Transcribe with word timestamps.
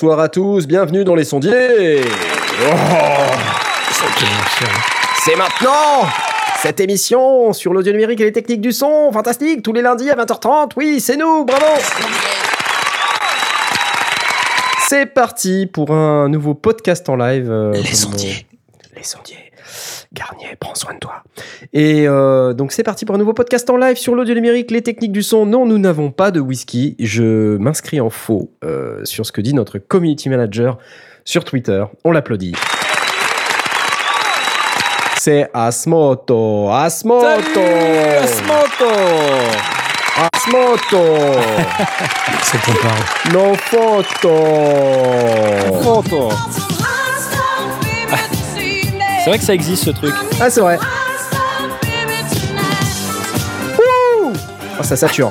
bonsoir 0.00 0.20
à 0.20 0.28
tous, 0.28 0.68
bienvenue 0.68 1.02
dans 1.02 1.16
les 1.16 1.24
sondiers. 1.24 2.02
Oh, 2.62 2.74
c'est 5.24 5.34
maintenant 5.34 6.06
cette 6.62 6.78
émission 6.78 7.52
sur 7.52 7.72
l'audio 7.72 7.90
numérique 7.90 8.20
et 8.20 8.24
les 8.26 8.32
techniques 8.32 8.60
du 8.60 8.70
son, 8.70 9.10
fantastique, 9.10 9.60
tous 9.64 9.72
les 9.72 9.82
lundis 9.82 10.08
à 10.08 10.14
20h30. 10.14 10.70
Oui, 10.76 11.00
c'est 11.00 11.16
nous, 11.16 11.44
bravo. 11.44 11.64
C'est 14.86 15.06
parti 15.06 15.66
pour 15.66 15.90
un 15.90 16.28
nouveau 16.28 16.54
podcast 16.54 17.08
en 17.08 17.16
live. 17.16 17.50
euh, 17.50 17.72
Les 17.72 17.82
sondiers. 17.96 18.46
on- 18.72 18.96
Les 18.98 19.02
sondiers. 19.02 19.50
Garnier, 20.12 20.56
prends 20.58 20.74
soin 20.74 20.94
de 20.94 20.98
toi. 20.98 21.22
Et 21.72 22.08
euh, 22.08 22.54
donc 22.54 22.72
c'est 22.72 22.82
parti 22.82 23.04
pour 23.04 23.14
un 23.14 23.18
nouveau 23.18 23.34
podcast 23.34 23.68
en 23.68 23.76
live 23.76 23.96
sur 23.96 24.14
l'audio 24.14 24.34
numérique, 24.34 24.70
les 24.70 24.82
techniques 24.82 25.12
du 25.12 25.22
son. 25.22 25.44
Non, 25.44 25.66
nous 25.66 25.78
n'avons 25.78 26.10
pas 26.10 26.30
de 26.30 26.40
whisky. 26.40 26.96
Je 26.98 27.56
m'inscris 27.58 28.00
en 28.00 28.08
faux 28.08 28.50
euh, 28.64 29.04
sur 29.04 29.26
ce 29.26 29.32
que 29.32 29.40
dit 29.40 29.52
notre 29.52 29.78
community 29.78 30.30
manager 30.30 30.78
sur 31.24 31.44
Twitter. 31.44 31.84
On 32.04 32.12
l'applaudit. 32.12 32.54
C'est 35.18 35.50
Asmoto. 35.52 36.70
Asmoto. 36.70 37.60
Asmoto 38.22 38.86
Asmoto. 40.32 41.02
C'est 42.42 42.62
qu'on 42.62 42.74
parle. 42.74 43.32
No 43.32 43.54
photo. 43.54 44.34
Photo 45.82 46.77
C'est 49.28 49.32
vrai 49.32 49.38
que 49.40 49.44
ça 49.44 49.54
existe 49.54 49.84
ce 49.84 49.90
truc. 49.90 50.14
Ah, 50.40 50.48
c'est 50.48 50.62
vrai. 50.62 50.78
Wouh 53.76 54.32
Oh, 54.80 54.82
ça 54.82 54.96
sature. 54.96 55.30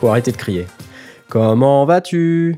Faut 0.00 0.08
arrêter 0.08 0.32
de 0.32 0.36
crier. 0.36 0.66
Comment 1.28 1.84
vas-tu? 1.84 2.56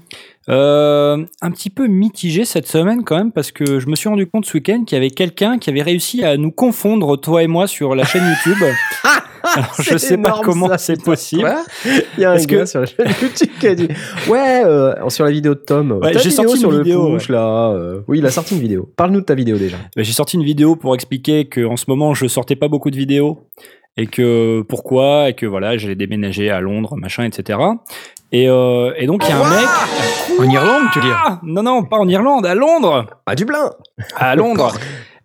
Euh, 0.48 1.24
un 1.42 1.50
petit 1.50 1.70
peu 1.70 1.88
mitigé 1.88 2.44
cette 2.44 2.68
semaine 2.68 3.02
quand 3.02 3.16
même 3.16 3.32
parce 3.32 3.50
que 3.50 3.80
je 3.80 3.88
me 3.88 3.96
suis 3.96 4.08
rendu 4.08 4.28
compte 4.28 4.44
ce 4.46 4.54
week-end 4.54 4.84
qu'il 4.84 4.94
y 4.96 4.98
avait 5.00 5.10
quelqu'un 5.10 5.58
qui 5.58 5.70
avait 5.70 5.82
réussi 5.82 6.22
à 6.24 6.36
nous 6.36 6.52
confondre, 6.52 7.16
toi 7.20 7.42
et 7.42 7.48
moi, 7.48 7.66
sur 7.66 7.94
la 7.96 8.04
chaîne 8.04 8.22
YouTube. 8.24 8.64
Alors, 9.54 9.74
je 9.80 9.96
sais 9.96 10.18
pas 10.18 10.40
comment 10.42 10.68
ça, 10.68 10.78
c'est 10.78 11.02
possible. 11.02 11.52
Il 12.16 12.20
y 12.20 12.24
a 12.24 12.30
un 12.30 12.34
Parce 12.34 12.46
gars 12.46 12.58
que- 12.60 12.66
sur 12.66 12.80
la 12.80 12.86
chaîne 12.86 13.06
YouTube 13.22 13.48
qui 13.60 13.66
a 13.68 13.74
dit 13.74 13.88
Ouais, 14.28 14.62
euh, 14.64 15.08
sur 15.08 15.24
la 15.24 15.30
vidéo 15.30 15.54
de 15.54 15.60
Tom. 15.60 15.92
Ouais, 16.02 16.12
j'ai 16.18 16.30
sorti 16.30 16.58
sur 16.58 16.70
une 16.70 16.78
le 16.78 16.82
vidéo, 16.84 17.16
là. 17.28 17.70
euh, 17.70 18.00
Oui, 18.08 18.18
il 18.18 18.26
a 18.26 18.30
sorti 18.30 18.54
une 18.54 18.60
vidéo. 18.60 18.90
Parle-nous 18.96 19.20
de 19.20 19.24
ta 19.24 19.34
vidéo 19.34 19.56
déjà. 19.56 19.76
Bah, 19.96 20.02
J'ai 20.02 20.12
sorti 20.12 20.36
une 20.36 20.44
vidéo 20.44 20.74
pour 20.76 20.94
expliquer 20.94 21.44
que 21.46 21.64
en 21.64 21.76
ce 21.76 21.84
moment 21.88 22.12
je 22.14 22.26
sortais 22.26 22.56
pas 22.56 22.68
beaucoup 22.68 22.90
de 22.90 22.96
vidéos 22.96 23.38
et 23.96 24.06
que 24.08 24.62
pourquoi 24.68 25.30
et 25.30 25.34
que 25.34 25.46
voilà 25.46 25.76
j'allais 25.78 25.94
déménager 25.94 26.50
à 26.50 26.60
Londres 26.60 26.96
machin 26.96 27.24
etc. 27.24 27.58
Et, 28.32 28.48
euh, 28.48 28.92
et 28.96 29.06
donc 29.06 29.22
il 29.26 29.30
y 29.30 29.32
a 29.32 29.38
un 29.44 29.50
mec. 29.50 29.68
En 30.38 30.44
Irlande, 30.50 30.82
tu 30.92 30.98
veux 30.98 31.04
dire 31.06 31.18
Ah 31.24 31.40
non 31.42 31.62
non 31.62 31.84
pas 31.84 31.96
en 31.96 32.08
Irlande 32.08 32.44
à 32.46 32.54
Londres 32.54 33.06
Ah, 33.26 33.34
du 33.34 33.46
plein 33.46 33.70
à 34.16 34.34
Londres. 34.36 34.72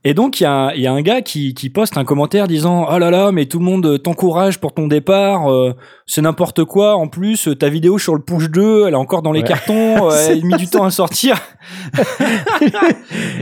Et 0.04 0.16
donc, 0.16 0.40
il 0.40 0.44
y, 0.44 0.48
a 0.48 0.52
un- 0.52 0.72
il 0.74 0.82
y 0.82 0.88
a 0.88 0.92
un 0.92 1.02
gars 1.04 1.22
qui, 1.22 1.54
qui 1.54 1.70
poste 1.70 1.96
un 1.96 2.04
commentaire 2.06 2.48
disant 2.48 2.88
Oh 2.92 2.98
là 2.98 3.12
là, 3.12 3.32
mais 3.32 3.46
tout 3.46 3.60
le 3.60 3.66
monde 3.66 4.02
t'encourage 4.02 4.60
pour 4.60 4.74
ton 4.74 4.88
départ, 4.88 5.52
euh, 5.54 5.76
c'est 6.08 6.24
n'importe 6.24 6.64
quoi. 6.66 6.96
En 6.96 7.08
plus, 7.08 7.48
ta 7.60 7.70
vidéo 7.70 8.00
sur 8.00 8.16
le 8.16 8.22
push 8.22 8.50
2, 8.50 8.88
elle 8.88 8.94
est 8.94 8.98
encore 8.98 9.22
dans 9.22 9.32
les 9.32 9.42
Ouais. 9.42 9.48
cartons, 9.48 10.10
euh, 10.10 10.16
elle 10.30 10.40
a 10.40 10.44
mis 10.44 10.56
du 10.56 10.66
temps 10.68 10.86
à 10.86 10.90
sortir. 10.90 11.36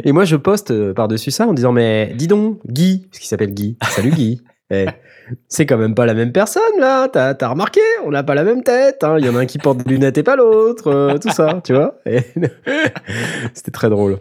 Et 0.04 0.12
moi, 0.12 0.26
je 0.26 0.36
poste 0.36 0.94
par-dessus 0.94 1.32
ça 1.32 1.48
en 1.48 1.54
disant 1.54 1.72
Mais 1.72 2.14
dis 2.16 2.28
donc, 2.28 2.60
Guy, 2.68 3.06
parce 3.10 3.20
qu'il 3.20 3.28
s'appelle 3.30 3.54
Guy. 3.54 3.78
Salut 3.90 4.12
Guy. 4.12 4.42
Eh, 4.72 4.86
c'est 5.48 5.66
quand 5.66 5.78
même 5.78 5.96
pas 5.96 6.06
la 6.06 6.14
même 6.14 6.32
personne 6.32 6.62
là, 6.80 7.08
t'as 7.08 7.36
as 7.40 7.48
remarqué, 7.48 7.82
on 8.06 8.12
n'a 8.12 8.24
pas 8.24 8.36
la 8.36 8.44
même 8.44 8.64
tête, 8.64 9.04
hein. 9.04 9.16
il 9.20 9.26
y 9.26 9.30
en 9.30 9.36
a 9.36 9.40
un 9.40 9.46
qui 9.46 9.58
porte 9.58 9.78
des 9.80 9.90
lunettes 9.90 10.18
et 10.18 10.24
pas 10.24 10.36
l'autre, 10.36 10.88
euh, 10.88 11.18
tout 11.18 11.30
ça, 11.32 11.62
tu 11.64 11.74
vois. 11.74 11.96
Et- 12.06 12.22
C'était 13.54 13.72
très 13.72 13.90
drôle. 13.90 14.18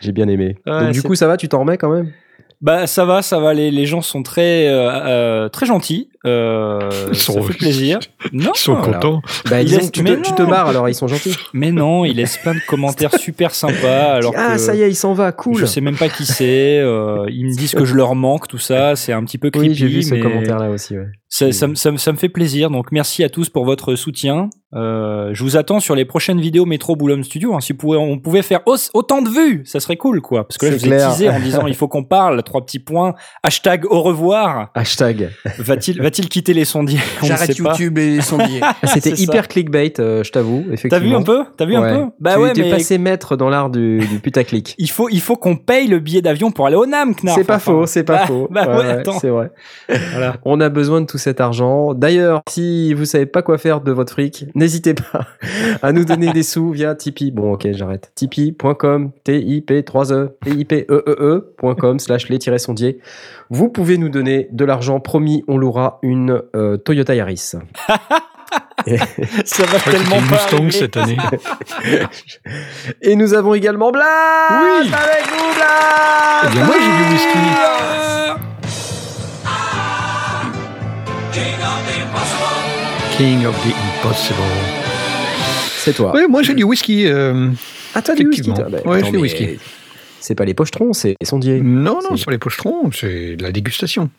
J'ai 0.00 0.12
bien 0.12 0.28
aimé. 0.28 0.56
Ouais, 0.66 0.80
Donc 0.84 0.92
du 0.92 1.02
coup, 1.02 1.14
ça 1.14 1.26
va, 1.26 1.36
tu 1.36 1.48
t'en 1.48 1.60
remets 1.60 1.78
quand 1.78 1.90
même? 1.90 2.12
Bah, 2.60 2.86
ça 2.86 3.06
va, 3.06 3.22
ça 3.22 3.38
va. 3.40 3.54
Les, 3.54 3.70
les 3.70 3.86
gens 3.86 4.02
sont 4.02 4.22
très, 4.22 4.68
euh, 4.68 4.90
euh, 4.90 5.48
très 5.48 5.64
gentils. 5.64 6.10
Euh, 6.26 6.90
Ils 7.12 7.16
ça 7.18 7.32
sont- 7.32 7.42
fait 7.42 7.54
plaisir. 7.54 7.98
Non, 8.32 8.52
Ils 8.54 8.58
sont 8.58 8.76
contents. 8.76 9.22
Bah 9.48 9.62
Il 9.62 9.66
disons 9.66 9.78
laisse- 9.78 9.86
que 9.90 9.92
tu 9.92 10.04
te, 10.04 10.12
tu 10.16 10.30
non. 10.30 10.36
te 10.36 10.42
marres 10.42 10.68
alors, 10.68 10.88
ils 10.88 10.94
sont 10.94 11.08
gentils. 11.08 11.34
mais 11.54 11.72
non, 11.72 12.04
ils 12.04 12.14
laissent 12.16 12.36
plein 12.36 12.54
de 12.54 12.60
commentaires 12.68 13.14
super 13.18 13.54
sympas. 13.54 14.14
Alors 14.16 14.34
ah, 14.36 14.52
que 14.52 14.58
ça 14.58 14.74
y 14.74 14.82
est, 14.82 14.90
il 14.90 14.94
s'en 14.94 15.14
va, 15.14 15.32
cool. 15.32 15.56
Je 15.58 15.64
sais 15.66 15.80
même 15.80 15.96
pas 15.96 16.08
qui 16.10 16.26
c'est. 16.26 16.78
euh, 16.78 17.24
ils 17.30 17.46
me 17.46 17.56
disent 17.56 17.74
que 17.74 17.84
je 17.86 17.94
leur 17.94 18.14
manque, 18.14 18.48
tout 18.48 18.58
ça. 18.58 18.96
C'est 18.96 19.12
un 19.12 19.24
petit 19.24 19.38
peu 19.38 19.50
creepy. 19.50 19.68
Oui, 19.70 19.74
j'ai 19.74 19.86
vu 19.86 20.02
ce 20.02 20.14
mais 20.14 20.20
commentaire 20.20 20.58
là 20.58 20.68
aussi. 20.70 20.96
Ouais. 20.98 21.06
Ça, 21.32 21.52
ça, 21.52 21.68
me- 21.68 21.74
ça 21.76 21.92
me- 21.92 21.96
ça 21.96 22.10
me 22.12 22.16
fait 22.16 22.28
plaisir. 22.28 22.70
Donc, 22.70 22.90
merci 22.92 23.22
à 23.24 23.28
tous 23.28 23.48
pour 23.48 23.64
votre 23.64 23.94
soutien. 23.94 24.50
Euh, 24.74 25.30
je 25.32 25.42
vous 25.42 25.56
attends 25.56 25.80
sur 25.80 25.94
les 25.94 26.04
prochaines 26.04 26.40
vidéos 26.40 26.64
Métro 26.66 26.96
Boulogne 26.96 27.22
Studio. 27.24 27.54
hein. 27.54 27.60
Si 27.60 27.72
pouvez- 27.72 27.98
on 27.98 28.18
pouvait 28.18 28.42
faire 28.42 28.60
au- 28.66 28.76
autant 28.94 29.22
de 29.22 29.28
vues, 29.28 29.62
ça 29.64 29.80
serait 29.80 29.96
cool, 29.96 30.20
quoi. 30.20 30.46
Parce 30.46 30.58
que 30.58 30.66
là, 30.66 30.72
je 30.72 30.76
vous 30.78 30.84
ai 30.86 30.88
clair. 30.88 31.08
teasé 31.08 31.28
en 31.30 31.38
disant 31.40 31.66
il 31.66 31.74
faut 31.74 31.88
qu'on 31.88 32.04
parle. 32.04 32.42
Trois 32.42 32.64
petits 32.64 32.78
points. 32.80 33.14
Hashtag 33.44 33.84
au 33.90 34.00
revoir. 34.02 34.70
Hashtag. 34.74 35.30
Va-t-il 35.58 36.00
va-t-il 36.10 36.28
quitter 36.28 36.52
les 36.54 36.64
sondiers 36.64 36.98
J'arrête 37.22 37.56
pas. 37.62 37.70
YouTube 37.72 37.98
et 37.98 38.16
les 38.16 38.20
sondiers. 38.20 38.60
C'était 38.84 39.10
C'est 39.10 39.16
ça. 39.16 39.22
hyper 39.22 39.48
clickbait, 39.48 39.92
euh, 40.00 40.24
je 40.24 40.32
t'avoue, 40.32 40.64
effectivement. 40.72 40.90
T'as 40.98 40.98
vu 40.98 41.14
un 41.14 41.22
peu 41.22 41.44
T'as 41.56 41.64
vu 41.66 41.76
Ouais. 41.78 41.88
un 41.88 42.06
peu 42.06 42.12
Bah 42.20 42.34
tu 42.34 42.40
ouais, 42.40 42.50
étais 42.50 42.62
mais 42.62 42.70
passé 42.70 42.98
maître 42.98 43.36
dans 43.36 43.48
l'art 43.48 43.70
du, 43.70 43.98
du 43.98 44.18
putaclic. 44.18 44.74
il 44.78 44.90
faut, 44.90 45.08
il 45.08 45.20
faut 45.20 45.36
qu'on 45.36 45.56
paye 45.56 45.86
le 45.86 45.98
billet 46.00 46.20
d'avion 46.22 46.50
pour 46.50 46.66
aller 46.66 46.76
au 46.76 46.86
NAM, 46.86 47.14
Knarf. 47.14 47.38
C'est 47.38 47.44
pas 47.44 47.56
Enfin, 47.56 47.72
faux, 47.72 47.86
c'est 47.86 48.02
pas 48.04 48.18
bah- 48.18 48.26
faux. 48.26 48.48
Bah 48.50 48.66
Ouais, 48.66 48.72
ouais, 48.76 48.78
ouais, 48.78 48.90
attends. 48.90 49.18
c'est 49.20 49.28
vrai. 49.28 49.50
Voilà. 49.88 50.36
On 50.44 50.60
a 50.60 50.68
besoin 50.68 51.00
de 51.00 51.06
tout 51.06 51.18
cet 51.18 51.40
argent. 51.40 51.94
D'ailleurs, 51.94 52.42
si 52.48 52.92
vous 52.94 53.04
savez 53.04 53.26
pas 53.26 53.42
quoi 53.42 53.58
faire 53.58 53.80
de 53.80 53.92
votre 53.92 54.12
fric, 54.12 54.46
n'hésitez 54.54 54.94
pas 54.94 55.26
à 55.82 55.92
nous 55.92 56.04
donner 56.04 56.32
des 56.32 56.42
sous 56.42 56.70
via 56.72 56.94
Tipeee. 56.94 57.30
Bon, 57.30 57.52
ok, 57.52 57.68
j'arrête. 57.72 58.10
Tipeee.com, 58.14 59.10
T-I-P-3-E, 59.24 60.36
T-I-P-E-E-E.com 60.44 61.98
slash 61.98 62.28
les-sondiers. 62.28 62.98
Vous 63.50 63.68
pouvez 63.68 63.98
nous 63.98 64.08
donner 64.08 64.48
de 64.52 64.64
l'argent. 64.64 65.00
Promis, 65.00 65.44
on 65.48 65.56
louera 65.58 65.98
une 66.02 66.42
euh, 66.54 66.76
Toyota 66.76 67.14
Yaris. 67.14 67.36
Ça 69.44 69.64
va 69.64 69.78
tellement 69.78 70.16
une 70.18 70.26
pas 70.26 70.32
Mustang 70.32 70.56
arriver. 70.56 70.70
cette 70.72 70.96
année. 70.96 71.16
Et 73.02 73.14
nous 73.14 73.34
avons 73.34 73.54
également 73.54 73.92
Blas 73.92 74.48
Oui. 74.50 74.90
Avec 74.92 75.26
nous, 75.30 75.54
Blas 75.54 76.42
Eh 76.44 76.48
bien, 76.54 76.64
moi, 76.64 76.74
j'ai 76.80 77.04
du 77.04 77.12
whisky. 77.12 77.38
King 83.16 83.44
of 83.46 83.54
the 83.62 83.72
Impossible. 83.98 84.38
C'est 85.76 85.92
toi. 85.92 86.12
Ouais, 86.14 86.26
moi 86.26 86.42
j'ai 86.42 86.54
du 86.54 86.64
whisky. 86.64 87.06
euh, 87.06 87.50
Ah, 87.94 88.02
t'as 88.02 88.14
du 88.14 88.26
whisky, 88.26 88.52
toi. 88.52 88.66
Bah, 88.70 88.78
Ouais, 88.84 89.04
j'ai 89.04 89.10
du 89.10 89.18
whisky. 89.18 89.58
C'est 90.20 90.34
pas 90.34 90.44
les 90.44 90.54
pochetrons, 90.54 90.92
c'est 90.92 91.16
les 91.20 91.26
sondiers. 91.26 91.60
Non, 91.60 91.94
non, 92.02 92.10
C'est- 92.10 92.16
sur 92.18 92.30
les 92.30 92.38
pochetrons, 92.38 92.90
c'est 92.92 93.36
de 93.36 93.42
la 93.42 93.52
dégustation. 93.52 94.10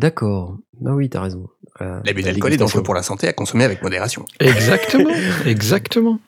D'accord. 0.00 0.56
Bah 0.80 0.92
oui, 0.94 1.10
t'as 1.10 1.20
raison. 1.20 1.46
Euh, 1.82 2.00
L'abus 2.06 2.22
la 2.22 2.32
d'alcool 2.32 2.54
est 2.54 2.56
dangereux 2.56 2.82
pour 2.82 2.94
la 2.94 3.02
santé 3.02 3.28
à 3.28 3.34
consommer 3.34 3.64
avec 3.64 3.82
modération. 3.82 4.24
Exactement, 4.40 5.10
exactement. 5.46 6.18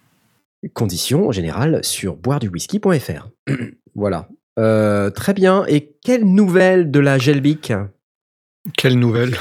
Conditions 0.74 1.32
générales 1.32 1.80
sur 1.82 2.16
boiredewhisky.fr. 2.16 3.28
voilà. 3.94 4.28
Euh, 4.58 5.08
très 5.08 5.32
bien. 5.32 5.64
Et 5.68 5.94
quelle 6.04 6.24
nouvelle 6.24 6.90
de 6.90 7.00
la 7.00 7.16
Gelbic? 7.16 7.72
Quelle 8.76 8.98
nouvelle? 8.98 9.38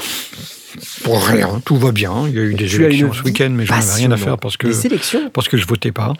Pour 1.04 1.22
rien, 1.22 1.60
tout 1.66 1.76
va 1.76 1.92
bien. 1.92 2.26
Il 2.26 2.34
y 2.34 2.38
a 2.38 2.42
eu 2.42 2.54
des 2.54 2.74
élections 2.76 3.08
une 3.08 3.12
ce 3.12 3.22
week-end, 3.22 3.50
mais 3.50 3.66
j'en 3.66 3.74
avais 3.74 3.92
rien 3.92 4.10
à 4.12 4.16
faire 4.16 4.38
parce 4.38 4.56
que, 4.56 5.28
parce 5.28 5.48
que 5.48 5.58
je 5.58 5.66
votais 5.66 5.92
pas. 5.92 6.14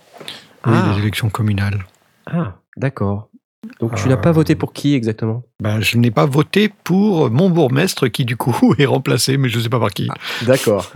Oui, 0.66 0.74
Ah. 0.76 0.92
des 0.94 1.00
élections 1.00 1.30
communales. 1.30 1.86
Ah, 2.26 2.58
d'accord. 2.76 3.30
Donc 3.80 3.94
tu 3.96 4.06
Euh, 4.06 4.10
n'as 4.10 4.16
pas 4.16 4.32
voté 4.32 4.54
pour 4.54 4.72
qui 4.72 4.94
exactement? 4.94 5.42
Ben, 5.60 5.80
je 5.80 5.96
n'ai 5.98 6.10
pas 6.10 6.26
voté 6.26 6.70
pour 6.84 7.30
mon 7.30 7.50
bourgmestre 7.50 8.08
qui, 8.08 8.24
du 8.24 8.36
coup, 8.36 8.74
est 8.78 8.86
remplacé, 8.86 9.36
mais 9.36 9.48
je 9.48 9.58
ne 9.58 9.62
sais 9.62 9.68
pas 9.68 9.80
par 9.80 9.90
qui. 9.90 10.08
D'accord. 10.42 10.90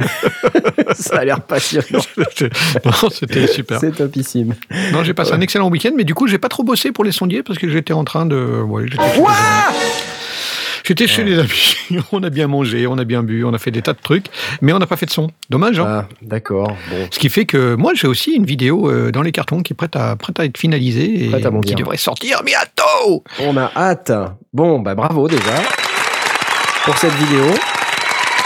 Ça 0.94 1.18
a 1.18 1.24
l'air 1.24 1.40
passionnant. 1.42 2.00
non, 2.84 3.10
c'était 3.10 3.46
super. 3.46 3.80
C'est 3.80 3.92
topissime. 3.92 4.54
Non, 4.92 5.02
j'ai 5.04 5.14
passé 5.14 5.32
un 5.32 5.40
excellent 5.40 5.68
week-end, 5.70 5.92
mais 5.96 6.04
du 6.04 6.14
coup, 6.14 6.26
j'ai 6.26 6.38
pas 6.38 6.48
trop 6.48 6.62
bossé 6.62 6.92
pour 6.92 7.04
les 7.04 7.12
sondiers 7.12 7.42
parce 7.42 7.58
que 7.58 7.68
j'étais 7.68 7.92
en 7.92 8.04
train 8.04 8.26
de. 8.26 8.60
Ouais, 8.62 8.86
j'étais 10.86 11.06
chez, 11.06 11.24
les 11.24 11.38
amis. 11.38 11.48
J'étais 11.48 11.54
chez 11.56 11.76
les 11.90 11.96
amis. 11.98 12.06
On 12.12 12.22
a 12.22 12.30
bien 12.30 12.46
mangé, 12.46 12.86
on 12.86 12.96
a 12.98 13.04
bien 13.04 13.22
bu, 13.22 13.44
on 13.44 13.52
a 13.54 13.58
fait 13.58 13.70
des 13.70 13.82
tas 13.82 13.92
de 13.92 13.98
trucs, 14.02 14.26
mais 14.60 14.72
on 14.72 14.78
n'a 14.78 14.86
pas 14.86 14.96
fait 14.96 15.06
de 15.06 15.10
son. 15.10 15.28
Dommage, 15.50 15.78
hein 15.80 15.84
Ah, 15.86 16.08
d'accord. 16.22 16.76
Bon. 16.90 17.06
Ce 17.10 17.18
qui 17.18 17.28
fait 17.28 17.44
que 17.46 17.74
moi, 17.74 17.92
j'ai 17.94 18.06
aussi 18.08 18.32
une 18.34 18.44
vidéo 18.46 18.90
euh, 18.90 19.10
dans 19.12 19.22
les 19.22 19.32
cartons 19.32 19.62
qui 19.62 19.72
est 19.72 19.76
prête 19.76 19.96
à, 19.96 20.16
prête 20.16 20.38
à 20.40 20.44
être 20.44 20.58
finalisée 20.58 21.26
et 21.28 21.34
à 21.34 21.40
qui 21.64 21.74
devrait 21.74 21.96
sortir 21.96 22.42
bientôt. 22.44 23.22
On 23.40 23.56
a 23.56 23.70
hâte. 23.76 24.12
Bon, 24.52 24.78
bah 24.80 24.94
bravo 24.94 25.28
déjà 25.28 25.62
pour 26.84 26.96
cette 26.98 27.14
vidéo. 27.14 27.44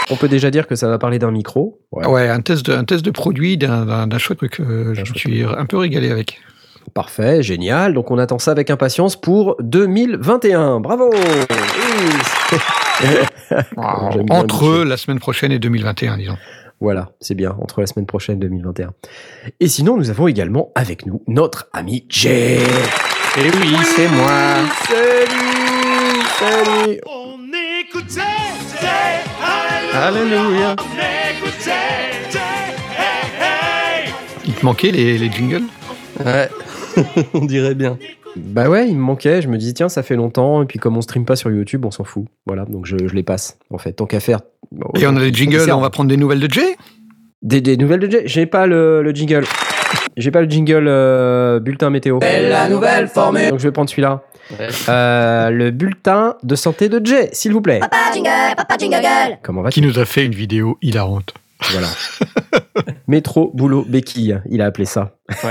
On 0.09 0.15
peut 0.17 0.27
déjà 0.27 0.51
dire 0.51 0.67
que 0.67 0.75
ça 0.75 0.87
va 0.89 0.97
parler 0.97 1.19
d'un 1.19 1.31
micro. 1.31 1.79
Ouais. 1.91 2.05
Ouais, 2.05 2.27
un 2.27 2.41
test 2.41 2.65
de, 2.65 2.73
un 2.73 2.83
test 2.83 3.05
de 3.05 3.11
produit 3.11 3.57
d'un- 3.57 4.17
chouette 4.17 4.39
truc. 4.39 4.59
euh, 4.59 4.93
je 4.93 5.01
me 5.01 5.15
suis 5.17 5.43
un 5.43 5.65
peu 5.65 5.77
régalé 5.77 6.11
avec. 6.11 6.39
Parfait, 6.93 7.41
génial. 7.43 7.93
Donc 7.93 8.11
on 8.11 8.17
attend 8.17 8.39
ça 8.39 8.51
avec 8.51 8.69
impatience 8.69 9.15
pour 9.15 9.55
2021. 9.61 10.79
Bravo 10.79 11.09
Entre 13.77 14.63
Michel. 14.63 14.87
la 14.87 14.97
semaine 14.97 15.19
prochaine 15.19 15.51
et 15.51 15.59
2021, 15.59 16.17
disons. 16.17 16.37
Voilà, 16.79 17.11
c'est 17.19 17.35
bien, 17.35 17.55
entre 17.61 17.81
la 17.81 17.87
semaine 17.87 18.07
prochaine 18.07 18.39
2021. 18.39 18.91
Et 19.59 19.67
sinon, 19.67 19.97
nous 19.97 20.09
avons 20.09 20.27
également 20.27 20.71
avec 20.73 21.05
nous 21.05 21.21
notre 21.27 21.67
ami 21.73 22.05
Jay. 22.09 22.57
Et 23.37 23.43
oui, 23.43 23.75
c'est 23.95 24.07
moi. 24.07 24.55
Salut 24.87 26.21
Salut 26.39 26.99
On 27.05 27.37
écoutait 27.79 28.21
Jay, 28.81 29.21
Alléluia. 29.93 30.75
on 30.79 30.97
écoutait 30.97 32.31
Jay, 32.31 32.39
hey, 32.97 34.05
hey. 34.07 34.13
Il 34.45 34.53
te 34.55 34.65
manquait 34.65 34.89
les, 34.91 35.19
les 35.19 35.31
jingles? 35.31 35.63
Ouais, 36.25 36.49
on 37.33 37.45
dirait 37.45 37.75
bien. 37.75 37.97
Bah 38.35 38.69
ouais, 38.69 38.87
il 38.87 38.95
me 38.95 39.01
manquait, 39.01 39.41
je 39.41 39.49
me 39.49 39.57
dis 39.57 39.73
tiens, 39.73 39.89
ça 39.89 40.03
fait 40.03 40.15
longtemps, 40.15 40.63
et 40.63 40.65
puis 40.65 40.79
comme 40.79 40.95
on 40.97 41.01
stream 41.01 41.25
pas 41.25 41.35
sur 41.35 41.51
YouTube, 41.51 41.85
on 41.85 41.91
s'en 41.91 42.03
fout. 42.05 42.25
Voilà, 42.45 42.63
donc 42.65 42.85
je, 42.85 42.95
je 43.07 43.13
les 43.13 43.23
passe, 43.23 43.57
en 43.71 43.77
fait, 43.77 43.93
tant 43.93 44.05
qu'à 44.05 44.19
faire. 44.21 44.39
Bon, 44.71 44.89
Et 44.99 45.05
on 45.05 45.15
a 45.17 45.19
les 45.19 45.33
jingles, 45.33 45.69
on 45.71 45.81
va 45.81 45.89
prendre 45.89 46.09
des 46.09 46.17
nouvelles 46.17 46.39
de 46.39 46.49
Jay? 46.51 46.77
Des, 47.41 47.59
des 47.59 47.75
nouvelles 47.75 47.99
de 47.99 48.09
Jay? 48.09 48.23
J'ai 48.25 48.45
pas 48.45 48.67
le, 48.67 49.01
le 49.03 49.11
jingle. 49.11 49.43
J'ai 50.15 50.31
pas 50.31 50.41
le 50.41 50.49
jingle 50.49 50.85
euh, 50.87 51.59
bulletin 51.59 51.89
météo. 51.89 52.19
la 52.21 52.69
nouvelle 52.69 53.07
formule. 53.07 53.49
Donc 53.49 53.59
je 53.59 53.67
vais 53.67 53.71
prendre 53.71 53.89
celui-là. 53.89 54.23
Ouais. 54.57 54.67
Euh, 54.89 55.49
le 55.49 55.71
bulletin 55.71 56.35
de 56.43 56.55
santé 56.55 56.89
de 56.89 57.05
Jay, 57.05 57.29
s'il 57.33 57.51
vous 57.53 57.61
plaît. 57.61 57.79
Papa 57.79 57.97
jingle, 58.13 58.29
papa 58.55 58.77
jingle 58.77 59.01
gueule. 59.01 59.37
Comment 59.43 59.61
va 59.61 59.69
qui 59.71 59.81
nous 59.81 59.99
a 59.99 60.05
fait 60.05 60.25
une 60.25 60.35
vidéo 60.35 60.77
hilarante. 60.81 61.33
Voilà. 61.71 61.87
Métro, 63.07 63.51
boulot, 63.53 63.85
béquille, 63.87 64.39
il 64.49 64.61
a 64.61 64.65
appelé 64.65 64.85
ça. 64.85 65.15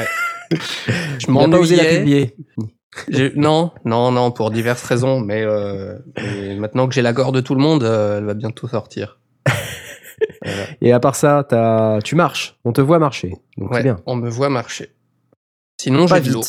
Je 0.50 1.26
la 1.26 1.32
m'ennuyais. 1.32 2.34
Non, 3.36 3.70
non, 3.84 4.10
non, 4.10 4.30
pour 4.32 4.50
diverses 4.50 4.82
raisons. 4.82 5.20
Mais, 5.20 5.42
euh, 5.44 5.96
mais 6.16 6.56
maintenant 6.56 6.88
que 6.88 6.94
j'ai 6.94 7.02
l'accord 7.02 7.32
de 7.32 7.40
tout 7.40 7.54
le 7.54 7.60
monde, 7.60 7.82
euh, 7.84 8.18
elle 8.18 8.24
va 8.24 8.34
bientôt 8.34 8.68
sortir. 8.68 9.18
Voilà. 10.42 10.62
Et 10.82 10.92
à 10.92 11.00
part 11.00 11.16
ça, 11.16 11.44
t'as- 11.48 11.98
tu 12.04 12.14
marches. 12.14 12.56
On 12.64 12.72
te 12.72 12.80
voit 12.80 12.98
marcher. 12.98 13.30
Donc 13.58 13.68
c'est 13.70 13.76
Ouais, 13.76 13.82
bien. 13.82 14.00
on 14.06 14.16
me 14.16 14.28
voit 14.30 14.48
marcher. 14.48 14.90
Sinon, 15.80 16.06
j'ai 16.06 16.20
de 16.20 16.32
l'eau. 16.32 16.42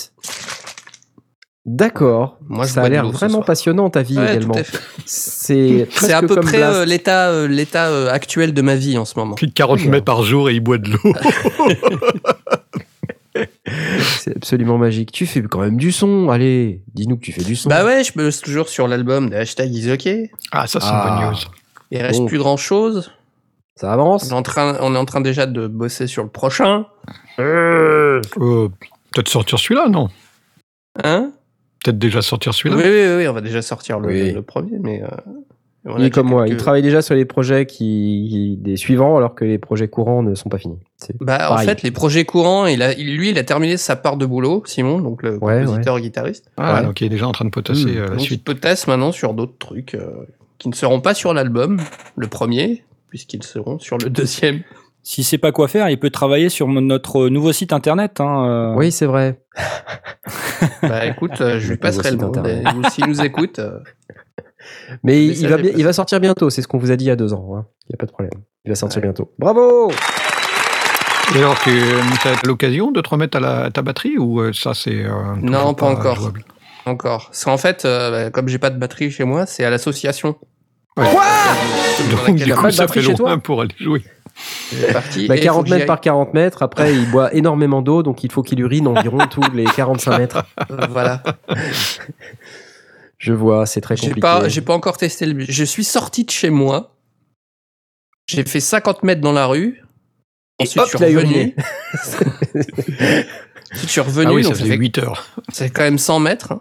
D'accord. 1.65 2.37
Moi, 2.47 2.67
ça 2.67 2.81
a 2.83 2.89
l'air 2.89 3.09
vraiment 3.09 3.41
passionnant 3.41 3.89
ta 3.89 4.01
vie 4.01 4.17
Ouais, 4.17 4.31
également. 4.35 4.55
C'est 5.05 5.87
C'est 5.91 6.11
à 6.13 6.21
peu 6.21 6.35
comme 6.35 6.43
près 6.45 6.63
euh, 6.63 6.85
l'état 6.85 7.29
euh, 7.31 7.47
l'état 7.47 7.89
euh, 7.89 8.09
actuel 8.11 8.53
de 8.53 8.61
ma 8.61 8.75
vie 8.75 8.97
en 8.97 9.05
ce 9.05 9.17
moment. 9.17 9.35
Plus 9.35 9.47
de 9.47 9.53
40 9.53 9.79
Oui, 9.79 9.87
mètres 9.89 10.05
par 10.05 10.23
jour 10.23 10.49
et 10.49 10.53
il 10.53 10.59
boit 10.61 10.77
de 10.77 10.89
l'eau. 10.89 10.99
C'est 14.19 14.35
absolument 14.35 14.77
magique. 14.77 15.11
Tu 15.11 15.25
fais 15.25 15.41
quand 15.43 15.59
même 15.61 15.77
du 15.77 15.91
son. 15.91 16.29
Allez, 16.29 16.83
dis-nous 16.93 17.17
que 17.17 17.21
tu 17.21 17.31
fais 17.31 17.43
du 17.43 17.55
son. 17.55 17.69
Bah 17.69 17.83
ouais, 17.85 18.03
je 18.03 18.11
me 18.17 18.23
laisse 18.25 18.41
toujours 18.41 18.69
sur 18.69 18.87
l'album 18.87 19.29
de 19.29 19.35
hashtag 19.35 19.73
IsOK. 19.73 20.07
Ah, 20.51 20.67
ça, 20.67 20.79
c'est 20.79 20.87
Ah. 20.89 21.07
une 21.07 21.19
bonne 21.21 21.31
news. 21.31 21.39
Il 21.91 22.01
reste 22.01 22.19
Bon. 22.19 22.25
plus 22.27 22.37
grand 22.37 22.57
chose. 22.57 23.11
Ça 23.79 23.91
avance. 23.93 24.27
On 24.27 24.35
est, 24.35 24.37
en 24.37 24.43
train, 24.43 24.77
on 24.81 24.93
est 24.95 24.97
en 24.97 25.05
train 25.05 25.21
déjà 25.21 25.45
de 25.45 25.67
bosser 25.67 26.07
sur 26.07 26.23
le 26.23 26.29
prochain. 26.29 26.85
Euh, 27.39 28.21
Peut-être 29.13 29.29
sortir 29.29 29.59
celui-là, 29.59 29.87
non? 29.89 30.09
Hein? 31.03 31.31
Peut-être 31.83 31.97
déjà 31.97 32.21
sortir 32.21 32.53
celui-là? 32.53 32.75
Oui, 32.77 32.83
oui, 32.87 33.15
oui, 33.17 33.27
on 33.27 33.33
va 33.33 33.41
déjà 33.41 33.61
sortir 33.61 33.99
le, 33.99 34.07
Oui. 34.07 34.31
le 34.31 34.41
premier, 34.41 34.77
mais. 34.79 35.01
euh, 35.03 35.07
on 35.85 35.97
il 35.97 36.05
est 36.05 36.09
comme 36.11 36.27
moi. 36.27 36.47
Il 36.47 36.57
travaille 36.57 36.81
déjà 36.83 37.01
sur 37.01 37.15
les 37.15 37.25
projets 37.25 37.65
qui, 37.65 38.27
qui- 38.29 38.57
des 38.57 38.77
suivants, 38.77 39.17
alors 39.17 39.33
que 39.35 39.45
les 39.45 39.57
projets 39.57 39.87
courants 39.87 40.21
ne 40.23 40.35
sont 40.35 40.49
pas 40.49 40.57
finis. 40.59 40.77
Bah, 41.19 41.51
en 41.51 41.57
fait, 41.57 41.81
les 41.81 41.91
projets 41.91 42.23
courants, 42.25 42.67
il 42.67 42.81
a, 42.83 42.93
lui, 42.93 43.29
il 43.31 43.37
a 43.39 43.43
terminé 43.43 43.77
sa 43.77 43.95
part 43.95 44.17
de 44.17 44.25
boulot, 44.25 44.61
Simon, 44.65 44.99
donc 45.01 45.23
le 45.23 45.37
Ouais, 45.43 45.61
compositeur-guitariste. 45.63 46.51
Ah, 46.57 46.75
Ouais. 46.75 46.83
donc 46.85 47.01
il 47.01 47.05
est 47.05 47.09
déjà 47.09 47.27
en 47.27 47.31
train 47.31 47.45
de 47.45 47.49
potasser 47.49 47.85
Mmh. 47.85 47.97
euh, 47.97 48.07
la 48.09 48.15
Donc, 48.17 48.29
il 48.31 48.39
potasse 48.39 48.85
maintenant 48.87 49.11
sur 49.11 49.33
d'autres 49.33 49.57
trucs 49.57 49.95
euh, 49.95 50.05
qui 50.59 50.69
ne 50.69 50.75
seront 50.75 51.01
pas 51.01 51.13
sur 51.15 51.33
l'album, 51.33 51.79
le 52.15 52.27
premier, 52.27 52.83
puisqu'ils 53.09 53.41
seront 53.43 53.79
sur 53.79 53.97
le 53.97 54.09
deuxième. 54.11 54.61
Si 55.03 55.23
c'est 55.23 55.39
pas 55.39 55.51
quoi 55.51 55.67
faire, 55.67 55.89
il 55.89 55.97
peut 55.99 56.11
travailler 56.11 56.49
sur 56.49 56.67
notre 56.67 57.27
nouveau 57.29 57.51
site 57.53 57.73
internet. 57.73 58.21
Hein, 58.21 58.45
euh. 58.47 58.75
Oui, 58.77 58.91
c'est 58.91 59.07
vrai. 59.07 59.39
bah, 60.83 61.07
écoute, 61.07 61.31
je 61.39 61.69
lui 61.71 61.77
passerai 61.77 62.11
le 62.11 62.17
mot. 62.17 62.31
S'il 62.91 63.07
nous 63.07 63.21
écoute, 63.21 63.59
Mais 65.03 65.25
il, 65.25 65.47
va, 65.47 65.57
il 65.59 65.93
sortir 65.93 66.19
bientôt. 66.19 66.49
C'est 66.49 66.61
ce 66.61 66.67
qu'on 66.67 66.77
vous 66.77 66.91
a 66.91 66.95
dit 66.95 67.05
il 67.05 67.09
y 67.09 67.11
a 67.11 67.15
deux 67.15 67.33
ans. 67.33 67.53
hein. 67.55 67.65
Il 67.87 67.91
n'y 67.91 67.95
a 67.95 67.97
pas 67.97 68.05
de 68.05 68.11
problème. 68.11 68.33
Il 68.65 68.69
va 68.69 68.75
sortir 68.75 69.01
bientôt. 69.01 69.31
Bravo 69.39 69.91
Et 71.35 71.37
alors, 71.39 71.57
tu 71.59 71.69
as 71.71 72.47
l'occasion 72.47 72.91
de 72.91 73.01
te 73.01 73.09
remettre 73.09 73.37
à, 73.37 73.39
la, 73.39 73.63
à 73.65 73.71
ta 73.71 73.81
batterie 73.81 74.17
ou 74.17 74.39
euh, 74.39 74.51
ça, 74.53 74.73
c'est. 74.73 75.03
euh, 75.03 75.11
Non, 75.41 75.73
pas 75.73 75.87
encore. 75.87 76.15
jouable? 76.15 76.43
Encore. 76.85 77.27
Parce 77.27 77.43
qu'en 77.45 77.57
fait, 77.57 77.85
euh, 77.85 78.11
bah, 78.25 78.29
comme 78.31 78.47
j'ai 78.47 78.57
pas 78.59 78.69
de 78.69 78.77
batterie 78.79 79.11
chez 79.11 79.23
moi, 79.23 79.45
c'est 79.45 79.63
à 79.63 79.69
l'association. 79.69 80.35
Ouais. 80.97 81.05
Dans 81.05 82.25
Donc, 82.27 82.35
du 82.35 82.49
pas 82.49 82.55
coup, 82.55 82.65
de 82.67 82.71
ça 82.71 82.83
batterie 82.83 83.01
fait 83.01 83.05
chez 83.07 83.13
toi 83.15 83.29
loin 83.29 83.39
pour 83.39 83.61
aller 83.61 83.75
jouer. 83.79 84.03
parti. 84.91 85.27
Bah, 85.27 85.35
et 85.35 85.39
il 85.39 85.41
faut 85.41 85.45
40 85.45 85.63
que 85.63 85.67
j'y 85.69 85.73
mètres 85.75 85.85
par 85.85 85.95
aille. 85.97 86.01
40 86.01 86.33
mètres. 86.33 86.63
Après, 86.63 86.93
il 86.93 87.09
boit 87.11 87.33
énormément 87.35 87.81
d'eau, 87.81 88.03
donc 88.03 88.23
il 88.23 88.31
faut 88.31 88.41
qu'il 88.43 88.59
urine 88.59 88.87
environ 88.87 89.19
tous 89.29 89.43
les 89.53 89.65
45 89.65 90.17
mètres. 90.17 90.43
Voilà. 90.89 91.21
Je 93.21 93.33
vois, 93.33 93.67
c'est 93.67 93.81
très 93.81 93.95
J'ai 93.95 94.07
compliqué. 94.07 94.21
pas, 94.21 94.47
j'ai 94.49 94.61
pas 94.61 94.73
encore 94.73 94.97
testé 94.97 95.27
le. 95.27 95.45
Je 95.47 95.63
suis 95.63 95.83
sorti 95.83 96.25
de 96.25 96.31
chez 96.31 96.49
moi. 96.49 96.95
J'ai 98.25 98.43
fait 98.43 98.59
50 98.59 99.03
mètres 99.03 99.21
dans 99.21 99.31
la 99.31 99.45
rue. 99.45 99.83
Ensuite, 100.59 100.79
hop, 100.81 100.89
je 100.91 100.97
suis 100.97 101.05
revenu. 101.15 101.55
Ensuite, 102.55 103.27
je 103.83 103.87
suis 103.87 104.01
revenu. 104.01 104.27
ah 104.27 104.33
oui, 104.33 104.43
ça 104.43 104.49
donc 104.49 104.57
ça 104.57 104.65
fait 104.65 104.75
8 104.75 104.97
heures. 104.97 105.25
C'est 105.51 105.69
quand 105.69 105.83
même 105.83 105.99
100 105.99 106.19
mètres. 106.19 106.53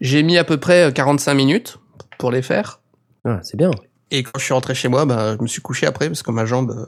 J'ai 0.00 0.22
mis 0.22 0.38
à 0.38 0.44
peu 0.44 0.56
près 0.58 0.84
euh, 0.88 0.90
45 0.92 1.34
minutes 1.34 1.78
pour 2.18 2.30
les 2.30 2.40
faire. 2.42 2.80
Ah, 3.26 3.40
c'est 3.42 3.56
bien. 3.56 3.70
Et 4.10 4.22
quand 4.22 4.38
je 4.38 4.44
suis 4.44 4.54
rentré 4.54 4.74
chez 4.74 4.88
moi, 4.88 5.04
bah, 5.04 5.36
je 5.36 5.42
me 5.42 5.46
suis 5.46 5.60
couché 5.60 5.84
après 5.86 6.08
parce 6.08 6.22
que 6.22 6.30
ma 6.30 6.46
jambe. 6.46 6.70
euh, 6.70 6.86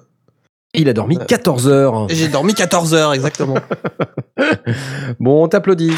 Il 0.72 0.88
a 0.88 0.92
dormi 0.94 1.18
Ouais. 1.18 1.26
14 1.26 1.68
heures. 1.68 2.06
et 2.10 2.14
J'ai 2.14 2.28
dormi 2.28 2.54
14 2.54 2.94
heures 2.94 3.12
exactement. 3.12 3.56
Bon, 5.20 5.44
on 5.44 5.48
t'applaudit. 5.48 5.90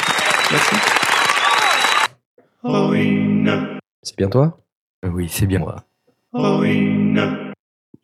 Merci. 0.51 0.75
C'est 4.03 4.17
bien 4.17 4.29
toi? 4.29 4.59
Oui, 5.07 5.29
c'est 5.29 5.47
bien 5.47 5.59
moi. 5.61 5.77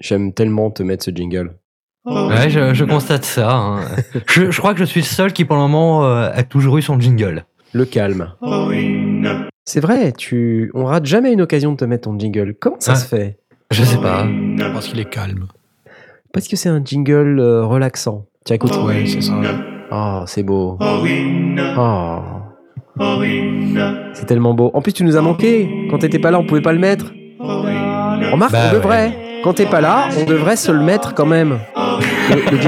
J'aime 0.01 0.33
tellement 0.33 0.71
te 0.71 0.83
mettre 0.83 1.05
ce 1.05 1.11
jingle. 1.11 1.55
Oh 2.05 2.29
Ouais, 2.29 2.49
je, 2.51 2.85
constate 2.85 3.25
ça. 3.25 3.51
hein. 3.53 3.81
Je, 4.29 4.51
je 4.51 4.59
crois 4.59 4.75
que 4.75 4.79
je 4.79 4.85
suis 4.85 5.01
le 5.01 5.07
seul 5.07 5.33
qui, 5.33 5.45
pour 5.45 5.57
le 5.57 5.63
moment, 5.63 6.05
euh, 6.05 6.31
a 6.33 6.43
toujours 6.45 6.79
eu 6.79 6.83
son 6.83 7.01
jingle. 7.01 7.45
Le 7.73 7.85
calme. 7.85 8.33
C'est 9.65 9.81
vrai, 9.81 10.13
tu, 10.13 10.71
on 10.75 10.85
rate 10.85 11.05
jamais 11.07 11.33
une 11.33 11.41
occasion 11.41 11.73
de 11.73 11.77
te 11.77 11.85
mettre 11.85 12.09
ton 12.09 12.17
jingle. 12.19 12.55
Comment 12.61 12.77
ça 12.79 12.93
Ouais. 12.93 12.99
se 12.99 13.07
fait? 13.07 13.39
Je 13.73 13.83
sais 13.83 13.99
pas. 13.99 14.25
Parce 14.73 14.87
qu'il 14.87 15.01
est 15.01 15.11
calme. 15.11 15.49
Parce 16.33 16.47
que 16.47 16.55
c'est 16.57 16.69
un 16.69 16.85
jingle 16.85 17.41
euh, 17.41 17.65
relaxant. 17.65 18.27
Tiens, 18.45 18.55
écoute. 18.57 18.77
Ouais, 18.85 19.05
c'est 19.07 19.21
ça. 19.23 19.35
Oh, 19.91 20.23
c'est 20.27 20.45
beau. 20.45 20.79
Oh 20.81 22.21
c'est 24.15 24.26
tellement 24.26 24.55
beau. 24.55 24.71
En 24.75 24.81
plus, 24.83 24.93
tu 24.93 25.05
nous 25.05 25.17
as 25.17 25.21
manqué. 25.23 25.87
Quand 25.91 25.99
t'étais 25.99 26.19
pas 26.19 26.31
là, 26.31 26.38
on 26.38 26.45
pouvait 26.47 26.61
pas 26.62 26.73
le 26.73 26.79
mettre. 26.79 27.07
Oh. 27.38 27.62
Remarque, 28.33 28.53
Bah 28.53 28.65
on 28.71 28.75
devrait. 28.75 29.17
Quand 29.45 29.53
t'es 29.55 29.67
pas 29.67 29.81
là, 29.81 30.09
on 30.19 30.25
devrait 30.25 30.57
se 30.57 30.73
le 30.73 30.81
mettre 30.81 31.15
quand 31.15 31.26
même. 31.26 31.59
Oh 31.76 31.99
Le- 32.31 32.37
le. 32.50 32.59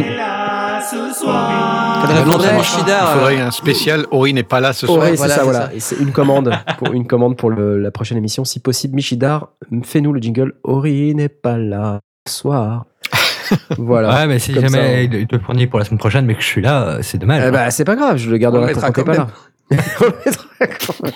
Faudrait 2.00 2.23
demander 2.23 2.44
à 2.44 2.49
faudrait- 2.49 2.58
Michidar, 2.58 3.11
Il 3.14 3.18
faudrait 3.18 3.40
euh, 3.40 3.47
un 3.47 3.50
spécial. 3.50 4.06
Ori 4.12 4.32
n'est 4.32 4.42
pas 4.44 4.61
là 4.61 4.73
ce 4.73 4.87
soir. 4.87 4.99
Voilà, 4.99 5.16
ça, 5.16 5.28
c'est 5.28 5.42
voilà. 5.42 5.61
ça. 5.66 5.70
Et 5.75 5.80
C'est 5.80 5.97
une 5.99 6.12
commande 6.12 6.52
pour 6.78 6.92
une 6.92 7.06
commande 7.06 7.37
pour 7.37 7.50
le- 7.50 7.78
la 7.78 7.90
prochaine 7.90 8.16
émission, 8.18 8.44
si 8.44 8.61
possible. 8.61 8.94
Michidar, 8.94 9.49
fais-nous 9.82 10.12
le 10.12 10.20
jingle. 10.20 10.54
Ori 10.62 11.14
n'est 11.14 11.28
pas 11.28 11.58
là 11.58 12.00
ce 12.28 12.35
soir. 12.38 12.85
Voilà. 13.78 14.11
Ouais, 14.14 14.26
mais 14.26 14.38
si 14.38 14.52
comme 14.52 14.62
jamais 14.68 14.78
ça, 15.08 15.16
il 15.16 15.26
te 15.26 15.35
le 15.37 15.40
fournit 15.42 15.66
pour 15.66 15.78
la 15.78 15.85
semaine 15.87 15.99
prochaine, 15.99 16.26
mais 16.26 16.35
que 16.35 16.42
je 16.42 16.47
suis 16.47 16.61
là, 16.61 16.82
euh, 16.82 16.99
c'est 17.00 17.16
dommage. 17.18 17.42
Eh 17.47 17.50
bah, 17.50 17.70
c'est 17.70 17.85
pas 17.85 17.97
grave, 17.97 18.18
je 18.18 18.30
le 18.30 18.37
garderai 18.37 18.75
quand 18.75 18.92
t'es 18.92 19.02
pas 19.04 19.14
là. 19.14 19.26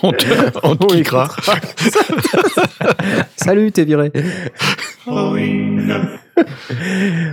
On 0.03 0.13
te, 0.13 0.27
on 0.63 0.77
te 0.77 0.85
On 0.85 0.89
kickera. 0.89 1.25
écoutera. 1.25 1.55
Salut, 3.37 3.73
t'es 3.73 3.85
viré. 3.85 4.13
Oh 5.07 5.31
oui. 5.33 5.79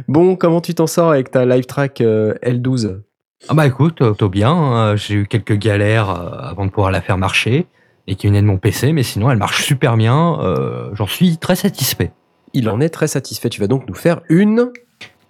Bon, 0.07 0.35
comment 0.35 0.61
tu 0.61 0.73
t'en 0.73 0.87
sors 0.87 1.11
avec 1.11 1.31
ta 1.31 1.45
live 1.45 1.65
track 1.65 2.01
euh, 2.01 2.33
L12 2.43 3.01
Ah 3.49 3.53
bah 3.53 3.65
écoute, 3.67 4.01
euh, 4.01 4.09
plutôt 4.11 4.29
bien. 4.29 4.73
euh, 4.77 4.95
J'ai 4.95 5.15
eu 5.15 5.27
quelques 5.27 5.57
galères 5.57 6.09
euh, 6.09 6.49
avant 6.49 6.65
de 6.65 6.71
pouvoir 6.71 6.91
la 6.91 7.01
faire 7.01 7.17
marcher 7.17 7.67
et 8.07 8.15
qui 8.15 8.27
venaient 8.27 8.41
de 8.41 8.47
mon 8.47 8.57
PC, 8.57 8.91
mais 8.93 9.03
sinon 9.03 9.29
elle 9.29 9.37
marche 9.37 9.63
super 9.63 9.97
bien. 9.97 10.39
euh, 10.41 10.89
J'en 10.93 11.07
suis 11.07 11.37
très 11.37 11.55
satisfait. 11.55 12.11
Il 12.53 12.69
en 12.69 12.79
est 12.81 12.89
très 12.89 13.07
satisfait. 13.07 13.49
Tu 13.49 13.59
vas 13.61 13.67
donc 13.67 13.87
nous 13.87 13.93
faire 13.95 14.21
une. 14.29 14.71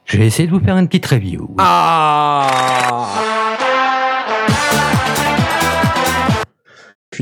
J'ai 0.05 0.25
essayé 0.25 0.47
de 0.47 0.53
vous 0.53 0.63
faire 0.63 0.77
une 0.77 0.87
petite 0.87 1.05
review. 1.07 1.55
Ah 1.59 2.47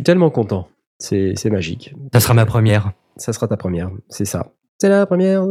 tellement 0.08 0.30
content. 0.30 0.68
C'est 1.00 1.34
c'est 1.36 1.50
magique. 1.50 1.94
Ça 2.14 2.20
sera 2.22 2.34
ma 2.34 2.46
première. 2.46 2.92
Ça 3.18 3.34
sera 3.34 3.46
ta 3.48 3.58
première, 3.58 3.90
c'est 4.08 4.24
ça. 4.26 4.48
C'est 4.80 4.88
la 4.90 5.06
première. 5.06 5.44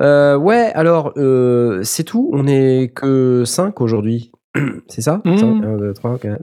euh, 0.00 0.36
ouais, 0.36 0.70
alors, 0.74 1.12
euh, 1.16 1.82
c'est 1.82 2.04
tout. 2.04 2.28
On 2.34 2.46
est 2.46 2.92
que 2.94 3.44
5 3.46 3.80
aujourd'hui. 3.80 4.32
C'est 4.88 5.00
ça? 5.00 5.22
Mmh. 5.24 5.62
1, 5.64 5.76
2, 5.78 5.94
3, 5.94 6.18
4, 6.18 6.42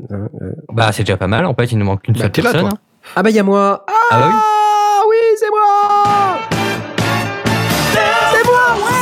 Bah 0.73 0.91
c'est 0.93 1.03
déjà 1.03 1.17
pas 1.17 1.27
mal. 1.27 1.45
En 1.45 1.53
fait, 1.53 1.65
il 1.73 1.77
ne 1.77 1.83
manque 1.83 2.01
qu'une 2.03 2.13
Bah, 2.15 2.21
seule 2.21 2.31
là, 2.45 2.51
personne. 2.51 2.69
toi. 2.69 2.79
Ah 3.17 3.21
bah, 3.21 3.29
il 3.29 3.35
y 3.35 3.39
a 3.39 3.43
moi. 3.43 3.83
Ah, 3.87 3.91
Ah 4.11 4.19
bah 4.19 4.27
oui. 4.29 4.35
oui, 5.09 5.17
c'est 5.37 5.49
moi 5.49 6.39
C'est 7.93 8.43
moi, 8.45 8.65
ouais 8.85 8.93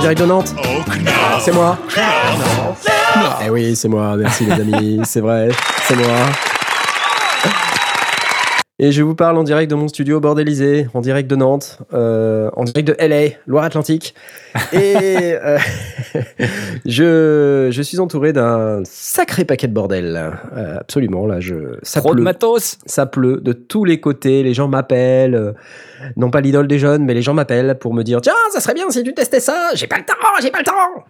direct 0.00 0.20
de 0.20 0.26
Nantes. 0.26 0.54
C'est 1.40 1.52
moi. 1.52 1.78
Eh 3.44 3.50
oui, 3.50 3.76
c'est 3.76 3.88
moi. 3.88 4.16
Merci 4.16 4.44
les 4.44 4.52
amis. 4.52 5.00
C'est 5.04 5.20
vrai, 5.20 5.48
c'est 5.86 5.96
moi. 5.96 6.16
Et 8.80 8.90
je 8.90 9.02
vous 9.04 9.14
parle 9.14 9.38
en 9.38 9.44
direct 9.44 9.70
de 9.70 9.76
mon 9.76 9.86
studio 9.86 10.18
bordélisé, 10.18 10.88
en 10.94 11.00
direct 11.00 11.30
de 11.30 11.36
Nantes, 11.36 11.78
euh, 11.92 12.50
en 12.54 12.64
direct 12.64 12.88
de 12.88 12.96
LA, 12.98 13.36
Loire-Atlantique. 13.46 14.16
Et 14.72 15.36
euh, 15.40 15.58
je, 16.84 17.68
je 17.70 17.82
suis 17.82 18.00
entouré 18.00 18.32
d'un 18.32 18.82
sacré 18.84 19.44
paquet 19.44 19.68
de 19.68 19.72
bordel. 19.72 20.32
Euh, 20.56 20.78
absolument, 20.80 21.24
là, 21.24 21.38
je, 21.38 21.78
ça 21.82 22.00
Trop 22.00 22.10
de 22.10 22.14
pleut. 22.16 22.24
matos. 22.24 22.78
Ça 22.84 23.06
pleut 23.06 23.40
de 23.40 23.52
tous 23.52 23.84
les 23.84 24.00
côtés. 24.00 24.42
Les 24.42 24.54
gens 24.54 24.66
m'appellent. 24.66 25.54
non 26.16 26.32
pas 26.32 26.40
l'idole 26.40 26.66
des 26.66 26.80
jeunes, 26.80 27.04
mais 27.04 27.14
les 27.14 27.22
gens 27.22 27.34
m'appellent 27.34 27.78
pour 27.78 27.94
me 27.94 28.02
dire 28.02 28.20
Tiens, 28.22 28.32
ça 28.52 28.58
serait 28.58 28.74
bien 28.74 28.90
si 28.90 29.04
tu 29.04 29.14
testais 29.14 29.38
ça. 29.38 29.70
J'ai 29.74 29.86
pas 29.86 29.98
le 29.98 30.04
temps, 30.04 30.14
j'ai 30.42 30.50
pas 30.50 30.58
le 30.58 30.64
temps. 30.64 31.04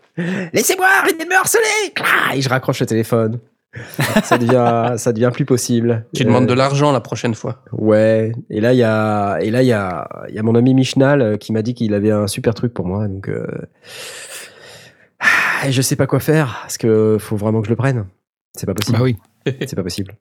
Laissez-moi, 0.53 0.87
arrêtez 1.01 1.25
de 1.25 1.31
me 1.31 1.35
harceler. 1.35 1.95
Et 2.35 2.43
je 2.43 2.49
raccroche 2.51 2.81
le 2.81 2.87
téléphone. 2.87 3.39
ça, 4.25 4.39
devient, 4.39 4.95
ça 4.99 5.13
devient 5.13 5.31
plus 5.33 5.45
possible. 5.45 6.07
Tu 6.15 6.23
Euh, 6.23 6.27
demandes 6.27 6.47
de 6.47 6.55
l'argent 6.55 6.93
la 6.93 7.01
prochaine 7.01 7.35
fois. 7.35 7.63
Ouais. 7.73 8.33
Et 8.51 8.61
là, 8.61 8.73
il 8.73 8.79
y 8.79 8.83
a, 8.83 9.39
et 9.41 9.51
là, 9.51 9.63
il 9.63 9.67
y 9.67 9.73
a, 9.73 10.09
il 10.29 10.35
y 10.35 10.39
a 10.39 10.43
mon 10.43 10.55
ami 10.55 10.75
Michnal 10.75 11.23
euh, 11.23 11.37
qui 11.37 11.53
m'a 11.53 11.63
dit 11.63 11.75
qu'il 11.75 11.95
avait 11.95 12.11
un 12.11 12.27
super 12.27 12.55
truc 12.55 12.73
pour 12.75 12.87
moi. 12.87 13.09
Donc, 13.09 13.29
euh... 13.29 13.47
ah, 15.21 15.69
et 15.69 15.73
je 15.73 15.83
sais 15.83 15.97
pas 15.97 16.07
quoi 16.07 16.21
faire 16.21 16.59
parce 16.63 16.79
que 16.79 17.17
faut 17.19 17.37
vraiment 17.37 17.61
que 17.61 17.67
je 17.67 17.71
le 17.73 17.77
prenne. 17.77 18.07
C'est 18.57 18.67
pas 18.67 18.75
possible. 18.75 18.99
Bah 18.99 19.05
oui. 19.05 19.17
C'est 19.67 19.77
pas 19.77 19.83
possible. 19.83 20.15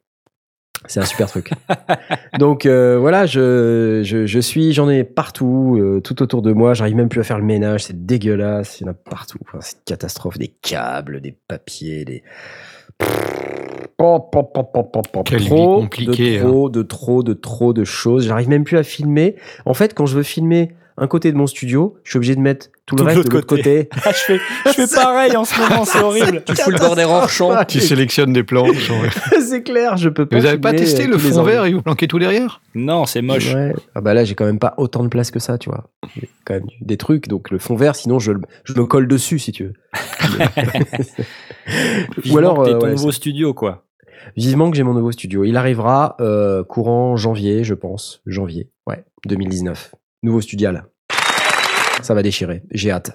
C'est 0.85 0.99
un 0.99 1.05
super 1.05 1.29
truc. 1.29 1.51
Donc 2.39 2.65
euh, 2.65 2.97
voilà, 2.99 3.25
je, 3.25 4.01
je, 4.03 4.25
je 4.25 4.39
suis, 4.39 4.73
j'en 4.73 4.89
ai 4.89 5.05
partout, 5.05 5.77
euh, 5.79 6.01
tout 6.01 6.21
autour 6.21 6.41
de 6.41 6.51
moi. 6.51 6.73
J'arrive 6.73 6.95
même 6.95 7.07
plus 7.07 7.21
à 7.21 7.23
faire 7.23 7.37
le 7.37 7.45
ménage, 7.45 7.85
c'est 7.85 8.05
dégueulasse. 8.05 8.81
Il 8.81 8.83
y 8.83 8.87
en 8.89 8.91
a 8.91 8.93
partout. 8.93 9.37
Enfin, 9.47 9.59
c'est 9.61 9.77
une 9.77 9.83
catastrophe. 9.85 10.37
Des 10.37 10.49
câbles, 10.49 11.21
des 11.21 11.37
papiers, 11.47 12.03
des. 12.03 12.23
Pop, 13.97 14.31
pop, 14.31 14.53
pop, 14.53 15.29
vie 15.29 15.47
trop, 15.47 15.81
compliquée, 15.81 16.37
de 16.37 16.43
trop, 16.43 16.69
de 16.69 16.83
trop, 16.83 17.23
de 17.23 17.33
trop 17.33 17.73
de 17.73 17.83
choses. 17.85 18.27
J'arrive 18.27 18.49
même 18.49 18.63
plus 18.63 18.77
à 18.77 18.83
filmer. 18.83 19.35
En 19.65 19.73
fait, 19.73 19.93
quand 19.93 20.05
je 20.05 20.17
veux 20.17 20.23
filmer 20.23 20.73
un 20.97 21.07
côté 21.07 21.31
de 21.31 21.37
mon 21.37 21.47
studio, 21.47 21.95
je 22.03 22.11
suis 22.11 22.17
obligé 22.17 22.35
de 22.35 22.39
mettre 22.41 22.67
tout 22.85 22.95
le 22.95 22.99
Tout 23.01 23.05
reste 23.07 23.27
de 23.27 23.33
l'autre 23.33 23.47
côté. 23.47 23.89
Ah, 24.05 24.11
je 24.11 24.17
fais, 24.17 24.39
je 24.65 24.71
fais 24.71 24.87
pareil 24.95 25.35
en 25.37 25.45
ce 25.45 25.59
moment, 25.59 25.85
c'est 25.85 25.99
horrible. 26.03 26.43
Tu 26.45 26.55
fous 26.55 26.69
le 26.71 26.77
bordel 26.77 27.05
hors 27.05 27.29
champ. 27.29 27.63
Tu 27.65 27.79
sélectionnes 27.79 28.33
des 28.33 28.43
plans. 28.43 28.65
c'est 29.47 29.63
clair, 29.63 29.97
je 29.97 30.09
peux 30.09 30.25
pas. 30.25 30.37
Vous 30.37 30.43
n'avez 30.43 30.57
pas 30.59 30.73
testé 30.73 31.03
euh, 31.05 31.07
le 31.07 31.17
fond 31.17 31.41
vert 31.43 31.65
et 31.65 31.73
vous 31.73 31.81
planquez 31.81 32.07
tout 32.07 32.19
derrière 32.19 32.61
Non, 32.75 33.05
c'est 33.05 33.21
moche. 33.21 33.53
Ouais. 33.53 33.73
Ah 33.95 34.01
bah 34.01 34.13
là, 34.13 34.23
j'ai 34.25 34.35
quand 34.35 34.45
même 34.45 34.59
pas 34.59 34.73
autant 34.77 35.01
de 35.03 35.07
place 35.07 35.31
que 35.31 35.39
ça, 35.39 35.57
tu 35.57 35.69
vois. 35.69 35.89
J'ai 36.15 36.29
quand 36.45 36.55
même 36.55 36.67
des 36.81 36.97
trucs, 36.97 37.27
donc 37.27 37.49
le 37.51 37.57
fond 37.57 37.75
vert, 37.75 37.95
sinon 37.95 38.19
je, 38.19 38.33
le- 38.33 38.41
je 38.65 38.73
me 38.73 38.85
colle 38.85 39.07
dessus, 39.07 39.39
si 39.39 39.51
tu 39.51 39.63
veux. 39.63 39.73
Vivement 42.21 42.35
Ou 42.35 42.37
alors, 42.37 42.59
euh, 42.61 42.77
ton 42.79 42.85
ouais, 42.87 42.91
nouveau 42.91 43.11
studio, 43.11 43.53
quoi. 43.53 43.85
vivement 44.35 44.69
que 44.69 44.77
j'ai 44.77 44.83
mon 44.83 44.93
nouveau 44.93 45.11
studio. 45.11 45.43
Il 45.45 45.57
arrivera 45.57 46.15
euh, 46.19 46.63
courant 46.63 47.15
janvier, 47.15 47.63
je 47.63 47.73
pense. 47.73 48.21
Janvier, 48.25 48.69
ouais, 48.87 49.03
2019. 49.25 49.95
Nouveau 50.23 50.39
studial. 50.39 50.85
Ça 52.01 52.13
va 52.13 52.23
déchirer, 52.23 52.63
j'ai 52.71 52.91
hâte. 52.91 53.11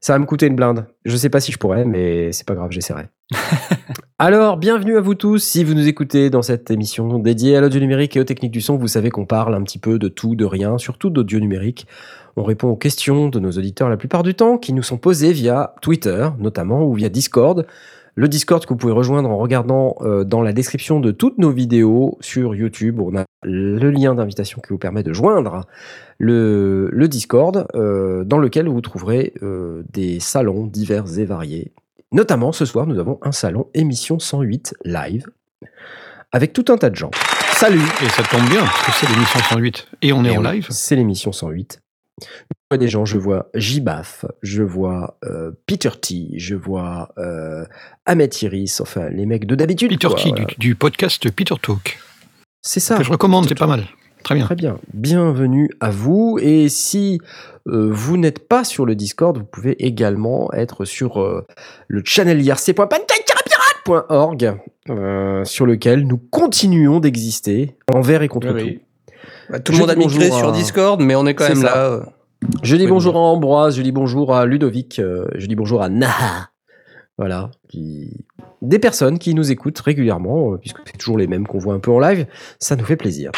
Ça 0.00 0.14
va 0.14 0.18
me 0.18 0.24
coûter 0.24 0.46
une 0.46 0.56
blinde. 0.56 0.86
Je 1.04 1.16
sais 1.16 1.28
pas 1.28 1.40
si 1.40 1.52
je 1.52 1.58
pourrais, 1.58 1.84
mais 1.84 2.32
c'est 2.32 2.46
pas 2.46 2.54
grave, 2.54 2.70
j'essaierai. 2.70 3.08
Alors, 4.18 4.56
bienvenue 4.56 4.96
à 4.96 5.02
vous 5.02 5.14
tous. 5.14 5.38
Si 5.38 5.64
vous 5.64 5.74
nous 5.74 5.86
écoutez 5.86 6.30
dans 6.30 6.40
cette 6.40 6.70
émission 6.70 7.18
dédiée 7.18 7.56
à 7.56 7.60
l'audio 7.60 7.78
numérique 7.78 8.16
et 8.16 8.20
aux 8.20 8.24
techniques 8.24 8.52
du 8.52 8.62
son, 8.62 8.78
vous 8.78 8.88
savez 8.88 9.10
qu'on 9.10 9.26
parle 9.26 9.54
un 9.54 9.62
petit 9.62 9.78
peu 9.78 9.98
de 9.98 10.08
tout, 10.08 10.34
de 10.34 10.46
rien, 10.46 10.78
surtout 10.78 11.10
d'audio 11.10 11.40
numérique. 11.40 11.86
On 12.36 12.42
répond 12.42 12.68
aux 12.68 12.76
questions 12.76 13.28
de 13.28 13.38
nos 13.38 13.50
auditeurs 13.50 13.90
la 13.90 13.98
plupart 13.98 14.22
du 14.22 14.34
temps 14.34 14.56
qui 14.56 14.72
nous 14.72 14.82
sont 14.82 14.96
posées 14.96 15.32
via 15.32 15.74
Twitter, 15.82 16.28
notamment, 16.38 16.84
ou 16.84 16.94
via 16.94 17.10
Discord. 17.10 17.66
Le 18.18 18.26
Discord 18.26 18.64
que 18.64 18.70
vous 18.70 18.76
pouvez 18.76 18.92
rejoindre 18.92 19.30
en 19.30 19.36
regardant 19.36 19.94
euh, 20.00 20.24
dans 20.24 20.42
la 20.42 20.52
description 20.52 20.98
de 20.98 21.12
toutes 21.12 21.38
nos 21.38 21.52
vidéos 21.52 22.18
sur 22.20 22.56
YouTube. 22.56 22.98
On 22.98 23.16
a 23.16 23.24
le 23.44 23.90
lien 23.92 24.16
d'invitation 24.16 24.60
qui 24.60 24.70
vous 24.70 24.78
permet 24.78 25.04
de 25.04 25.12
joindre 25.12 25.68
le, 26.18 26.88
le 26.90 27.06
Discord, 27.06 27.68
euh, 27.76 28.24
dans 28.24 28.38
lequel 28.38 28.66
vous 28.66 28.80
trouverez 28.80 29.34
euh, 29.44 29.84
des 29.92 30.18
salons 30.18 30.66
divers 30.66 31.16
et 31.16 31.26
variés. 31.26 31.72
Notamment, 32.10 32.50
ce 32.50 32.64
soir, 32.64 32.88
nous 32.88 32.98
avons 32.98 33.20
un 33.22 33.30
salon 33.30 33.68
émission 33.72 34.18
108 34.18 34.74
live, 34.84 35.28
avec 36.32 36.52
tout 36.52 36.64
un 36.70 36.76
tas 36.76 36.90
de 36.90 36.96
gens. 36.96 37.12
Salut 37.52 37.78
Et 38.04 38.08
ça 38.08 38.24
tombe 38.24 38.48
bien, 38.48 38.64
parce 38.64 38.86
que 38.86 38.92
c'est 38.94 39.12
l'émission 39.12 39.38
108. 39.48 39.88
Et 40.02 40.12
on 40.12 40.24
est 40.24 40.36
en 40.36 40.42
live. 40.42 40.66
C'est 40.70 40.96
l'émission 40.96 41.30
108. 41.30 41.80
Je 42.70 42.74
vois 42.76 42.84
des 42.84 42.88
gens, 42.88 43.06
je 43.06 43.16
vois 43.16 43.46
Jibaf, 43.54 44.26
je 44.42 44.62
vois 44.62 45.16
euh, 45.24 45.52
Peter 45.66 45.88
T, 46.02 46.32
je 46.36 46.54
vois 46.54 47.08
euh, 47.16 47.64
Ahmed 48.04 48.42
Iris, 48.42 48.82
enfin 48.82 49.08
les 49.08 49.24
mecs 49.24 49.46
de 49.46 49.54
d'habitude. 49.54 49.88
Peter 49.90 50.08
quoi, 50.08 50.18
T, 50.18 50.32
du, 50.32 50.44
du 50.58 50.74
podcast 50.74 51.30
Peter 51.30 51.54
Talk. 51.62 51.98
C'est 52.60 52.80
ça. 52.80 52.98
Que 52.98 53.04
je 53.04 53.10
recommande, 53.10 53.48
c'est 53.48 53.54
pas 53.54 53.66
mal. 53.66 53.84
Très 54.22 54.34
bien. 54.34 54.44
Très 54.44 54.54
bien. 54.54 54.78
Bienvenue 54.92 55.70
à 55.80 55.88
vous. 55.90 56.38
Et 56.42 56.68
si 56.68 57.22
euh, 57.68 57.88
vous 57.90 58.18
n'êtes 58.18 58.46
pas 58.46 58.64
sur 58.64 58.84
le 58.84 58.94
Discord, 58.94 59.38
vous 59.38 59.44
pouvez 59.46 59.82
également 59.86 60.52
être 60.52 60.84
sur 60.84 61.22
euh, 61.22 61.46
le 61.86 62.02
channel 62.04 62.42
irc.pancake-pirate.org, 62.44 64.56
euh, 64.90 65.42
sur 65.46 65.64
lequel 65.64 66.06
nous 66.06 66.18
continuons 66.18 67.00
d'exister 67.00 67.76
envers 67.94 68.20
et 68.20 68.28
contre 68.28 68.52
Oui, 68.52 68.60
tout. 68.60 68.66
oui. 68.66 68.80
Bah, 69.48 69.58
tout 69.58 69.72
le 69.72 69.78
monde 69.78 69.88
a 69.88 69.96
migré 69.96 70.30
sur 70.30 70.50
à- 70.50 70.52
Discord, 70.52 71.00
mais 71.00 71.14
on 71.14 71.26
est 71.26 71.32
quand 71.34 71.44
C'est 71.46 71.54
même 71.54 71.62
ça. 71.62 71.74
là. 71.74 72.02
Je 72.62 72.76
dis 72.76 72.84
Oui, 72.84 72.90
bonjour 72.90 73.16
à 73.16 73.20
Ambroise, 73.20 73.76
je 73.76 73.82
dis 73.82 73.92
bonjour 73.92 74.34
à 74.34 74.46
Ludovic, 74.46 74.98
euh, 74.98 75.26
je 75.34 75.46
dis 75.46 75.56
bonjour 75.56 75.82
à 75.82 75.88
Naha. 75.88 76.50
Voilà. 77.16 77.50
Qui... 77.68 78.24
Des 78.62 78.78
personnes 78.78 79.18
qui 79.18 79.34
nous 79.34 79.50
écoutent 79.50 79.78
régulièrement, 79.80 80.52
euh, 80.52 80.56
puisque 80.56 80.78
c'est 80.86 80.96
toujours 80.96 81.18
les 81.18 81.26
mêmes 81.26 81.46
qu'on 81.46 81.58
voit 81.58 81.74
un 81.74 81.80
peu 81.80 81.90
en 81.90 81.98
live. 81.98 82.26
Ça 82.58 82.76
nous 82.76 82.84
fait 82.84 82.96
plaisir. 82.96 83.32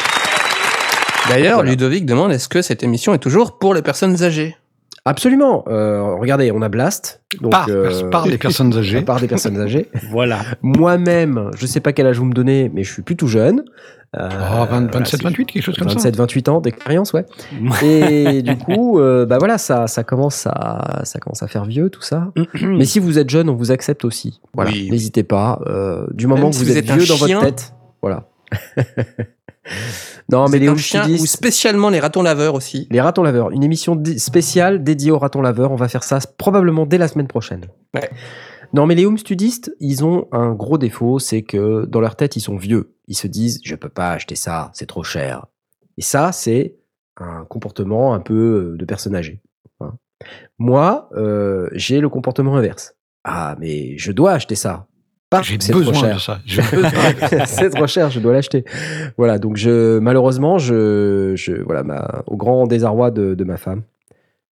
D'ailleurs, 1.29 1.57
Voilà. 1.57 1.71
Ludovic 1.71 2.05
demande 2.05 2.31
est-ce 2.31 2.47
que 2.49 2.61
cette 2.61 2.83
émission 2.83 3.13
est 3.13 3.19
toujours 3.19 3.57
pour 3.57 3.73
les 3.73 3.81
personnes 3.81 4.23
âgées? 4.23 4.55
Absolument. 5.05 5.63
Euh, 5.67 6.15
regardez, 6.15 6.51
on 6.51 6.61
a 6.61 6.69
Blast. 6.69 7.21
Donc, 7.41 7.51
Par, 7.51 7.65
euh, 7.69 8.09
par 8.11 8.23
des 8.27 8.37
personnes 8.37 8.75
âgées. 8.77 9.01
part 9.01 9.19
des 9.19 9.27
personnes 9.27 9.59
âgées. 9.59 9.89
Voilà. 10.11 10.39
Moi-même, 10.61 11.49
je 11.57 11.65
sais 11.65 11.79
pas 11.79 11.91
quel 11.91 12.05
âge 12.07 12.19
vous 12.19 12.25
me 12.25 12.33
donnez, 12.33 12.69
mais 12.73 12.83
je 12.83 12.91
suis 12.93 13.01
plutôt 13.01 13.25
jeune. 13.27 13.63
Euh, 14.15 14.27
Oh, 14.29 14.29
20, 14.29 14.65
voilà, 14.65 14.87
27, 14.91 15.07
c'est- 15.21 15.23
28, 15.23 15.45
quelque 15.45 15.63
chose 15.63 15.77
comme 15.77 15.87
ça. 15.87 15.95
27, 15.95 16.15
28 16.17 16.49
ans 16.49 16.59
d'expérience, 16.61 17.13
ouais. 17.13 17.25
Et 17.81 18.41
du 18.43 18.57
coup, 18.57 18.99
euh, 18.99 19.25
bah 19.25 19.37
voilà, 19.39 19.57
ça, 19.57 19.87
ça 19.87 20.03
commence 20.03 20.45
à, 20.47 21.01
ça 21.05 21.17
commence 21.19 21.41
à 21.41 21.47
faire 21.47 21.63
vieux 21.65 21.89
tout 21.89 22.01
ça. 22.01 22.27
Mais 22.61 22.83
si 22.85 22.99
vous 22.99 23.17
êtes 23.17 23.29
jeune, 23.29 23.49
on 23.49 23.55
vous 23.55 23.71
accepte 23.71 24.03
aussi. 24.05 24.41
Voilà, 24.53 24.69
Oui. 24.71 24.89
n'hésitez 24.91 25.23
pas. 25.23 25.61
euh, 25.65 26.05
du 26.11 26.27
moment 26.27 26.41
Même 26.41 26.49
que 26.51 26.57
si 26.57 26.63
vous, 26.65 26.71
vous 26.71 26.77
êtes, 26.77 26.91
vieux 26.91 27.05
dans 27.07 27.15
votre 27.15 27.39
tête, 27.39 27.73
voilà. 28.01 28.27
non, 30.31 30.45
Vous 30.45 30.51
mais 30.51 30.59
les 30.59 30.67
un 30.67 30.71
home 30.71 30.77
chien 30.77 31.09
ou 31.09 31.25
spécialement 31.25 31.89
les 31.89 31.99
ratons 31.99 32.21
laveurs 32.21 32.53
aussi. 32.55 32.87
les 32.89 33.01
ratons 33.01 33.23
laveurs, 33.23 33.51
une 33.51 33.63
émission 33.63 34.01
spéciale 34.17 34.83
dédiée 34.83 35.11
aux 35.11 35.19
ratons 35.19 35.41
laveurs. 35.41 35.71
On 35.71 35.75
va 35.75 35.87
faire 35.87 36.03
ça 36.03 36.19
probablement 36.37 36.85
dès 36.85 36.97
la 36.97 37.07
semaine 37.07 37.27
prochaine. 37.27 37.65
Ouais. 37.93 38.09
Non, 38.73 38.85
mais 38.87 38.95
les 38.95 39.05
home 39.05 39.17
studistes, 39.17 39.75
ils 39.81 40.05
ont 40.05 40.27
un 40.31 40.53
gros 40.53 40.77
défaut, 40.77 41.19
c'est 41.19 41.41
que 41.41 41.85
dans 41.85 41.99
leur 41.99 42.15
tête, 42.15 42.37
ils 42.37 42.41
sont 42.41 42.55
vieux. 42.55 42.95
Ils 43.07 43.17
se 43.17 43.27
disent, 43.27 43.59
je 43.65 43.75
peux 43.75 43.89
pas 43.89 44.11
acheter 44.11 44.35
ça, 44.35 44.71
c'est 44.73 44.85
trop 44.85 45.03
cher. 45.03 45.45
Et 45.97 46.01
ça, 46.01 46.31
c'est 46.31 46.77
un 47.17 47.43
comportement 47.45 48.13
un 48.13 48.21
peu 48.21 48.73
euh, 48.73 48.77
de 48.77 48.85
personne 48.85 49.13
âgée. 49.15 49.41
hein. 49.81 49.91
Moi, 50.57 51.09
euh, 51.17 51.67
j'ai 51.73 51.99
le 51.99 52.07
comportement 52.07 52.55
inverse. 52.55 52.93
Ah, 53.25 53.57
mais 53.59 53.97
je 53.97 54.11
dois 54.13 54.31
acheter 54.31 54.55
ça. 54.55 54.87
Pas 55.31 55.41
J'ai 55.41 55.57
c'est 55.61 55.71
trop 55.71 55.79
besoin 55.79 55.93
cher. 55.93 56.15
de 56.15 56.19
ça. 56.19 56.41
Besoin. 56.45 57.45
c'est 57.45 57.69
trop 57.69 57.87
cher, 57.87 58.11
je 58.11 58.19
dois 58.19 58.33
l'acheter. 58.33 58.65
Voilà, 59.17 59.39
donc 59.39 59.55
je, 59.55 59.97
malheureusement, 59.97 60.59
je, 60.59 61.33
je, 61.37 61.53
voilà, 61.53 61.83
ma, 61.83 62.23
au 62.27 62.35
grand 62.35 62.67
désarroi 62.67 63.11
de, 63.11 63.33
de 63.33 63.43
ma 63.45 63.55
femme, 63.55 63.83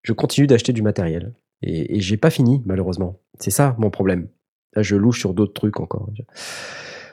je 0.03 0.13
continue 0.13 0.47
d'acheter 0.47 0.71
du 0.71 0.81
matériel. 0.81 1.33
Et, 1.61 1.97
et 1.97 1.99
j'ai 1.99 2.15
pas 2.15 2.29
fini, 2.29 2.63
malheureusement. 2.65 3.19
C'est 3.39 3.51
ça 3.51 3.75
mon 3.77 3.89
problème. 3.89 4.29
Là, 4.73 4.81
je 4.81 4.95
louche 4.95 5.19
sur 5.19 5.33
d'autres 5.33 5.53
trucs 5.53 5.81
encore. 5.81 6.09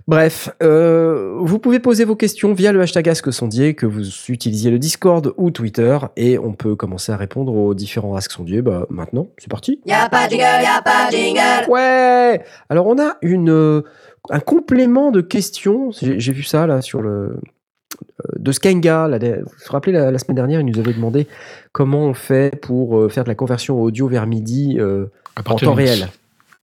Bref, 0.08 0.50
euh, 0.62 1.34
vous 1.40 1.58
pouvez 1.58 1.80
poser 1.80 2.04
vos 2.04 2.14
questions 2.14 2.54
via 2.54 2.70
le 2.70 2.80
hashtag 2.80 3.08
Ask 3.08 3.32
Sondier, 3.32 3.74
que 3.74 3.86
vous 3.86 4.04
utilisiez 4.28 4.70
le 4.70 4.78
Discord 4.78 5.34
ou 5.36 5.50
Twitter, 5.50 5.98
et 6.16 6.38
on 6.38 6.52
peut 6.52 6.76
commencer 6.76 7.10
à 7.10 7.16
répondre 7.16 7.52
aux 7.52 7.74
différents 7.74 8.14
Ask 8.14 8.30
Sondier. 8.30 8.62
Bah, 8.62 8.86
maintenant, 8.88 9.28
c'est 9.38 9.50
parti. 9.50 9.80
Y'a 9.84 10.08
pas 10.08 10.26
de 10.26 10.30
jingle, 10.32 10.44
y'a 10.62 10.80
pas 10.84 11.10
de 11.10 11.16
jingle. 11.16 11.68
Ouais 11.70 12.40
Alors 12.68 12.86
on 12.86 13.00
a 13.00 13.16
une, 13.20 13.50
euh, 13.50 13.82
un 14.30 14.38
complément 14.38 15.10
de 15.10 15.20
questions. 15.20 15.90
J'ai 15.90 16.32
vu 16.32 16.44
ça 16.44 16.68
là 16.68 16.82
sur 16.82 17.02
le 17.02 17.08
euh, 17.10 18.28
de 18.38 18.52
Skenga. 18.52 19.08
là, 19.08 19.18
Vous 19.18 19.24
vous 19.44 19.72
rappelez 19.72 19.92
la, 19.92 20.12
la 20.12 20.18
semaine 20.18 20.36
dernière, 20.36 20.60
il 20.60 20.66
nous 20.66 20.78
avait 20.78 20.92
demandé 20.92 21.26
comment 21.72 22.02
on 22.06 22.14
fait 22.14 22.54
pour 22.60 22.96
euh, 22.96 23.08
faire 23.08 23.24
de 23.24 23.28
la 23.28 23.34
conversion 23.34 23.82
audio 23.82 24.06
vers 24.06 24.28
MIDI 24.28 24.76
euh, 24.78 25.06
en 25.44 25.56
temps 25.56 25.74
réel. 25.74 26.04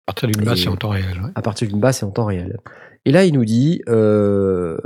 À 0.06 0.12
partir 0.12 0.28
d'une 0.30 0.44
base, 0.44 0.58
Et- 0.58 0.62
c'est 0.62 0.68
en 0.70 0.76
temps 0.76 0.88
réel. 0.90 1.20
ouais. 1.22 1.30
À 1.34 1.42
partir 1.42 1.68
d'une 1.68 1.80
basse 1.80 2.02
et 2.02 2.06
en 2.06 2.10
temps 2.10 2.24
réel. 2.24 2.56
Et 3.06 3.12
là, 3.12 3.24
il 3.24 3.34
nous 3.34 3.44
dit, 3.44 3.82
euh, 3.88 4.78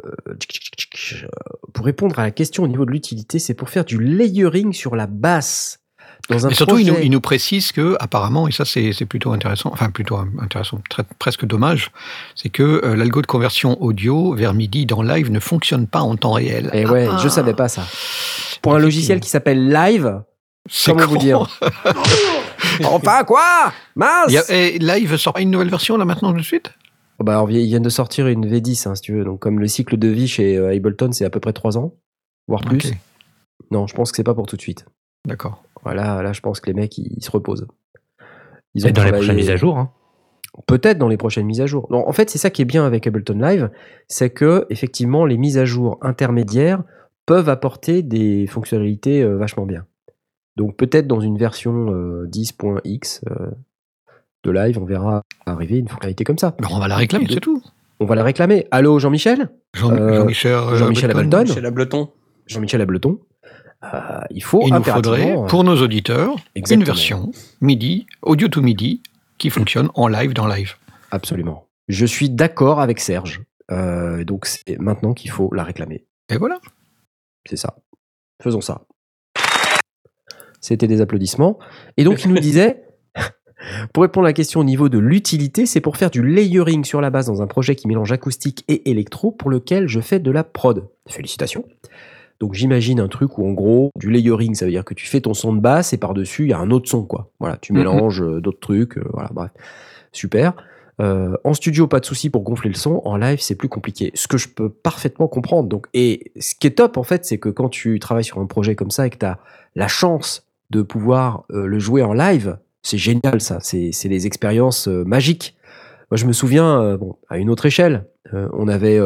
pour 1.72 1.84
répondre 1.86 2.18
à 2.18 2.22
la 2.22 2.30
question 2.30 2.64
au 2.64 2.68
niveau 2.68 2.84
de 2.84 2.90
l'utilité, 2.90 3.38
c'est 3.38 3.54
pour 3.54 3.70
faire 3.70 3.84
du 3.84 4.02
layering 4.02 4.72
sur 4.72 4.96
la 4.96 5.06
basse. 5.06 5.78
dans 6.28 6.44
un 6.44 6.48
Mais 6.48 6.54
surtout, 6.54 6.78
il 6.78 6.86
nous, 6.86 6.92
projet- 6.94 7.06
il 7.06 7.10
nous 7.12 7.20
précise 7.20 7.70
que, 7.72 7.96
apparemment, 8.00 8.48
et 8.48 8.52
ça 8.52 8.64
c'est 8.64 8.92
plutôt 9.06 9.32
intéressant, 9.32 9.70
enfin 9.72 9.88
plutôt 9.90 10.16
intéressant, 10.40 10.80
très- 10.90 11.04
presque 11.18 11.46
dommage, 11.46 11.90
c'est 12.34 12.48
que 12.50 12.82
euh, 12.84 12.96
l'algo 12.96 13.22
de 13.22 13.26
conversion 13.28 13.80
audio 13.82 14.34
vers 14.34 14.52
MIDI 14.52 14.84
dans 14.84 15.00
live 15.02 15.30
ne 15.30 15.38
fonctionne 15.40 15.86
pas 15.86 16.00
en 16.00 16.16
temps 16.16 16.32
réel. 16.32 16.70
Et 16.74 16.84
ouais, 16.86 17.06
je 17.22 17.28
savais 17.28 17.54
pas 17.54 17.68
ça. 17.68 17.86
Pour 18.62 18.74
un 18.74 18.78
logiciel 18.80 19.20
qui 19.20 19.28
s'appelle 19.30 19.70
Live, 19.72 20.20
comment 20.84 21.06
vous 21.06 21.16
dire 21.18 21.60
Enfin 22.84 23.22
quoi? 23.24 23.72
Mince 23.96 24.50
a- 24.50 24.54
et 24.54 24.78
Live 24.78 25.16
sort 25.16 25.32
pas 25.34 25.40
une 25.40 25.50
nouvelle 25.50 25.70
version 25.70 25.96
là 25.96 26.04
maintenant 26.04 26.32
tout 26.32 26.38
de 26.40 26.42
suite? 26.44 26.72
Bah, 27.18 27.32
alors, 27.32 27.50
ils 27.50 27.66
viennent 27.66 27.82
de 27.82 27.88
sortir 27.88 28.28
une 28.28 28.46
V10, 28.46 28.88
hein, 28.88 28.94
si 28.94 29.02
tu 29.02 29.12
veux. 29.12 29.24
Donc, 29.24 29.40
comme 29.40 29.58
le 29.58 29.66
cycle 29.66 29.96
de 29.96 30.08
vie 30.08 30.28
chez 30.28 30.56
euh, 30.56 30.74
Ableton, 30.74 31.10
c'est 31.12 31.24
à 31.24 31.30
peu 31.30 31.40
près 31.40 31.52
3 31.52 31.76
ans, 31.76 31.94
voire 32.46 32.62
plus. 32.62 32.92
Non, 33.70 33.86
je 33.86 33.94
pense 33.94 34.12
que 34.12 34.16
c'est 34.16 34.24
pas 34.24 34.34
pour 34.34 34.46
tout 34.46 34.56
de 34.56 34.60
suite. 34.60 34.86
D'accord. 35.26 35.62
Voilà, 35.82 36.22
là, 36.22 36.32
je 36.32 36.40
pense 36.40 36.60
que 36.60 36.68
les 36.68 36.74
mecs, 36.74 36.96
ils, 36.96 37.12
ils 37.16 37.24
se 37.24 37.30
reposent. 37.30 37.66
Ils 38.74 38.86
Et 38.86 38.92
dans 38.92 39.04
les 39.04 39.12
prochaines 39.12 39.36
mises 39.36 39.50
à 39.50 39.56
jour. 39.56 39.78
Hein. 39.78 39.90
Peut-être 40.66 40.98
dans 40.98 41.08
les 41.08 41.16
prochaines 41.16 41.46
mises 41.46 41.60
à 41.60 41.66
jour. 41.66 41.86
Non, 41.90 42.08
en 42.08 42.12
fait, 42.12 42.30
c'est 42.30 42.38
ça 42.38 42.50
qui 42.50 42.62
est 42.62 42.66
bien 42.66 42.84
avec 42.84 43.06
Ableton 43.06 43.38
Live, 43.38 43.70
c'est 44.08 44.30
que 44.30 44.66
effectivement, 44.70 45.24
les 45.24 45.36
mises 45.36 45.58
à 45.58 45.64
jour 45.64 45.98
intermédiaires 46.02 46.82
peuvent 47.26 47.48
apporter 47.48 48.02
des 48.02 48.46
fonctionnalités 48.46 49.22
euh, 49.22 49.36
vachement 49.36 49.66
bien. 49.66 49.86
Donc 50.56 50.76
peut-être 50.76 51.06
dans 51.06 51.20
une 51.20 51.38
version 51.38 51.92
euh, 51.92 52.26
10.x 52.26 53.20
euh, 53.30 53.50
de 54.48 54.52
Live, 54.58 54.78
on 54.78 54.84
verra 54.84 55.22
arriver 55.46 55.78
une 55.78 55.88
fonctionnalité 55.88 56.24
comme 56.24 56.38
ça. 56.38 56.54
Ben, 56.58 56.68
on 56.70 56.78
va 56.78 56.88
la 56.88 56.96
réclamer, 56.96 57.26
c'est 57.30 57.40
tout. 57.40 57.62
On 58.00 58.06
va 58.06 58.14
la 58.14 58.22
réclamer. 58.22 58.66
Allô, 58.70 58.98
Jean-Michel 58.98 59.50
Jean- 59.74 59.90
Euh, 59.92 60.18
Jean-Michel 60.20 60.52
euh, 60.52 60.76
Jean-Michel 60.76 61.10
Ableton. 61.10 61.44
Ableton. 61.64 62.10
Jean-Michel 62.46 62.80
Ableton. 62.80 63.18
Euh, 63.84 64.20
il 64.30 64.42
faut 64.42 64.62
Il 64.66 64.72
nous 64.74 64.82
faudrait, 64.82 65.36
pour 65.48 65.62
nos 65.64 65.76
auditeurs, 65.82 66.34
une 66.56 66.82
version 66.84 67.30
MIDI, 67.60 68.06
audio 68.22 68.48
to 68.48 68.60
MIDI, 68.62 69.02
qui 69.38 69.50
fonctionne 69.50 69.88
en 69.94 70.08
live 70.08 70.32
dans 70.32 70.46
live. 70.48 70.74
Absolument. 71.10 71.66
Je 71.88 72.06
suis 72.06 72.28
d'accord 72.30 72.80
avec 72.80 72.98
Serge. 73.00 73.42
Euh, 73.70 74.24
donc 74.24 74.46
c'est 74.46 74.78
maintenant 74.80 75.12
qu'il 75.14 75.30
faut 75.30 75.52
la 75.54 75.62
réclamer. 75.62 76.04
Et 76.32 76.36
voilà. 76.38 76.58
C'est 77.48 77.56
ça. 77.56 77.76
Faisons 78.42 78.60
ça. 78.60 78.82
C'était 80.60 80.88
des 80.88 81.00
applaudissements. 81.00 81.58
Et 81.96 82.04
donc, 82.04 82.24
il 82.24 82.32
nous 82.32 82.38
disait, 82.48 82.82
pour 83.92 84.02
répondre 84.02 84.26
à 84.26 84.30
la 84.30 84.34
question 84.34 84.60
au 84.60 84.64
niveau 84.64 84.88
de 84.88 84.98
l'utilité, 84.98 85.66
c'est 85.66 85.80
pour 85.80 85.96
faire 85.96 86.10
du 86.10 86.26
layering 86.26 86.84
sur 86.84 87.00
la 87.00 87.10
base 87.10 87.26
dans 87.26 87.42
un 87.42 87.46
projet 87.46 87.74
qui 87.74 87.88
mélange 87.88 88.12
acoustique 88.12 88.64
et 88.68 88.90
électro 88.90 89.30
pour 89.30 89.50
lequel 89.50 89.88
je 89.88 90.00
fais 90.00 90.18
de 90.18 90.30
la 90.30 90.44
prod. 90.44 90.88
Félicitations. 91.08 91.64
Donc, 92.40 92.54
j'imagine 92.54 93.00
un 93.00 93.08
truc 93.08 93.36
où, 93.38 93.46
en 93.46 93.52
gros, 93.52 93.90
du 93.96 94.10
layering, 94.10 94.54
ça 94.54 94.64
veut 94.64 94.70
dire 94.70 94.84
que 94.84 94.94
tu 94.94 95.06
fais 95.06 95.20
ton 95.20 95.34
son 95.34 95.52
de 95.52 95.60
basse 95.60 95.92
et 95.92 95.96
par-dessus, 95.96 96.44
il 96.44 96.50
y 96.50 96.52
a 96.52 96.58
un 96.58 96.70
autre 96.70 96.88
son, 96.88 97.04
quoi. 97.04 97.30
Voilà, 97.40 97.56
tu 97.56 97.72
mélanges 97.72 98.22
euh, 98.22 98.40
d'autres 98.40 98.60
trucs, 98.60 98.96
euh, 98.96 99.04
voilà, 99.12 99.30
bref. 99.32 99.50
Super. 100.12 100.54
Euh, 101.00 101.36
en 101.44 101.54
studio, 101.54 101.86
pas 101.86 102.00
de 102.00 102.04
souci 102.04 102.28
pour 102.28 102.42
gonfler 102.42 102.70
le 102.70 102.76
son. 102.76 103.02
En 103.04 103.16
live, 103.16 103.40
c'est 103.40 103.54
plus 103.54 103.68
compliqué. 103.68 104.10
Ce 104.14 104.26
que 104.26 104.36
je 104.36 104.48
peux 104.48 104.68
parfaitement 104.68 105.28
comprendre. 105.28 105.68
Donc, 105.68 105.86
et 105.94 106.32
ce 106.38 106.54
qui 106.54 106.66
est 106.66 106.72
top, 106.72 106.96
en 106.96 107.04
fait, 107.04 107.24
c'est 107.24 107.38
que 107.38 107.48
quand 107.48 107.68
tu 107.68 107.98
travailles 107.98 108.24
sur 108.24 108.38
un 108.38 108.46
projet 108.46 108.74
comme 108.74 108.90
ça 108.90 109.06
et 109.06 109.10
que 109.10 109.18
tu 109.18 109.26
as 109.26 109.38
la 109.76 109.88
chance 109.88 110.48
de 110.70 110.82
pouvoir 110.82 111.44
euh, 111.52 111.66
le 111.66 111.78
jouer 111.78 112.02
en 112.02 112.12
live, 112.12 112.58
c'est 112.88 112.98
génial, 112.98 113.40
ça. 113.40 113.58
C'est 113.60 114.08
des 114.08 114.26
expériences 114.26 114.88
euh, 114.88 115.04
magiques. 115.04 115.56
Moi, 116.10 116.16
je 116.16 116.24
me 116.24 116.32
souviens, 116.32 116.80
euh, 116.80 116.98
à 117.28 117.36
une 117.36 117.50
autre 117.50 117.66
échelle, 117.66 118.06
euh, 118.32 118.48
on 118.54 118.66
avait, 118.66 118.98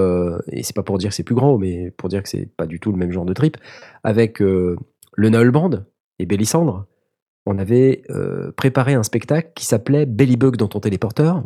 et 0.53 0.63
c'est 0.63 0.75
pas 0.75 0.85
pour 0.85 0.99
dire 0.99 1.11
que 1.11 1.17
c'est 1.17 1.25
plus 1.25 1.35
grand, 1.35 1.59
mais 1.59 1.91
pour 1.91 2.09
dire 2.09 2.23
que 2.23 2.29
c'est 2.29 2.47
pas 2.57 2.67
du 2.67 2.79
tout 2.79 2.93
le 2.93 2.99
même 2.99 3.11
genre 3.11 3.25
de 3.25 3.33
trip, 3.33 3.57
avec 4.05 4.39
le 4.39 4.77
Noël 5.19 5.51
Band 5.51 5.71
et 6.19 6.27
Bélissandre, 6.27 6.87
on 7.45 7.59
avait 7.59 8.03
préparé 8.57 8.95
un 8.95 9.03
spectacle 9.03 9.51
qui 9.55 9.67
s'appelait 9.67 10.07
Bellybug 10.07 10.57
dans 10.57 10.69
ton 10.69 10.81
téléporteur. 10.81 11.43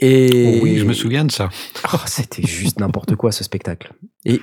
Et 0.00 0.58
Oh 0.58 0.64
oui, 0.64 0.71
me 0.92 1.02
souviens 1.02 1.24
de 1.24 1.30
ça. 1.32 1.48
Oh, 1.92 1.96
c'était 2.06 2.42
juste 2.46 2.78
n'importe 2.80 3.16
quoi 3.16 3.32
ce 3.32 3.44
spectacle. 3.44 3.92
Et 4.24 4.40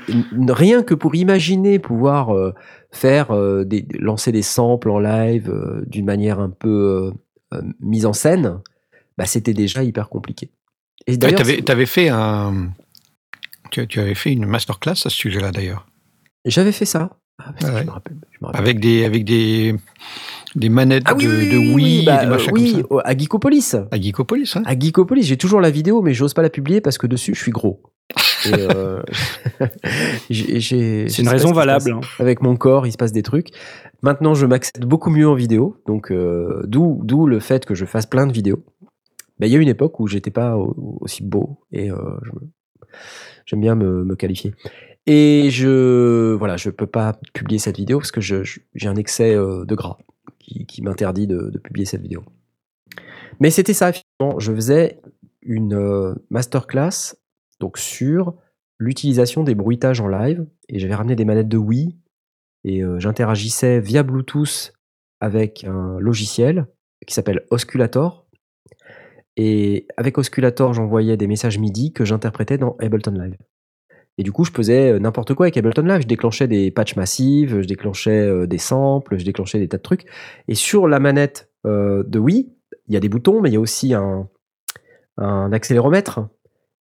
rien 0.48 0.84
que 0.84 0.94
pour 0.94 1.16
imaginer 1.16 1.80
pouvoir 1.80 2.36
euh, 2.36 2.54
faire 2.92 3.32
euh, 3.32 3.64
des, 3.64 3.86
lancer 3.98 4.32
des 4.32 4.42
samples 4.42 4.90
en 4.90 5.00
live 5.00 5.50
euh, 5.50 5.84
d'une 5.88 6.06
manière 6.06 6.40
un 6.40 6.50
peu 6.50 7.12
mise 7.80 8.06
en 8.06 8.14
scène, 8.14 8.60
bah, 9.18 9.26
c'était 9.26 9.54
déjà 9.54 9.84
hyper 9.84 10.10
compliqué. 10.10 10.52
Et 11.08 11.14
Tu 11.14 11.18
d'ailleurs, 11.18 11.40
avais, 11.42 11.64
c'est- 11.66 11.86
fait 11.86 12.10
un. 12.10 12.70
Tu, 13.72 13.88
tu 13.88 14.00
avais 14.00 14.16
fait 14.16 14.32
une 14.32 14.46
masterclass 14.46 14.92
à 14.92 14.96
ce 14.96 15.10
sujet-là 15.10 15.52
d'ailleurs. 15.52 15.88
j'avais 16.46 16.72
fait 16.72 16.86
ça. 16.86 17.18
Ah, 17.42 17.54
putain, 17.54 17.70
Ah 17.72 17.74
ouais. 17.76 17.82
je 17.82 17.86
me 17.88 17.92
rappelle, 17.92 18.18
je 18.32 18.38
me 18.42 18.46
rappelle. 18.48 18.62
Avec 18.62 18.80
des, 18.80 19.06
avec 19.06 19.24
des, 19.24 19.76
des 20.56 20.70
manettes 20.70 21.04
Ah 21.06 21.14
oui, 21.16 21.26
de, 21.26 21.30
oui, 21.30 21.50
de 21.52 21.58
Wii 21.58 21.74
oui, 22.00 22.06
bah, 22.06 22.24
des 22.24 22.28
machins 22.30 22.50
euh, 22.50 22.54
oui, 22.54 22.74
comme 22.84 23.00
ça. 23.00 23.04
à 23.06 23.18
Geekopolis. 23.18 23.76
À 23.92 24.00
Geekopolis, 24.02 24.54
hein 24.56 24.64
À 24.66 24.78
Geekopolis, 24.78 25.24
j'ai 25.24 25.38
toujours 25.38 25.62
la 25.62 25.70
vidéo, 25.72 26.02
mais 26.02 26.14
j'ose 26.14 26.34
pas 26.34 26.42
la 26.42 26.50
publier 26.50 26.82
parce 26.82 26.98
que 26.98 27.08
dessus, 27.08 27.34
je 27.36 27.42
suis 27.42 27.52
gros. 27.52 27.82
Euh, 28.48 29.02
C'est 30.32 31.20
une 31.20 31.28
raison 31.28 31.52
valable. 31.52 31.92
hein. 31.92 32.02
avec 32.20 32.42
mon 32.42 32.56
corps, 32.56 32.88
il 32.88 32.92
se 32.92 32.98
passe 32.98 33.12
des 33.12 33.24
trucs. 33.24 33.50
Maintenant, 34.02 34.34
je 34.34 34.46
m'accède 34.46 34.86
beaucoup 34.86 35.10
mieux 35.10 35.28
en 35.28 35.36
vidéo, 35.36 35.78
donc 35.88 36.12
euh, 36.12 36.62
d'où 36.66 37.28
le 37.28 37.40
fait 37.40 37.66
que 37.66 37.76
je 37.76 37.86
fasse 37.86 38.06
plein 38.06 38.28
de 38.28 38.32
vidéos. 38.34 38.64
Mais 39.40 39.48
il 39.48 39.54
y 39.54 39.56
a 39.56 39.60
une 39.60 39.70
époque 39.70 40.00
où 40.00 40.08
j'étais 40.08 40.32
pas 40.32 40.58
au- 40.58 40.98
aussi 41.02 41.24
beau 41.24 41.60
et 41.72 41.92
euh, 41.92 41.96
j'aime 43.46 43.62
bien 43.62 43.76
me, 43.76 44.04
me 44.04 44.16
qualifier. 44.16 44.54
Et 45.06 45.50
je 45.50 46.34
voilà, 46.34 46.58
je 46.58 46.70
peux 46.70 46.88
pas 46.88 47.18
publier 47.34 47.58
cette 47.60 47.78
vidéo 47.78 48.00
parce 48.00 48.12
que 48.12 48.22
j'ai 48.22 48.44
un 48.88 48.96
excès 48.96 49.34
de 49.36 49.76
gras 49.76 49.98
qui, 50.68 50.82
m'interdit 50.82 51.28
de, 51.28 51.58
publier 51.64 51.86
cette 51.86 52.02
vidéo. 52.02 52.24
Mais 53.40 53.52
c'était 53.52 53.74
ça. 53.74 53.92
Je 53.92 54.54
faisais 54.54 55.00
une 55.42 55.74
euh, 55.74 56.16
masterclass 56.30 57.16
donc 57.60 57.78
sur 57.78 58.36
l'utilisation 58.80 59.44
des 59.44 59.56
bruitages 59.56 60.02
en 60.02 60.08
live 60.08 60.46
et 60.68 60.80
j'avais 60.80 60.96
ramené 60.96 61.16
des 61.16 61.26
manettes 61.26 61.48
de 61.48 61.58
Wii 61.58 61.98
et 62.64 62.84
euh, 62.84 63.00
j'interagissais 63.00 63.80
via 63.80 64.04
Bluetooth 64.04 64.74
avec 65.22 65.64
un 65.64 66.00
logiciel 66.00 66.68
qui 67.06 67.14
s'appelle 67.14 67.46
Osculator. 67.50 68.26
Et 69.36 69.88
avec 69.96 70.18
Osculator, 70.18 70.74
j'envoyais 70.74 71.16
des 71.16 71.28
messages 71.28 71.58
MIDI 71.58 71.94
que 71.94 72.04
j'interprétais 72.04 72.58
dans 72.58 72.76
Ableton 72.80 73.12
Live. 73.12 73.38
Et 74.20 74.24
du 74.24 74.34
coup, 74.34 74.44
je 74.44 74.52
faisais 74.52 74.92
euh, 74.92 75.00
n'importe 75.00 75.34
quoi 75.34 75.46
avec 75.46 75.56
Ableton 75.56 75.84
Live. 75.84 76.02
Je 76.02 76.08
déclenchais 76.08 76.48
des 76.48 76.72
patchs 76.72 76.98
massives, 76.98 77.62
je 77.62 77.66
déclenchais 77.66 78.20
euh, 78.20 78.46
des 78.48 78.58
samples, 78.58 79.18
je 79.18 79.24
déclenchais 79.24 79.60
des 79.60 79.70
tas 79.70 79.78
de 79.78 79.82
trucs. 79.82 80.04
Et 80.50 80.56
sur 80.56 80.88
la 80.90 81.00
manette 81.00 81.50
euh, 81.66 82.04
de 82.06 82.20
Wii, 82.20 82.54
il 82.88 82.94
y 82.94 82.98
a 82.98 83.00
des 83.00 83.08
boutons, 83.08 83.40
mais 83.42 83.50
il 83.50 83.54
y 83.54 83.56
a 83.56 83.62
aussi 83.62 83.94
un, 83.94 84.28
un 85.18 85.54
accéléromètre. 85.54 86.20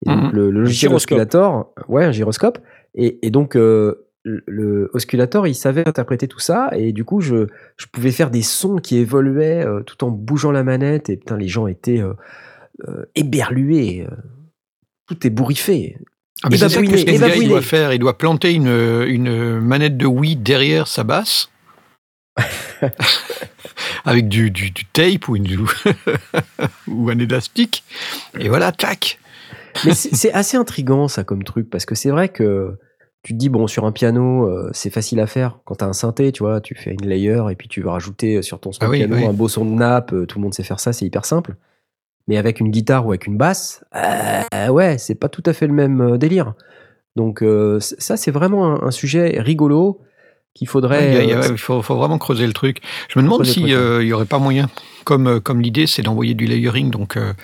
Et 0.06 0.08
donc, 0.10 0.24
Mhm. 0.24 0.30
le, 0.32 0.50
le 0.50 0.60
logiciel 0.62 0.88
gyroscope. 0.90 1.18
Osculator, 1.18 1.74
ouais, 1.88 2.04
un 2.04 2.12
gyroscope. 2.12 2.58
Et, 2.94 3.26
et 3.26 3.30
donc, 3.30 3.54
euh, 3.54 4.06
le, 4.24 4.42
le 4.46 4.90
Osculator, 4.94 5.46
il 5.46 5.54
savait 5.54 5.86
interpréter 5.86 6.28
tout 6.28 6.38
ça. 6.40 6.70
Et 6.72 6.92
du 6.92 7.04
coup, 7.04 7.20
je, 7.20 7.46
je 7.76 7.86
pouvais 7.92 8.12
faire 8.12 8.30
des 8.30 8.42
sons 8.42 8.76
qui 8.76 8.96
évoluaient 8.96 9.64
euh, 9.64 9.82
tout 9.82 10.04
en 10.04 10.10
bougeant 10.10 10.52
la 10.52 10.64
manette. 10.64 11.10
Et 11.10 11.16
putain, 11.18 11.36
les 11.36 11.48
gens 11.48 11.66
étaient 11.66 12.02
éberlués. 13.14 14.06
euh. 14.10 14.14
tout 15.06 15.26
est 15.26 15.30
bourriffé. 15.30 15.98
Ah, 16.42 16.48
mais 16.50 16.56
ça 16.58 16.68
que 16.68 17.38
il 17.42 17.48
doit 17.48 17.62
faire. 17.62 17.92
Il 17.92 17.98
doit 17.98 18.18
planter 18.18 18.52
une, 18.52 18.68
une 19.06 19.58
manette 19.60 19.96
de 19.96 20.06
Wii 20.06 20.36
derrière 20.36 20.86
sa 20.86 21.02
basse. 21.04 21.50
avec 24.04 24.28
du, 24.28 24.50
du, 24.50 24.70
du 24.70 24.84
tape 24.84 25.28
ou, 25.28 25.36
une, 25.36 25.66
ou 26.86 27.10
un 27.10 27.18
élastique. 27.18 27.84
Et 28.38 28.48
voilà, 28.48 28.72
tac. 28.72 29.18
Mais 29.84 29.94
c'est 29.94 30.32
assez 30.32 30.56
intriguant 30.56 31.08
ça 31.08 31.24
comme 31.24 31.44
truc 31.44 31.68
parce 31.68 31.84
que 31.84 31.94
c'est 31.94 32.08
vrai 32.10 32.30
que 32.30 32.78
tu 33.22 33.34
te 33.34 33.38
dis 33.38 33.50
bon 33.50 33.66
sur 33.66 33.84
un 33.84 33.92
piano 33.92 34.46
euh, 34.46 34.70
c'est 34.72 34.88
facile 34.88 35.20
à 35.20 35.26
faire 35.26 35.58
quand 35.66 35.74
t'as 35.76 35.86
un 35.86 35.92
synthé 35.92 36.32
tu 36.32 36.42
vois 36.44 36.62
tu 36.62 36.74
fais 36.74 36.92
une 36.94 37.06
layer 37.06 37.42
et 37.50 37.56
puis 37.56 37.68
tu 37.68 37.82
veux 37.82 37.90
rajouter 37.90 38.40
sur 38.40 38.58
ton 38.58 38.72
son 38.72 38.78
Ah 38.82 38.88
oui, 38.88 38.98
piano 38.98 39.16
oui. 39.16 39.26
un 39.26 39.34
beau 39.34 39.48
son 39.48 39.66
de 39.66 39.72
nappe 39.72 40.14
euh, 40.14 40.24
tout 40.24 40.38
le 40.38 40.44
monde 40.44 40.54
sait 40.54 40.62
faire 40.62 40.80
ça 40.80 40.94
c'est 40.94 41.04
hyper 41.04 41.26
simple 41.26 41.56
mais 42.28 42.36
avec 42.36 42.60
une 42.60 42.70
guitare 42.70 43.06
ou 43.06 43.10
avec 43.10 43.26
une 43.26 43.36
basse 43.36 43.84
euh, 43.94 44.68
ouais 44.68 44.98
c'est 44.98 45.14
pas 45.14 45.28
tout 45.28 45.42
à 45.46 45.52
fait 45.52 45.66
le 45.66 45.72
même 45.72 46.00
euh, 46.00 46.18
délire 46.18 46.54
donc 47.16 47.42
euh, 47.42 47.78
ça 47.80 48.16
c'est 48.16 48.30
vraiment 48.30 48.66
un, 48.66 48.86
un 48.88 48.90
sujet 48.90 49.36
rigolo 49.40 50.00
qu'il 50.54 50.68
faudrait 50.68 51.22
Il 51.24 51.28
y 51.28 51.32
a- 51.32 51.38
euh, 51.38 51.56
faut, 51.56 51.82
faut 51.82 51.96
vraiment 51.96 52.16
creuser 52.18 52.46
le 52.46 52.54
truc. 52.54 52.80
Je 53.10 53.18
me 53.18 53.24
demande 53.24 53.40
s'il 53.44 53.64
truc, 53.74 54.04
n'y 54.06 54.12
aurait 54.14 54.24
pas 54.24 54.38
moyen, 54.38 54.70
comme, 55.04 55.26
euh, 55.26 55.38
comme 55.40 55.60
l'idée 55.60 55.86
c'est 55.86 56.00
d'envoyer 56.00 56.32
du 56.32 56.46
layering, 56.46 56.90
donc 56.90 57.18
euh, 57.18 57.34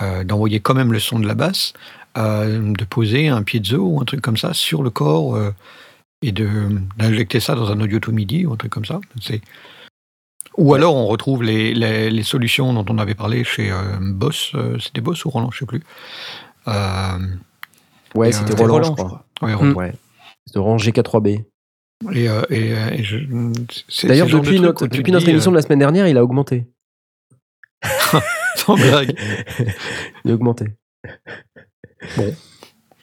euh, 0.00 0.24
d'envoyer 0.24 0.60
quand 0.60 0.72
même 0.72 0.90
le 0.90 0.98
son 0.98 1.18
de 1.18 1.26
la 1.26 1.34
basse, 1.34 1.74
euh, 2.16 2.72
de 2.72 2.84
poser 2.84 3.28
un 3.28 3.42
piezo 3.42 3.76
ou 3.84 4.00
un 4.00 4.04
truc 4.06 4.22
comme 4.22 4.38
ça 4.38 4.54
sur 4.54 4.82
le 4.82 4.88
corps 4.88 5.36
euh, 5.36 5.50
et 6.22 6.32
d'injecter 6.32 7.40
ça 7.40 7.54
dans 7.54 7.70
un 7.70 7.78
audio 7.80 7.98
to 8.00 8.10
MIDI 8.10 8.46
ou 8.46 8.54
un 8.54 8.56
truc 8.56 8.72
comme 8.72 8.86
ça. 8.86 9.00
C'est- 9.20 9.42
Ou 10.58 10.74
alors 10.74 10.94
on 10.94 11.06
retrouve 11.06 11.42
les, 11.42 11.72
les, 11.74 12.10
les 12.10 12.22
solutions 12.22 12.72
dont 12.74 12.84
on 12.88 12.98
avait 12.98 13.14
parlé 13.14 13.42
chez 13.44 13.70
euh, 13.70 13.96
Boss, 14.00 14.52
euh, 14.54 14.78
c'était 14.78 15.00
Boss 15.00 15.24
ou 15.24 15.30
Roland, 15.30 15.50
je 15.50 15.58
sais 15.60 15.66
plus. 15.66 15.82
Euh, 16.68 17.18
ouais 18.14 18.32
c'était 18.32 18.52
euh, 18.52 18.56
Roland, 18.66 18.74
Roland, 18.74 18.94
je 18.96 19.02
crois 19.02 19.24
ouais, 19.42 19.54
Roland. 19.54 19.72
ouais 19.74 19.92
c'était 20.46 20.58
Roland 20.58 20.76
GK3B 20.76 21.44
Et, 22.12 22.28
euh, 22.28 22.42
et, 22.50 22.72
euh, 22.72 22.90
et 22.90 23.02
je- 23.02 23.18
c'est- 23.88 24.06
D'ailleurs, 24.08 24.26
de 24.28 24.32
depuis 24.38 24.60
notre, 24.60 24.86
depuis 24.86 25.10
notre 25.12 25.28
émission 25.28 25.50
de 25.50 25.56
la 25.56 25.62
semaine 25.62 25.78
dernière, 25.78 26.06
il 26.06 26.16
a 26.18 26.22
augmenté. 26.24 26.66
sans 28.56 28.76
blague. 28.76 29.18
Il 30.24 30.30
a 30.30 30.34
augmenté. 30.34 30.66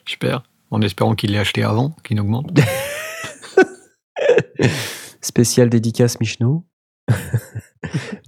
Super. 0.06 0.42
En 0.70 0.80
espérant 0.82 1.14
qu'il 1.16 1.32
l'ait 1.32 1.38
acheté 1.38 1.62
avant, 1.64 1.90
qu'il 2.04 2.20
augmente. 2.20 2.50
Spécial 5.20 5.68
dédicace 5.68 6.20
Michno. 6.20 6.64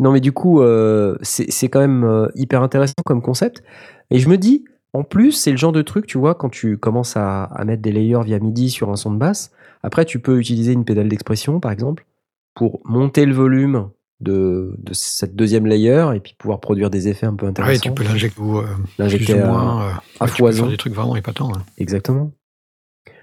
Non, 0.00 0.12
mais 0.12 0.20
du 0.20 0.32
coup, 0.32 0.60
euh, 0.60 1.16
c'est 1.22 1.68
quand 1.68 1.80
même 1.80 2.04
euh, 2.04 2.28
hyper 2.34 2.62
intéressant 2.62 2.94
comme 3.04 3.22
concept. 3.22 3.62
Et 4.10 4.18
je 4.18 4.28
me 4.28 4.36
dis, 4.38 4.64
en 4.92 5.04
plus, 5.04 5.32
c'est 5.32 5.50
le 5.50 5.56
genre 5.56 5.72
de 5.72 5.82
truc, 5.82 6.06
tu 6.06 6.18
vois, 6.18 6.34
quand 6.34 6.48
tu 6.48 6.76
commences 6.78 7.16
à, 7.16 7.44
à 7.44 7.64
mettre 7.64 7.82
des 7.82 7.92
layers 7.92 8.22
via 8.24 8.38
MIDI 8.38 8.70
sur 8.70 8.90
un 8.90 8.96
son 8.96 9.12
de 9.12 9.18
basse, 9.18 9.52
après, 9.82 10.04
tu 10.04 10.18
peux 10.20 10.38
utiliser 10.38 10.72
une 10.72 10.84
pédale 10.84 11.08
d'expression, 11.08 11.60
par 11.60 11.72
exemple, 11.72 12.06
pour 12.54 12.80
monter 12.84 13.24
le 13.26 13.32
volume 13.34 13.88
de, 14.20 14.74
de 14.78 14.92
cette 14.94 15.34
deuxième 15.34 15.66
layer 15.66 16.10
et 16.14 16.20
puis 16.20 16.34
pouvoir 16.38 16.60
produire 16.60 16.90
des 16.90 17.08
effets 17.08 17.26
un 17.26 17.34
peu 17.34 17.46
Ouais, 17.46 17.50
intéressants. 17.50 17.80
tu 17.82 17.92
peux 17.92 18.04
l'injecter 18.04 19.32
euh, 19.34 19.44
à- 19.44 19.48
moins. 19.48 19.82
euh, 19.88 19.90
à 20.20 20.26
tu 20.26 20.32
peux 20.32 20.36
foison. 20.36 20.62
faire 20.64 20.70
des 20.70 20.76
trucs 20.76 20.94
vraiment 20.94 21.16
épatants. 21.16 21.50
hein. 21.54 21.62
Exactement. 21.78 22.30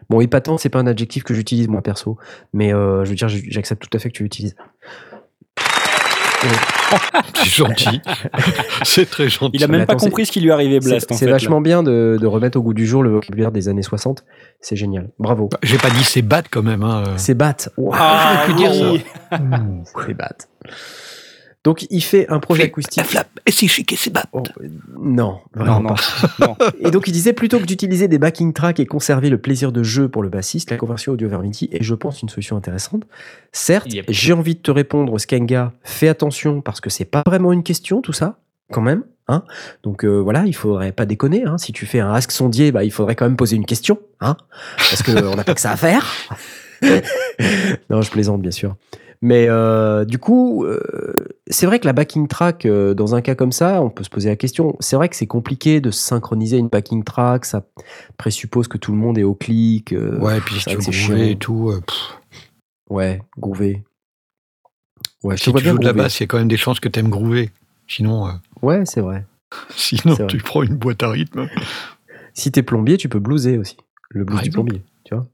Bon, 0.10 0.20
épatant, 0.22 0.58
c'est 0.58 0.70
pas 0.70 0.80
un 0.80 0.88
adjectif 0.88 1.24
que 1.24 1.34
j'utilise 1.36 1.68
moi 1.68 1.82
perso, 1.84 2.18
mais 2.52 2.74
euh, 2.74 3.06
je 3.06 3.12
veux 3.12 3.16
dire, 3.16 3.30
j'accepte 3.30 3.82
tout 3.88 3.96
à 3.96 4.00
fait 4.00 4.10
que 4.10 4.16
tu 4.18 4.24
l'utilises. 4.24 4.56
C'est 7.36 7.46
gentil. 7.50 8.02
c'est 8.84 9.10
très 9.10 9.30
gentil. 9.30 9.52
Il 9.58 9.64
a 9.64 9.68
Mais 9.68 9.78
même 9.80 9.86
pas 9.88 9.94
attends, 9.94 10.06
compris 10.06 10.26
ce 10.26 10.32
qui 10.32 10.42
lui 10.42 10.52
arrivait, 10.52 10.80
C'est 10.82 10.90
Blast. 10.90 11.12
en 11.12 11.16
c'est 11.16 11.26
fait, 11.26 11.32
vachement 11.32 11.62
bien 11.62 11.84
de, 11.84 12.18
de 12.20 12.28
remettre 12.28 12.58
au 12.58 12.62
goût 12.62 12.74
du 12.74 12.86
jour 12.88 13.04
le 13.04 13.12
vocabulaire 13.12 13.52
des 13.52 13.68
années 13.70 13.84
60. 13.84 14.24
C'est 14.62 14.76
génial. 14.76 15.10
Bravo. 15.20 15.50
Bah, 15.52 15.60
J'ai 15.64 15.78
pas 15.78 15.90
dit 15.90 16.04
c'est 16.04 16.22
bad 16.22 16.46
quand 16.50 16.64
même. 16.64 16.84
Hein. 16.84 17.04
C'est 17.18 17.36
bat. 17.36 17.56
Wow. 17.78 17.92
Ah, 17.96 18.44
j'aurais 18.48 18.48
pu 18.48 18.54
dire 18.56 18.74
ça. 18.74 18.92
oui. 18.92 19.04
C'est 20.08 20.14
bat. 20.16 20.36
Donc, 21.66 21.86
il 21.90 22.02
fait 22.02 22.30
un 22.30 22.40
projet 22.40 22.64
acoustique. 22.64 23.04
flap. 23.04 23.28
Et 23.46 23.52
si 23.52 23.68
chic 23.68 23.92
et 23.92 23.98
c'est 23.98 24.12
bad. 24.12 24.26
Oh, 24.32 24.44
euh, 24.62 24.70
non, 24.98 25.40
vraiment 25.54 25.82
non. 25.82 25.90
pas. 25.90 25.98
non. 26.40 26.56
Et 26.80 26.90
donc, 26.90 27.08
il 27.08 27.12
disait 27.12 27.34
plutôt 27.34 27.60
que 27.60 27.66
d'utiliser 27.66 28.08
des 28.08 28.18
backing 28.18 28.54
tracks 28.54 28.80
et 28.80 28.86
conserver 28.86 29.30
le 29.30 29.38
plaisir 29.40 29.74
de 29.74 29.84
jeu 29.84 30.08
pour 30.08 30.24
le 30.24 30.30
bassiste, 30.30 30.72
la 30.72 30.78
conversion 30.78 31.12
audio 31.12 31.28
vers 31.28 31.42
MIDI 31.42 31.68
est, 31.74 31.84
je 31.84 31.96
pense, 31.96 32.22
une 32.22 32.30
solution 32.30 32.56
intéressante. 32.56 33.04
Certes, 33.52 33.92
Yep. 33.92 34.06
j'ai 34.08 34.32
envie 34.34 34.56
de 34.56 34.62
te 34.62 34.72
répondre, 34.72 35.20
Skenga, 35.20 35.74
fais 35.84 36.08
attention 36.08 36.62
parce 36.62 36.80
que 36.80 36.90
c'est 36.90 37.06
pas 37.06 37.24
vraiment 37.26 37.52
une 37.52 37.64
question, 37.64 38.02
tout 38.02 38.14
ça, 38.14 38.40
quand 38.72 38.82
même. 38.82 39.04
Hein 39.28 39.44
donc 39.84 40.06
euh, 40.06 40.18
voilà, 40.18 40.46
il 40.48 40.56
faudrait 40.56 40.92
pas 40.92 41.06
déconner. 41.06 41.44
Hein. 41.44 41.60
Si 41.60 41.72
tu 41.72 41.86
fais 41.86 42.00
un 42.00 42.12
ask 42.14 42.32
sondier, 42.32 42.72
bah, 42.72 42.84
il 42.84 42.92
faudrait 42.92 43.16
quand 43.16 43.26
même 43.26 43.36
poser 43.38 43.58
une 43.58 43.66
question, 43.66 44.00
hein, 44.22 44.38
parce 44.78 45.04
qu'on 45.04 45.36
n'a 45.36 45.44
pas 45.44 45.54
que 45.54 45.62
ça 45.62 45.72
à 45.72 45.78
faire. 45.78 46.12
non, 47.90 48.02
je 48.02 48.10
plaisante, 48.10 48.42
bien 48.42 48.52
sûr. 48.52 48.76
Mais 49.22 49.48
euh, 49.50 50.06
du 50.06 50.18
coup, 50.18 50.64
euh, 50.64 50.80
c'est 51.48 51.66
vrai 51.66 51.80
que 51.80 51.86
la 51.86 51.92
backing 51.94 52.28
track, 52.30 52.66
euh, 52.66 52.94
dans 52.94 53.16
un 53.16 53.22
cas 53.22 53.36
comme 53.36 53.52
ça, 53.52 53.82
on 53.82 53.90
peut 53.90 54.04
se 54.04 54.10
poser 54.10 54.30
la 54.30 54.38
question. 54.38 54.78
C'est 54.80 54.96
vrai 54.96 55.10
que 55.10 55.16
c'est 55.16 55.28
compliqué 55.28 55.82
de 55.82 55.92
synchroniser 55.92 56.58
une 56.58 56.70
backing 56.70 57.04
track. 57.04 57.44
Ça 57.44 57.66
présuppose 58.18 58.70
que 58.70 58.78
tout 58.78 58.94
le 58.94 58.98
monde 58.98 59.18
est 59.18 59.24
au 59.24 59.36
clic. 59.36 59.94
Ouais, 60.20 60.38
et 60.38 60.42
puis 60.42 60.56
si 60.60 60.66
tu 60.78 60.92
veux 60.92 61.20
et 61.20 61.36
tout. 61.36 61.74
Ouais, 62.90 63.22
groover. 63.38 63.84
Ouais, 65.24 65.36
si 65.36 65.52
tu 65.52 65.62
bien 65.62 65.72
joues 65.74 65.80
de 65.80 65.86
la 65.86 65.94
basse, 65.94 66.20
il 66.20 66.24
y 66.24 66.26
a 66.26 66.28
quand 66.28 66.38
même 66.38 66.48
des 66.48 66.58
chances 66.58 66.80
que 66.80 66.88
t'aimes 66.88 67.10
groover. 67.10 67.52
Sinon, 67.88 68.40
Ouais, 68.62 68.86
c'est 68.86 69.02
vrai. 69.02 69.26
sinon 69.76 70.14
vrai. 70.14 70.28
tu 70.28 70.38
prends 70.38 70.64
une 70.64 70.76
boîte 70.76 71.04
à 71.04 71.10
rythme. 71.10 71.50
Si 72.34 72.52
t'es 72.52 72.64
plombier, 72.64 72.96
tu 72.96 73.10
peux 73.10 73.20
blouser 73.20 73.58
aussi. 73.58 73.76
Le 74.12 74.24
blues 74.24 74.38
Par 74.38 74.44
du 74.44 74.50
plombier, 74.50 74.82
tu 75.04 75.14
vois. 75.14 75.28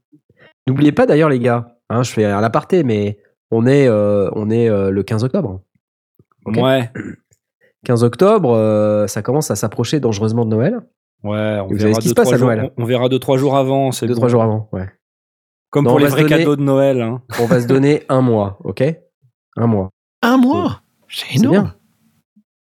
N'oubliez 0.66 0.90
pas 0.90 1.06
d'ailleurs, 1.06 1.28
les 1.28 1.38
gars, 1.38 1.76
hein, 1.88 2.02
je 2.02 2.10
fais 2.10 2.24
à 2.24 2.40
l'aparté, 2.40 2.82
mais 2.82 3.18
on 3.50 3.66
est, 3.66 3.86
euh, 3.88 4.28
on 4.34 4.50
est 4.50 4.68
euh, 4.68 4.90
le 4.90 5.02
15 5.02 5.24
octobre. 5.24 5.60
Ouais. 6.46 6.90
15 7.84 8.04
octobre, 8.04 8.52
euh, 8.54 9.06
ça 9.06 9.22
commence 9.22 9.50
à 9.50 9.56
s'approcher 9.56 10.00
dangereusement 10.00 10.44
de 10.44 10.50
Noël. 10.50 10.80
Ouais, 11.22 11.58
on 11.60 11.68
Vous 11.68 11.78
savez 11.78 11.90
verra 11.90 11.94
ce 11.94 12.00
qui 12.00 12.04
deux, 12.06 12.10
se 12.10 12.14
passe 12.14 12.24
trois 12.26 12.34
à 12.34 12.38
jours, 12.38 12.48
Noël 12.48 12.72
on, 12.76 12.82
on 12.82 12.86
verra 12.86 13.08
deux, 13.08 13.18
trois 13.18 13.36
jours 13.38 13.56
avant. 13.56 13.90
C'est 13.92 14.06
Deux, 14.06 14.14
bon. 14.14 14.18
trois 14.20 14.28
jours 14.28 14.42
avant, 14.42 14.68
ouais. 14.72 14.88
Comme 15.70 15.84
Non, 15.84 15.90
pour 15.92 15.98
les 16.00 16.06
vrais 16.06 16.22
donner- 16.22 16.36
cadeaux 16.38 16.56
de 16.56 16.62
Noël. 16.62 17.00
hein. 17.02 17.22
On 17.40 17.46
va 17.46 17.60
se 17.60 17.66
donner 17.66 18.02
un 18.08 18.20
mois, 18.20 18.58
ok? 18.64 18.82
Un 19.56 19.66
mois. 19.66 19.90
Un 20.22 20.36
mois? 20.36 20.82
C'est 21.08 21.26
C'est 21.32 21.38
énorme. 21.38 21.54
bien. 21.64 21.74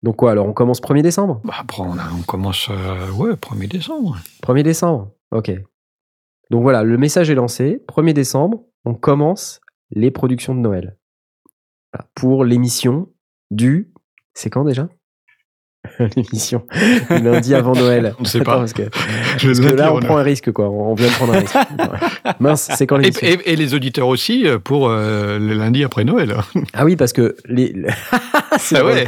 Donc 0.03 0.17
quoi, 0.17 0.33
alors 0.33 0.47
on 0.47 0.53
commence 0.53 0.81
1er 0.83 1.01
décembre? 1.03 1.41
Bah, 1.45 1.55
après, 1.61 1.83
on, 1.83 1.93
a- 1.99 2.11
on 2.19 2.23
commence, 2.23 2.69
euh, 2.71 3.11
ouais, 3.13 3.33
1er 3.37 3.69
décembre. 3.69 4.17
1er 4.43 4.63
décembre, 4.63 5.11
ok. 5.33 5.51
Donc 6.51 6.63
voilà, 6.63 6.83
le 6.83 6.99
message 6.99 7.31
est 7.31 7.35
lancé. 7.35 7.83
1er 7.89 8.13
décembre, 8.13 8.63
on 8.85 8.95
commence 8.95 9.61
les 9.91 10.11
productions 10.11 10.55
de 10.55 10.61
Noël. 10.61 10.97
Voilà, 11.93 12.09
Pour 12.15 12.45
l'émission 12.45 13.09
du... 13.51 13.93
C'est 14.35 14.51
quand 14.51 14.65
déjà? 14.65 14.89
L'émission. 16.17 16.67
du 17.11 17.23
Lundi 17.23 17.55
avant 17.55 17.75
Noël. 17.75 18.15
On 18.19 18.23
ne 18.23 18.27
sait 18.27 18.41
Attends, 18.41 18.53
pas. 18.53 18.59
Parce 18.61 18.73
que, 18.73 18.85
Je 18.85 18.89
parce 19.49 19.59
que 19.61 19.65
vais 19.65 19.71
le 19.73 19.77
là, 19.77 19.93
on 19.95 20.01
prend 20.01 20.17
un 20.17 20.23
risque, 20.23 20.51
quoi. 20.51 20.71
On 20.71 20.95
vient 20.95 21.09
de 21.09 21.13
prendre 21.13 21.35
un 21.35 21.41
risque. 21.41 21.57
Mince, 22.41 22.71
c'est 22.75 22.87
quand 22.87 22.97
l'émission? 22.97 23.27
et- 23.29 23.53
et 23.53 23.55
les 23.55 23.75
auditeurs 23.75 24.09
aussi 24.09 24.47
euh, 24.49 24.59
pour 24.59 24.89
euh, 24.89 25.39
le 25.39 25.53
lundi 25.53 25.85
après 25.85 26.05
Noël. 26.05 26.37
Ah 26.73 26.87
oui, 26.87 26.97
parce 26.97 27.13
que 27.13 27.37
les. 27.45 27.75
c'est 28.59 28.79
Ah 28.79 28.85
ouais. 28.87 29.07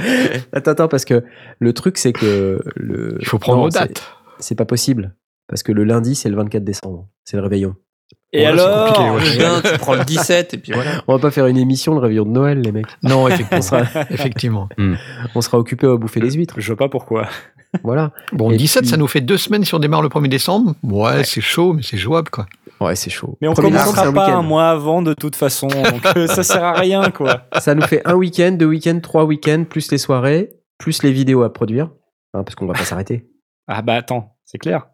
Attends, 0.53 0.73
attends, 0.73 0.89
parce 0.89 1.07
que 1.07 1.25
le 1.59 1.73
truc, 1.73 1.97
c'est 1.97 2.13
que 2.13 2.61
le. 2.77 3.17
Il 3.21 3.27
faut 3.27 3.39
prendre 3.39 3.61
Non, 3.61 3.65
aux 3.65 3.71
dates. 3.71 4.03
C'est 4.39 4.55
pas 4.55 4.67
possible. 4.67 5.17
Parce 5.49 5.63
que 5.63 5.73
le 5.73 5.83
lundi, 5.85 6.15
c'est 6.15 6.29
le 6.29 6.37
24 6.37 6.63
décembre. 6.63 7.09
C'est 7.25 7.39
le 7.39 7.43
réveillon. 7.43 7.75
Et 8.39 8.47
alors 8.47 8.87
compliqué, 8.89 9.11
ouais. 9.11 9.21
Putain, 9.33 9.61
tu 9.73 9.79
prends 9.79 9.95
le 9.95 10.05
17 10.05 10.55
et 10.55 10.59
puis 10.59 10.73
voilà. 10.73 11.03
On 11.09 11.15
va 11.15 11.19
pas 11.21 11.31
faire 11.31 11.47
une 11.47 11.57
émission 11.59 11.95
le 11.95 12.01
réveillon 12.01 12.25
de 12.25 12.31
Noël, 12.31 12.61
les 12.61 12.73
mecs. 12.73 12.87
Non, 13.03 13.23
On 13.25 13.29
effectivement. 13.29 13.63
sera, 13.63 13.83
effectivement. 14.11 14.69
on 15.35 15.41
sera 15.41 15.59
occupé 15.59 15.87
à 15.87 15.97
bouffer 15.97 16.21
des 16.21 16.31
huîtres. 16.33 16.55
Je 16.59 16.67
vois 16.69 16.77
pas 16.77 16.89
pourquoi. 16.89 17.27
Voilà. 17.83 18.13
Bon, 18.33 18.51
Et 18.51 18.57
17, 18.57 18.83
puis- 18.83 18.91
ça 18.91 18.97
nous 18.97 19.07
fait 19.07 19.21
deux 19.21 19.37
semaines 19.37 19.65
si 19.65 19.75
on 19.75 19.79
démarre 19.79 20.01
le 20.03 20.09
1er 20.09 20.29
décembre. 20.29 20.75
Ouais, 20.83 21.25
c'est 21.25 21.41
chaud, 21.41 21.73
mais 21.75 21.83
c'est 21.83 21.97
jouable, 21.99 22.31
quoi. 22.31 22.47
Ouais, 22.81 22.95
c'est 22.95 23.11
chaud. 23.11 23.37
Mais 23.41 23.49
on 23.49 23.55
Premier 23.55 23.71
commencera 23.71 24.03
pas 24.13 24.27
week-end. 24.27 24.39
un 24.39 24.43
mois 24.43 24.69
avant 24.71 25.03
de 25.03 25.15
toute 25.15 25.35
façon. 25.37 25.67
Donc 25.69 26.05
euh, 26.17 26.27
ça 26.27 26.43
sert 26.43 26.63
à 26.65 26.73
rien, 26.75 27.11
quoi. 27.11 27.43
Ça 27.59 27.75
nous 27.75 27.83
fait 27.83 28.03
un 28.07 28.15
week-end, 28.15 28.53
deux 28.53 28.67
week-ends, 28.67 28.99
trois 29.03 29.25
week-ends, 29.25 29.65
plus 29.69 29.91
les 29.91 29.99
soirées, 29.99 30.51
plus 30.79 31.03
les 31.03 31.11
vidéos 31.13 31.43
à 31.43 31.53
produire. 31.53 31.87
Hein, 32.35 32.43
parce 32.45 32.55
qu'on 32.55 32.67
va 32.67 32.75
pas 32.75 32.85
s'arrêter. 32.85 33.27
Ah 33.67 33.81
bah 33.83 33.95
attends, 33.95 34.37
c'est 34.45 34.59
clair. 34.59 34.87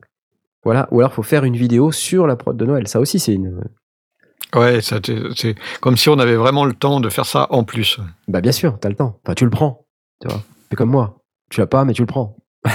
Voilà. 0.65 0.89
Ou 0.91 1.01
alors, 1.01 1.13
faut 1.13 1.23
faire 1.23 1.45
une 1.45 1.57
vidéo 1.57 1.93
sur 1.93 2.27
la 2.27 2.37
prod 2.37 2.57
de 2.57 2.65
Noël. 2.65 2.89
Ça 2.89 3.01
aussi, 3.01 3.19
c'est 3.19 3.35
une. 3.35 3.61
Ouais, 4.55 4.81
ça, 4.81 4.99
c'est 5.05 5.19
c'est 5.35 5.55
comme 5.81 5.97
si 5.97 6.09
on 6.09 6.19
avait 6.19 6.37
vraiment 6.37 6.65
le 6.65 6.75
temps 6.75 7.01
de 7.01 7.09
faire 7.09 7.27
ça 7.27 7.47
en 7.51 7.65
plus. 7.65 7.99
Bah, 8.29 8.41
bien 8.41 8.53
sûr, 8.53 8.79
t'as 8.79 8.89
le 8.89 8.95
temps. 8.95 9.19
Enfin, 9.25 9.35
tu 9.35 9.45
le 9.45 9.51
prends. 9.51 9.87
Tu 10.21 10.29
vois. 10.29 10.43
C'est 10.71 10.77
comme 10.77 10.91
moi. 10.91 11.19
Tu 11.51 11.61
l'as 11.61 11.67
pas, 11.67 11.85
mais 11.85 11.93
tu 11.93 12.03
le 12.03 12.07
prends. 12.07 12.37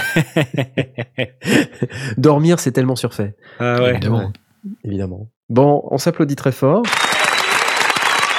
Dormir, 2.18 2.60
c'est 2.60 2.72
tellement 2.72 2.96
surfait. 2.96 3.36
Ah 3.60 3.82
ouais. 3.82 3.92
Évidemment. 3.92 4.32
évidemment. 4.84 5.30
Bon, 5.50 5.88
on 5.90 5.98
s'applaudit 5.98 6.36
très 6.36 6.52
fort. 6.52 6.84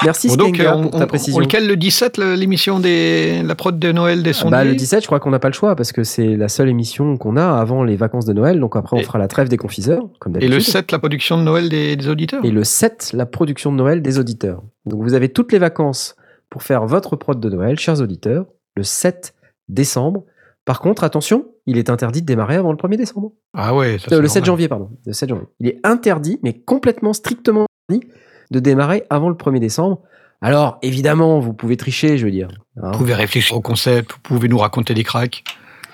Merci 0.05 0.29
Bon, 0.29 0.37
donc, 0.37 0.61
on, 0.61 0.83
pour 0.83 0.95
on- 0.95 0.99
ta 0.99 1.05
on 1.05 1.07
précision. 1.09 1.41
le 1.41 1.47
cale 1.47 1.67
le 1.67 1.77
17, 1.77 2.19
le- 2.19 2.35
l'émission 2.35 2.79
des 2.79 3.43
la 3.43 3.55
prod 3.55 3.79
de 3.79 3.93
Noël 3.93 4.23
des 4.23 4.31
Ah 4.31 4.33
sondiers 4.35 4.51
bah, 4.51 4.65
le 4.65 4.75
17, 4.75 5.01
je 5.03 5.07
crois 5.07 5.19
qu'on 5.21 5.31
n'a 5.31 5.39
pas 5.41 5.49
le 5.49 5.55
choix 5.55 5.75
parce 5.75 5.93
que 5.93 6.05
c'est 6.05 6.37
la 6.37 6.49
seule 6.49 6.69
émission 6.69 7.17
qu'on 7.17 7.37
a 7.37 7.59
avant 7.59 7.83
les 7.83 7.97
vacances 7.97 8.25
de 8.25 8.33
Noël. 8.33 8.61
Donc 8.61 8.77
après, 8.77 8.97
on 8.97 9.01
Et- 9.01 9.05
fera 9.05 9.19
la 9.19 9.27
trêve 9.29 9.49
des 9.49 9.57
confiseurs, 9.57 10.09
comme 10.21 10.33
Et 10.33 10.35
d'habitude. 10.41 10.55
le 10.55 10.61
7, 10.61 10.93
la 10.93 10.99
production 10.99 11.37
de 11.39 11.43
Noël 11.43 11.69
des, 11.69 11.97
des 11.97 12.09
auditeurs 12.09 12.45
Et 12.45 12.51
le 12.51 12.65
7, 12.65 13.11
la 13.15 13.27
production 13.27 13.73
de 13.73 13.77
Noël 13.77 14.01
des 14.03 14.19
auditeurs. 14.19 14.63
Donc 14.87 15.03
vous 15.03 15.15
avez 15.15 15.31
toutes 15.31 15.53
les 15.53 15.59
vacances 15.59 16.15
pour 16.51 16.63
faire 16.63 16.87
votre 16.87 17.17
prod 17.17 17.39
de 17.41 17.49
Noël, 17.51 17.79
chers 17.79 18.01
auditeurs, 18.01 18.47
le 18.77 18.83
7 18.85 19.35
décembre. 19.69 20.25
Par 20.65 20.81
contre, 20.81 21.03
attention, 21.03 21.47
il 21.67 21.79
est 21.79 21.91
interdit 21.91 22.21
de 22.21 22.27
démarrer 22.27 22.57
avant 22.57 22.71
le 22.71 22.77
1er 22.77 22.97
décembre. 22.97 23.33
Ah 23.55 23.75
ouais, 23.75 23.99
ça, 23.99 24.15
Euh, 24.15 24.21
le 24.21 24.29
7 24.29 24.37
normal. 24.43 24.47
janvier, 24.47 24.69
pardon. 24.69 24.91
Le 25.07 25.13
7 25.13 25.29
janvier. 25.31 25.47
Il 25.61 25.67
est 25.69 25.81
interdit, 25.83 26.39
mais 26.43 26.53
complètement, 26.61 27.13
strictement 27.15 27.67
interdit, 27.91 28.07
de 28.51 28.61
démarrer 28.61 29.05
avant 29.11 29.29
le 29.29 29.35
1er 29.35 29.59
décembre. 29.61 30.01
Alors, 30.41 30.79
évidemment, 30.83 31.41
vous 31.41 31.53
pouvez 31.53 31.77
tricher, 31.77 32.17
je 32.19 32.25
veux 32.25 32.31
dire. 32.31 32.49
hein. 32.81 32.91
Vous 32.93 32.99
pouvez 32.99 33.15
réfléchir 33.15 33.57
au 33.57 33.61
concept, 33.61 34.13
vous 34.13 34.19
pouvez 34.23 34.49
nous 34.49 34.59
raconter 34.59 34.95
des 34.95 35.05
cracks. 35.05 35.43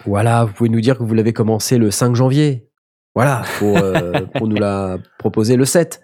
Voilà, 0.07 0.45
vous 0.45 0.53
pouvez 0.53 0.69
nous 0.69 0.81
dire 0.83 0.99
que 0.99 1.03
vous 1.03 1.14
l'avez 1.14 1.33
commencé 1.33 1.79
le 1.79 1.90
5 1.90 2.14
janvier. 2.14 2.67
Voilà, 3.14 3.43
pour, 3.59 3.79
euh, 3.79 4.12
pour 4.35 4.49
nous 4.49 4.57
la 4.57 4.99
proposer 5.19 5.57
le 5.57 5.64
7. 5.64 6.03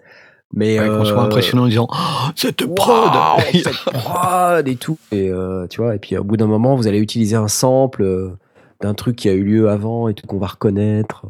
Mais 0.53 0.79
Ouais, 0.79 0.87
Qu'on 0.89 1.05
soit 1.05 1.21
impressionnant 1.21 1.63
en 1.63 1.67
disant 1.67 1.87
oh, 1.91 2.29
cette 2.35 2.61
Wow, 2.63 2.73
prod 2.73 3.11
cette 3.53 3.73
prod 3.93 4.67
et 4.67 4.75
tout. 4.75 4.97
Et 5.11 5.29
euh, 5.29 5.67
tu 5.67 5.79
vois, 5.81 5.95
et 5.95 5.99
puis 5.99 6.17
au 6.17 6.23
bout 6.23 6.35
d'un 6.35 6.47
moment, 6.47 6.75
vous 6.75 6.87
allez 6.87 6.99
utiliser 6.99 7.35
un 7.37 7.47
sample 7.47 8.01
euh, 8.01 8.37
d'un 8.81 8.93
truc 8.93 9.15
qui 9.15 9.29
a 9.29 9.33
eu 9.33 9.43
lieu 9.43 9.69
avant 9.69 10.09
et 10.09 10.13
tout 10.13 10.25
qu'on 10.27 10.39
va 10.39 10.47
reconnaître. 10.47 11.25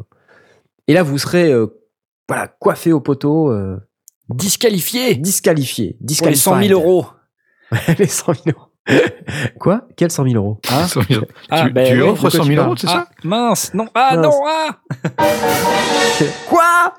Et 0.88 0.94
là, 0.94 1.04
vous 1.04 1.18
serez 1.20 1.54
voilà 2.28 2.48
coiffé 2.48 2.94
au 2.94 3.00
poteau, 3.02 3.54
Disqualifié 4.36 5.16
disqualifié, 5.16 5.98
pour 6.00 6.28
les 6.28 6.36
100 6.36 6.60
disqualifié. 6.60 6.68
000 6.70 6.80
euros. 6.80 7.06
les 8.00 8.08
100 8.08 8.34
000 8.34 8.46
euros. 8.58 8.68
Quoi? 9.60 9.88
Quels 9.96 10.12
100 10.12 10.24
000 10.30 10.36
euros? 10.36 10.60
Hein 10.70 10.86
tu 11.08 11.16
Ah, 11.50 11.66
tu 11.68 11.74
ben 11.74 11.94
oui, 11.96 12.02
offres 12.02 12.16
de 12.16 12.20
quoi 12.22 12.30
100 12.32 12.44
tu 12.44 12.54
000 12.56 12.64
euros, 12.66 12.76
c'est 12.78 12.88
Ah, 12.90 13.08
ça? 13.08 13.28
mince, 13.28 13.74
non, 13.74 13.88
ah 13.94 14.16
Mince. 14.16 14.26
non, 14.26 14.42
ah 14.48 14.80
Quoi? 16.50 16.94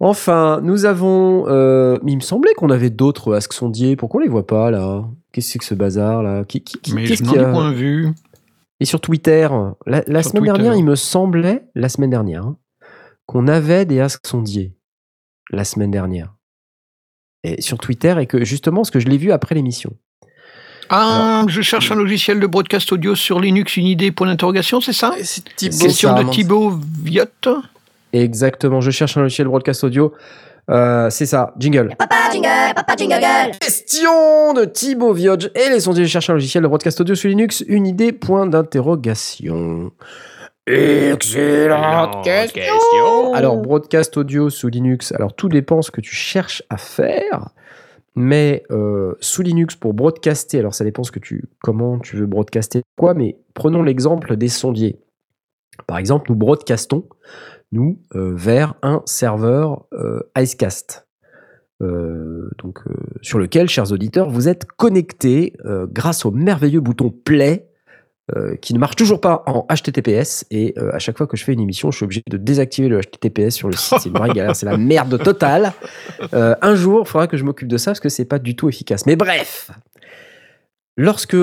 Enfin, 0.00 0.60
nous 0.62 0.84
avons. 0.84 1.44
euh, 1.48 1.98
il 2.06 2.16
me 2.16 2.20
semblait 2.20 2.52
qu'on 2.54 2.70
avait 2.70 2.90
d'autres 2.90 3.34
Ask 3.34 3.52
Sondier. 3.52 3.96
Pourquoi 3.96 4.20
on 4.20 4.24
les 4.24 4.28
voit 4.30 4.46
pas 4.46 4.70
là? 4.70 5.04
Qu'est-ce 5.32 5.46
que 5.46 5.52
c'est 5.52 5.58
que 5.60 5.64
ce 5.64 5.74
bazar 5.74 6.22
là? 6.22 6.44
Qui, 6.44 6.62
qui, 6.62 6.78
qui- 6.78 6.94
Mais 6.94 7.04
qu'est-ce 7.04 7.24
je 7.24 7.28
qu'il 7.30 7.38
y 7.38 7.42
n'en 7.42 7.46
ai 7.46 7.50
a 7.50 7.52
point 7.52 7.70
vu. 7.72 8.08
Et 8.80 8.84
sur 8.84 9.00
Twitter, 9.00 9.48
la, 9.86 10.02
la 10.06 10.22
Sur 10.22 10.32
semaine 10.32 10.42
Twitter. 10.44 10.58
dernière, 10.62 10.74
il 10.78 10.84
me 10.84 10.96
semblait, 10.96 11.64
la 11.74 11.88
semaine 11.88 12.10
dernière, 12.10 12.44
hein, 12.44 12.56
qu'on 13.24 13.48
avait 13.48 13.86
des 13.86 14.00
Ask 14.00 14.26
Sondier. 14.26 14.75
La 15.50 15.64
semaine 15.64 15.90
dernière. 15.90 16.34
Et 17.44 17.62
sur 17.62 17.78
Twitter, 17.78 18.14
et 18.20 18.26
que 18.26 18.44
justement, 18.44 18.84
ce 18.84 18.90
que 18.90 18.98
je 18.98 19.06
l'ai 19.06 19.18
vu 19.18 19.32
après 19.32 19.54
l'émission. 19.54 19.92
Ah, 20.88 21.44
je 21.48 21.62
cherche 21.62 21.90
un 21.90 21.96
logiciel 21.96 22.38
de 22.40 22.46
broadcast 22.46 22.92
audio 22.92 23.14
sur 23.14 23.40
Linux, 23.40 23.76
une 23.76 23.86
idée, 23.86 24.12
point 24.12 24.26
d'interrogation, 24.26 24.80
c'est 24.80 24.92
ça? 24.92 25.14
C'est 25.22 25.44
Question 25.56 26.14
de 26.14 26.30
Thibaut 26.30 26.78
Viotte. 27.02 27.48
Exactement, 28.12 28.80
je 28.80 28.90
cherche 28.90 29.16
un 29.16 29.22
logiciel 29.22 29.48
broadcast 29.48 29.84
audio. 29.84 30.14
Euh, 30.68 31.10
c'est 31.10 31.26
ça, 31.26 31.54
jingle. 31.58 31.94
Papa 31.96 32.30
jingle, 32.32 32.74
papa 32.74 32.96
jingle. 32.96 33.56
Question 33.60 34.52
de 34.54 34.64
Thibaut 34.64 35.12
Vioge 35.12 35.50
et 35.54 35.70
les 35.70 35.80
sondiers 35.80 36.06
cherchent 36.06 36.30
un 36.30 36.34
logiciel 36.34 36.62
de 36.62 36.68
broadcast 36.68 37.00
audio 37.00 37.14
sur 37.14 37.28
Linux. 37.28 37.64
Une 37.68 37.86
idée, 37.86 38.12
point 38.12 38.46
d'interrogation. 38.46 39.92
Excellente 40.68 42.24
question. 42.24 43.34
Alors, 43.34 43.56
broadcast 43.56 44.16
audio 44.16 44.50
sous 44.50 44.66
Linux, 44.66 45.12
alors 45.12 45.32
tout 45.34 45.48
dépend 45.48 45.80
ce 45.80 45.92
que 45.92 46.00
tu 46.00 46.14
cherches 46.14 46.64
à 46.70 46.76
faire. 46.76 47.50
Mais 48.16 48.64
euh, 48.70 49.14
sous 49.20 49.42
Linux, 49.42 49.76
pour 49.76 49.94
broadcaster, 49.94 50.58
alors 50.58 50.74
ça 50.74 50.82
dépend 50.82 51.04
ce 51.04 51.12
que 51.12 51.20
tu, 51.20 51.44
comment 51.62 51.98
tu 52.00 52.16
veux 52.16 52.26
broadcaster 52.26 52.82
quoi, 52.96 53.14
mais 53.14 53.36
prenons 53.54 53.82
l'exemple 53.82 54.36
des 54.36 54.48
sondiers. 54.48 54.98
Par 55.86 55.98
exemple, 55.98 56.30
nous 56.30 56.36
broadcastons, 56.36 57.06
nous, 57.70 58.00
euh, 58.14 58.32
vers 58.34 58.74
un 58.82 59.02
serveur 59.04 59.84
euh, 59.92 60.20
Icecast. 60.36 61.06
Euh, 61.82 62.50
donc, 62.58 62.80
euh, 62.88 62.94
sur 63.22 63.38
lequel, 63.38 63.68
chers 63.68 63.92
auditeurs, 63.92 64.30
vous 64.30 64.48
êtes 64.48 64.64
connectés 64.64 65.52
euh, 65.64 65.86
grâce 65.88 66.24
au 66.24 66.30
merveilleux 66.30 66.80
bouton 66.80 67.10
play 67.10 67.68
euh, 68.34 68.56
qui 68.56 68.74
ne 68.74 68.80
marche 68.80 68.96
toujours 68.96 69.20
pas 69.20 69.44
en 69.46 69.64
HTTPS. 69.72 70.46
Et 70.50 70.74
euh, 70.78 70.92
à 70.92 70.98
chaque 70.98 71.16
fois 71.16 71.28
que 71.28 71.36
je 71.36 71.44
fais 71.44 71.52
une 71.52 71.60
émission, 71.60 71.92
je 71.92 71.98
suis 71.98 72.04
obligé 72.04 72.22
de 72.28 72.36
désactiver 72.36 72.88
le 72.88 73.00
HTTPS 73.00 73.50
sur 73.50 73.68
le 73.68 73.76
site. 73.76 73.98
C'est 74.00 74.08
une 74.08 74.16
vraie 74.16 74.30
galère, 74.30 74.56
c'est 74.56 74.66
la 74.66 74.76
merde 74.76 75.22
totale. 75.22 75.72
Euh, 76.34 76.56
un 76.60 76.74
jour, 76.74 77.02
il 77.04 77.08
faudra 77.08 77.28
que 77.28 77.36
je 77.36 77.44
m'occupe 77.44 77.68
de 77.68 77.76
ça 77.76 77.92
parce 77.92 78.00
que 78.00 78.08
c'est 78.08 78.24
pas 78.24 78.40
du 78.40 78.56
tout 78.56 78.68
efficace. 78.68 79.06
Mais 79.06 79.14
bref, 79.14 79.70
lorsque 80.96 81.36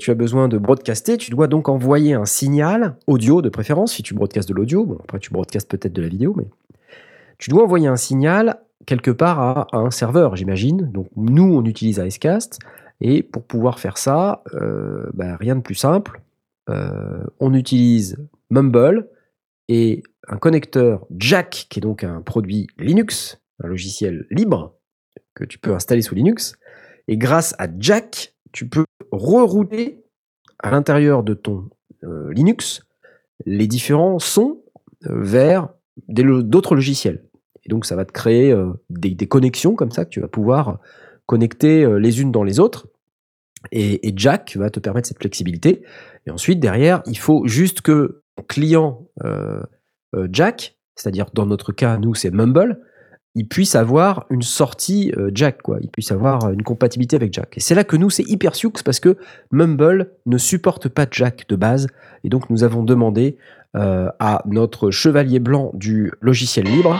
tu 0.00 0.10
as 0.10 0.14
besoin 0.14 0.48
de 0.48 0.58
broadcaster, 0.58 1.16
tu 1.16 1.30
dois 1.30 1.46
donc 1.46 1.68
envoyer 1.68 2.14
un 2.14 2.26
signal 2.26 2.96
audio 3.06 3.40
de 3.40 3.48
préférence 3.48 3.92
si 3.92 4.02
tu 4.02 4.12
broadcastes 4.12 4.48
de 4.48 4.54
l'audio. 4.54 4.98
Après, 5.04 5.20
tu 5.20 5.30
broadcastes 5.30 5.70
peut-être 5.70 5.92
de 5.92 6.02
la 6.02 6.08
vidéo, 6.08 6.34
mais 6.36 6.48
tu 7.38 7.50
dois 7.50 7.62
envoyer 7.62 7.86
un 7.86 7.96
signal 7.96 8.56
quelque 8.84 9.12
part 9.12 9.40
à, 9.40 9.68
à 9.70 9.76
un 9.76 9.92
serveur, 9.92 10.34
j'imagine. 10.34 10.90
Donc, 10.90 11.06
nous, 11.14 11.54
on 11.54 11.64
utilise 11.64 12.02
Icecast. 12.04 12.58
Et 13.00 13.22
pour 13.22 13.44
pouvoir 13.44 13.78
faire 13.78 13.98
ça, 13.98 14.42
euh, 14.54 15.06
bah, 15.12 15.36
rien 15.36 15.56
de 15.56 15.60
plus 15.60 15.74
simple. 15.74 16.22
Euh, 16.68 17.24
on 17.38 17.54
utilise 17.54 18.16
Mumble 18.50 19.08
et 19.68 20.02
un 20.28 20.38
connecteur 20.38 21.06
Jack, 21.16 21.66
qui 21.68 21.78
est 21.78 21.82
donc 21.82 22.04
un 22.04 22.20
produit 22.22 22.66
Linux, 22.78 23.40
un 23.62 23.68
logiciel 23.68 24.26
libre 24.30 24.74
que 25.34 25.44
tu 25.44 25.58
peux 25.58 25.74
installer 25.74 26.02
sous 26.02 26.14
Linux. 26.14 26.56
Et 27.08 27.16
grâce 27.16 27.54
à 27.58 27.68
Jack, 27.78 28.34
tu 28.52 28.68
peux 28.68 28.84
rerouter 29.12 30.02
à 30.58 30.70
l'intérieur 30.70 31.22
de 31.22 31.34
ton 31.34 31.68
euh, 32.02 32.32
Linux 32.32 32.82
les 33.44 33.66
différents 33.66 34.18
sons 34.18 34.62
vers 35.02 35.68
d'autres 36.08 36.74
logiciels. 36.74 37.24
Et 37.64 37.68
donc, 37.68 37.84
ça 37.84 37.94
va 37.94 38.04
te 38.06 38.12
créer 38.12 38.56
des, 38.88 39.10
des 39.10 39.26
connexions 39.28 39.74
comme 39.74 39.90
ça 39.90 40.04
que 40.04 40.10
tu 40.10 40.20
vas 40.20 40.28
pouvoir 40.28 40.80
connecter 41.26 41.84
euh, 41.84 41.98
les 41.98 42.22
unes 42.22 42.32
dans 42.32 42.44
les 42.44 42.58
autres. 42.58 42.86
Et, 43.72 44.12
Jack 44.16 44.56
va 44.56 44.70
te 44.70 44.78
permettre 44.78 45.08
cette 45.08 45.18
flexibilité. 45.18 45.82
Et 46.26 46.30
ensuite, 46.30 46.60
derrière, 46.60 47.02
il 47.06 47.18
faut 47.18 47.46
juste 47.46 47.80
que 47.80 48.22
ton 48.36 48.44
client 48.44 49.08
euh, 49.24 49.60
euh, 50.14 50.28
Jack, 50.30 50.76
c'est-à-dire 50.94 51.26
dans 51.34 51.46
notre 51.46 51.72
cas, 51.72 51.98
nous, 51.98 52.14
c'est 52.14 52.30
Mumble, 52.30 52.80
il 53.34 53.48
puisse 53.48 53.74
avoir 53.74 54.24
une 54.30 54.40
sortie 54.40 55.12
Jack, 55.34 55.60
quoi. 55.60 55.76
Il 55.82 55.90
puisse 55.90 56.10
avoir 56.10 56.50
une 56.50 56.62
compatibilité 56.62 57.16
avec 57.16 57.34
Jack. 57.34 57.58
Et 57.58 57.60
c'est 57.60 57.74
là 57.74 57.84
que 57.84 57.96
nous, 57.96 58.08
c'est 58.08 58.22
hyper 58.22 58.54
sioux 58.54 58.72
parce 58.82 58.98
que 58.98 59.18
Mumble 59.50 60.12
ne 60.24 60.38
supporte 60.38 60.88
pas 60.88 61.06
Jack 61.10 61.46
de 61.46 61.54
base. 61.54 61.88
Et 62.24 62.30
donc, 62.30 62.48
nous 62.48 62.64
avons 62.64 62.82
demandé 62.82 63.36
à 63.74 64.42
notre 64.46 64.90
chevalier 64.90 65.38
blanc 65.38 65.70
du 65.74 66.12
logiciel 66.22 66.64
libre, 66.64 66.98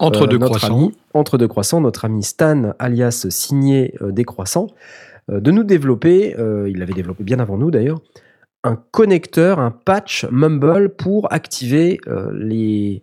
Entre 0.00 0.22
euh, 0.24 0.26
deux 0.26 0.38
notre 0.38 0.56
croissants. 0.56 0.76
ami- 0.86 0.94
entre 1.14 1.38
deux 1.38 1.48
croissants, 1.48 1.80
notre 1.80 2.04
ami 2.04 2.22
Stan, 2.22 2.72
alias 2.78 3.26
signé 3.30 3.94
euh, 4.02 4.10
des 4.12 4.24
croissants, 4.24 4.66
euh, 5.30 5.40
de 5.40 5.50
nous 5.50 5.62
développer, 5.64 6.34
euh, 6.38 6.68
il 6.68 6.78
l'avait 6.78 6.92
développé 6.94 7.22
bien 7.24 7.38
avant 7.38 7.56
nous 7.58 7.70
d'ailleurs, 7.70 8.00
un 8.64 8.76
connecteur, 8.90 9.58
un 9.58 9.70
patch 9.70 10.26
Mumble 10.30 10.90
pour 10.90 11.32
activer 11.32 11.98
euh, 12.08 12.30
les, 12.34 13.02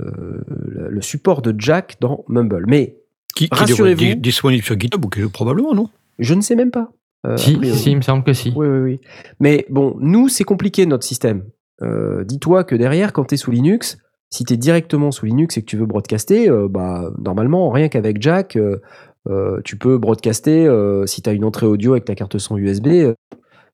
euh, 0.00 0.40
le 0.88 1.00
support 1.02 1.42
de 1.42 1.54
Jack 1.58 1.96
dans 2.00 2.24
Mumble. 2.28 2.64
Mais 2.66 2.96
Qui, 3.34 3.48
qui 3.48 3.64
devrait 3.66 3.92
être 3.92 4.20
disponible 4.20 4.64
sur 4.64 4.78
GitHub 4.78 5.04
ou 5.04 5.28
probablement, 5.30 5.74
non? 5.74 5.88
Je 6.18 6.34
ne 6.34 6.40
sais 6.40 6.56
même 6.56 6.70
pas. 6.70 6.90
euh, 7.26 7.36
Si, 7.36 7.58
si, 7.74 7.90
il 7.92 7.96
me 7.98 8.02
semble 8.02 8.24
que 8.24 8.32
si. 8.32 8.52
Oui, 8.56 8.66
oui, 8.66 8.78
oui. 8.78 9.00
Mais 9.40 9.66
bon, 9.70 9.96
nous, 10.00 10.28
c'est 10.28 10.44
compliqué 10.44 10.86
notre 10.86 11.04
système. 11.04 11.44
Euh, 11.82 12.24
Dis-toi 12.24 12.64
que 12.64 12.74
derrière, 12.74 13.12
quand 13.12 13.24
tu 13.26 13.34
es 13.34 13.36
sous 13.36 13.50
Linux, 13.50 13.98
si 14.30 14.44
tu 14.44 14.54
es 14.54 14.56
directement 14.56 15.10
sous 15.10 15.26
Linux 15.26 15.56
et 15.56 15.60
que 15.60 15.66
tu 15.66 15.76
veux 15.76 15.86
broadcaster, 15.86 16.48
euh, 16.48 16.68
bah, 16.68 17.10
normalement, 17.18 17.70
rien 17.70 17.88
qu'avec 17.88 18.20
Jack, 18.20 18.56
euh, 18.56 18.80
euh, 19.28 19.60
tu 19.64 19.76
peux 19.76 19.98
broadcaster, 19.98 20.68
si 21.06 21.22
tu 21.22 21.30
as 21.30 21.32
une 21.32 21.44
entrée 21.44 21.66
audio 21.66 21.92
avec 21.92 22.04
ta 22.04 22.14
carte 22.14 22.38
son 22.38 22.56
USB, 22.56 22.88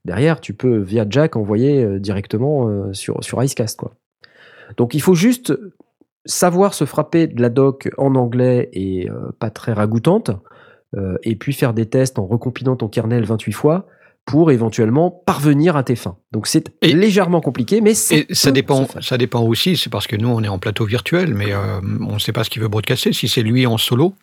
derrière, 0.04 0.40
tu 0.40 0.54
peux, 0.54 0.78
via 0.78 1.06
Jack, 1.08 1.36
envoyer 1.36 2.00
directement 2.00 2.92
sur, 2.92 3.42
Icecast. 3.42 3.78
Quoi. 3.78 3.94
Donc, 4.76 4.94
il 4.94 5.02
faut 5.02 5.14
juste 5.14 5.52
savoir 6.24 6.72
se 6.72 6.84
frapper 6.84 7.26
de 7.26 7.42
la 7.42 7.50
doc 7.50 7.90
en 7.98 8.14
anglais 8.14 8.70
et 8.72 9.08
pas 9.38 9.50
très 9.50 9.74
ragoûtante, 9.74 10.30
et 11.22 11.36
puis 11.36 11.52
faire 11.52 11.74
des 11.74 11.86
tests 11.86 12.18
en 12.18 12.26
recompilant 12.26 12.76
ton 12.76 12.88
kernel 12.88 13.24
28 13.24 13.52
fois 13.52 13.86
pour 14.24 14.50
éventuellement 14.52 15.10
parvenir 15.10 15.76
à 15.76 15.82
tes 15.82 15.96
fins. 15.96 16.16
Donc 16.32 16.46
c'est 16.46 16.70
Et- 16.80 16.92
légèrement 16.92 17.40
compliqué, 17.40 17.80
mais 17.80 17.94
ça, 17.94 18.14
Et 18.16 18.26
ça 18.30 18.50
dépend, 18.52 18.86
ça 19.00 19.18
dépend 19.18 19.42
aussi, 19.42 19.76
c'est 19.76 19.90
parce 19.90 20.06
que 20.06 20.16
nous, 20.16 20.28
on 20.28 20.42
est 20.42 20.48
en 20.48 20.58
plateau 20.58 20.84
virtuel, 20.84 21.34
mais 21.34 21.52
euh, 21.52 21.80
on 22.00 22.14
ne 22.14 22.18
sait 22.18 22.32
pas 22.32 22.44
ce 22.44 22.50
qu'il 22.50 22.62
veut 22.62 22.68
broadcaster. 22.68 23.12
Si 23.12 23.28
c'est 23.28 23.42
lui 23.42 23.66
en 23.66 23.78
solo, 23.78 24.14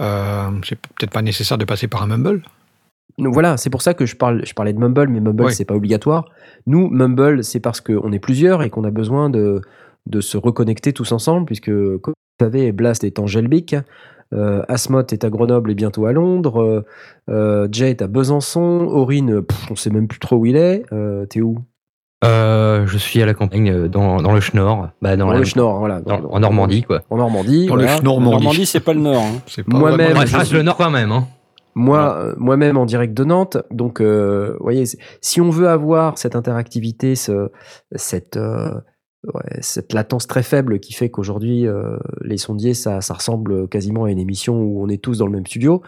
euh, 0.00 0.48
c'est 0.66 0.78
peut-être 0.78 1.10
pas 1.12 1.22
nécessaire 1.22 1.58
de 1.58 1.64
passer 1.64 1.86
par 1.88 2.02
un 2.02 2.06
Mumble. 2.06 2.42
Donc 3.18 3.34
voilà, 3.34 3.58
c'est 3.58 3.68
pour 3.68 3.82
ça 3.82 3.92
que 3.92 4.06
je, 4.06 4.16
parle, 4.16 4.42
je 4.46 4.54
parlais 4.54 4.72
de 4.72 4.78
Mumble, 4.78 5.08
mais 5.08 5.20
Mumble, 5.20 5.52
c'est 5.52 5.66
pas 5.66 5.74
obligatoire. 5.74 6.24
Nous, 6.66 6.88
Mumble, 6.88 7.44
c'est 7.44 7.60
parce 7.60 7.80
qu'on 7.82 8.10
est 8.10 8.18
plusieurs 8.18 8.62
et 8.62 8.70
qu'on 8.70 8.84
a 8.84 8.90
besoin 8.90 9.28
de, 9.28 9.60
de 10.06 10.20
se 10.22 10.38
reconnecter 10.38 10.94
tous 10.94 11.12
ensemble, 11.12 11.44
puisque, 11.44 11.66
comme 11.66 12.14
vous 12.40 12.46
savez, 12.46 12.72
Blast 12.72 13.04
est 13.04 13.18
en 13.18 13.26
Gelbic, 13.26 13.76
euh, 14.32 14.62
Asmot 14.68 15.02
est 15.10 15.24
à 15.24 15.30
Grenoble 15.30 15.70
et 15.70 15.74
bientôt 15.74 16.06
à 16.06 16.12
Londres, 16.12 16.62
euh, 16.62 16.84
euh, 17.30 17.68
Jay 17.70 17.90
est 17.90 18.02
à 18.02 18.06
Besançon, 18.06 18.60
Aurine, 18.90 19.42
pff, 19.42 19.66
on 19.70 19.76
sait 19.76 19.90
même 19.90 20.08
plus 20.08 20.18
trop 20.20 20.36
où 20.36 20.46
il 20.46 20.56
est. 20.56 20.84
Euh, 20.92 21.26
T'es 21.26 21.40
où? 21.40 21.58
Euh, 22.24 22.86
je 22.86 22.98
suis 22.98 23.20
à 23.20 23.26
la 23.26 23.34
campagne, 23.34 23.88
dans, 23.88 24.18
dans 24.22 24.32
le 24.32 24.40
Schnorr. 24.40 24.90
Bah, 25.02 25.16
dans 25.16 25.26
Dans 25.26 25.32
la- 25.32 25.38
le 25.40 25.44
Schnorr, 25.44 25.78
voilà. 25.80 26.00
dans- 26.00 26.20
en 26.30 26.38
Normandie, 26.40 26.82
quoi. 26.84 27.02
En 27.10 27.16
Normandie. 27.16 27.66
Dans 27.66 27.74
voilà. 27.74 27.90
le 27.92 27.98
Schnormandie. 28.00 28.30
Normandie, 28.36 28.66
c'est 28.66 28.80
pas 28.80 28.92
le 28.94 29.00
Nord. 29.00 29.22
hein. 29.22 29.62
Moi-même, 29.66 30.16
Ouais, 30.16 30.26
je 30.26 30.54
le 30.56 30.62
Nord 30.62 30.76
quand 30.76 30.90
même, 30.90 31.10
hein. 31.10 31.26
Moi, 31.74 32.16
euh, 32.18 32.34
moi-même 32.36 32.76
en 32.76 32.84
direct 32.84 33.14
de 33.14 33.24
Nantes. 33.24 33.56
Donc, 33.70 34.00
euh, 34.00 34.52
vous 34.58 34.62
voyez, 34.64 34.84
si 35.20 35.40
on 35.40 35.48
veut 35.50 35.68
avoir 35.68 36.18
cette 36.18 36.36
interactivité, 36.36 37.14
ce, 37.16 37.48
cette, 37.96 38.36
euh, 38.36 38.70
ouais, 39.32 39.58
cette 39.60 39.92
latence 39.92 40.26
très 40.26 40.42
faible 40.42 40.80
qui 40.80 40.92
fait 40.92 41.10
qu'aujourd'hui, 41.10 41.66
euh, 41.66 41.96
les 42.22 42.38
sondiers, 42.38 42.74
ça, 42.74 43.00
ça 43.00 43.14
ressemble 43.14 43.68
quasiment 43.68 44.04
à 44.04 44.10
une 44.10 44.18
émission 44.18 44.60
où 44.60 44.82
on 44.82 44.88
est 44.88 45.02
tous 45.02 45.18
dans 45.18 45.26
le 45.26 45.32
même 45.32 45.46
studio, 45.46 45.82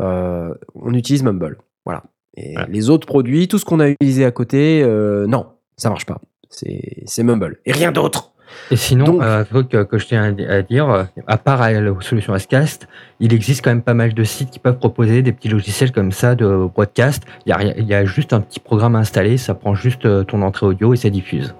euh, 0.00 0.52
on 0.74 0.92
utilise 0.94 1.22
Mumble. 1.22 1.58
Voilà. 1.84 2.02
Et 2.36 2.54
les 2.68 2.90
autres 2.90 3.06
produits, 3.06 3.48
tout 3.48 3.58
ce 3.58 3.64
qu'on 3.64 3.80
a 3.80 3.88
utilisé 3.88 4.24
à 4.24 4.30
côté, 4.30 4.82
euh, 4.82 5.26
non, 5.26 5.46
ça 5.76 5.88
marche 5.88 6.04
pas. 6.06 6.20
C'est 6.50 7.02
c'est 7.06 7.22
Mumble. 7.22 7.58
Et 7.64 7.72
rien 7.72 7.92
d'autre. 7.92 8.32
Et 8.70 8.76
sinon, 8.76 9.04
Donc- 9.06 9.22
euh, 9.22 9.40
un 9.40 9.44
truc 9.44 9.74
euh, 9.74 9.84
que 9.84 9.98
je 9.98 10.06
tiens 10.06 10.22
à 10.38 10.52
à 10.52 10.62
dire, 10.62 10.88
euh, 10.88 11.04
à 11.26 11.36
part 11.38 11.62
euh, 11.62 11.80
la 11.80 12.00
solution 12.00 12.32
Ascast, 12.34 12.86
il 13.20 13.32
existe 13.34 13.64
quand 13.64 13.70
même 13.70 13.82
pas 13.82 13.94
mal 13.94 14.14
de 14.14 14.22
sites 14.22 14.50
qui 14.50 14.58
peuvent 14.60 14.78
proposer 14.78 15.22
des 15.22 15.32
petits 15.32 15.48
logiciels 15.48 15.90
comme 15.92 16.12
ça 16.12 16.34
de 16.36 16.46
broadcast. 16.72 17.24
Il 17.44 17.48
y 17.48 17.52
a, 17.52 17.56
rien- 17.56 17.74
il 17.76 17.86
y 17.86 17.94
a 17.94 18.04
juste 18.04 18.32
un 18.32 18.40
petit 18.40 18.60
programme 18.60 18.94
à 18.96 19.00
installer, 19.00 19.36
ça 19.38 19.54
prend 19.54 19.74
juste 19.74 20.06
ton 20.26 20.42
entrée 20.42 20.66
audio 20.66 20.92
et 20.94 20.96
ça 20.96 21.10
diffuse. 21.10 21.54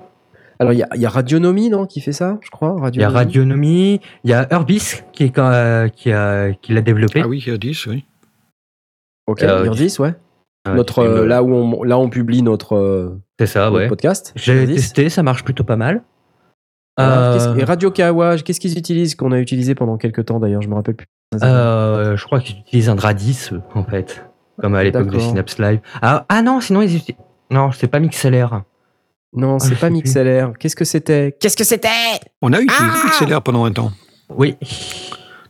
Alors, 0.59 0.73
il 0.73 0.79
y 0.79 0.83
a, 0.83 0.88
il 0.95 1.01
y 1.01 1.07
a 1.07 1.11
Radionomie, 1.11 1.69
non, 1.69 1.87
qui 1.87 2.01
fait 2.01 2.12
ça, 2.12 2.38
je 2.42 2.51
crois. 2.51 2.77
Il 2.92 3.01
y 3.01 3.05
a 3.05 3.09
Radionomie, 3.11 4.01
il 4.25 4.31
y 4.31 4.33
a 4.33 4.47
Urbis 4.53 5.03
qui 5.12 5.25
est 5.25 5.38
euh, 5.38 5.88
qui 5.88 6.12
a 6.12 6.53
qui 6.53 6.73
l'a 6.73 6.81
développé. 6.81 7.21
Ah 7.23 7.29
oui, 7.29 7.45
10, 7.47 7.87
oui. 7.87 8.05
Ok, 9.27 9.42
Euh, 9.42 9.64
Irdis, 9.66 9.97
ouais. 9.99 10.14
Euh, 10.69 10.75
notre, 10.75 11.01
euh, 11.01 11.27
là, 11.27 11.42
où 11.42 11.53
on, 11.53 11.83
là, 11.83 11.99
on 11.99 12.09
publie 12.09 12.42
notre, 12.42 12.77
euh, 12.77 13.21
C'est 13.38 13.47
ça, 13.47 13.64
notre 13.66 13.77
ouais. 13.77 13.88
podcast. 13.88 14.33
J'ai 14.37 14.66
testé, 14.66 15.09
ça 15.09 15.23
marche 15.23 15.45
plutôt 15.45 15.64
pas 15.64 15.77
mal. 15.77 16.03
Euh, 16.99 17.55
Et 17.57 17.64
Radio 17.64 17.90
Kawa, 17.90 18.38
qu'est-ce 18.38 18.59
qu'ils 18.61 18.79
utilisent 18.79 19.14
Qu'on 19.14 19.33
a 19.33 19.38
utilisé 19.38 19.75
pendant 19.75 19.97
quelques 19.99 20.25
temps 20.25 20.40
d'ailleurs, 20.40 20.62
je 20.62 20.69
me 20.69 20.75
rappelle 20.75 20.97
plus. 20.97 21.07
Euh, 21.42 22.16
je 22.16 22.25
crois 22.25 22.40
qu'ils 22.40 22.59
utilisent 22.61 22.88
un 22.88 22.95
Dradis, 22.95 23.51
en 23.75 23.85
fait. 23.85 24.25
Comme 24.61 24.75
à 24.75 24.83
l'époque 24.83 25.11
de. 25.11 25.19
Synapse 25.19 25.59
Live. 25.59 25.81
Ah, 26.01 26.25
ah 26.29 26.42
non, 26.42 26.61
sinon 26.61 26.81
ils 26.83 26.97
utilisent... 26.97 27.21
Non, 27.51 27.71
c'est 27.73 27.88
pas 27.88 28.01
MixLR. 28.01 28.62
Non, 29.37 29.59
Ah, 29.61 29.64
c'est 29.64 29.79
pas. 29.79 29.90
MixLR. 29.90 30.53
Qu'est-ce 30.59 30.75
que 30.77 30.85
c'était? 30.85 31.37
Qu'est-ce 31.38 31.57
que 31.57 31.64
c'était? 31.64 31.88
On 32.42 32.53
a 32.53 32.61
utilisé 32.61 32.85
Ah 33.05 33.11
XLR 33.11 33.42
pendant 33.42 33.64
un 33.64 33.72
temps. 33.72 33.92
Oui. 34.31 34.57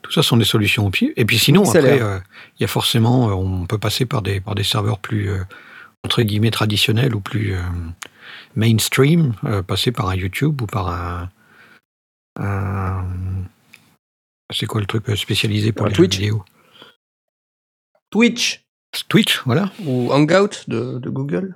Tout 0.02 0.12
ça 0.12 0.22
sont 0.22 0.36
des 0.36 0.44
solutions 0.44 0.86
au 0.86 0.90
pied. 0.90 1.12
Et 1.16 1.24
puis 1.24 1.38
sinon, 1.38 1.64
après, 1.64 2.00
euh, 2.02 2.18
il 2.58 2.62
y 2.62 2.64
a 2.64 2.68
forcément, 2.68 3.28
euh, 3.30 3.32
on 3.32 3.66
peut 3.66 3.78
passer 3.78 4.04
par 4.06 4.22
des, 4.22 4.40
par 4.40 4.54
des 4.54 4.62
serveurs 4.64 4.98
plus, 4.98 5.30
euh, 5.30 5.42
entre 6.04 6.22
guillemets, 6.22 6.50
traditionnels 6.50 7.14
ou 7.14 7.20
plus 7.20 7.54
euh, 7.54 7.60
mainstream, 8.54 9.32
euh, 9.44 9.62
passer 9.62 9.92
par 9.92 10.08
un 10.08 10.14
YouTube 10.16 10.60
ou 10.62 10.66
par 10.66 10.88
un... 10.88 11.30
un- 12.38 13.04
c'est 14.52 14.66
quoi 14.66 14.80
le 14.80 14.86
truc 14.86 15.04
spécialisé 15.16 15.72
pour 15.72 15.86
Un 15.86 15.88
les 15.88 15.94
Twitch 15.94 16.14
jeux 16.16 16.20
vidéo? 16.20 16.44
Twitch 18.10 18.62
Twitch, 19.08 19.42
voilà. 19.44 19.70
ou 19.84 20.10
Hangout 20.12 20.64
de, 20.68 20.98
de 20.98 21.10
Google? 21.10 21.54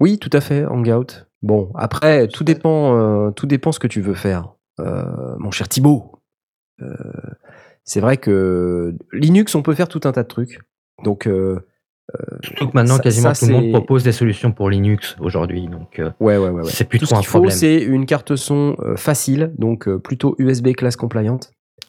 Oui, 0.00 0.18
tout 0.18 0.30
à 0.32 0.40
fait, 0.40 0.64
Hangout. 0.66 1.25
Bon, 1.42 1.70
après, 1.74 2.28
tout 2.28 2.44
dépend, 2.44 2.96
euh, 2.96 3.30
tout 3.30 3.46
dépend 3.46 3.72
ce 3.72 3.78
que 3.78 3.86
tu 3.86 4.00
veux 4.00 4.14
faire, 4.14 4.52
Euh, 4.80 5.36
mon 5.38 5.50
cher 5.50 5.68
Thibaut. 5.68 6.12
Euh, 6.82 6.94
c'est 7.84 8.00
vrai 8.00 8.16
que 8.18 8.94
Linux, 9.12 9.54
on 9.54 9.62
peut 9.62 9.74
faire 9.74 9.88
tout 9.88 10.00
un 10.04 10.12
tas 10.12 10.22
de 10.22 10.28
trucs. 10.28 10.60
Donc, 11.04 11.26
euh, 11.26 11.60
Surtout 12.42 12.68
que 12.68 12.72
maintenant, 12.74 12.96
Ça- 12.96 13.02
quasiment 13.02 13.34
ça, 13.34 13.40
tout 13.46 13.50
le 13.50 13.56
monde 13.56 13.64
c'est- 13.64 13.72
propose 13.72 14.04
des 14.04 14.12
solutions 14.12 14.52
pour 14.52 14.70
Linux 14.70 15.16
aujourd'hui. 15.18 15.66
Donc, 15.66 15.98
euh, 15.98 16.10
ouais, 16.20 16.36
ouais, 16.36 16.48
ouais. 16.50 16.62
ouais. 16.62 16.70
c'est 16.70 16.84
plus 16.84 16.98
Tout 17.00 17.06
ce 17.06 17.10
trop 17.10 17.18
un 17.18 17.20
qu'il 17.22 17.28
faut, 17.28 17.38
problème. 17.38 17.56
c'est 17.56 17.82
une 17.82 18.06
carte 18.06 18.36
son 18.36 18.76
euh, 18.80 18.96
facile, 18.96 19.52
donc 19.58 19.88
euh, 19.88 19.98
plutôt 19.98 20.36
USB 20.38 20.72
class 20.74 20.94
compliant. 20.96 21.40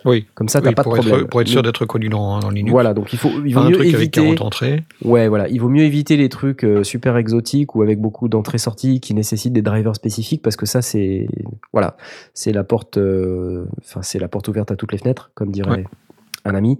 Oui. 0.08 0.26
Comme 0.34 0.48
ça, 0.50 0.62
t'as 0.62 0.70
Oui, 0.70 0.76
pas 0.76 0.84
de 0.84 0.89
problème. 0.89 1.20
être, 1.22 1.28
pour 1.30 1.41
être 1.41 1.48
sûr 1.48 1.62
d'être 1.62 1.86
connu 1.86 2.10
dans, 2.10 2.39
dans 2.39 2.50
Linux. 2.50 2.72
Voilà, 2.72 2.93
donc 2.96 3.13
il 3.13 3.20
faut, 3.20 3.30
il 3.46 3.54
vaut 3.54 3.60
un 3.62 3.65
mieux 3.70 3.74
truc 3.76 3.88
avec 3.88 3.96
éviter. 3.96 4.22
40 4.22 4.41
entrées. 4.41 4.84
Ouais, 5.04 5.28
voilà, 5.28 5.48
il 5.50 5.60
vaut 5.60 5.70
mieux 5.70 5.84
éviter 5.84 6.17
les 6.17 6.30
trucs 6.30 6.63
euh, 6.63 6.84
super 6.84 7.17
exotiques 7.17 7.76
ou 7.76 7.82
avec 7.84 8.00
beaucoup 8.00 8.28
d'entrées-sorties 8.30 9.00
qui 9.00 9.13
nécessitent 9.13 9.54
des 9.54 9.62
drivers 9.62 9.96
spécifiques 9.96 10.41
parce 10.41 10.56
que 10.56 10.65
ça, 10.65 10.82
c'est 10.82 11.28
voilà, 11.74 11.98
c'est 12.34 12.52
la 12.54 12.63
porte, 12.63 12.98
euh, 12.98 13.65
enfin 13.84 14.02
c'est 14.02 14.17
la 14.20 14.28
porte 14.28 14.48
ouverte 14.48 14.72
à 14.72 14.76
toutes 14.76 14.91
les 14.93 14.98
fenêtres, 14.98 15.30
comme 15.36 15.52
dirait 15.52 15.70
Ouais. 15.70 15.84
un 16.46 16.56
ami. 16.56 16.80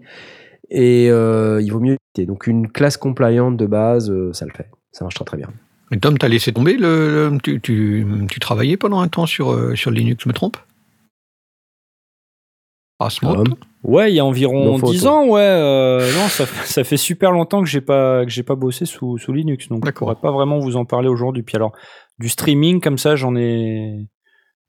Et 0.70 1.08
euh, 1.10 1.62
il 1.62 1.72
vaut 1.72 1.80
mieux 1.80 1.98
éviter. 2.16 2.26
Donc 2.26 2.48
une 2.48 2.68
classe 2.70 2.98
compliant 2.98 3.52
de 3.52 3.66
base, 3.66 4.10
euh, 4.10 4.32
ça 4.34 4.46
le 4.46 4.52
fait, 4.52 4.70
ça 4.92 5.06
marchera 5.06 5.24
très 5.26 5.38
bien. 5.38 5.48
Mais 5.92 5.98
Tom, 5.98 6.18
t'as 6.18 6.28
laissé 6.28 6.52
tomber 6.52 6.74
le, 6.76 7.30
le- 7.30 7.38
tu, 7.42 7.62
tu, 7.62 8.06
tu 8.30 8.40
travaillais 8.42 8.76
pendant 8.76 9.00
un 9.00 9.08
temps 9.08 9.26
sur, 9.26 9.78
sur 9.78 9.90
Linux, 9.92 10.24
je 10.24 10.30
me 10.30 10.34
trompe? 10.34 10.58
Ah. 13.00 13.10
Ouais, 13.84 14.12
il 14.12 14.16
y 14.16 14.20
a 14.20 14.26
environ 14.26 14.66
Non, 14.66 14.78
faut 14.80 14.92
10 14.92 15.06
autant. 15.06 15.22
ans, 15.24 15.28
ouais. 15.30 15.40
euh, 15.42 16.00
non, 16.16 16.28
ça, 16.30 16.46
fait- 16.48 16.66
ça 16.66 16.84
fait 16.84 16.98
super 16.98 17.32
longtemps 17.32 17.62
que 17.62 17.68
j'ai 17.70 17.80
pas 17.82 18.26
que 18.26 18.32
j'ai 18.32 18.42
pas 18.44 18.56
bossé 18.56 18.86
sous, 18.86 19.18
sous 19.20 19.32
Linux, 19.34 19.70
donc 19.70 19.86
je 19.86 19.92
pourrais 19.92 20.16
pas 20.16 20.32
vraiment 20.32 20.58
vous 20.60 20.76
en 20.78 20.86
parler 20.86 21.08
aujourd'hui. 21.08 21.44
Puis 21.44 21.56
alors, 21.56 21.74
du 22.18 22.28
streaming 22.28 22.82
comme 22.82 22.98
ça, 22.98 23.16
j'en 23.16 23.36
ai 23.36 24.08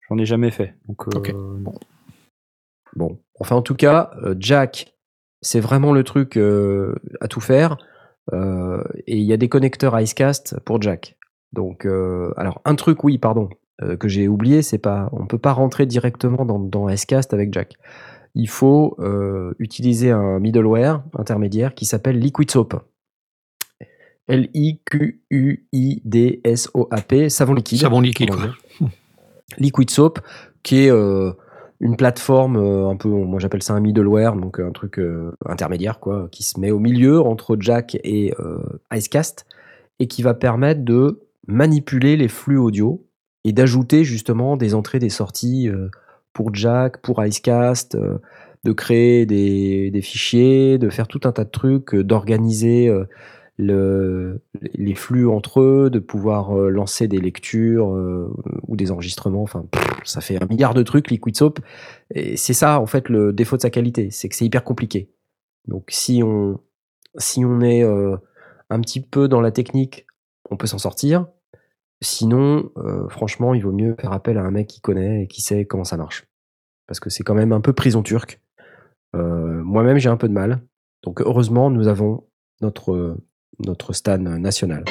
j'en 0.08 0.18
ai 0.18 0.26
jamais 0.26 0.50
fait. 0.50 0.74
Donc, 0.88 1.08
euh, 1.08 1.18
Ok. 1.18 1.32
bon. 1.34 1.74
Bon, 2.96 3.18
enfin 3.40 3.56
en 3.56 3.62
tout 3.62 3.74
cas, 3.74 4.10
euh, 4.22 4.34
Jack, 4.38 4.94
c'est 5.40 5.60
vraiment 5.60 5.92
le 5.92 6.04
truc 6.04 6.36
euh, 6.36 6.94
à 7.20 7.28
tout 7.28 7.40
faire. 7.40 7.76
Euh, 8.34 8.82
et 9.06 9.16
il 9.16 9.24
y 9.24 9.32
a 9.32 9.36
des 9.38 9.48
connecteurs 9.48 9.98
Icecast 9.98 10.58
pour 10.66 10.82
Jack. 10.82 11.16
Donc, 11.52 11.86
euh, 11.86 12.32
alors 12.36 12.60
un 12.66 12.74
truc, 12.74 13.04
oui, 13.04 13.16
pardon, 13.18 13.48
que 14.00 14.08
j'ai 14.08 14.26
oublié, 14.28 14.60
c'est 14.62 14.78
pas, 14.78 15.08
on 15.12 15.26
peut 15.26 15.38
pas 15.38 15.52
rentrer 15.52 15.86
directement 15.86 16.44
dans, 16.44 16.58
dans 16.58 16.88
Icecast 16.88 17.32
avec 17.32 17.52
Jack. 17.54 17.74
Il 18.38 18.48
faut 18.48 18.96
euh, 19.00 19.52
utiliser 19.58 20.10
un 20.12 20.38
middleware 20.38 21.02
intermédiaire 21.18 21.74
qui 21.74 21.86
s'appelle 21.86 22.20
Liquid 22.20 22.48
Soap. 22.48 22.80
L-I-Q-U-I-D-S-O-A-P, 24.28 24.90
savon 27.30 27.54
liquide. 27.54 27.80
Savon 27.80 28.00
liquide, 28.00 28.30
en 28.30 28.36
quoi. 28.36 28.44
anglais. 28.44 28.54
Liquid 29.58 29.90
Soap, 29.90 30.20
qui 30.62 30.84
est 30.84 30.90
euh, 30.92 31.32
une 31.80 31.96
plateforme 31.96 32.56
euh, 32.58 32.88
un 32.88 32.94
peu, 32.94 33.08
moi 33.08 33.40
j'appelle 33.40 33.64
ça 33.64 33.74
un 33.74 33.80
middleware, 33.80 34.36
donc 34.36 34.60
un 34.60 34.70
truc 34.70 35.00
intermédiaire, 35.44 35.98
quoi, 35.98 36.28
qui 36.30 36.44
se 36.44 36.60
met 36.60 36.70
au 36.70 36.78
milieu 36.78 37.20
entre 37.20 37.56
Jack 37.58 37.98
et 38.04 38.32
Icecast, 38.92 39.46
et 39.98 40.06
qui 40.06 40.22
va 40.22 40.34
permettre 40.34 40.84
de 40.84 41.26
manipuler 41.48 42.16
les 42.16 42.28
flux 42.28 42.58
audio 42.58 43.04
et 43.42 43.52
d'ajouter 43.52 44.04
justement 44.04 44.56
des 44.56 44.76
entrées, 44.76 45.00
des 45.00 45.10
sorties 45.10 45.68
pour 46.38 46.54
Jack, 46.54 46.98
pour 46.98 47.24
Icecast, 47.24 47.96
euh, 47.96 48.18
de 48.62 48.70
créer 48.70 49.26
des, 49.26 50.00
fichiers, 50.02 50.78
de 50.78 50.88
faire 50.88 51.08
tout 51.08 51.22
un 51.24 51.32
tas 51.32 51.42
de 51.42 51.50
trucs, 51.50 51.96
euh, 51.96 52.04
d'organiser 52.04 52.86
euh, 52.86 53.06
le, 53.56 54.40
les 54.74 54.94
flux 54.94 55.26
entre 55.26 55.60
eux, 55.60 55.90
de 55.90 55.98
pouvoir 55.98 56.54
lancer 56.54 57.08
des 57.08 57.18
lectures 57.18 57.88
ou 58.68 58.76
des 58.76 58.92
enregistrements. 58.92 59.42
Enfin, 59.42 59.66
ça 60.04 60.20
fait 60.20 60.40
un 60.40 60.46
milliard 60.46 60.74
de 60.74 60.84
trucs, 60.84 61.10
Liquid 61.10 61.36
Soap. 61.36 61.58
Et 62.14 62.36
c'est 62.36 62.52
ça, 62.52 62.78
en 62.78 62.86
fait, 62.86 63.08
le 63.08 63.32
défaut 63.32 63.56
de 63.56 63.62
sa 63.62 63.70
qualité, 63.70 64.12
c'est 64.12 64.28
que 64.28 64.36
c'est 64.36 64.44
hyper 64.44 64.62
compliqué. 64.62 65.10
Donc, 65.66 65.86
si 65.88 66.22
on, 66.22 66.60
si 67.16 67.44
on 67.44 67.60
est 67.62 67.82
un 67.82 68.80
petit 68.80 69.00
peu 69.00 69.26
dans 69.26 69.40
la 69.40 69.50
technique, 69.50 70.06
on 70.50 70.56
peut 70.56 70.68
s'en 70.68 70.78
sortir. 70.78 71.26
Sinon, 72.00 72.70
franchement, 73.08 73.54
il 73.54 73.64
vaut 73.64 73.72
mieux 73.72 73.96
faire 74.00 74.12
appel 74.12 74.38
à 74.38 74.42
un 74.42 74.52
mec 74.52 74.68
qui 74.68 74.80
connaît 74.80 75.24
et 75.24 75.26
qui 75.26 75.42
sait 75.42 75.64
comment 75.64 75.82
ça 75.82 75.96
marche. 75.96 76.27
Parce 76.88 76.98
que 77.00 77.10
c'est 77.10 77.22
quand 77.22 77.34
même 77.34 77.52
un 77.52 77.60
peu 77.60 77.72
prison 77.72 78.02
turque. 78.02 78.40
Euh, 79.14 79.62
Moi-même, 79.62 79.98
j'ai 79.98 80.08
un 80.08 80.16
peu 80.16 80.26
de 80.28 80.32
mal. 80.32 80.60
Donc, 81.04 81.20
heureusement, 81.20 81.70
nous 81.70 81.86
avons 81.86 82.24
notre, 82.60 83.16
notre 83.64 83.92
stan 83.92 84.18
national. 84.18 84.84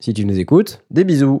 Si 0.00 0.12
tu 0.12 0.24
nous 0.24 0.38
écoutes, 0.38 0.82
des 0.90 1.04
bisous. 1.04 1.40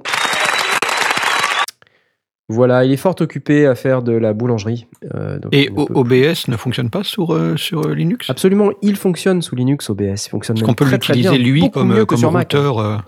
Voilà, 2.48 2.84
il 2.84 2.92
est 2.92 2.96
fort 2.98 3.14
occupé 3.20 3.66
à 3.66 3.74
faire 3.74 4.02
de 4.02 4.12
la 4.12 4.32
boulangerie. 4.34 4.86
euh, 5.14 5.38
donc 5.38 5.54
Et 5.54 5.70
peut- 5.70 5.86
OBS 5.94 6.48
ne 6.48 6.56
fonctionne 6.56 6.90
pas 6.90 7.02
sur, 7.02 7.34
euh, 7.34 7.56
sur 7.56 7.88
Linux? 7.88 8.28
Absolument, 8.28 8.70
il 8.82 8.96
fonctionne 8.96 9.40
sous 9.42 9.56
Linux 9.56 9.88
OBS. 9.90 10.26
Il 10.26 10.28
fonctionne 10.30 10.56
Est-ce 10.56 10.64
même 10.64 10.74
qu'on 10.74 10.84
peut 10.84 10.90
l'utiliser 10.90 11.38
lui 11.38 11.70
comme, 11.70 12.04
comme 12.06 12.24
routeur, 12.24 13.04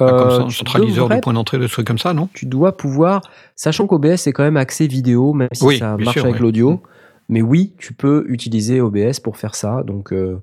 euh, 0.00 0.06
Euh, 0.08 0.18
comme 0.18 0.30
ça, 0.30 0.42
un 0.42 0.50
centraliseur 0.50 1.04
devrais- 1.06 1.16
de 1.16 1.22
point 1.22 1.32
d'entrée, 1.32 1.58
de 1.58 1.66
trucs 1.66 1.86
comme 1.86 1.98
ça, 1.98 2.12
non? 2.14 2.28
Tu 2.32 2.46
dois 2.46 2.76
pouvoir, 2.76 3.22
sachant 3.54 3.86
qu'OBS 3.86 4.26
est 4.26 4.32
quand 4.32 4.44
même 4.44 4.56
axé 4.56 4.86
vidéo, 4.86 5.32
même 5.32 5.48
si 5.52 5.64
Oui, 5.64 5.78
ça 5.78 5.96
marche 5.96 6.12
sûr, 6.18 6.24
avec 6.26 6.40
l'audio. 6.40 6.80
Mais 7.28 7.42
oui, 7.42 7.74
tu 7.78 7.92
peux 7.92 8.24
utiliser 8.28 8.80
OBS 8.80 9.20
pour 9.20 9.36
faire 9.36 9.54
ça. 9.54 9.82
Donc, 9.84 10.12
euh, 10.12 10.38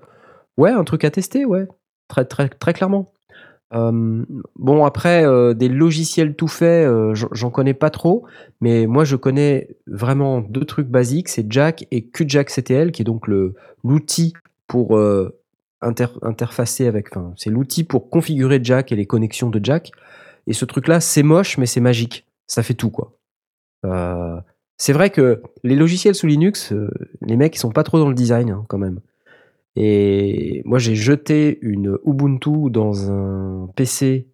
ouais, 0.57 0.71
un 0.71 0.83
truc 0.83 1.03
à 1.05 1.11
tester, 1.11 1.45
ouais. 1.45 1.65
Très, 2.09 2.25
très, 2.25 2.49
très 2.49 2.73
clairement. 2.73 3.11
Euh, 3.73 4.23
bon, 4.57 4.85
après, 4.85 5.25
euh, 5.25 5.53
des 5.55 5.67
logiciels 5.69 6.35
tout 6.35 6.47
faits, 6.49 6.85
euh, 6.87 7.15
j'en- 7.15 7.49
connais 7.49 7.73
pas 7.73 7.89
trop. 7.89 8.25
Mais 8.61 8.85
moi, 8.85 9.03
je 9.03 9.15
connais 9.15 9.69
vraiment 9.87 10.41
deux 10.41 10.65
trucs 10.65 10.87
basiques 10.87 11.27
c'est 11.29 11.51
Jack 11.51 11.87
et 11.89 12.05
QJack 12.05 12.49
CTL, 12.51 12.91
qui 12.91 13.01
est 13.01 13.05
donc 13.05 13.27
l'outil 13.83 14.33
pour 14.67 14.97
euh, 14.97 15.39
inter- 15.83 16.19
interfacer 16.21 16.87
avec. 16.87 17.09
C'est 17.35 17.49
l'outil 17.49 17.83
pour 17.83 18.09
configurer 18.09 18.59
Jack 18.63 18.91
et 18.91 18.95
les 18.95 19.05
connexions 19.05 19.49
de 19.49 19.59
Jack. 19.63 19.91
Et 20.47 20.53
ce 20.53 20.65
truc-là, 20.65 20.99
c'est 20.99 21.23
moche, 21.23 21.57
mais 21.57 21.65
c'est 21.65 21.81
magique. 21.81 22.25
Ça 22.47 22.63
fait 22.63 22.73
tout, 22.73 22.89
quoi. 22.89 23.17
Euh, 23.85 24.39
c'est 24.77 24.93
vrai 24.93 25.09
que 25.09 25.41
les 25.63 25.75
logiciels 25.75 26.15
sous 26.15 26.27
Linux, 26.27 26.73
euh, 26.73 26.89
les 27.21 27.37
mecs, 27.37 27.55
ils 27.55 27.59
sont 27.59 27.71
pas 27.71 27.83
trop 27.83 27.99
dans 27.99 28.09
le 28.09 28.15
design, 28.15 28.49
hein, 28.49 28.65
quand 28.67 28.77
même. 28.77 28.99
Et 29.75 30.61
moi, 30.65 30.79
j'ai 30.79 30.95
jeté 30.95 31.59
une 31.61 31.97
Ubuntu 32.05 32.69
dans 32.69 33.09
un 33.11 33.67
PC 33.75 34.27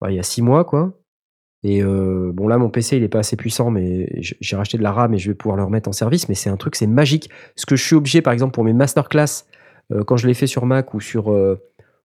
bah, 0.00 0.10
il 0.10 0.16
y 0.16 0.18
a 0.18 0.22
six 0.22 0.42
mois, 0.42 0.64
quoi. 0.64 1.00
Et 1.62 1.82
euh, 1.82 2.30
bon, 2.34 2.46
là, 2.46 2.58
mon 2.58 2.68
PC, 2.68 2.98
il 2.98 3.02
est 3.02 3.08
pas 3.08 3.20
assez 3.20 3.36
puissant, 3.36 3.70
mais 3.70 4.06
j'ai 4.20 4.54
racheté 4.54 4.76
de 4.76 4.82
la 4.82 4.92
RAM 4.92 5.14
et 5.14 5.18
je 5.18 5.30
vais 5.30 5.34
pouvoir 5.34 5.56
le 5.56 5.64
remettre 5.64 5.88
en 5.88 5.92
service. 5.92 6.28
Mais 6.28 6.34
c'est 6.34 6.50
un 6.50 6.58
truc, 6.58 6.76
c'est 6.76 6.86
magique. 6.86 7.30
Ce 7.56 7.64
que 7.64 7.74
je 7.74 7.82
suis 7.82 7.96
obligé, 7.96 8.20
par 8.20 8.34
exemple, 8.34 8.52
pour 8.52 8.64
mes 8.64 8.74
masterclass, 8.74 9.46
quand 10.06 10.16
je 10.16 10.26
l'ai 10.26 10.34
fait 10.34 10.46
sur 10.46 10.66
Mac 10.66 10.94
ou 10.94 11.00
sur, 11.00 11.32
euh, 11.32 11.60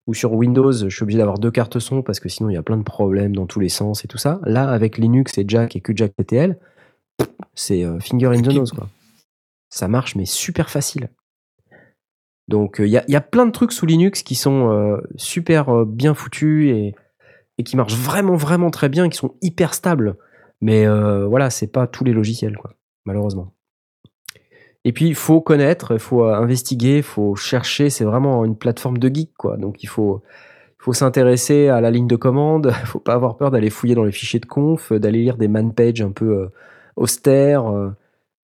ou 0.06 0.14
sur 0.14 0.32
Windows, 0.32 0.72
je 0.72 0.88
suis 0.88 1.02
obligé 1.02 1.18
d'avoir 1.18 1.38
deux 1.38 1.50
cartes 1.50 1.78
son 1.78 2.02
parce 2.02 2.20
que 2.20 2.28
sinon, 2.28 2.50
il 2.50 2.54
y 2.54 2.58
a 2.58 2.62
plein 2.62 2.76
de 2.76 2.82
problèmes 2.82 3.34
dans 3.34 3.46
tous 3.46 3.60
les 3.60 3.68
sens 3.68 4.04
et 4.04 4.08
tout 4.08 4.18
ça. 4.18 4.40
Là, 4.44 4.68
avec 4.70 4.98
Linux 4.98 5.38
et 5.38 5.44
Jack 5.46 5.76
et 5.76 5.80
QJack 5.80 6.14
TTL, 6.16 6.58
c'est 7.54 7.84
euh, 7.84 7.98
finger 8.00 8.26
in 8.26 8.42
the 8.42 8.54
nose, 8.54 8.72
quoi. 8.72 8.88
Ça 9.68 9.86
marche, 9.86 10.16
mais 10.16 10.26
super 10.26 10.68
facile. 10.68 11.10
Donc, 12.48 12.80
euh, 12.80 12.86
il 12.86 12.90
y, 12.90 13.12
y 13.12 13.16
a 13.16 13.20
plein 13.20 13.46
de 13.46 13.52
trucs 13.52 13.72
sous 13.72 13.86
Linux 13.86 14.24
qui 14.24 14.34
sont 14.34 14.70
euh, 14.70 15.00
super 15.14 15.68
euh, 15.68 15.84
bien 15.84 16.14
foutus 16.14 16.68
et, 16.68 16.96
et 17.58 17.62
qui 17.62 17.76
marchent 17.76 17.94
vraiment, 17.94 18.34
vraiment 18.34 18.70
très 18.70 18.88
bien 18.88 19.04
et 19.04 19.08
qui 19.08 19.16
sont 19.16 19.36
hyper 19.40 19.72
stables. 19.72 20.16
Mais 20.60 20.86
euh, 20.86 21.26
voilà, 21.26 21.48
c'est 21.50 21.68
pas 21.68 21.86
tous 21.86 22.02
les 22.02 22.12
logiciels, 22.12 22.56
quoi, 22.56 22.74
malheureusement. 23.04 23.54
Et 24.84 24.92
puis, 24.92 25.06
il 25.06 25.14
faut 25.14 25.40
connaître, 25.40 25.92
il 25.92 25.98
faut 25.98 26.24
investiguer, 26.24 26.98
il 26.98 27.02
faut 27.02 27.36
chercher. 27.36 27.90
C'est 27.90 28.04
vraiment 28.04 28.44
une 28.44 28.56
plateforme 28.56 28.98
de 28.98 29.14
geek, 29.14 29.32
quoi. 29.36 29.56
Donc, 29.56 29.82
il 29.82 29.88
faut, 29.88 30.22
faut 30.80 30.94
s'intéresser 30.94 31.68
à 31.68 31.80
la 31.80 31.90
ligne 31.90 32.06
de 32.06 32.16
commande. 32.16 32.72
faut 32.86 32.98
pas 32.98 33.14
avoir 33.14 33.36
peur 33.36 33.50
d'aller 33.50 33.70
fouiller 33.70 33.94
dans 33.94 34.04
les 34.04 34.12
fichiers 34.12 34.40
de 34.40 34.46
conf, 34.46 34.92
d'aller 34.92 35.20
lire 35.22 35.36
des 35.36 35.48
man 35.48 35.72
pages 35.72 36.00
un 36.00 36.10
peu 36.10 36.38
euh, 36.38 36.48
austères. 36.96 37.66
euh. 37.66 37.90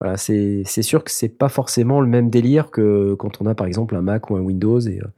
voilà, 0.00 0.16
c'est 0.18 0.64
sûr 0.64 1.02
que 1.02 1.10
c'est 1.10 1.30
pas 1.30 1.48
forcément 1.48 2.00
le 2.00 2.06
même 2.06 2.28
délire 2.28 2.70
que 2.70 3.14
quand 3.14 3.40
on 3.40 3.46
a 3.46 3.54
par 3.54 3.66
exemple 3.66 3.96
un 3.96 4.02
Mac 4.02 4.30
ou 4.30 4.36
un 4.36 4.40
Windows 4.40 4.80
et, 4.80 5.00
euh, 5.00 5.08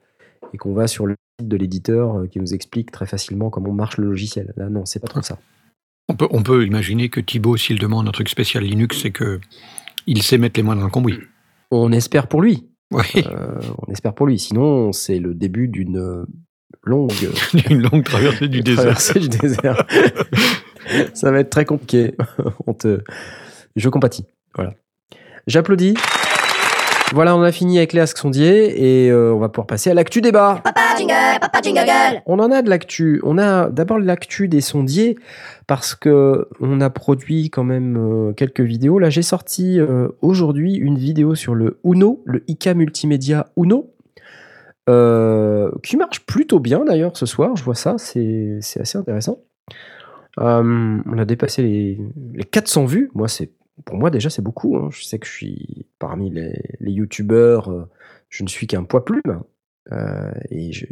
et 0.54 0.58
qu'on 0.58 0.72
va 0.72 0.86
sur 0.86 1.06
le 1.06 1.16
site 1.40 1.48
de 1.48 1.56
l'éditeur 1.56 2.28
qui 2.30 2.38
nous 2.38 2.54
explique 2.54 2.92
très 2.92 3.06
facilement 3.06 3.50
comment 3.50 3.72
marche 3.72 3.98
le 3.98 4.06
logiciel. 4.06 4.54
Là, 4.56 4.68
non, 4.68 4.86
c'est 4.86 5.00
pas 5.00 5.08
trop 5.08 5.22
ça. 5.22 5.38
On 6.08 6.14
peut, 6.14 6.28
on 6.30 6.42
peut 6.42 6.64
imaginer 6.64 7.10
que 7.10 7.20
Thibaut, 7.20 7.56
s'il 7.58 7.78
demande 7.78 8.08
un 8.08 8.12
truc 8.12 8.30
spécial 8.30 8.64
Linux, 8.64 9.02
c'est 9.02 9.10
que 9.10 9.40
il 10.08 10.22
sait 10.22 10.38
mettre 10.38 10.58
les 10.58 10.64
mains 10.64 10.76
dans 10.76 10.84
le 10.84 10.90
cambouis. 10.90 11.18
On 11.70 11.92
espère 11.92 12.26
pour 12.28 12.40
lui. 12.42 12.66
Oui, 12.90 13.04
Euh, 13.26 13.60
on 13.86 13.92
espère 13.92 14.14
pour 14.14 14.26
lui. 14.26 14.38
Sinon, 14.38 14.92
c'est 14.92 15.18
le 15.18 15.34
début 15.34 15.68
d'une 15.68 15.98
euh, 15.98 16.24
longue 16.82 17.12
une 17.70 17.82
longue 17.82 18.02
traversée 18.04 18.48
du 18.48 18.60
désert. 18.62 18.84
traversée 18.84 19.20
du 19.20 19.28
désert. 19.28 19.84
Ça 21.14 21.30
va 21.30 21.40
être 21.40 21.50
très 21.50 21.66
compliqué. 21.66 22.14
On 22.66 22.72
te... 22.72 23.02
Je 23.76 23.88
compatis. 23.90 24.24
Voilà. 24.54 24.72
J'applaudis. 25.46 25.94
Voilà, 27.14 27.34
on 27.36 27.42
a 27.42 27.52
fini 27.52 27.78
avec 27.78 27.94
les 27.94 28.00
Ask 28.00 28.18
Sondier 28.18 29.06
et 29.06 29.10
euh, 29.10 29.32
on 29.32 29.38
va 29.38 29.48
pouvoir 29.48 29.66
passer 29.66 29.90
à 29.90 29.94
l'actu 29.94 30.20
débat. 30.20 30.60
Papa 30.62 30.94
jingle, 30.98 31.40
papa 31.40 31.60
jingle. 31.62 32.22
On 32.26 32.38
en 32.38 32.50
a 32.50 32.60
de 32.60 32.68
l'actu. 32.68 33.20
On 33.24 33.38
a 33.38 33.70
d'abord 33.70 33.98
l'actu 33.98 34.46
des 34.46 34.60
sondiers 34.60 35.16
parce 35.66 35.94
que 35.94 36.46
on 36.60 36.82
a 36.82 36.90
produit 36.90 37.48
quand 37.48 37.64
même 37.64 37.96
euh, 37.96 38.32
quelques 38.34 38.60
vidéos. 38.60 38.98
Là, 38.98 39.08
j'ai 39.08 39.22
sorti 39.22 39.80
euh, 39.80 40.08
aujourd'hui 40.20 40.74
une 40.74 40.98
vidéo 40.98 41.34
sur 41.34 41.54
le 41.54 41.80
Uno, 41.82 42.22
le 42.26 42.44
IK 42.46 42.68
multimédia 42.68 43.46
Uno, 43.56 43.94
euh, 44.90 45.70
qui 45.82 45.96
marche 45.96 46.26
plutôt 46.26 46.60
bien 46.60 46.84
d'ailleurs 46.84 47.16
ce 47.16 47.24
soir. 47.24 47.56
Je 47.56 47.64
vois 47.64 47.74
ça, 47.74 47.96
c'est 47.96 48.58
c'est 48.60 48.80
assez 48.80 48.98
intéressant. 48.98 49.38
On 50.36 51.18
a 51.18 51.24
dépassé 51.24 51.62
les, 51.62 51.98
les 52.34 52.44
400 52.44 52.84
vues. 52.84 53.10
Moi, 53.14 53.26
c'est 53.26 53.50
pour 53.84 53.96
moi 53.96 54.10
déjà 54.10 54.30
c'est 54.30 54.42
beaucoup. 54.42 54.76
hein. 54.76 54.88
Je 54.90 55.02
sais 55.04 55.18
que 55.18 55.26
je 55.26 55.32
suis 55.32 55.86
parmi 55.98 56.30
les, 56.30 56.52
les 56.80 56.92
youtubeurs, 56.92 57.70
euh, 57.70 57.88
je 58.28 58.42
ne 58.42 58.48
suis 58.48 58.66
qu'un 58.66 58.84
poids 58.84 59.04
plume. 59.04 59.42
Euh, 59.92 60.30
et 60.50 60.72
je, 60.72 60.86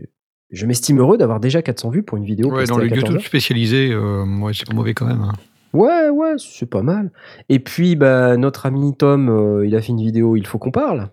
je 0.51 0.67
m'estime 0.67 0.99
heureux 1.01 1.19
d'avoir 1.19 1.39
déjà 1.41 1.61
400 1.63 1.91
vues 1.91 2.03
pour 2.03 2.17
une 2.19 2.25
vidéo. 2.25 2.51
Ouais, 2.51 2.65
dans 2.65 2.79
le 2.79 2.89
14 2.89 3.03
YouTube 3.11 3.21
spécialisé, 3.27 3.91
euh, 3.93 4.25
ouais, 4.41 4.53
c'est 4.55 4.67
pas 4.67 4.75
mauvais 4.75 4.95
quand 4.95 5.07
même. 5.07 5.21
hein. 5.21 5.33
Ouais, 5.73 6.09
ouais, 6.09 6.35
c'est 6.39 6.71
pas 6.71 6.81
mal. 6.83 7.11
Et 7.51 7.59
puis, 7.59 7.97
bah, 7.97 8.37
notre 8.39 8.65
ami 8.65 8.97
Tom, 8.97 9.63
il 9.67 9.75
a 9.77 9.83
fait 9.83 9.89
une 9.89 10.01
vidéo 10.01 10.37
Il 10.37 10.47
faut 10.47 10.59
qu'on 10.59 10.71
parle, 10.71 11.11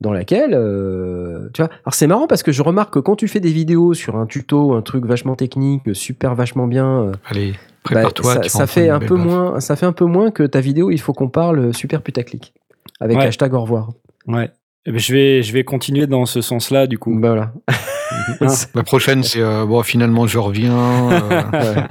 dans 0.00 0.12
laquelle, 0.14 0.54
euh, 0.54 1.50
tu 1.52 1.60
vois, 1.60 1.70
alors 1.84 1.92
c'est 1.92 2.06
marrant 2.06 2.26
parce 2.26 2.42
que 2.42 2.52
je 2.52 2.62
remarque 2.62 2.94
que 2.94 2.98
quand 3.00 3.16
tu 3.16 3.28
fais 3.28 3.40
des 3.40 3.52
vidéos 3.52 3.92
sur 3.92 4.16
un 4.16 4.24
tuto, 4.24 4.72
un 4.72 4.80
truc 4.80 5.04
vachement 5.04 5.36
technique, 5.36 5.94
super 5.94 6.34
vachement 6.34 6.66
bien, 6.66 7.02
euh, 7.02 7.12
Allez, 7.26 7.52
bah, 7.90 8.04
ça, 8.48 8.66
fait 8.66 8.88
un 8.90 8.98
peu 9.00 9.16
baffe. 9.16 9.24
moins, 9.26 9.60
ça 9.60 9.76
fait 9.76 9.86
un 9.86 9.92
peu 9.92 10.04
moins 10.04 10.30
que 10.30 10.42
ta 10.42 10.60
vidéo 10.60 10.90
Il 10.90 11.00
faut 11.00 11.12
qu'on 11.12 11.28
parle 11.28 11.58
euh, 11.58 11.72
super 11.72 12.02
putaclic 12.02 12.52
avec 13.00 13.16
Ouais. 13.18 13.26
hashtag 13.26 13.54
au 13.54 13.60
revoir. 13.62 13.90
Ouais. 14.26 14.50
Eh 14.86 14.92
ben, 14.92 14.98
je 14.98 15.12
vais, 15.14 15.42
je 15.42 15.52
vais 15.52 15.64
continuer 15.64 16.06
dans 16.06 16.24
ce 16.26 16.40
sens-là, 16.40 16.86
du 16.86 16.98
coup. 16.98 17.14
Bah, 17.18 17.28
voilà. 17.28 17.52
La 18.74 18.82
prochaine, 18.82 19.22
c'est 19.22 19.40
euh, 19.40 19.64
bon, 19.66 19.82
finalement, 19.82 20.26
je 20.26 20.38
reviens. 20.38 21.10
euh, 21.12 21.42
Ouais. 21.52 21.82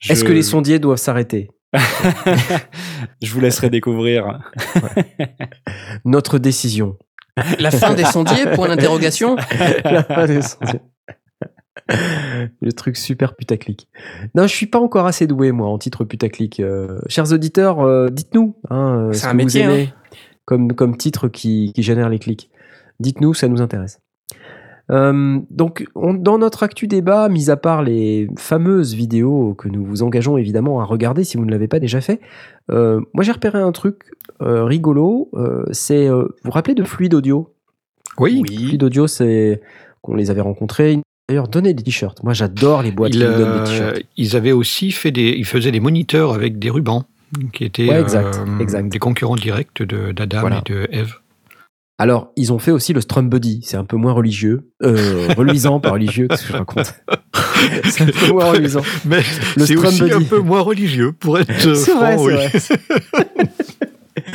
Je- 0.00 0.12
Est-ce 0.12 0.24
que 0.24 0.32
les 0.32 0.42
sondiers 0.42 0.78
doivent 0.78 0.98
s'arrêter? 0.98 1.50
Je 3.22 3.32
vous 3.32 3.40
laisserai 3.40 3.70
découvrir. 3.70 4.38
Notre 6.04 6.38
décision. 6.38 6.96
La 7.58 7.70
fin 7.70 7.94
des 7.94 8.04
sondiers, 8.04 8.46
point 8.54 8.68
d'interrogation. 8.68 9.36
La 9.84 10.04
fin 10.04 10.26
des 10.26 10.42
sondiers. 10.42 10.80
Le 12.60 12.72
truc 12.72 12.96
super 12.96 13.36
putaclic. 13.36 13.88
Non, 14.34 14.44
je 14.46 14.54
suis 14.54 14.66
pas 14.66 14.78
encore 14.80 15.06
assez 15.06 15.26
doué, 15.26 15.52
moi, 15.52 15.68
en 15.68 15.78
titre 15.78 16.04
putaclic. 16.04 16.60
Euh, 16.60 16.98
chers 17.08 17.32
auditeurs, 17.32 17.80
euh, 17.80 18.08
dites-nous. 18.08 18.56
Hein, 18.70 19.08
euh, 19.08 19.12
ce 19.12 19.26
un 19.26 19.30
que 19.30 19.32
vous 19.32 19.36
métier, 19.44 19.60
aimez 19.62 19.92
comme, 20.46 20.72
comme 20.72 20.96
titre 20.96 21.28
qui, 21.28 21.72
qui 21.74 21.82
génère 21.82 22.08
les 22.08 22.18
clics. 22.18 22.50
Dites-nous, 23.00 23.34
ça 23.34 23.48
nous 23.48 23.60
intéresse. 23.62 24.00
Euh, 24.90 25.40
donc, 25.50 25.86
on- 25.94 26.12
dans 26.14 26.36
notre 26.38 26.62
actu 26.62 26.86
débat, 26.86 27.28
mis 27.30 27.50
à 27.50 27.56
part 27.56 27.82
les 27.82 28.28
fameuses 28.36 28.94
vidéos 28.94 29.54
que 29.54 29.68
nous 29.68 29.82
vous 29.84 30.02
engageons 30.02 30.36
évidemment 30.36 30.80
à 30.80 30.84
regarder 30.84 31.24
si 31.24 31.38
vous 31.38 31.46
ne 31.46 31.50
l'avez 31.50 31.68
pas 31.68 31.80
déjà 31.80 32.02
fait, 32.02 32.20
euh, 32.70 33.00
moi 33.14 33.24
j'ai 33.24 33.32
repéré 33.32 33.58
un 33.60 33.72
truc 33.72 34.02
euh, 34.42 34.64
rigolo. 34.64 35.30
c'est, 35.72 36.08
vous 36.10 36.28
vous 36.44 36.50
rappelez 36.50 36.74
de 36.74 36.84
Fluide 36.84 37.14
Audio 37.14 37.54
Oui, 38.18 38.42
Fluide 38.46 38.82
Audio, 38.82 39.06
c'est 39.06 39.62
qu'on 40.02 40.14
les 40.16 40.30
avait 40.30 40.42
rencontrés. 40.42 41.00
D'ailleurs, 41.28 41.48
donner 41.48 41.72
des 41.72 41.82
t-shirts. 41.82 42.22
Moi, 42.22 42.34
j'adore 42.34 42.82
les 42.82 42.90
boîtes 42.92 43.14
ils, 43.14 43.20
qui 43.20 43.26
nous 43.26 43.32
donnent 43.32 43.64
des 43.64 43.70
euh, 43.70 43.92
t-shirts. 43.92 44.02
ils 44.16 44.36
avaient 44.36 44.52
aussi 44.52 44.90
fait 44.92 45.10
des, 45.10 45.30
ils 45.36 45.46
faisaient 45.46 45.72
des 45.72 45.80
moniteurs 45.80 46.34
avec 46.34 46.58
des 46.58 46.68
rubans 46.70 47.04
qui 47.52 47.64
étaient 47.64 47.88
Ouais, 47.88 48.00
exact, 48.00 48.36
euh, 48.46 48.58
exact. 48.60 48.88
des 48.90 48.98
concurrents 48.98 49.34
directs 49.36 49.82
de 49.82 50.12
d'Adam 50.12 50.40
Voilà. 50.40 50.62
et 50.66 50.70
de 50.72 50.86
Eve. 50.92 51.14
Alors, 51.96 52.32
ils 52.36 52.52
ont 52.52 52.58
fait 52.58 52.72
aussi 52.72 52.92
le 52.92 53.00
Strum 53.00 53.28
Buddy. 53.30 53.60
C'est 53.62 53.76
un 53.76 53.84
peu 53.84 53.96
moins 53.96 54.12
religieux. 54.12 54.68
Euh, 54.82 55.28
reluisant, 55.36 55.80
pas 55.80 55.92
religieux, 55.92 56.26
qu'est-ce 56.28 56.42
que 56.42 56.48
je 56.52 56.58
raconte 56.58 56.92
C'est 57.84 58.02
un 58.02 58.06
peu 58.06 58.32
moins 58.32 58.50
reluisant. 58.50 58.82
Mais 59.06 59.22
Le 59.56 59.64
c'est 59.64 59.76
aussi 59.76 60.02
un 60.02 60.06
Buddy. 60.18 60.24
peu 60.26 60.40
moins 60.40 60.60
religieux 60.60 61.12
pour 61.12 61.38
être 61.38 61.74
C'est 61.74 61.94
vrai, 61.94 62.14
franc, 62.18 62.26
c'est 62.58 62.72
oui. 62.74 62.78
vrai. 63.14 63.48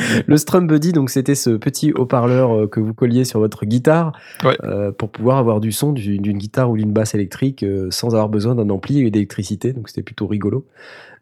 Le 0.26 0.36
Strum 0.36 0.66
Buddy, 0.66 0.92
donc 0.92 1.10
c'était 1.10 1.34
ce 1.34 1.50
petit 1.50 1.92
haut-parleur 1.92 2.52
euh, 2.54 2.66
que 2.66 2.80
vous 2.80 2.94
colliez 2.94 3.24
sur 3.24 3.40
votre 3.40 3.64
guitare 3.66 4.12
Ouais. 4.44 4.56
euh, 4.64 4.92
pour 4.92 5.10
pouvoir 5.10 5.38
avoir 5.38 5.60
du 5.60 5.72
son 5.72 5.92
du- 5.92 6.18
d'une 6.18 6.38
guitare 6.38 6.70
ou 6.70 6.76
d'une 6.76 6.92
basse 6.92 7.14
électrique 7.14 7.62
euh, 7.62 7.88
sans 7.90 8.08
avoir 8.14 8.28
besoin 8.28 8.54
d'un 8.54 8.68
ampli 8.70 9.00
et 9.06 9.10
d'électricité. 9.10 9.72
Donc 9.72 9.88
c'était 9.88 10.02
plutôt 10.02 10.26
rigolo, 10.26 10.66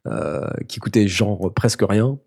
euh, 0.07 0.47
qui 0.68 0.79
coûtait 0.81 1.09
genre 1.09 1.53
presque 1.55 1.83
rien 1.89 2.18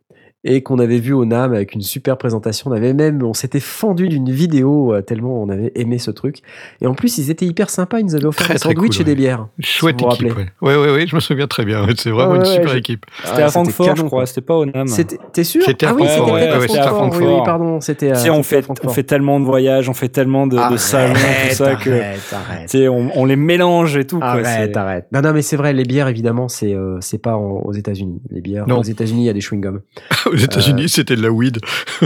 et 0.44 0.64
qu'on 0.64 0.80
avait 0.80 0.98
vu 1.00 1.14
au 1.14 1.24
NAM 1.26 1.54
avec 1.54 1.74
une 1.76 1.82
super 1.82 2.18
présentation. 2.18 2.72
On 2.72 2.74
avait 2.74 2.94
même, 2.94 3.22
on 3.24 3.34
s'était 3.34 3.60
fendu 3.60 4.08
d'une 4.10 4.30
vidéo 4.32 4.94
euh, 4.94 5.02
tellement 5.02 5.42
on 5.42 5.50
avait 5.50 5.72
aimé 5.76 6.00
ce 6.00 6.10
truc. 6.10 6.38
Et 6.82 6.88
en 6.88 6.96
plus, 6.96 7.18
ils 7.20 7.30
étaient 7.30 7.46
hyper 7.46 7.70
sympas. 7.70 8.00
Ils 8.00 8.06
nous 8.06 8.16
avaient 8.16 8.26
offert 8.26 8.46
Très, 8.46 8.56
des 8.56 8.60
très 8.60 8.70
sandwichs 8.70 8.94
cool, 8.98 9.02
et 9.02 9.04
des 9.06 9.12
ouais. 9.12 9.16
bières. 9.16 9.48
Chouette 9.60 10.02
vous 10.02 10.08
vous 10.08 10.14
équipe. 10.16 10.30
rappelez. 10.34 10.46
Ouais. 10.62 10.76
ouais, 10.76 10.92
ouais, 10.94 11.08
je 11.08 11.16
me 11.16 11.20
souviens 11.20 11.46
très 11.48 11.64
bien. 11.64 11.86
C'est 11.98 12.10
vraiment 12.10 12.32
Ouais, 12.32 12.40
une 12.40 12.46
super 12.46 12.70
je- 12.70 12.78
équipe. 12.78 13.06
C'était 13.24 13.42
Ah, 13.44 13.46
à 13.46 13.50
Francfort, 13.50 13.96
je 13.96 14.02
crois. 14.04 14.26
C'était 14.26 14.42
pas 14.42 14.56
au 14.56 14.66
NAM. 14.66 14.88
C'était- 14.88 15.18
T'es 15.32 15.44
sûr 15.44 15.62
C'était 15.64 15.86
à 15.86 15.90
Ah 15.90 15.94
oui, 15.94 16.08
à 16.08 16.24
ouais, 16.24 16.68
c'était 16.68 16.80
à 16.80 16.88
Francfort. 16.88 17.22
Oui, 17.22 17.28
oui, 17.28 17.42
pardon. 17.46 17.80
C'était 17.82 18.16
sais, 18.16 18.30
on 18.32 18.42
fait, 18.44 18.66
on 18.84 18.90
fait 18.90 19.04
tellement 19.04 19.40
de 19.40 19.46
voyages, 19.46 19.90
on 19.90 19.94
fait 19.94 20.10
tellement 20.10 20.48
de, 20.48 20.58
de 20.72 20.78
salons, 20.78 21.14
tout 21.14 21.56
ça 21.56 21.76
que. 21.76 21.90
Arrête, 22.34 22.76
on, 22.90 23.10
on 23.16 23.26
les 23.26 23.36
mélange 23.36 23.96
et 23.96 24.06
tout. 24.06 24.18
Arrête, 24.22 24.76
arrête. 24.76 25.06
Non, 25.12 25.22
non, 25.22 25.34
mais 25.34 25.42
c'est 25.44 25.56
vrai, 25.56 25.74
les 25.74 25.84
bières, 25.84 26.08
évidemment, 26.08 26.48
c'est 26.48 26.74
euh, 26.74 26.98
c'est 27.00 27.20
pas 27.22 27.36
aux 27.38 27.74
États-Unis. 27.74 28.22
Les 28.32 28.42
bières, 28.42 28.66
Non. 28.68 28.80
aux 28.80 28.84
États-Unis, 28.84 29.22
il 29.24 29.26
y 29.26 29.30
a 29.30 29.34
des 29.34 29.40
chewing-gums. 29.42 29.82
Aux 30.32 30.36
États-Unis, 30.38 30.90
c'était 30.90 31.16
de 31.16 31.22
la 31.22 31.32
weed 31.32 31.60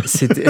C'était. 0.06 0.46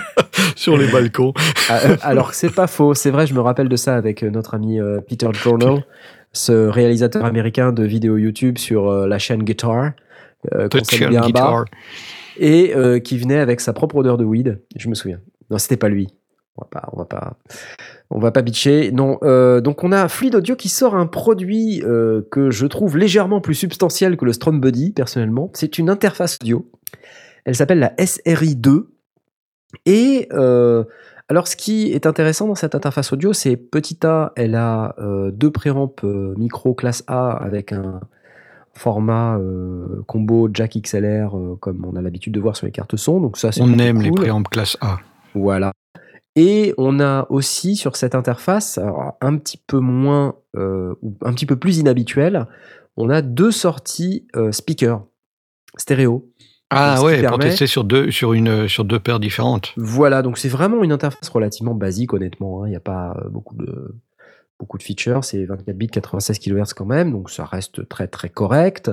sur 0.56 0.76
les 0.76 0.86
balcons. 0.90 1.32
Ah, 1.68 1.80
euh, 1.84 1.96
Alors, 2.02 2.32
c'est 2.34 2.54
pas 2.54 2.66
faux. 2.68 2.94
C'est 2.94 3.10
vrai, 3.10 3.26
je 3.26 3.34
me 3.34 3.40
rappelle 3.40 3.68
de 3.68 3.74
ça 3.76 3.96
avec 3.96 4.22
euh, 4.22 4.30
notre 4.30 4.54
ami 4.54 4.78
euh, 4.80 5.00
Peter 5.00 5.28
Journal, 5.32 5.84
ce 6.32 6.52
réalisateur 6.68 7.24
américain 7.24 7.72
de 7.72 7.82
vidéos 7.82 8.16
YouTube 8.16 8.56
sur 8.58 8.88
euh, 8.88 9.06
la 9.08 9.18
chaîne 9.18 9.42
Guitar. 9.42 9.92
euh, 10.54 10.68
qu'on 10.68 10.78
Chill 10.84 11.08
bien 11.08 11.22
Guitar. 11.22 11.64
et 12.38 12.72
euh, 12.76 13.00
qui 13.00 13.18
venait 13.18 13.38
avec 13.40 13.60
sa 13.60 13.72
propre 13.72 13.96
odeur 13.96 14.16
de 14.16 14.24
weed. 14.24 14.60
Je 14.76 14.88
me 14.88 14.94
souviens. 14.94 15.18
Non, 15.50 15.58
c'était 15.58 15.76
pas 15.76 15.88
lui. 15.88 16.06
On 16.56 16.62
va 16.64 16.68
pas, 16.70 16.88
on 16.92 16.98
va 16.98 17.04
pas, 17.04 17.36
on 18.10 18.18
va 18.20 18.30
pas 18.30 18.42
bitcher. 18.42 18.90
Non. 18.92 19.18
euh, 19.24 19.60
donc 19.60 19.82
on 19.84 19.90
a 19.92 20.08
Fluid 20.08 20.34
Audio 20.36 20.54
qui 20.56 20.68
sort 20.68 20.94
un 20.94 21.06
produit 21.06 21.82
euh, 21.84 22.22
que 22.30 22.50
je 22.50 22.66
trouve 22.66 22.96
légèrement 22.96 23.40
plus 23.42 23.54
substantiel 23.54 24.16
que 24.16 24.24
le 24.24 24.32
Strum 24.32 24.60
Buddy 24.60 24.92
personnellement. 24.92 25.50
C'est 25.52 25.76
une 25.78 25.90
interface 25.90 26.38
audio. 26.40 26.70
Elle 27.46 27.54
s'appelle 27.54 27.78
la 27.78 27.94
SRI2. 27.94 28.84
Et 29.86 30.28
euh, 30.32 30.84
alors, 31.28 31.48
ce 31.48 31.56
qui 31.56 31.92
est 31.92 32.06
intéressant 32.06 32.46
dans 32.46 32.54
cette 32.54 32.76
interface 32.76 33.12
audio, 33.12 33.32
c'est 33.32 33.56
petit 33.56 33.98
A, 34.04 34.32
elle 34.36 34.54
a 34.54 34.94
euh, 34.98 35.32
deux 35.32 35.50
préamps 35.50 35.92
euh, 36.04 36.34
micro 36.36 36.72
classe 36.72 37.02
A 37.08 37.30
avec 37.30 37.72
un 37.72 38.00
format 38.74 39.36
euh, 39.38 40.04
combo 40.06 40.48
jack 40.52 40.76
XLR 40.76 41.34
comme 41.60 41.84
on 41.84 41.96
a 41.96 42.02
l'habitude 42.02 42.34
de 42.34 42.40
voir 42.40 42.54
sur 42.54 42.66
les 42.66 42.72
cartes 42.72 42.96
son. 42.96 43.20
Donc 43.20 43.38
ça, 43.38 43.50
On 43.58 43.76
aime 43.78 44.02
les 44.02 44.12
préampes 44.12 44.48
classe 44.48 44.76
A. 44.80 44.98
Voilà. 45.34 45.72
Et 46.36 46.74
on 46.78 47.00
a 47.00 47.26
aussi 47.30 47.74
sur 47.74 47.96
cette 47.96 48.14
interface, 48.14 48.78
alors 48.78 49.16
un 49.20 49.36
petit 49.38 49.56
peu 49.56 49.78
moins, 49.78 50.36
ou 50.54 51.14
un 51.22 51.32
petit 51.32 51.46
peu 51.46 51.56
plus 51.56 51.78
inhabituel, 51.78 52.46
on 52.98 53.08
a 53.08 53.22
deux 53.22 53.50
sorties 53.50 54.28
speakers 54.52 55.02
stéréo. 55.78 56.30
Ah 56.70 57.02
ouais, 57.02 57.22
pour 57.22 57.38
tester 57.38 57.66
sur 57.66 57.84
deux, 57.84 58.10
sur 58.10 58.32
une, 58.32 58.66
sur 58.68 58.84
deux 58.84 58.98
paires 58.98 59.20
différentes. 59.20 59.72
Voilà, 59.76 60.22
donc 60.22 60.36
c'est 60.38 60.48
vraiment 60.48 60.82
une 60.82 60.92
interface 60.92 61.28
relativement 61.28 61.74
basique, 61.74 62.12
honnêtement. 62.12 62.62
hein. 62.62 62.66
Il 62.66 62.70
n'y 62.70 62.76
a 62.76 62.80
pas 62.80 63.16
euh, 63.24 63.28
beaucoup 63.28 63.54
de, 63.54 63.94
beaucoup 64.58 64.76
de 64.78 64.82
features. 64.82 65.22
C'est 65.24 65.44
24 65.44 65.76
bits, 65.76 65.86
96 65.88 66.38
kHz 66.40 66.72
quand 66.74 66.84
même, 66.86 67.12
donc 67.12 67.30
ça 67.30 67.44
reste 67.44 67.88
très 67.88 68.08
très 68.08 68.28
correct. 68.28 68.90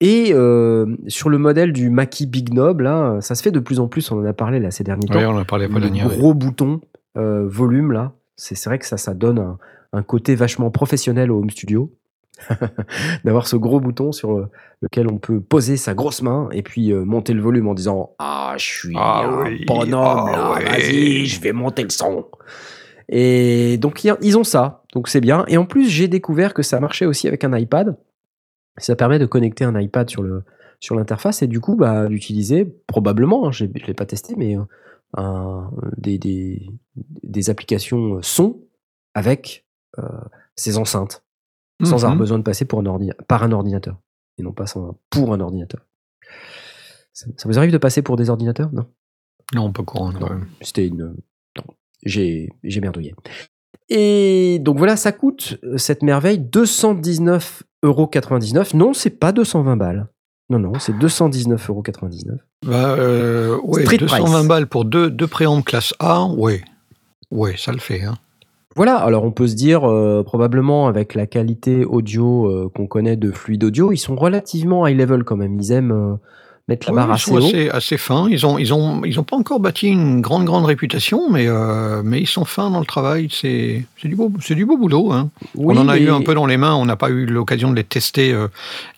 Et 0.00 0.32
euh, 0.32 0.96
sur 1.06 1.28
le 1.30 1.38
modèle 1.38 1.72
du 1.72 1.88
Mackie 1.88 2.26
Big 2.26 2.50
Knob, 2.50 2.80
là, 2.80 3.18
ça 3.20 3.36
se 3.36 3.42
fait 3.42 3.52
de 3.52 3.60
plus 3.60 3.78
en 3.78 3.86
plus. 3.86 4.10
On 4.10 4.18
en 4.18 4.24
a 4.24 4.32
parlé 4.32 4.58
là 4.58 4.70
ces 4.72 4.82
derniers 4.82 5.06
temps. 5.06 5.14
Ouais, 5.18 5.24
on 5.24 5.30
en 5.30 5.38
a 5.38 5.44
parlé 5.44 5.68
pas 5.68 5.78
le 5.78 5.88
gros 6.08 6.34
bouton 6.34 6.80
euh, 7.16 7.46
volume 7.46 7.92
là 7.92 8.12
C'est 8.36 8.56
c'est 8.56 8.68
vrai 8.68 8.80
que 8.80 8.86
ça, 8.86 8.96
ça 8.96 9.14
donne 9.14 9.38
un, 9.38 9.58
un 9.92 10.02
côté 10.02 10.34
vachement 10.34 10.70
professionnel 10.72 11.30
au 11.30 11.38
home 11.38 11.50
studio. 11.50 11.92
D'avoir 13.24 13.46
ce 13.46 13.56
gros 13.56 13.80
bouton 13.80 14.12
sur 14.12 14.32
euh, 14.32 14.50
lequel 14.82 15.08
on 15.10 15.18
peut 15.18 15.40
poser 15.40 15.76
sa 15.76 15.94
grosse 15.94 16.22
main 16.22 16.48
et 16.52 16.62
puis 16.62 16.92
euh, 16.92 17.04
monter 17.04 17.32
le 17.32 17.40
volume 17.40 17.68
en 17.68 17.74
disant 17.74 18.14
Ah, 18.18 18.54
je 18.58 18.64
suis 18.64 18.96
Ah 18.96 19.24
un 19.24 19.44
oui, 19.44 19.64
bonhomme, 19.66 20.30
ah 20.32 20.58
vas-y, 20.62 21.26
je 21.26 21.40
vais 21.40 21.52
monter 21.52 21.82
le 21.82 21.90
son. 21.90 22.26
Et 23.08 23.76
donc, 23.78 24.02
ils 24.04 24.38
ont 24.38 24.44
ça, 24.44 24.82
donc 24.94 25.08
c'est 25.08 25.20
bien. 25.20 25.44
Et 25.48 25.56
en 25.56 25.66
plus, 25.66 25.88
j'ai 25.88 26.08
découvert 26.08 26.54
que 26.54 26.62
ça 26.62 26.80
marchait 26.80 27.06
aussi 27.06 27.28
avec 27.28 27.44
un 27.44 27.56
iPad. 27.56 27.96
Ça 28.78 28.96
permet 28.96 29.18
de 29.18 29.26
connecter 29.26 29.64
un 29.64 29.78
iPad 29.78 30.08
sur 30.10 30.22
le 30.22 30.42
sur 30.80 30.96
l'interface 30.96 31.40
et 31.40 31.46
du 31.46 31.60
coup 31.60 31.76
bah, 31.76 32.08
d'utiliser 32.08 32.66
probablement, 32.86 33.46
hein, 33.46 33.52
je 33.52 33.64
ne 33.64 33.72
l'ai 33.86 33.94
pas 33.94 34.04
testé, 34.04 34.34
mais 34.36 34.56
euh, 35.18 35.60
des, 35.96 36.18
des, 36.18 36.68
des 36.96 37.50
applications 37.50 38.20
son 38.20 38.60
avec 39.14 39.64
euh, 39.98 40.02
ces 40.56 40.76
enceintes, 40.76 41.23
sans 41.84 41.96
Mhm. 41.98 42.04
avoir 42.04 42.16
besoin 42.16 42.38
de 42.38 42.42
passer 42.44 42.64
pour 42.64 42.80
un 42.80 42.86
ordi 42.86 43.10
par 43.28 43.42
un 43.42 43.52
ordinateur 43.52 43.98
et 44.38 44.42
non 44.42 44.52
pas 44.52 44.66
sans- 44.66 44.96
pour 45.10 45.32
un 45.34 45.40
ordinateur. 45.40 45.80
Ça, 47.12 47.26
ça 47.36 47.48
vous 47.48 47.58
arrive 47.58 47.70
de 47.72 47.78
passer 47.78 48.02
pour 48.02 48.16
des 48.16 48.30
ordinateurs? 48.30 48.70
Non? 48.72 48.86
Non, 49.54 49.72
pas 49.72 49.82
courant. 49.84 50.10
C'était 50.62 50.86
une. 50.88 51.14
j'ai 52.04 52.48
merdouillé. 52.82 53.14
Et 53.90 54.58
donc 54.60 54.78
voilà, 54.78 54.96
ça 54.96 55.12
coûte 55.12 55.58
euh, 55.64 55.76
cette 55.78 56.02
merveille 56.02 56.38
219,99€. 56.38 58.74
Non, 58.74 58.92
c'est 58.94 59.10
pas 59.10 59.32
220 59.32 59.76
balles. 59.76 60.08
Non, 60.50 60.58
non, 60.58 60.72
c'est 60.78 60.92
219,99€. 60.92 62.38
Bah, 62.66 62.94
euh, 62.98 63.58
ouais, 63.62 63.82
Street 63.84 63.96
220 63.98 64.32
price. 64.32 64.46
balles 64.48 64.66
pour 64.66 64.84
deux, 64.84 65.10
deux 65.10 65.26
préampes 65.26 65.64
classe 65.64 65.94
A, 65.98 66.24
ouais. 66.26 66.62
Ouais, 67.30 67.56
ça 67.56 67.72
le 67.72 67.78
fait. 67.78 68.02
Hein. 68.04 68.14
Voilà, 68.76 68.96
alors 68.96 69.24
on 69.24 69.30
peut 69.30 69.46
se 69.46 69.54
dire, 69.54 69.88
euh, 69.88 70.22
probablement 70.24 70.88
avec 70.88 71.14
la 71.14 71.26
qualité 71.26 71.84
audio 71.84 72.46
euh, 72.46 72.68
qu'on 72.74 72.86
connaît 72.86 73.16
de 73.16 73.30
Fluide 73.30 73.62
Audio, 73.64 73.92
ils 73.92 73.98
sont 73.98 74.16
relativement 74.16 74.86
high 74.86 74.98
level 74.98 75.22
quand 75.22 75.36
même. 75.36 75.56
Ils 75.60 75.70
aiment 75.70 75.92
euh, 75.92 76.14
mettre 76.66 76.88
la 76.88 76.92
Ouais, 76.92 76.96
barre 76.96 77.08
ils 77.10 77.12
assez 77.12 77.30
sont 77.30 77.36
haut. 77.36 77.46
assez, 77.46 77.68
assez 77.68 77.96
fins. 77.98 78.26
Ils 78.28 78.44
ont, 78.44 78.58
ils 78.58 78.74
ont, 78.74 79.04
ils 79.04 79.20
ont 79.20 79.22
pas 79.22 79.36
encore 79.36 79.60
bâti 79.60 79.86
une 79.88 80.20
grande, 80.20 80.44
grande 80.44 80.64
réputation, 80.64 81.30
mais, 81.30 81.46
mais 82.02 82.20
ils 82.20 82.26
sont 82.26 82.44
fins 82.44 82.68
dans 82.70 82.80
le 82.80 82.86
travail. 82.86 83.28
C'est, 83.30 83.84
c'est 84.00 84.08
du 84.08 84.16
beau, 84.16 84.32
c'est 84.40 84.56
du 84.56 84.66
beau 84.66 84.76
boulot. 84.76 85.12
Hein. 85.12 85.30
Oui, 85.54 85.76
on 85.76 85.80
en 85.80 85.88
a 85.88 85.96
eu 85.96 86.10
un 86.10 86.22
peu 86.22 86.34
dans 86.34 86.46
les 86.46 86.56
mains. 86.56 86.74
On 86.74 86.84
n'a 86.86 86.96
pas 86.96 87.10
eu 87.10 87.26
l'occasion 87.26 87.70
de 87.70 87.76
les 87.76 87.84
tester 87.84 88.34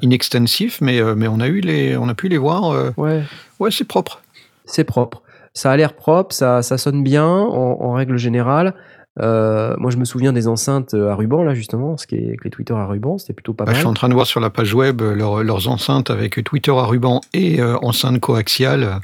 in 0.02 0.10
extensif, 0.10 0.80
mais, 0.80 1.02
mais 1.16 1.28
on 1.28 1.40
a 1.40 1.48
eu 1.48 1.60
les, 1.60 1.96
on 1.98 2.08
a 2.08 2.14
pu 2.14 2.28
les 2.28 2.38
voir. 2.38 2.92
Ouais, 2.96 3.22
ouais, 3.60 3.70
c'est 3.70 3.84
propre. 3.86 4.22
c'est 4.64 4.84
propre. 4.84 5.20
Ça 5.52 5.70
a 5.72 5.76
l'air 5.76 5.94
propre, 5.94 6.34
ça, 6.34 6.62
ça 6.62 6.76
sonne 6.78 7.02
bien 7.02 7.26
en, 7.26 7.78
en 7.80 7.92
règle 7.92 8.16
générale. 8.18 8.74
Euh, 9.20 9.74
moi, 9.78 9.90
je 9.90 9.96
me 9.96 10.04
souviens 10.04 10.32
des 10.32 10.46
enceintes 10.48 10.92
à 10.94 11.14
ruban, 11.14 11.42
là, 11.42 11.54
justement, 11.54 11.96
ce 11.96 12.06
qui 12.06 12.16
est 12.16 12.26
avec 12.26 12.44
les 12.44 12.50
tweeters 12.50 12.76
à 12.76 12.86
ruban, 12.86 13.16
c'était 13.18 13.32
plutôt 13.32 13.54
pas 13.54 13.64
Bah, 13.64 13.72
je 13.72 13.76
mal. 13.76 13.80
suis 13.80 13.88
en 13.88 13.94
train 13.94 14.08
de 14.08 14.14
voir 14.14 14.26
sur 14.26 14.40
la 14.40 14.50
page 14.50 14.74
web 14.74 15.00
euh, 15.00 15.14
leur- 15.14 15.42
leurs 15.42 15.68
enceintes 15.68 16.10
avec 16.10 16.42
Twitter 16.44 16.70
à 16.72 16.84
ruban 16.84 17.20
et 17.32 17.60
euh, 17.60 17.76
enceinte 17.82 18.20
coaxiale. 18.20 19.00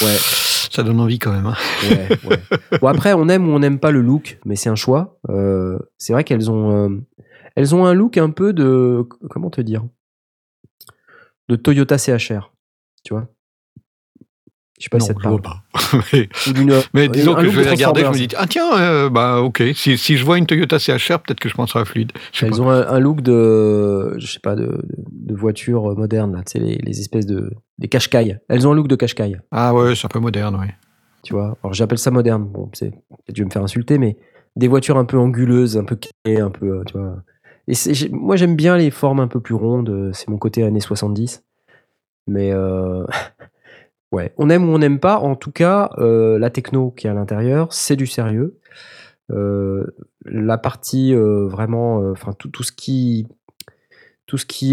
Ouais, 0.00 0.16
Ça 0.70 0.82
donne 0.82 1.00
envie 1.00 1.18
quand 1.18 1.32
même. 1.32 1.46
hein. 1.46 1.54
ouais, 1.90 2.08
ouais. 2.30 2.78
Bon, 2.80 2.88
après, 2.88 3.12
on 3.12 3.28
aime 3.28 3.46
ou 3.48 3.52
on 3.52 3.58
n'aime 3.58 3.78
pas 3.78 3.90
le 3.90 4.00
look, 4.00 4.38
mais 4.46 4.56
c'est 4.56 4.70
un 4.70 4.74
choix. 4.74 5.18
Euh, 5.28 5.78
c'est 5.98 6.12
vrai 6.14 6.24
qu'elles 6.24 6.50
ont, 6.50 6.86
euh, 6.86 7.00
elles 7.54 7.74
ont 7.74 7.84
un 7.84 7.92
look 7.92 8.16
un 8.16 8.30
peu 8.30 8.52
de. 8.54 9.06
Comment 9.28 9.50
te 9.50 9.60
dire? 9.60 9.84
De 11.48 11.56
Toyota 11.56 11.98
CHR, 11.98 12.52
tu 13.04 13.12
vois? 13.12 13.28
Je 14.82 14.86
sais 14.86 14.88
pas 14.90 14.98
non, 14.98 15.04
si 15.04 15.08
ça 15.08 15.14
te 15.14 15.22
parle. 15.22 15.40
pas. 15.40 15.62
mais, 16.92 17.08
disons 17.08 17.36
que 17.36 17.48
je 17.48 17.60
vais 17.60 17.70
regarder, 17.70 18.00
je 18.00 18.08
me 18.08 18.14
dis 18.14 18.28
ah 18.36 18.48
tiens, 18.48 18.76
euh, 18.80 19.08
bah 19.08 19.40
ok. 19.40 19.62
Si, 19.76 19.96
si 19.96 20.16
je 20.16 20.24
vois 20.24 20.38
une 20.38 20.46
Toyota 20.46 20.80
CHR, 20.80 21.20
peut-être 21.20 21.38
que 21.38 21.48
je 21.48 21.54
penserai 21.54 21.78
à 21.78 21.84
sais 21.84 22.04
Elles 22.40 22.50
pas. 22.50 22.60
ont 22.60 22.68
un, 22.68 22.88
un 22.88 22.98
look 22.98 23.20
de, 23.20 24.18
je 24.18 24.26
sais 24.26 24.40
pas, 24.40 24.56
de, 24.56 24.82
de, 25.12 25.34
voiture 25.36 25.96
moderne, 25.96 26.32
là, 26.32 26.42
tu 26.42 26.58
sais, 26.58 26.58
les, 26.58 26.78
les 26.78 26.98
espèces 26.98 27.26
de, 27.26 27.52
des 27.78 27.86
cache-cailles. 27.86 28.40
Elles 28.48 28.66
ont 28.66 28.72
un 28.72 28.74
look 28.74 28.88
de 28.88 28.96
cache-caille, 28.96 29.38
Ah 29.52 29.72
ouais, 29.72 29.94
c'est 29.94 30.06
un 30.06 30.08
peu 30.08 30.18
moderne, 30.18 30.56
ouais. 30.56 30.74
tu 31.22 31.32
vois. 31.32 31.56
Alors 31.62 31.74
j'appelle 31.74 31.98
ça 31.98 32.10
moderne, 32.10 32.42
bon, 32.42 32.68
c'est, 32.72 32.90
je 33.32 33.40
vais 33.40 33.44
me 33.44 33.50
faire 33.50 33.62
insulter, 33.62 33.98
mais 33.98 34.16
des 34.56 34.66
voitures 34.66 34.98
un 34.98 35.04
peu 35.04 35.16
anguleuses, 35.16 35.76
un 35.76 35.84
peu 35.84 35.96
carrées, 35.96 36.40
un 36.40 36.50
peu, 36.50 36.78
euh, 36.78 36.82
tu 36.86 36.98
vois. 36.98 37.22
Et 37.68 37.74
c'est, 37.74 38.10
moi 38.10 38.34
j'aime 38.34 38.56
bien 38.56 38.76
les 38.76 38.90
formes 38.90 39.20
un 39.20 39.28
peu 39.28 39.38
plus 39.38 39.54
rondes, 39.54 39.90
euh, 39.90 40.10
c'est 40.12 40.26
mon 40.26 40.38
côté 40.38 40.64
années 40.64 40.80
70. 40.80 41.44
Mais, 42.26 42.52
euh, 42.52 43.04
ouais, 44.12 44.32
on 44.36 44.48
aime 44.50 44.68
ou 44.68 44.72
on 44.72 44.78
n'aime 44.78 45.00
pas, 45.00 45.18
en 45.18 45.34
tout 45.34 45.52
cas, 45.52 45.90
euh, 45.98 46.38
la 46.38 46.50
techno 46.50 46.90
qui 46.90 47.06
est 47.06 47.10
à 47.10 47.14
l'intérieur, 47.14 47.72
c'est 47.72 47.96
du 47.96 48.06
sérieux. 48.06 48.60
Euh, 49.30 49.86
la 50.24 50.58
partie 50.58 51.14
euh, 51.14 51.46
vraiment, 51.46 51.96
enfin 52.10 52.32
tout, 52.32 52.62
ce 52.62 52.72
qui 52.72 53.26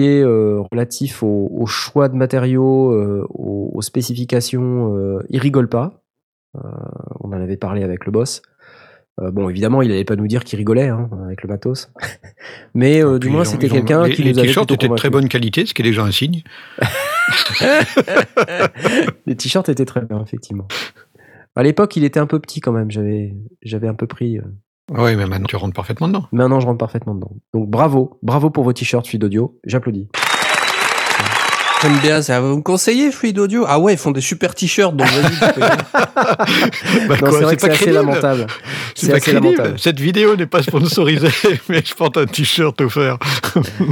est 0.06 0.24
relatif 0.24 1.24
au, 1.24 1.66
choix 1.66 2.10
de 2.10 2.16
matériaux, 2.16 3.26
aux, 3.30 3.82
spécifications, 3.82 4.96
euh, 4.96 5.24
il 5.30 5.40
rigole 5.40 5.70
pas. 5.70 6.04
On 6.54 7.30
en 7.30 7.34
avait 7.34 7.58
parlé 7.58 7.84
avec 7.84 8.06
le 8.06 8.12
boss. 8.12 8.42
Euh, 9.22 9.32
bon, 9.32 9.50
évidemment, 9.50 9.82
il 9.82 9.90
n'allait 9.90 10.06
pas 10.06 10.16
nous 10.16 10.28
dire 10.28 10.44
qu'il 10.44 10.58
rigolait 10.58 10.88
hein, 10.88 11.10
avec 11.26 11.42
le 11.44 11.50
matos, 11.50 11.92
mais 12.74 13.04
euh, 13.04 13.20
du 13.20 13.30
moins 13.30 13.44
c'était 13.44 13.68
quelqu'un 13.70 14.10
qui 14.10 14.24
Les 14.24 14.32
nous 14.32 14.40
avait 14.40 14.48
t-shirts 14.48 14.72
étaient 14.72 14.88
de 14.88 14.96
très 14.96 15.10
bonne 15.10 15.28
qualité, 15.28 15.66
ce 15.66 15.74
qui 15.74 15.82
est 15.82 15.86
déjà 15.86 16.04
un 16.04 16.12
signe. 16.12 16.42
Les 19.26 19.36
t-shirts 19.36 19.70
étaient 19.70 19.86
très 19.86 20.02
bien, 20.02 20.22
effectivement. 20.24 20.68
À 21.56 21.64
l'époque, 21.64 21.96
il 21.98 22.04
était 22.04 22.20
un 22.20 22.28
peu 22.28 22.40
petit 22.40 22.62
quand 22.62 22.72
même. 22.72 22.90
J'avais, 22.92 23.36
j'avais 23.64 23.88
un 23.88 23.94
peu 23.96 24.08
pris. 24.08 24.38
euh, 24.38 24.44
Ouais, 24.92 25.16
mais 25.16 25.28
maintenant 25.28 25.46
tu 25.48 25.56
rentres 25.56 25.76
parfaitement 25.76 26.08
dedans. 26.08 26.26
Maintenant, 26.32 26.60
je 26.60 26.66
rentre 26.66 26.80
parfaitement 26.80 27.14
dedans. 27.14 27.32
Donc, 27.54 27.70
bravo, 27.70 28.18
bravo 28.24 28.50
pour 28.50 28.64
vos 28.64 28.74
t-shirts, 28.74 29.08
Fluide 29.08 29.24
Audio. 29.24 29.60
J'applaudis. 29.66 30.08
J'aime 31.82 31.98
bien 32.00 32.22
ça. 32.22 32.42
Vous 32.42 32.58
me 32.58 32.62
conseillez 32.62 33.12
Fluide 33.12 33.40
Audio 33.40 33.64
Ah 33.68 33.80
ouais, 33.80 33.94
ils 33.94 33.98
font 33.98 34.12
des 34.12 34.20
super 34.22 34.54
t-shirts, 34.54 34.96
donc 34.96 35.08
vas-y. 35.08 35.54
peux. 35.54 35.62
Bah 37.08 37.16
non, 37.22 37.32
c'est 37.32 37.44
vrai 37.44 37.56
que 37.56 37.62
pas 37.62 37.68
c'est 37.68 37.72
assez 37.72 37.78
crédible. 37.86 37.94
lamentable. 37.94 38.48
C'est 38.96 39.06
C'est 39.06 39.12
pas 39.12 39.18
assez 39.18 39.32
crédible. 39.32 39.54
lamentable. 39.56 39.80
Cette 39.80 40.00
vidéo 40.00 40.36
n'est 40.36 40.46
pas 40.46 40.62
sponsorisée, 40.62 41.30
mais 41.70 41.82
je 41.86 41.94
porte 41.96 42.18
un 42.18 42.26
t-shirt 42.26 42.80
offert. 42.82 43.18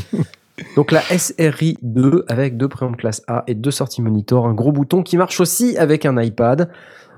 Donc 0.76 0.92
la 0.92 1.02
SRI 1.02 1.78
2 1.82 2.26
avec 2.28 2.58
deux 2.58 2.68
préampes 2.68 2.98
classe 2.98 3.22
A 3.28 3.44
et 3.48 3.54
deux 3.54 3.72
sorties 3.72 4.02
monitor, 4.02 4.48
un 4.48 4.54
gros 4.54 4.72
bouton 4.72 5.04
qui 5.04 5.16
marche 5.18 5.40
aussi 5.40 5.78
avec 5.78 6.06
un 6.06 6.20
iPad. 6.22 6.70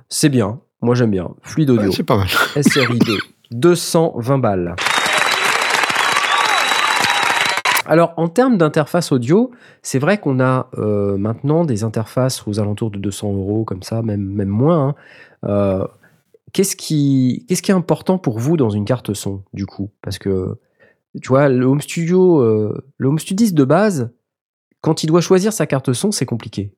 C'est 0.10 0.30
bien. 0.30 0.60
Moi 0.82 0.94
j'aime 0.96 1.12
bien. 1.12 1.30
Fluide 1.42 1.70
audio. 1.72 1.90
Ouais, 1.90 1.96
c'est 1.96 2.04
pas 2.04 2.18
mal. 2.18 2.28
SRI 2.62 3.00
2. 3.00 3.18
220 3.52 4.38
balles. 4.40 4.76
Alors, 7.90 8.14
en 8.18 8.28
termes 8.28 8.56
d'interface 8.60 9.12
audio, 9.12 9.50
c'est 9.82 9.98
vrai 9.98 10.20
qu'on 10.20 10.40
a 10.40 10.70
euh, 10.78 11.18
maintenant 11.18 11.66
des 11.66 11.84
interfaces 11.84 12.48
aux 12.48 12.60
alentours 12.60 12.92
de 12.92 13.00
200 13.00 13.34
euros, 13.34 13.66
comme 13.66 13.82
ça, 13.82 14.04
même, 14.04 14.22
même 14.22 14.48
moins. 14.48 14.90
hein. 14.90 14.96
Euh, 15.46 15.88
qu'est-ce, 16.54 16.76
qui, 16.76 17.48
qu'est-ce 17.50 17.64
qui 17.64 17.72
est 17.72 17.74
important 17.74 18.20
pour 18.20 18.38
vous 18.38 18.58
dans 18.58 18.70
une 18.70 18.86
carte 18.86 19.16
son, 19.16 19.42
du 19.54 19.66
coup? 19.66 19.90
Parce 20.04 20.20
que, 20.20 20.60
tu 21.20 21.30
vois, 21.30 21.50
le 21.50 21.66
Home 21.66 21.82
Studio, 21.82 22.42
euh, 22.44 22.80
le 23.00 23.08
Home 23.08 23.18
de 23.18 23.64
base, 23.64 24.12
quand 24.82 25.04
il 25.04 25.08
doit 25.08 25.22
choisir 25.22 25.52
sa 25.52 25.66
carte 25.66 25.92
son, 25.92 26.12
c'est 26.12 26.28
compliqué. 26.28 26.76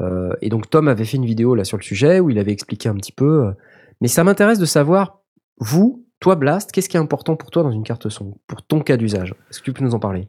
Euh, 0.00 0.34
et 0.40 0.50
donc, 0.50 0.70
Tom 0.70 0.86
avait 0.86 1.04
fait 1.04 1.16
une 1.16 1.26
vidéo 1.26 1.56
là 1.56 1.64
sur 1.64 1.78
le 1.78 1.82
sujet 1.82 2.20
où 2.20 2.30
il 2.30 2.38
avait 2.38 2.52
expliqué 2.52 2.88
un 2.88 2.94
petit 2.94 3.10
peu. 3.10 3.52
mais 4.00 4.06
ça 4.06 4.22
m'intéresse 4.22 4.60
de 4.60 4.66
savoir, 4.66 5.18
vous, 5.58 6.06
toi 6.20 6.36
Blast, 6.36 6.70
qu'est-ce 6.70 6.88
qui 6.88 6.96
est 6.96 7.00
important 7.00 7.34
pour 7.34 7.50
toi 7.50 7.64
dans 7.64 7.72
une 7.72 7.82
carte 7.82 8.08
son, 8.08 8.38
pour 8.46 8.62
ton 8.62 8.78
cas 8.82 8.96
d'usage? 8.96 9.34
Est-ce 9.50 9.58
que 9.58 9.64
tu 9.64 9.72
peux 9.72 9.82
nous 9.82 9.96
en 9.96 9.98
parler? 9.98 10.28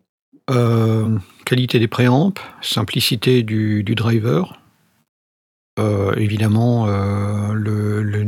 Euh, 0.52 1.18
qualité 1.44 1.80
des 1.80 1.88
préampes, 1.88 2.40
simplicité 2.62 3.42
du, 3.42 3.84
du 3.84 3.96
driver, 3.96 4.60
euh, 5.80 6.14
évidemment 6.18 6.86
euh, 6.88 7.54
le, 7.54 8.04
le, 8.04 8.24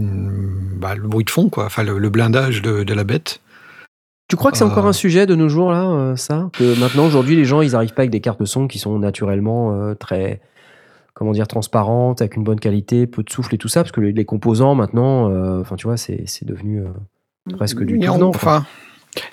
bah, 0.77 0.95
le 0.95 1.07
bruit 1.07 1.25
de 1.25 1.29
fond, 1.29 1.49
quoi, 1.49 1.65
enfin 1.65 1.83
le, 1.83 1.99
le 1.99 2.09
blindage 2.09 2.61
de, 2.63 2.83
de 2.83 2.93
la 2.95 3.03
bête. 3.03 3.39
Tu 4.29 4.35
crois 4.35 4.51
que 4.51 4.57
c'est 4.57 4.63
encore 4.63 4.87
un 4.87 4.93
sujet 4.93 5.25
de 5.27 5.35
nos 5.35 5.47
jours 5.47 5.71
là, 5.71 6.15
ça? 6.17 6.49
Que 6.53 6.77
maintenant 6.79 7.05
aujourd'hui 7.05 7.35
les 7.35 7.45
gens 7.45 7.61
ils 7.61 7.75
arrivent 7.75 7.93
pas 7.93 8.01
avec 8.01 8.11
des 8.11 8.19
cartes 8.19 8.43
son 8.45 8.67
qui 8.67 8.77
sont 8.79 8.97
naturellement 8.99 9.93
très 9.95 10.41
comment 11.13 11.31
dire 11.31 11.47
transparentes, 11.47 12.21
avec 12.21 12.35
une 12.35 12.43
bonne 12.43 12.59
qualité, 12.59 13.07
peu 13.07 13.23
de 13.23 13.29
souffle 13.29 13.55
et 13.55 13.57
tout 13.57 13.69
ça, 13.69 13.83
parce 13.83 13.91
que 13.91 14.01
les, 14.01 14.11
les 14.11 14.25
composants 14.25 14.75
maintenant, 14.75 15.59
enfin 15.61 15.75
tu 15.77 15.87
vois, 15.87 15.97
c'est 15.97 16.25
devenu 16.43 16.83
presque 17.55 17.83
du 17.83 17.97
Mais 17.99 18.05
tout 18.07 18.11
on- 18.11 18.15
venant, 18.15 18.31
quoi. 18.31 18.37
enfin, 18.57 18.65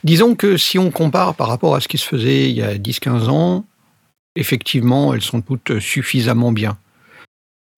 disons 0.03 0.35
que 0.35 0.57
si 0.57 0.79
on 0.79 0.91
compare 0.91 1.35
par 1.35 1.49
rapport 1.49 1.75
à 1.75 1.81
ce 1.81 1.89
qui 1.89 1.99
se 1.99 2.07
faisait 2.07 2.51
il 2.51 2.57
y 2.57 2.62
a 2.62 2.77
10-15 2.77 3.29
ans, 3.29 3.64
effectivement, 4.37 5.14
elles 5.14 5.22
sont 5.22 5.41
toutes 5.41 5.79
suffisamment 5.79 6.53
bien. 6.53 6.77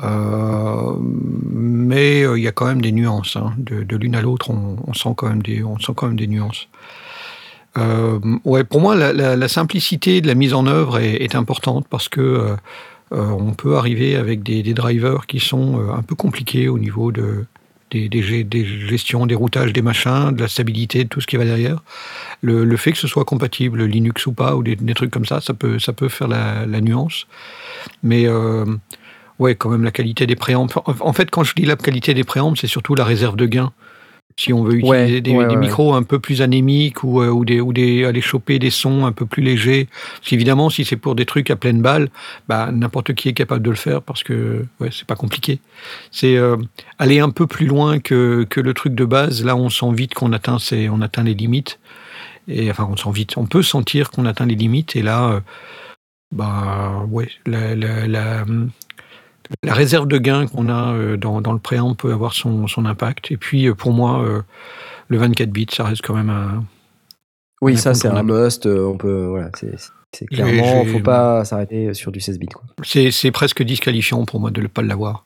Euh, 0.02 0.96
mais 1.00 2.22
euh, 2.22 2.38
il 2.38 2.44
y 2.44 2.48
a 2.48 2.52
quand 2.52 2.66
même 2.66 2.82
des 2.82 2.92
nuances. 2.92 3.36
hein. 3.36 3.54
De, 3.58 3.96
l'une 3.96 4.14
à 4.14 4.20
l'autre, 4.20 4.50
on, 4.50 4.92
sent 4.92 5.14
quand 5.16 5.28
même 5.28 5.42
des, 5.42 5.62
on 5.62 5.78
sent 5.78 5.92
quand 5.94 6.06
même 6.06 6.18
des 6.18 6.26
nuances. 6.26 6.68
Euh, 7.78 8.18
ouais, 8.44 8.64
pour 8.64 8.80
moi, 8.80 8.94
la, 8.94 9.48
simplicité 9.48 10.20
de 10.20 10.26
la 10.26 10.34
mise 10.34 10.54
en 10.54 10.66
œuvre 10.66 10.98
est, 10.98 11.34
importante 11.34 11.86
parce 11.88 12.08
que 12.08 12.56
on 13.10 13.52
peut 13.52 13.76
arriver 13.76 14.16
avec 14.16 14.42
des, 14.42 14.62
drivers 14.74 15.26
qui 15.26 15.40
sont 15.40 15.90
un 15.90 16.02
peu 16.02 16.14
compliqués 16.14 16.68
au 16.68 16.78
niveau 16.78 17.12
de, 17.12 17.44
des, 17.90 18.08
des, 18.08 18.44
des 18.44 18.64
gestions, 18.64 19.26
des 19.26 19.34
routages, 19.34 19.72
des 19.72 19.82
machins, 19.82 20.32
de 20.32 20.40
la 20.40 20.48
stabilité, 20.48 21.04
de 21.04 21.08
tout 21.08 21.20
ce 21.20 21.26
qui 21.26 21.36
va 21.36 21.44
derrière. 21.44 21.82
Le, 22.42 22.64
le 22.64 22.76
fait 22.76 22.92
que 22.92 22.98
ce 22.98 23.08
soit 23.08 23.24
compatible 23.24 23.84
Linux 23.84 24.26
ou 24.26 24.32
pas, 24.32 24.56
ou 24.56 24.62
des, 24.62 24.76
des 24.76 24.94
trucs 24.94 25.10
comme 25.10 25.26
ça, 25.26 25.40
ça 25.40 25.54
peut, 25.54 25.78
ça 25.78 25.92
peut 25.92 26.08
faire 26.08 26.28
la, 26.28 26.66
nuance. 26.80 27.26
Mais 28.02 28.26
euh, 28.26 28.64
ouais, 29.38 29.54
quand 29.54 29.70
même 29.70 29.84
la 29.84 29.92
qualité 29.92 30.26
des 30.26 30.36
préampes. 30.36 30.78
En, 31.00 31.12
fait, 31.12 31.30
quand 31.30 31.44
je 31.44 31.54
dis 31.54 31.64
la 31.64 31.76
qualité 31.76 32.14
des 32.14 32.24
préampes, 32.24 32.58
c'est 32.58 32.66
surtout 32.66 32.94
la 32.94 33.04
réserve 33.04 33.36
de 33.36 33.46
gain. 33.46 33.72
Si 34.38 34.52
on 34.52 34.62
veut 34.64 34.74
utiliser 34.74 34.86
Ouais, 34.90 35.20
des, 35.22 35.32
ouais, 35.32 35.46
des 35.48 35.54
ouais, 35.54 35.60
micros 35.60 35.94
un 35.94 36.02
peu 36.02 36.18
plus 36.18 36.42
anémiques 36.42 37.02
ou, 37.04 37.22
euh, 37.22 37.28
ou, 37.30 37.46
des, 37.46 37.58
ou 37.62 37.72
des, 37.72 38.04
aller 38.04 38.20
choper 38.20 38.58
des 38.58 38.68
sons 38.68 39.06
un 39.06 39.12
peu 39.12 39.24
plus 39.24 39.42
légers. 39.42 39.88
Parce 40.18 40.28
qu'évidemment, 40.28 40.68
si 40.68 40.84
c'est 40.84 40.96
pour 40.98 41.14
des 41.14 41.24
trucs 41.24 41.50
à 41.50 41.56
pleine 41.56 41.80
balle, 41.80 42.10
bah, 42.46 42.68
n'importe 42.70 43.14
qui 43.14 43.30
est 43.30 43.32
capable 43.32 43.62
de 43.62 43.70
le 43.70 43.76
faire 43.76 44.02
parce 44.02 44.22
que 44.22 44.66
ouais, 44.78 44.90
c'est 44.92 45.06
pas 45.06 45.16
compliqué. 45.16 45.58
C'est 46.10 46.36
euh, 46.36 46.56
aller 46.98 47.18
un 47.18 47.30
peu 47.30 47.46
plus 47.46 47.66
loin 47.66 47.98
que, 47.98 48.44
que 48.50 48.60
le 48.60 48.74
truc 48.74 48.94
de 48.94 49.06
base. 49.06 49.42
Là, 49.42 49.56
on 49.56 49.70
sent 49.70 49.92
vite 49.94 50.12
qu'on 50.12 50.32
atteint, 50.34 50.58
ses- 50.58 50.90
on 50.90 51.00
atteint 51.00 51.22
les 51.22 51.34
limites. 51.34 51.78
Et 52.46 52.70
enfin, 52.70 52.86
on 52.92 52.96
sent 52.96 53.12
vite. 53.12 53.38
On 53.38 53.46
peut 53.46 53.62
sentir 53.62 54.10
qu'on 54.10 54.26
atteint 54.26 54.44
les 54.46 54.54
limites. 54.54 54.96
Et 54.96 55.02
là, 55.02 55.30
euh, 55.30 55.40
bah 56.30 57.06
ouais, 57.10 57.30
la, 57.46 57.74
la, 57.74 58.06
la, 58.06 58.44
la 59.62 59.74
réserve 59.74 60.06
de 60.08 60.18
gain 60.18 60.46
qu'on 60.46 60.68
a 60.68 60.92
euh, 60.94 61.16
dans, 61.16 61.40
dans 61.40 61.52
le 61.52 61.58
préamp 61.58 61.94
peut 61.94 62.12
avoir 62.12 62.32
son, 62.34 62.66
son 62.66 62.84
impact. 62.84 63.30
Et 63.30 63.36
puis, 63.36 63.66
euh, 63.68 63.74
pour 63.74 63.92
moi, 63.92 64.22
euh, 64.22 64.42
le 65.08 65.18
24 65.18 65.50
bits, 65.50 65.66
ça 65.70 65.84
reste 65.84 66.02
quand 66.04 66.14
même 66.14 66.30
un. 66.30 66.64
Oui, 67.62 67.74
un 67.74 67.76
ça 67.76 67.94
c'est 67.94 68.08
un 68.08 68.22
must. 68.22 68.66
On 68.66 68.96
peut, 68.96 69.26
voilà, 69.26 69.50
c'est 70.12 70.26
clairement, 70.26 70.84
faut 70.84 71.00
pas 71.00 71.44
s'arrêter 71.44 71.94
sur 71.94 72.12
du 72.12 72.20
16 72.20 72.38
bits. 72.38 72.48
C'est 72.84 73.30
presque 73.30 73.62
disqualifiant 73.62 74.24
pour 74.24 74.40
moi 74.40 74.50
de 74.50 74.60
ne 74.60 74.66
pas 74.66 74.82
l'avoir. 74.82 75.24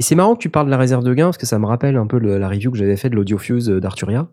Et 0.00 0.02
c'est 0.02 0.14
marrant 0.14 0.36
que 0.36 0.40
tu 0.40 0.48
parles 0.48 0.66
de 0.66 0.70
la 0.70 0.76
réserve 0.76 1.02
de 1.02 1.12
gain 1.12 1.24
parce 1.24 1.38
que 1.38 1.46
ça 1.46 1.58
me 1.58 1.66
rappelle 1.66 1.96
un 1.96 2.06
peu 2.06 2.20
le- 2.20 2.38
la 2.38 2.48
review 2.48 2.70
que 2.70 2.78
j'avais 2.78 2.96
faite 2.96 3.10
de 3.10 3.16
l'Audiofuse 3.16 3.66
d'Arturia. 3.68 4.28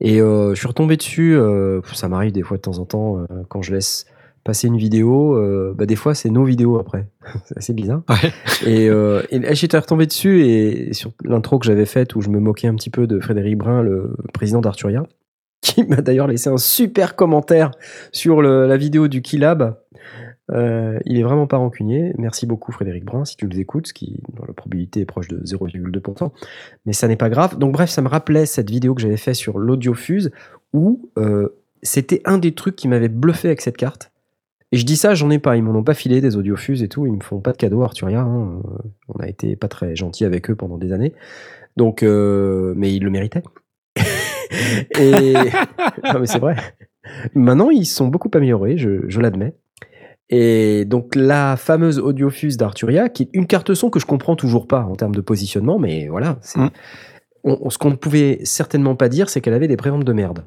Et 0.00 0.20
euh, 0.20 0.54
je 0.54 0.58
suis 0.58 0.66
retombé 0.66 0.96
dessus, 0.96 1.36
euh, 1.36 1.80
ça 1.94 2.08
m'arrive 2.08 2.32
des 2.32 2.42
fois 2.42 2.56
de 2.56 2.62
temps 2.62 2.78
en 2.78 2.84
temps, 2.84 3.18
euh, 3.18 3.26
quand 3.48 3.62
je 3.62 3.72
laisse 3.72 4.06
passer 4.44 4.66
une 4.68 4.76
vidéo, 4.76 5.36
euh, 5.36 5.72
bah 5.76 5.86
des 5.86 5.96
fois 5.96 6.14
c'est 6.14 6.30
nos 6.30 6.44
vidéos 6.44 6.78
après. 6.78 7.06
c'est 7.44 7.56
assez 7.58 7.72
bizarre. 7.72 8.02
Ouais. 8.08 8.32
Et, 8.66 8.88
euh, 8.88 9.22
et 9.30 9.54
j'étais 9.54 9.78
retombé 9.78 10.06
dessus 10.06 10.44
et 10.44 10.92
sur 10.92 11.12
l'intro 11.24 11.58
que 11.58 11.66
j'avais 11.66 11.86
faite 11.86 12.14
où 12.16 12.20
je 12.20 12.28
me 12.28 12.40
moquais 12.40 12.68
un 12.68 12.74
petit 12.74 12.90
peu 12.90 13.06
de 13.06 13.20
Frédéric 13.20 13.56
Brun, 13.58 13.82
le 13.82 14.16
président 14.32 14.60
d'Arturia, 14.60 15.04
qui 15.62 15.84
m'a 15.84 16.00
d'ailleurs 16.02 16.26
laissé 16.26 16.48
un 16.50 16.56
super 16.58 17.14
commentaire 17.16 17.70
sur 18.10 18.42
le- 18.42 18.66
la 18.66 18.76
vidéo 18.76 19.08
du 19.08 19.22
Keylab. 19.22 19.76
Euh, 20.50 20.98
il 21.06 21.18
est 21.18 21.22
vraiment 21.22 21.46
pas 21.46 21.56
rancunier. 21.56 22.12
Merci 22.18 22.46
beaucoup 22.46 22.72
Frédéric 22.72 23.04
Brun 23.04 23.24
si 23.24 23.36
tu 23.36 23.46
nous 23.46 23.58
écoutes, 23.60 23.86
ce 23.86 23.92
qui 23.94 24.20
dont 24.34 24.44
la 24.46 24.52
probabilité 24.52 25.00
est 25.00 25.04
proche 25.06 25.28
de 25.28 25.38
0,2%. 25.44 26.30
Mais 26.84 26.92
ça 26.92 27.06
n'est 27.08 27.16
pas 27.16 27.30
grave. 27.30 27.58
Donc 27.58 27.72
bref, 27.72 27.88
ça 27.90 28.02
me 28.02 28.08
rappelait 28.08 28.44
cette 28.44 28.68
vidéo 28.68 28.94
que 28.94 29.00
j'avais 29.00 29.16
fait 29.16 29.34
sur 29.34 29.58
l'audiofuse 29.58 30.30
où 30.72 31.08
euh, 31.16 31.48
c'était 31.82 32.20
un 32.24 32.38
des 32.38 32.52
trucs 32.52 32.76
qui 32.76 32.88
m'avait 32.88 33.08
bluffé 33.08 33.48
avec 33.48 33.60
cette 33.60 33.76
carte. 33.76 34.11
Et 34.72 34.78
je 34.78 34.86
dis 34.86 34.96
ça, 34.96 35.14
j'en 35.14 35.30
ai 35.30 35.38
pas. 35.38 35.56
Ils 35.56 35.62
m'en 35.62 35.74
ont 35.78 35.84
pas 35.84 35.94
filé 35.94 36.20
des 36.20 36.36
audiofuses 36.36 36.82
et 36.82 36.88
tout. 36.88 37.06
Ils 37.06 37.12
me 37.12 37.20
font 37.22 37.40
pas 37.40 37.52
de 37.52 37.58
cadeaux, 37.58 37.82
Arturia. 37.82 38.20
hein. 38.22 38.60
Euh, 38.64 38.88
On 39.08 39.20
a 39.22 39.28
été 39.28 39.54
pas 39.54 39.68
très 39.68 39.94
gentils 39.94 40.24
avec 40.24 40.50
eux 40.50 40.54
pendant 40.56 40.78
des 40.78 40.92
années. 40.92 41.12
Donc, 41.76 42.02
euh, 42.02 42.72
mais 42.76 42.94
ils 42.94 43.02
le 43.04 43.10
méritaient. 43.10 43.42
et 44.98 45.34
non, 46.12 46.20
mais 46.20 46.26
c'est 46.26 46.38
vrai. 46.38 46.56
Maintenant, 47.34 47.70
ils 47.70 47.86
sont 47.86 48.08
beaucoup 48.08 48.30
améliorés, 48.34 48.76
je, 48.76 49.08
je 49.08 49.20
l'admets. 49.20 49.54
Et 50.30 50.84
donc, 50.86 51.14
la 51.14 51.56
fameuse 51.58 51.98
audiofuse 51.98 52.56
d'Arturia, 52.56 53.08
qui 53.10 53.24
est 53.24 53.30
une 53.34 53.46
carte 53.46 53.74
son 53.74 53.90
que 53.90 54.00
je 54.00 54.06
comprends 54.06 54.36
toujours 54.36 54.66
pas 54.66 54.82
en 54.84 54.94
termes 54.96 55.14
de 55.14 55.20
positionnement, 55.20 55.78
mais 55.78 56.08
voilà. 56.08 56.38
Mm. 56.56 56.66
on- 57.44 57.58
on- 57.62 57.70
ce 57.70 57.76
qu'on 57.76 57.90
ne 57.90 57.96
pouvait 57.96 58.38
certainement 58.44 58.94
pas 58.96 59.08
dire, 59.10 59.28
c'est 59.28 59.40
qu'elle 59.42 59.52
avait 59.54 59.68
des 59.68 59.76
préampes 59.76 60.04
de 60.04 60.12
merde. 60.14 60.44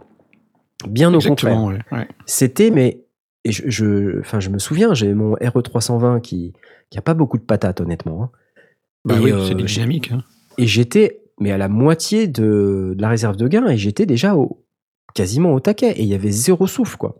Bien 0.87 1.09
au 1.13 1.19
contraire. 1.19 1.53
Exactement, 1.53 1.65
ouais. 1.67 1.79
ouais. 1.91 2.07
C'était, 2.25 2.71
mais 2.71 3.04
et 3.45 3.51
je, 3.53 3.63
je, 3.67 4.19
enfin, 4.19 4.39
je 4.41 4.49
me 4.49 4.59
souviens, 4.59 4.93
j'ai 4.93 5.13
mon 5.13 5.35
RE320 5.35 6.19
qui 6.21 6.51
qui 6.89 6.97
a 6.97 7.01
pas 7.01 7.13
beaucoup 7.13 7.37
de 7.37 7.43
patates, 7.43 7.79
honnêtement. 7.81 8.23
hein. 8.23 8.29
Bah 9.05 9.15
oui, 9.21 9.31
euh, 9.31 9.47
c'est 9.47 9.55
dynamiques. 9.55 10.11
hein. 10.11 10.23
Et 10.57 10.67
j'étais, 10.67 11.21
mais 11.39 11.51
à 11.51 11.57
la 11.57 11.67
moitié 11.69 12.27
de, 12.27 12.93
de 12.95 13.01
la 13.01 13.09
réserve 13.09 13.37
de 13.37 13.47
gain, 13.47 13.67
et 13.67 13.77
j'étais 13.77 14.05
déjà 14.05 14.35
au, 14.35 14.63
quasiment 15.13 15.53
au 15.53 15.59
taquet, 15.59 15.91
et 15.91 16.01
il 16.01 16.07
y 16.07 16.13
avait 16.15 16.31
zéro 16.31 16.67
souffle, 16.67 16.97
quoi. 16.97 17.15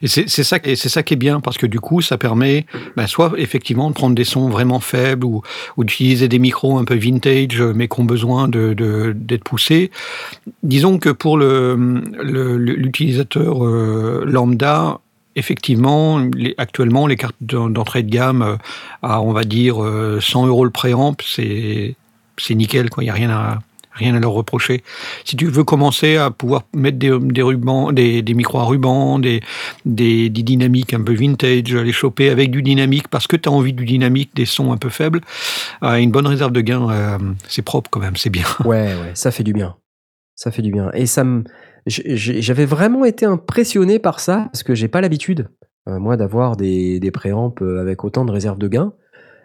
Et 0.00 0.08
c'est 0.08 0.26
ça, 0.28 0.56
et 0.64 0.76
c'est 0.76 0.88
ça 0.88 1.02
qui 1.02 1.12
est 1.12 1.16
bien 1.18 1.40
parce 1.40 1.58
que 1.58 1.66
du 1.66 1.78
coup, 1.78 2.00
ça 2.00 2.16
permet 2.16 2.64
bah, 2.96 3.06
soit 3.06 3.32
effectivement 3.36 3.90
de 3.90 3.94
prendre 3.94 4.14
des 4.16 4.24
sons 4.24 4.48
vraiment 4.48 4.80
faibles 4.80 5.26
ou, 5.26 5.42
ou 5.76 5.84
d'utiliser 5.84 6.26
des 6.26 6.38
micros 6.38 6.78
un 6.78 6.86
peu 6.86 6.94
vintage 6.94 7.60
mais 7.60 7.86
qui 7.86 8.00
ont 8.00 8.04
besoin 8.04 8.48
de 8.48 8.72
de- 8.72 9.12
d'être 9.14 9.44
poussés. 9.44 9.90
Disons 10.62 10.98
que 10.98 11.10
pour 11.10 11.36
le- 11.36 12.56
l'utilisateur 12.56 13.62
euh, 13.66 14.24
lambda, 14.26 15.00
effectivement, 15.36 16.20
actuellement, 16.58 17.06
les 17.06 17.16
cartes 17.16 17.36
d'en- 17.40 17.70
d'entrée 17.70 18.02
de 18.02 18.10
gamme 18.10 18.42
euh, 18.42 18.56
à 19.02 19.20
on 19.20 19.32
va 19.32 19.44
dire 19.44 19.82
euh, 19.82 20.20
100 20.20 20.46
euros 20.46 20.64
le 20.64 20.70
préamp, 20.70 21.16
c'est 21.24 21.96
nickel 22.50 22.90
quoi. 22.90 23.04
Il 23.04 23.06
y 23.06 23.10
a 23.10 23.14
rien 23.14 23.30
à 23.30 23.58
rien 23.94 24.14
à 24.14 24.20
leur 24.20 24.32
reprocher. 24.32 24.82
Si 25.24 25.36
tu 25.36 25.46
veux 25.46 25.64
commencer 25.64 26.16
à 26.16 26.30
pouvoir 26.30 26.62
mettre 26.74 26.98
des, 26.98 27.10
des 27.18 27.42
rubans, 27.42 27.92
des, 27.92 28.22
micros 28.34 28.58
à 28.58 28.64
ruban, 28.64 29.18
des, 29.18 29.42
des, 29.84 30.30
dynamiques 30.30 30.94
un 30.94 31.02
peu 31.02 31.14
vintage, 31.14 31.74
les 31.74 31.92
choper 31.92 32.30
avec 32.30 32.50
du 32.50 32.62
dynamique 32.62 33.08
parce 33.08 33.26
que 33.26 33.36
tu 33.36 33.48
as 33.48 33.52
envie 33.52 33.72
du 33.72 33.84
dynamique, 33.84 34.30
des 34.34 34.46
sons 34.46 34.72
un 34.72 34.76
peu 34.76 34.88
faibles, 34.88 35.20
euh, 35.82 35.96
une 35.96 36.10
bonne 36.10 36.26
réserve 36.26 36.52
de 36.52 36.60
gain, 36.60 36.88
euh, 36.90 37.18
c'est 37.48 37.62
propre 37.62 37.90
quand 37.90 38.00
même, 38.00 38.16
c'est 38.16 38.30
bien. 38.30 38.46
Ouais, 38.64 38.94
ouais, 38.94 39.12
ça 39.14 39.30
fait 39.30 39.44
du 39.44 39.52
bien. 39.52 39.76
Ça 40.34 40.50
fait 40.50 40.62
du 40.62 40.72
bien. 40.72 40.90
Et 40.94 41.06
ça 41.06 41.24
me, 41.24 41.44
j'avais 41.86 42.64
vraiment 42.64 43.04
été 43.04 43.26
impressionné 43.26 43.98
par 43.98 44.20
ça 44.20 44.48
parce 44.52 44.62
que 44.62 44.74
j'ai 44.74 44.88
pas 44.88 45.00
l'habitude, 45.00 45.48
euh, 45.88 45.98
moi, 45.98 46.16
d'avoir 46.16 46.56
des, 46.56 47.00
des 47.00 47.10
préamps 47.10 47.54
euh, 47.60 47.80
avec 47.80 48.04
autant 48.04 48.24
de 48.24 48.30
réserve 48.32 48.58
de 48.58 48.68
gain. 48.68 48.92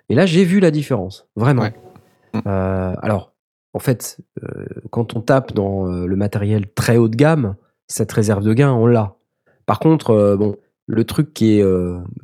Et 0.09 0.15
là, 0.15 0.25
j'ai 0.25 0.43
vu 0.43 0.59
la 0.59 0.71
différence, 0.71 1.27
vraiment. 1.35 1.63
Ouais. 1.63 1.73
Mm. 2.33 2.39
Euh, 2.47 2.95
alors, 3.01 3.33
en 3.73 3.79
fait, 3.79 4.19
euh, 4.43 4.65
quand 4.91 5.15
on 5.15 5.21
tape 5.21 5.53
dans 5.53 5.85
le 5.85 6.15
matériel 6.15 6.71
très 6.73 6.97
haut 6.97 7.07
de 7.09 7.15
gamme, 7.15 7.55
cette 7.87 8.11
réserve 8.11 8.43
de 8.43 8.53
gain, 8.53 8.71
on 8.71 8.85
l'a. 8.87 9.15
Par 9.65 9.79
contre, 9.79 10.35
bon, 10.37 10.55
le 10.87 11.03
truc 11.03 11.33
qui 11.33 11.59
est, 11.59 11.65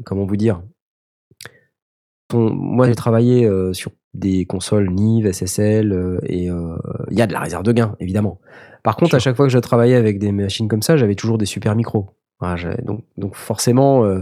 comment 0.06 0.26
vous 0.26 0.38
dire, 0.38 0.62
on- 2.34 2.50
moi 2.54 2.88
j'ai 2.88 2.96
travaillé 2.96 3.50
sur 3.74 3.92
des 4.14 4.46
consoles 4.46 4.90
Nive, 4.90 5.28
SSL, 5.28 6.20
et 6.26 6.46
il 6.46 7.18
y 7.18 7.22
a 7.22 7.28
de 7.28 7.34
la 7.34 7.40
réserve 7.40 7.64
de 7.64 7.72
gain, 7.72 7.96
évidemment. 8.00 8.40
Par 8.84 8.96
contre, 8.98 9.16
à 9.16 9.20
chaque 9.20 9.36
fois 9.36 9.46
que 9.46 9.52
je 9.52 9.60
travaillais 9.60 9.96
avec 9.96 10.20
des 10.20 10.32
machines 10.32 10.68
comme 10.68 10.82
ça, 10.82 10.98
j'avais 10.98 11.16
toujours 11.16 11.38
des 11.38 11.46
super 11.46 11.76
micros. 11.76 12.10
Voilà, 12.40 12.76
donc, 12.84 13.04
donc 13.18 13.36
forcément, 13.36 14.04
euh, 14.04 14.20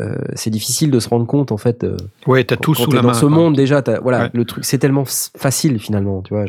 euh, 0.00 0.16
c'est 0.34 0.48
difficile 0.50 0.90
de 0.90 0.98
se 0.98 1.08
rendre 1.08 1.26
compte 1.26 1.52
en 1.52 1.58
fait. 1.58 1.84
euh, 1.84 1.96
Ouais, 2.26 2.44
tu 2.44 2.54
as 2.54 2.56
quand- 2.56 2.62
tout 2.62 2.74
sous 2.74 2.90
la 2.92 3.02
dans 3.02 3.08
main. 3.08 3.14
ce 3.14 3.26
quoi. 3.26 3.30
monde 3.34 3.54
déjà, 3.54 3.82
t'as- 3.82 4.00
voilà, 4.00 4.24
Ouais. 4.24 4.30
le 4.32 4.44
truc, 4.46 4.64
c'est 4.64 4.78
tellement 4.78 5.04
facile 5.04 5.78
finalement, 5.78 6.22
tu 6.22 6.32
vois, 6.34 6.46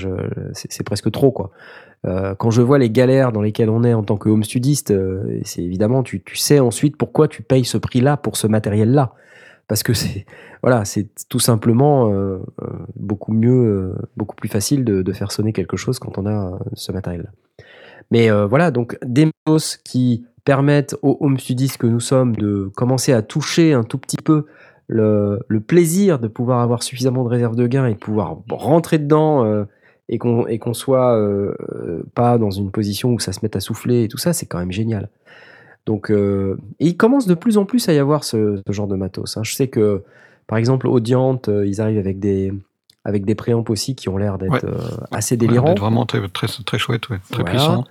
c'est, 0.54 0.84
presque 0.84 1.12
trop 1.12 1.32
quoi. 1.32 1.52
Euh, 2.06 2.36
quand 2.36 2.52
je 2.52 2.62
vois 2.62 2.78
les 2.80 2.90
galères 2.90 3.32
dans 3.32 3.42
lesquelles 3.42 3.70
on 3.70 3.84
est 3.84 3.94
en 3.94 4.04
tant 4.04 4.18
que 4.18 4.30
home 4.30 4.44
studiste, 4.44 4.94
c'est 5.44 5.62
évidemment, 5.64 6.04
tu, 6.04 6.22
tu 6.22 6.38
sais 6.38 6.60
ensuite 6.60 6.96
pourquoi 6.98 7.28
tu 7.28 7.42
payes 7.44 7.66
ce 7.66 7.78
prix-là 7.78 8.16
pour 8.18 8.38
ce 8.38 8.48
matériel-là, 8.48 9.14
parce 9.68 9.84
que 9.84 9.94
c'est, 9.94 10.26
voilà, 10.64 10.86
c'est 10.86 11.08
tout 11.30 11.40
simplement 11.40 12.10
euh, 12.12 12.40
euh, 12.62 12.68
beaucoup 12.96 13.34
mieux, 13.34 13.52
euh, 13.52 13.96
beaucoup 14.18 14.36
plus 14.36 14.50
facile 14.50 14.84
de, 14.84 15.14
faire 15.14 15.32
sonner 15.32 15.54
quelque 15.54 15.78
chose 15.78 16.00
quand 16.00 16.18
on 16.18 16.26
a 16.26 16.60
ce 16.74 16.92
matériel-là. 16.92 17.30
Mais 18.12 18.30
voilà, 18.30 18.70
donc 18.70 18.98
des 19.04 19.26
matos 19.26 19.78
qui 19.78 20.26
permettent 20.44 20.96
aux 21.02 21.18
home 21.20 21.40
studistes 21.40 21.78
que 21.78 21.88
nous 21.88 22.00
sommes 22.00 22.36
de 22.36 22.70
commencer 22.76 23.14
à 23.14 23.22
toucher 23.22 23.74
un 23.74 23.84
tout 23.84 23.98
petit 23.98 24.18
peu 24.18 24.46
le, 24.88 25.40
plaisir 25.66 26.20
de 26.20 26.28
pouvoir 26.28 26.60
avoir 26.60 26.84
suffisamment 26.84 27.24
de 27.24 27.30
réserve 27.30 27.56
de 27.56 27.66
gain 27.66 27.88
et 27.88 27.96
pouvoir 27.96 28.38
rentrer 28.50 29.00
dedans 29.00 29.66
et 30.10 30.18
qu'on 30.18 30.46
qu'on 30.60 30.74
soit 30.74 31.18
pas 32.14 32.38
dans 32.38 32.52
une 32.52 32.72
position 32.72 33.12
où 33.14 33.20
ça 33.20 33.34
se 33.34 33.40
mette 33.42 33.56
à 33.56 33.60
souffler 33.60 34.04
et 34.04 34.08
tout 34.08 34.18
ça, 34.18 34.34
c'est 34.34 34.46
quand 34.46 34.60
même 34.60 34.72
génial. 34.72 35.10
Donc, 35.86 36.10
euh, 36.12 36.58
et 36.80 36.88
il 36.88 36.98
commence 36.98 37.28
de 37.28 37.34
plus 37.34 37.58
en 37.58 37.66
plus 37.66 37.88
à 37.90 37.94
y 37.94 38.00
avoir 38.00 38.24
ce, 38.24 38.62
ce 38.66 38.72
genre 38.74 38.88
de 38.88 38.96
matos. 38.96 39.36
hein. 39.38 39.44
Je 39.44 39.54
sais 39.56 39.68
que, 39.68 40.04
par 40.48 40.58
exemple, 40.58 40.88
Audiant, 40.88 41.42
euh, 41.50 41.66
ils 41.68 41.82
arrivent 41.82 42.00
avec 42.00 42.20
des 42.20 42.54
avec 43.06 43.26
des 43.26 43.36
préamps 43.36 43.66
aussi 43.68 43.96
qui 43.96 44.08
ont 44.08 44.16
l'air 44.16 44.38
d'être 44.38 44.52
Ouais. 44.54 44.62
euh, 44.64 45.06
assez 45.12 45.36
Ouais, 45.36 45.40
délirants. 45.40 45.68
d'être 45.70 45.80
vraiment 45.82 46.06
très, 46.06 46.26
très, 46.30 46.48
très 46.66 46.78
chouette, 46.78 47.10
ouais, 47.10 47.20
très 47.32 47.44
Voilà. 47.44 47.50
puissant. 47.50 47.84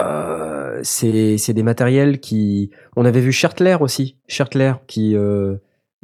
Euh, 0.00 0.80
c'est 0.82 1.38
c'est 1.38 1.54
des 1.54 1.62
matériels 1.62 2.20
qui. 2.20 2.70
On 2.96 3.04
avait 3.04 3.20
vu 3.20 3.32
Schertler 3.32 3.76
aussi. 3.80 4.16
Schertler 4.28 4.74
qui, 4.86 5.16
euh, 5.16 5.56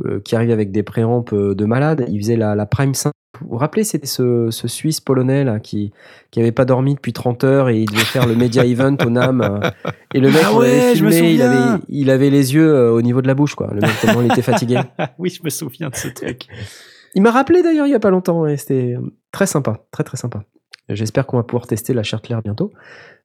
euh, 0.05 0.21
qui 0.21 0.37
arrive 0.37 0.51
avec 0.51 0.73
des 0.73 0.83
préamps 0.83 1.25
euh, 1.33 1.55
de 1.55 1.65
malade. 1.65 2.05
Il 2.09 2.21
faisait 2.21 2.37
la, 2.37 2.55
la 2.55 2.67
Prime 2.67 2.95
5. 2.95 3.13
Vous 3.41 3.49
vous 3.51 3.57
rappelez, 3.57 3.85
c'était 3.85 4.07
ce, 4.07 4.49
ce 4.51 4.67
Suisse 4.69 5.01
polonais 5.01 5.45
là, 5.45 5.61
qui 5.61 5.93
qui 6.31 6.41
avait 6.41 6.53
pas 6.53 6.65
dormi 6.65 6.95
depuis 6.95 7.13
30 7.13 7.45
heures 7.45 7.69
et 7.69 7.81
il 7.81 7.87
devait 7.87 7.99
faire 8.01 8.27
le 8.27 8.35
Media 8.35 8.65
Event 8.65 8.97
au 9.05 9.11
NAM. 9.11 9.41
euh, 9.41 9.91
Et 10.15 10.21
le 10.21 10.29
mec, 10.29 10.43
Ah 10.43 10.51
je 10.95 11.05
me 11.05 11.11
filmé, 11.11 11.33
il 11.33 11.39
souviens. 11.41 11.51
avait, 11.51 11.83
il 11.89 12.11
avait 12.11 12.31
les 12.31 12.55
yeux 12.55 12.91
au 12.93 13.03
niveau 13.03 13.21
de 13.21 13.27
la 13.27 13.35
bouche, 13.35 13.55
quoi. 13.55 13.69
Le 13.75 13.81
mec, 13.81 13.91
tellement 14.01 14.23
il 14.23 14.33
était 14.33 14.41
fatigué. 14.43 14.81
oui, 15.19 15.29
je 15.29 15.43
me 15.45 15.51
souviens 15.51 15.91
de 15.91 15.97
ce 15.97 16.09
truc. 16.09 16.47
Il 17.15 17.21
m'a 17.23 17.31
rappelé 17.31 17.63
d'ailleurs 17.63 17.87
il 17.87 17.91
y 17.91 17.95
a 17.95 18.01
pas 18.01 18.11
longtemps 18.11 18.47
et 18.47 18.57
c'était 18.57 18.97
très 19.33 19.47
sympa, 19.47 19.85
très 19.91 20.05
très 20.05 20.17
sympa. 20.17 20.43
J'espère 20.89 21.27
qu'on 21.27 21.37
va 21.37 21.43
pouvoir 21.43 21.67
tester 21.67 21.93
la 21.95 22.03
Chartler 22.05 22.37
bientôt. 22.45 22.73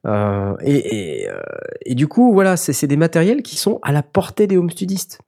Euh, 0.08 0.56
et, 0.62 1.22
et, 1.22 1.30
euh, 1.30 1.40
et 1.86 1.94
du 1.96 2.08
coup, 2.08 2.34
voilà, 2.34 2.58
c'est 2.58 2.74
c'est 2.74 2.88
des 2.88 2.98
matériels 2.98 3.44
qui 3.44 3.56
sont 3.56 3.80
à 3.84 3.92
la 3.92 4.02
portée 4.04 4.48
des 4.48 4.58
home 4.58 4.70
studistes. 4.72 5.20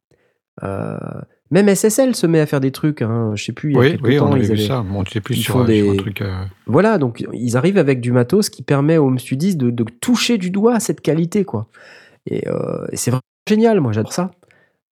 Euh, 0.64 0.98
même 1.54 1.70
SSL 1.74 2.16
se 2.16 2.28
met 2.28 2.40
à 2.42 2.46
faire 2.46 2.60
des 2.60 2.72
trucs. 2.72 3.02
Hein. 3.02 3.32
Je 3.36 3.44
sais 3.46 3.54
plus. 3.54 3.72
Il 3.72 3.74
y 3.76 3.78
a 3.78 3.80
Oui, 3.80 3.98
oui, 4.04 4.18
temps, 4.18 4.30
on 4.32 4.36
ils 4.36 4.44
vu 4.44 4.52
avaient- 4.54 4.68
ça. 4.68 4.82
Bon, 4.82 5.04
plus 5.04 5.38
ils 5.38 5.42
sur, 5.44 5.54
font 5.54 5.60
sur 5.60 5.66
des- 5.68 5.90
un 5.90 5.96
truc. 5.96 6.22
euh, 6.22 6.34
Voilà, 6.68 6.98
donc 6.98 7.26
ils 7.32 7.56
arrivent 7.56 7.78
avec 7.78 8.02
du 8.02 8.12
matos 8.12 8.50
qui 8.50 8.64
permet 8.64 8.98
aux 8.98 9.06
home 9.08 9.20
studistes 9.20 9.58
de, 9.58 9.70
de 9.70 9.86
toucher 10.02 10.38
du 10.38 10.50
doigt 10.52 10.80
cette 10.82 11.00
qualité, 11.02 11.46
quoi. 11.46 11.68
Et, 12.26 12.48
euh, 12.50 12.86
et 12.92 12.98
c'est 12.98 13.12
vraiment 13.12 13.22
génial, 13.48 13.80
moi 13.80 13.92
j'adore 13.94 14.14
ça. 14.14 14.32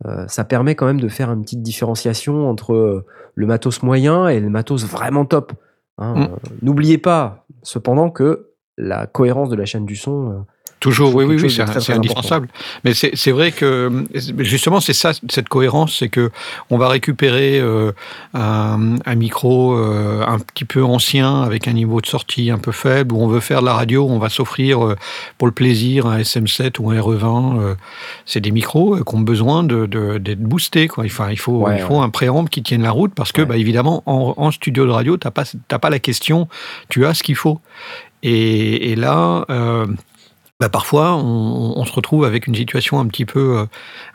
Euh, 0.06 0.24
ça 0.28 0.44
permet 0.44 0.74
quand 0.76 0.86
même 0.86 1.00
de 1.00 1.08
faire 1.08 1.30
une 1.30 1.42
petite 1.42 1.62
différenciation 1.62 2.48
entre 2.48 2.72
euh, 2.74 3.04
le 3.34 3.46
matos 3.46 3.82
moyen 3.82 4.28
et 4.28 4.40
le 4.40 4.48
matos 4.48 4.84
vraiment 4.86 5.24
top. 5.26 5.52
hein. 5.98 6.14
Mm. 6.14 6.22
Euh, 6.22 6.26
N'oubliez 6.62 6.98
pas, 6.98 7.46
cependant, 7.62 8.10
que 8.10 8.48
la 8.78 9.06
cohérence 9.06 9.50
de 9.50 9.56
la 9.56 9.66
chaîne 9.66 9.84
du 9.84 9.96
son. 9.96 10.46
Toujours, 10.80 11.14
oui, 11.14 11.24
oui, 11.26 11.36
oui, 11.36 11.42
de 11.42 11.48
c'est 11.80 11.92
indispensable. 11.92 12.48
Mais 12.84 12.94
c'est 12.94 13.30
vrai 13.32 13.52
que 13.52 14.04
justement, 14.38 14.80
c'est 14.80 14.94
ça, 14.94 15.12
cette 15.28 15.48
cohérence, 15.50 15.96
c'est 15.98 16.08
que 16.08 16.30
on 16.70 16.78
va 16.78 16.88
récupérer 16.88 17.60
euh, 17.60 17.92
un, 18.32 18.96
un 19.04 19.14
micro 19.14 19.74
euh, 19.76 20.24
un 20.26 20.38
petit 20.38 20.64
peu 20.64 20.82
ancien 20.82 21.42
avec 21.42 21.68
un 21.68 21.74
niveau 21.74 22.00
de 22.00 22.06
sortie 22.06 22.50
un 22.50 22.56
peu 22.58 22.72
faible, 22.72 23.14
où 23.14 23.20
on 23.22 23.28
veut 23.28 23.40
faire 23.40 23.60
de 23.60 23.66
la 23.66 23.74
radio, 23.74 24.06
on 24.08 24.18
va 24.18 24.30
s'offrir 24.30 24.82
euh, 24.84 24.96
pour 25.36 25.46
le 25.48 25.52
plaisir 25.52 26.06
un 26.06 26.18
SM7 26.18 26.80
ou 26.80 26.90
un 26.90 26.98
RE20. 26.98 27.60
euh, 27.60 27.74
c'est 28.24 28.40
des 28.40 28.50
micros 28.50 28.94
euh, 28.96 29.04
qui 29.06 29.14
ont 29.14 29.20
besoin 29.20 29.62
de- 29.62 29.84
de- 29.84 30.16
d'être 30.16 30.40
boostés. 30.42 30.88
Quoi. 30.88 31.04
Enfin, 31.04 31.28
il 31.30 31.38
faut, 31.38 31.58
Ouais, 31.66 31.76
il 31.76 31.82
faut 31.82 32.00
un 32.00 32.08
préamble 32.08 32.48
qui 32.48 32.62
tienne 32.62 32.82
la 32.82 32.90
route 32.90 33.12
parce 33.14 33.32
que, 33.32 33.42
Ouais. 33.42 33.46
bah, 33.46 33.56
évidemment, 33.58 34.02
en, 34.06 34.32
en 34.36 34.50
studio 34.50 34.86
de 34.86 34.90
radio, 34.92 35.18
t'as 35.18 35.30
pas, 35.30 35.44
t'as 35.68 35.78
pas 35.78 35.90
la 35.90 35.98
question, 35.98 36.48
tu 36.88 37.04
as 37.04 37.12
ce 37.12 37.22
qu'il 37.22 37.36
faut. 37.36 37.60
Et, 38.22 38.92
et 38.92 38.96
là, 38.96 39.44
euh, 39.50 39.86
bah 40.60 40.68
parfois, 40.68 41.14
on, 41.16 41.72
on 41.76 41.84
se 41.84 41.92
retrouve 41.92 42.24
avec 42.24 42.46
une 42.46 42.54
situation 42.54 43.00
un 43.00 43.06
petit 43.06 43.24
peu, 43.24 43.58
euh, 43.60 43.64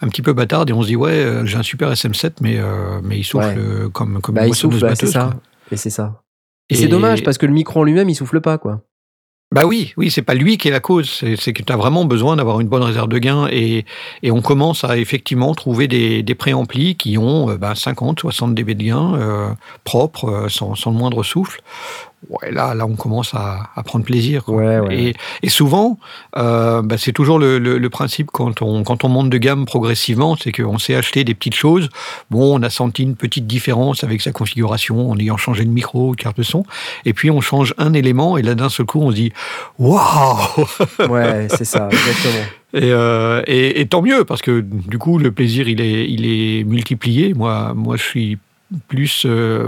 un 0.02 0.08
petit 0.08 0.22
peu 0.22 0.34
bâtarde 0.34 0.70
et 0.70 0.74
on 0.74 0.82
se 0.84 0.88
dit 0.88 0.96
ouais, 0.96 1.12
euh, 1.12 1.46
j'ai 1.46 1.58
un 1.58 1.64
super 1.64 1.92
SM7, 1.92 2.34
mais 2.42 2.58
euh, 2.60 3.00
mais 3.04 3.18
il 3.18 3.24
souffle 3.24 3.48
Ouais. 3.58 3.90
comme 3.92 4.22
comme 4.22 4.36
bah, 4.36 4.44
une 4.46 4.54
il 4.54 4.56
souffle, 4.56 4.80
bah, 4.80 4.90
batteuse, 4.90 5.12
ça. 5.12 5.32
Et 5.72 5.78
c'est 5.78 5.90
ça. 5.90 6.22
Et, 6.70 6.74
Et- 6.76 6.78
c'est 6.78 6.88
dommage 6.88 7.24
parce 7.24 7.38
que 7.38 7.46
le 7.46 7.54
micro 7.54 7.82
en 7.82 7.84
lui-même, 7.84 8.10
il 8.10 8.16
souffle 8.16 8.40
pas, 8.42 8.58
quoi. 8.58 8.82
Bah 9.54 9.66
oui, 9.68 9.94
oui, 9.96 10.10
c'est 10.10 10.24
pas 10.24 10.34
lui 10.34 10.58
qui 10.58 10.68
est 10.68 10.72
la 10.72 10.80
cause, 10.80 11.24
c'est 11.38 11.54
que 11.54 11.62
tu 11.62 11.72
as 11.72 11.78
vraiment 11.78 12.04
besoin 12.04 12.36
d'avoir 12.36 12.60
une 12.60 12.68
bonne 12.68 12.82
réserve 12.82 13.08
de 13.08 13.20
gain 13.20 13.48
et, 13.52 13.86
et 14.24 14.32
on 14.32 14.42
commence 14.42 14.84
à 14.84 14.98
effectivement 14.98 15.54
trouver 15.54 15.88
des, 15.88 16.24
des 16.24 16.36
préamplis 16.36 16.96
qui 16.96 17.18
ont 17.20 17.52
euh, 17.52 17.56
bah, 17.56 17.76
50, 17.76 18.20
60 18.22 18.56
dB 18.56 18.74
de 18.74 18.84
gain 18.84 19.14
euh, 19.16 19.50
propres, 19.84 20.48
sans, 20.50 20.74
sans 20.74 20.90
le 20.92 20.98
moindre 20.98 21.22
souffle. 21.24 21.62
Ouais, 22.30 22.52
là, 22.52 22.74
là, 22.74 22.88
on 22.88 22.96
commence 22.96 23.36
à, 23.36 23.70
à 23.76 23.84
prendre 23.84 24.04
plaisir. 24.04 24.44
quoi. 24.46 24.56
Ouais, 24.56 24.80
ouais. 24.80 25.00
Et, 25.10 25.14
et 25.44 25.50
souvent, 25.50 26.00
euh, 26.38 26.82
bah, 26.82 26.98
c'est 26.98 27.12
toujours 27.12 27.38
le, 27.38 27.60
le- 27.60 27.78
le 27.78 27.90
principe 27.92 28.32
quand 28.32 28.64
on, 28.64 28.84
quand 28.84 29.04
on 29.04 29.10
monte 29.10 29.30
de 29.30 29.38
gamme 29.38 29.66
progressivement, 29.66 30.36
c'est 30.36 30.52
qu'on 30.52 30.80
s'est 30.80 30.96
acheté 30.96 31.24
des 31.24 31.36
petites 31.36 31.54
choses. 31.54 31.88
Bon, 32.32 32.58
on 32.60 32.64
a 32.64 32.72
senti 32.72 33.04
une 33.04 33.16
petite 33.16 33.46
différence 33.46 34.04
avec 34.04 34.22
sa 34.22 34.32
configuration 34.32 35.12
en 35.12 35.18
ayant 35.20 35.38
changé 35.38 35.66
de 35.66 35.70
micro, 35.70 36.14
carte 36.14 36.38
de 36.38 36.44
son. 36.44 36.66
Et 37.06 37.14
puis 37.14 37.30
on 37.30 37.42
change 37.42 37.76
un 37.78 37.94
élément 37.94 38.38
et 38.38 38.42
là 38.42 38.56
d'un 38.56 38.70
seul 38.70 38.88
coup 38.88 39.02
on 39.02 39.12
se 39.12 39.16
dit 39.18 39.32
waouh 39.78 40.66
Ouais, 41.10 41.48
c'est 41.50 41.66
ça, 41.66 41.90
exactement. 41.92 42.44
et, 42.74 42.92
euh, 42.92 43.44
et, 43.46 43.82
et 43.82 43.86
tant 43.88 44.02
mieux 44.02 44.26
parce 44.26 44.42
que 44.42 44.62
du 44.62 44.98
coup 44.98 45.20
le 45.20 45.32
plaisir 45.32 45.68
il 45.68 45.80
est 45.80 46.10
il 46.10 46.26
est 46.26 46.64
multiplié. 46.64 47.34
Moi 47.36 47.74
moi 47.76 47.98
je 47.98 48.04
suis 48.04 48.38
plus 48.88 49.24
euh, 49.28 49.68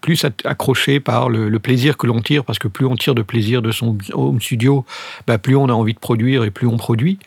plus 0.00 0.24
accroché 0.44 1.00
par 1.00 1.28
le, 1.28 1.48
le 1.48 1.58
plaisir 1.58 1.96
que 1.96 2.06
l'on 2.06 2.20
tire 2.20 2.44
parce 2.44 2.58
que 2.58 2.68
plus 2.68 2.86
on 2.86 2.96
tire 2.96 3.14
de 3.14 3.22
plaisir 3.22 3.62
de 3.62 3.70
son 3.72 3.96
home 4.12 4.40
studio, 4.40 4.84
bah, 5.26 5.38
plus 5.38 5.56
on 5.56 5.68
a 5.68 5.72
envie 5.72 5.94
de 5.94 5.98
produire 5.98 6.44
et 6.44 6.50
plus 6.50 6.66
on 6.66 6.76
produit. 6.76 7.18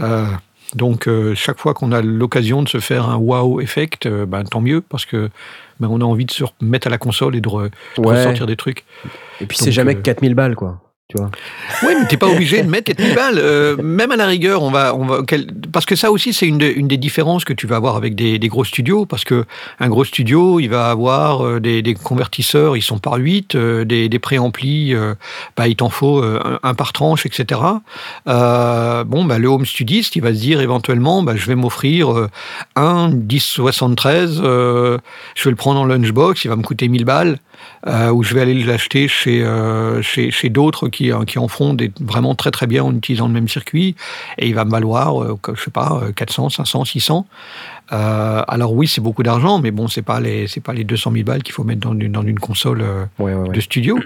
Euh, 0.00 0.26
donc 0.74 1.06
euh, 1.06 1.34
chaque 1.34 1.58
fois 1.60 1.72
qu'on 1.74 1.92
a 1.92 2.02
l'occasion 2.02 2.62
de 2.62 2.68
se 2.68 2.78
faire 2.80 3.08
un 3.08 3.16
wow 3.16 3.60
effect, 3.60 4.06
euh, 4.06 4.26
bah, 4.26 4.42
tant 4.44 4.60
mieux 4.60 4.80
parce 4.80 5.04
que 5.06 5.30
bah, 5.78 5.88
on 5.90 6.00
a 6.00 6.04
envie 6.04 6.24
de 6.24 6.30
se 6.32 6.44
mettre 6.60 6.86
à 6.86 6.90
la 6.90 6.98
console 6.98 7.36
et 7.36 7.40
de, 7.40 7.48
re- 7.48 7.70
de 7.96 8.02
ressortir 8.16 8.46
des 8.46 8.56
trucs. 8.56 8.84
Et 9.40 9.46
puis 9.46 9.56
c'est 9.58 9.72
jamais 9.72 9.92
euh, 9.92 9.98
que 9.98 10.02
4000 10.02 10.34
balles, 10.34 10.56
quoi. 10.56 10.80
Tu 11.08 11.18
vois. 11.18 11.30
Oui, 11.82 11.92
mais 12.00 12.08
t'es 12.08 12.16
pas 12.16 12.28
obligé 12.28 12.62
de 12.62 12.68
mettre 12.70 12.86
4000 12.94 13.14
balles. 13.14 13.38
Euh, 13.38 13.76
même 13.76 14.10
à 14.10 14.16
la 14.16 14.24
rigueur, 14.24 14.62
on 14.62 14.70
va, 14.70 14.94
on 14.94 15.04
va, 15.04 15.18
parce 15.70 15.84
que 15.84 15.96
ça 15.96 16.10
aussi, 16.10 16.32
c'est 16.32 16.46
une, 16.46 16.56
de- 16.56 16.72
une 16.74 16.88
des 16.88 16.96
différences 16.96 17.44
que 17.44 17.52
tu 17.52 17.66
vas 17.66 17.76
avoir 17.76 17.96
avec 17.96 18.14
des, 18.14 18.38
gros 18.48 18.64
studios, 18.64 19.04
parce 19.04 19.22
que 19.22 19.44
un 19.80 19.90
gros 19.90 20.04
studio, 20.04 20.60
il 20.60 20.68
va 20.68 20.88
avoir 20.90 21.44
euh, 21.44 21.60
des, 21.60 21.82
convertisseurs, 21.94 22.74
ils 22.78 22.82
sont 22.82 22.96
par 22.98 23.16
8, 23.16 23.54
euh, 23.54 23.84
des, 23.84 24.08
des 24.08 24.18
préamplis, 24.18 24.94
euh, 24.94 25.14
bah, 25.58 25.68
il 25.68 25.76
t'en 25.76 25.90
faut 25.90 26.22
euh, 26.22 26.58
un, 26.62 26.72
par 26.72 26.94
tranche, 26.94 27.26
etc. 27.26 27.60
Bon, 28.24 29.24
bah, 29.26 29.38
le 29.38 29.46
home 29.48 29.66
studiste, 29.66 30.16
il 30.16 30.22
va 30.22 30.32
se 30.32 30.40
dire 30.40 30.62
éventuellement, 30.62 31.22
bah, 31.22 31.36
je 31.36 31.44
vais 31.46 31.54
m'offrir 31.54 32.28
un 32.76 33.10
1073, 33.10 34.40
euh, 34.42 34.96
je 35.34 35.44
vais 35.44 35.50
le 35.50 35.56
prendre 35.56 35.80
en 35.80 35.84
lunchbox, 35.84 36.46
il 36.46 36.48
va 36.48 36.56
me 36.56 36.62
coûter 36.62 36.88
1000 36.88 37.04
balles 37.04 37.38
ou 37.86 38.22
je 38.22 38.34
vais 38.34 38.40
aller 38.40 38.54
l'acheter 38.64 39.08
chez, 39.08 39.46
chez, 40.02 40.30
chez 40.30 40.48
d'autres 40.48 40.88
qui, 40.94 41.12
euh, 41.12 41.24
qui 41.24 41.38
en 41.38 41.48
font 41.48 41.74
des, 41.74 41.92
vraiment 42.00 42.34
très 42.34 42.50
très 42.50 42.66
bien 42.66 42.84
en 42.84 42.94
utilisant 42.94 43.26
le 43.26 43.34
même 43.34 43.48
circuit, 43.48 43.96
et 44.38 44.48
il 44.48 44.54
va 44.54 44.64
me 44.64 44.70
valoir, 44.70 45.22
euh, 45.22 45.38
je 45.54 45.62
sais 45.62 45.70
pas, 45.70 46.00
euh, 46.02 46.12
400, 46.12 46.50
500, 46.50 46.84
600. 46.84 47.26
Euh, 47.92 48.42
alors 48.48 48.72
oui, 48.72 48.88
c'est 48.88 49.02
beaucoup 49.02 49.22
d'argent, 49.22 49.58
mais 49.58 49.70
bon, 49.70 49.88
c'est 49.88 50.02
pas 50.02 50.18
les 50.18 50.46
c'est 50.46 50.60
pas 50.60 50.72
les 50.72 50.84
200 50.84 51.12
000 51.12 51.24
balles 51.24 51.42
qu'il 51.42 51.52
faut 51.52 51.64
mettre 51.64 51.80
dans 51.80 51.92
une, 51.92 52.10
dans 52.10 52.22
une 52.22 52.38
console 52.38 52.80
euh, 52.80 53.04
Ouais, 53.18 53.34
ouais, 53.34 53.48
ouais. 53.48 53.54
de 53.54 53.60
studio. 53.60 53.98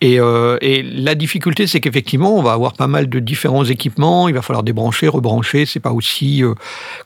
Et, 0.00 0.20
euh, 0.20 0.58
et 0.60 0.82
la 0.82 1.14
difficulté, 1.16 1.66
c'est 1.66 1.80
qu'effectivement, 1.80 2.36
on 2.38 2.42
va 2.42 2.52
avoir 2.52 2.74
pas 2.74 2.86
mal 2.86 3.08
de 3.08 3.18
différents 3.18 3.64
équipements. 3.64 4.28
Il 4.28 4.34
va 4.34 4.42
falloir 4.42 4.62
débrancher, 4.62 5.08
rebrancher. 5.08 5.66
C'est 5.66 5.80
pas 5.80 5.92
aussi 5.92 6.42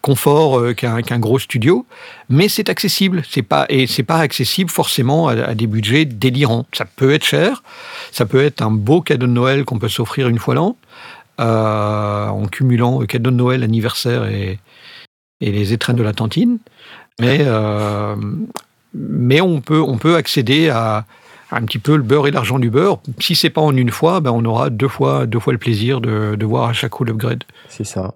confort 0.03 0.75
qu'un 0.75 1.01
qu'un 1.03 1.19
gros 1.19 1.39
studio, 1.39 1.87
mais 2.29 2.49
c'est 2.49 2.69
accessible. 2.69 3.23
C'est 3.29 3.43
pas 3.43 3.65
et 3.71 3.87
c'est 3.87 4.03
pas 4.03 4.19
accessible 4.19 4.71
forcément 4.71 5.29
à, 5.29 5.33
à 5.33 5.55
des 5.55 5.67
budgets 5.67 6.05
délirants. 6.05 6.67
Ça 6.73 6.85
peut 6.85 7.13
être 7.13 7.25
cher. 7.25 7.63
Ça 8.13 8.27
peut 8.27 8.43
être 8.43 8.61
un 8.61 8.71
beau 8.71 9.01
cadeau 9.01 9.27
de 9.27 9.33
Noël 9.33 9.65
qu'on 9.65 9.79
peut 9.79 9.89
s'offrir 9.89 10.29
une 10.29 10.39
fois 10.39 10.55
l'an, 10.55 10.77
en 11.39 12.47
cumulant 12.51 12.99
cadeau 13.07 13.31
de 13.31 13.37
Noël, 13.37 13.63
anniversaire 13.63 14.27
et, 14.27 14.59
et 15.41 15.53
les 15.53 15.73
étrennes 15.73 15.97
de 15.97 16.03
la 16.03 16.13
tantine. 16.13 16.59
Mais 17.21 17.39
euh, 17.41 18.17
mais 18.95 19.41
on 19.41 19.61
peut 19.61 19.81
on 19.81 19.99
peut 19.99 20.17
accéder 20.17 20.69
à 20.69 21.05
un 21.51 21.63
petit 21.63 21.79
peu 21.79 21.97
le 21.97 22.03
beurre 22.03 22.29
et 22.29 22.31
l'argent 22.31 22.59
du 22.59 22.71
beurre. 22.71 23.01
Si 23.19 23.35
c'est 23.35 23.51
pas 23.51 23.61
en 23.61 23.77
une 23.77 23.91
fois, 23.91 24.21
ben 24.21 24.31
on 24.31 24.45
aura 24.45 24.71
deux 24.71 24.89
fois, 24.89 25.27
deux 25.27 25.41
fois 25.41 25.53
le 25.53 25.59
plaisir 25.59 26.01
de, 26.01 26.37
de 26.37 26.47
voir 26.47 26.69
à 26.69 26.73
chaque 26.73 26.93
coup 26.93 27.05
l'upgrade. 27.05 27.45
C'est 27.69 27.85
ça. 27.85 28.15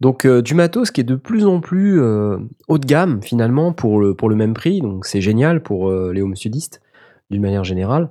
Donc 0.00 0.26
euh, 0.26 0.42
du 0.42 0.54
matos 0.54 0.90
qui 0.90 1.00
est 1.00 1.04
de 1.04 1.14
plus 1.14 1.46
en 1.46 1.60
plus 1.60 2.00
euh, 2.00 2.36
haut 2.68 2.78
de 2.78 2.86
gamme 2.86 3.22
finalement 3.22 3.72
pour 3.72 4.00
le, 4.00 4.14
pour 4.14 4.28
le 4.28 4.36
même 4.36 4.52
prix. 4.52 4.80
Donc 4.80 5.06
c'est 5.06 5.20
génial 5.20 5.62
pour 5.62 5.90
les 5.90 6.22
studistes 6.34 6.82
d'une 7.30 7.42
manière 7.42 7.64
générale. 7.64 8.10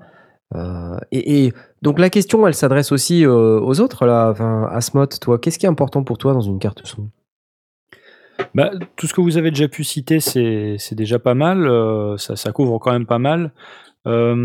Et, 1.13 1.53
donc 1.81 1.97
la 1.97 2.09
question 2.09 2.45
elle 2.45 2.53
s'adresse 2.53 2.91
aussi 2.91 3.25
aux 3.25 3.79
autres 3.79 4.05
là. 4.05 4.31
Enfin, 4.31 5.07
toi, 5.21 5.39
qu'est-ce 5.39 5.57
qui 5.57 5.65
est 5.65 5.69
important 5.69 6.03
pour 6.03 6.17
toi 6.17 6.33
dans 6.33 6.41
une 6.41 6.59
carte 6.59 6.81
son? 6.83 7.07
Bah, 8.53 8.71
tout 8.95 9.07
ce 9.07 9.13
que 9.13 9.21
vous 9.21 9.37
avez 9.37 9.51
déjà 9.51 9.67
pu 9.67 9.83
citer, 9.83 10.19
c'est 10.19 10.77
déjà 10.95 11.19
pas 11.19 11.33
mal. 11.33 11.67
euh, 11.67 12.17
ça, 12.17 12.35
ça 12.35 12.51
couvre 12.51 12.79
quand 12.79 12.91
même 12.91 13.05
pas 13.05 13.19
mal. 13.19 13.53
Euh, 14.07 14.35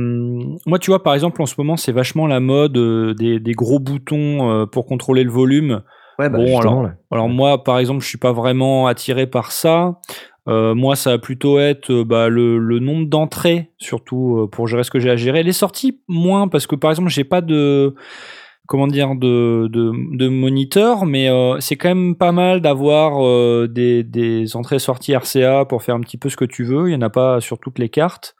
moi, 0.66 0.78
tu 0.78 0.90
vois, 0.90 1.02
par 1.02 1.14
exemple, 1.14 1.40
en 1.42 1.46
ce 1.46 1.54
moment, 1.58 1.76
c'est 1.76 1.92
vachement 1.92 2.26
la 2.26 2.40
mode 2.40 2.76
euh, 2.76 3.14
des, 3.14 3.40
des 3.40 3.52
gros 3.52 3.78
boutons 3.78 4.66
pour 4.70 4.86
contrôler 4.86 5.24
le 5.24 5.30
volume. 5.30 5.82
Ouais, 6.18 6.28
bah, 6.28 6.38
Bon, 6.38 6.58
alors-. 6.58 6.90
Alors 7.10 7.28
moi, 7.28 7.64
par 7.64 7.78
exemple, 7.78 8.02
je 8.02 8.08
suis 8.08 8.18
pas 8.18 8.32
vraiment 8.32 8.86
attiré 8.86 9.26
par 9.26 9.52
ça. 9.52 10.00
Moi, 10.48 10.94
ça 10.94 11.10
va 11.10 11.18
plutôt 11.18 11.58
être 11.58 12.04
bah, 12.04 12.28
le, 12.28 12.58
le 12.58 12.78
nombre 12.78 13.08
d'entrées, 13.08 13.72
surtout 13.78 14.48
pour 14.52 14.68
gérer 14.68 14.84
ce 14.84 14.92
que 14.92 15.00
j'ai 15.00 15.10
à 15.10 15.16
gérer. 15.16 15.42
Les 15.42 15.52
sorties, 15.52 16.00
moins, 16.06 16.46
parce 16.46 16.68
que 16.68 16.76
par 16.76 16.90
exemple, 16.92 17.08
j'ai 17.10 17.24
pas 17.24 17.40
de 17.40 17.96
comment 18.66 18.86
dire 18.86 19.14
de, 19.14 19.68
de, 19.70 19.92
de 20.16 20.28
moniteur, 20.28 21.06
mais 21.06 21.28
euh, 21.28 21.58
c'est 21.60 21.76
quand 21.76 21.88
même 21.88 22.14
pas 22.16 22.32
mal 22.32 22.60
d'avoir 22.60 23.24
euh, 23.24 23.68
des, 23.68 24.02
des 24.02 24.56
entrées-sorties 24.56 25.14
RCA 25.14 25.64
pour 25.66 25.82
faire 25.82 25.94
un 25.94 26.00
petit 26.00 26.16
peu 26.18 26.28
ce 26.28 26.36
que 26.36 26.44
tu 26.44 26.64
veux. 26.64 26.88
Il 26.88 26.92
y 26.92 26.96
en 26.96 27.02
a 27.02 27.10
pas 27.10 27.40
sur 27.40 27.58
toutes 27.58 27.78
les 27.78 27.88
cartes. 27.88 28.34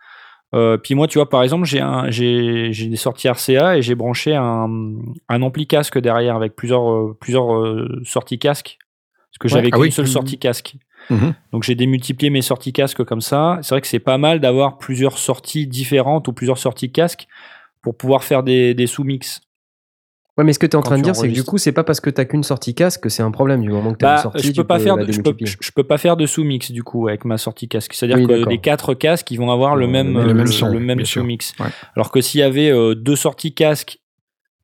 Euh, 0.55 0.77
puis 0.79 0.95
moi, 0.95 1.07
tu 1.09 1.18
vois, 1.18 1.29
par 1.29 1.43
exemple, 1.43 1.64
j'ai 1.64 1.81
un, 1.81 2.11
j'ai, 2.11 2.72
j'ai 2.72 2.87
des 2.89 2.97
sorties 2.97 3.29
RCA 3.29 3.77
et 3.79 3.83
j'ai 3.83 3.95
branché 3.95 4.35
un, 4.35 4.68
un 5.29 5.43
ampli 5.43 5.66
casque 5.66 5.99
derrière 5.99 6.37
avec 6.37 6.55
plusieurs, 6.57 7.14
plusieurs 7.18 7.49
sorties 8.05 8.39
casque. 8.39 8.79
Parce 9.31 9.39
que 9.39 9.47
Ouais. 9.49 9.61
j'avais 9.61 9.68
Ah 9.72 9.77
qu'une 9.77 9.83
oui. 9.83 9.93
seule 9.93 10.07
Mhm. 10.07 10.11
sortie 10.12 10.39
casque. 10.39 10.77
Mhm. 11.11 11.35
Donc 11.53 11.62
j'ai 11.62 11.74
démultiplié 11.74 12.31
mes 12.31 12.43
sorties 12.43 12.72
casque 12.72 13.05
comme 13.05 13.20
ça. 13.20 13.59
C'est 13.62 13.74
vrai 13.74 13.81
que 13.81 13.87
c'est 13.87 13.99
pas 13.99 14.18
mal 14.18 14.41
d'avoir 14.41 14.79
plusieurs 14.79 15.18
sorties 15.18 15.66
différentes 15.66 16.27
ou 16.29 16.33
plusieurs 16.33 16.59
sorties 16.59 16.91
casque 16.91 17.27
pour 17.83 17.97
pouvoir 17.97 18.24
faire 18.24 18.43
des, 18.43 18.72
des 18.74 18.87
sous-mix. 18.87 19.43
Ouais, 20.39 20.45
mais 20.45 20.53
ce 20.53 20.59
que 20.59 20.66
tu 20.66 20.72
es 20.72 20.76
en 20.76 20.82
train 20.82 20.97
de 20.97 21.01
tu 21.01 21.05
dire, 21.05 21.16
c'est 21.16 21.28
que 21.28 21.32
du 21.32 21.45
coup, 21.45 21.57
c'est 21.57 21.72
pas 21.72 21.82
parce 21.82 22.01
que 22.01 22.11
t'as 22.11 22.26
qu'une 22.26 22.43
sortie 22.43 22.74
casque 22.74 23.01
que 23.05 23.09
c'est 23.09 23.22
un 23.22 23.30
problème. 23.30 23.62
Du 23.62 23.70
moment 23.70 23.93
que 23.93 23.99
t'as 23.99 24.07
Bah, 24.07 24.16
une 24.16 24.22
sortie, 24.22 24.43
je 24.49 24.53
tu 24.53 24.57
peux 24.57 24.64
pas 24.64 24.78
faire, 24.78 24.97
la 24.97 25.05
de, 25.07 25.12
je 25.12 25.20
peux, 25.22 25.34
je 25.43 25.70
peux 25.74 25.82
pas 25.84 25.97
faire 25.97 26.16
de 26.18 26.26
sous-mix 26.26 26.72
du 26.72 26.82
coup 26.82 27.09
avec 27.09 27.24
ma 27.24 27.39
sortie 27.39 27.68
casque. 27.68 27.95
C'est-à-dire 27.95 28.18
Oui, 28.18 28.26
que 28.45 28.49
les 28.51 28.59
quatre 28.59 28.93
casques, 28.93 29.30
ils 29.30 29.39
vont 29.39 29.51
avoir 29.51 29.76
le 29.76 29.87
Le 29.87 29.93
même, 29.93 30.16
euh, 30.16 30.24
le 30.26 30.34
même 30.34 30.47
son, 30.49 30.68
le 30.68 30.78
même 30.80 31.05
sous-mix. 31.07 31.55
Ouais. 31.59 31.66
Alors 31.95 32.11
que 32.11 32.20
s'il 32.20 32.41
y 32.41 32.43
avait 32.43 32.70
euh, 32.70 32.95
deux 32.95 33.16
sorties 33.16 33.55
casque, 33.55 33.99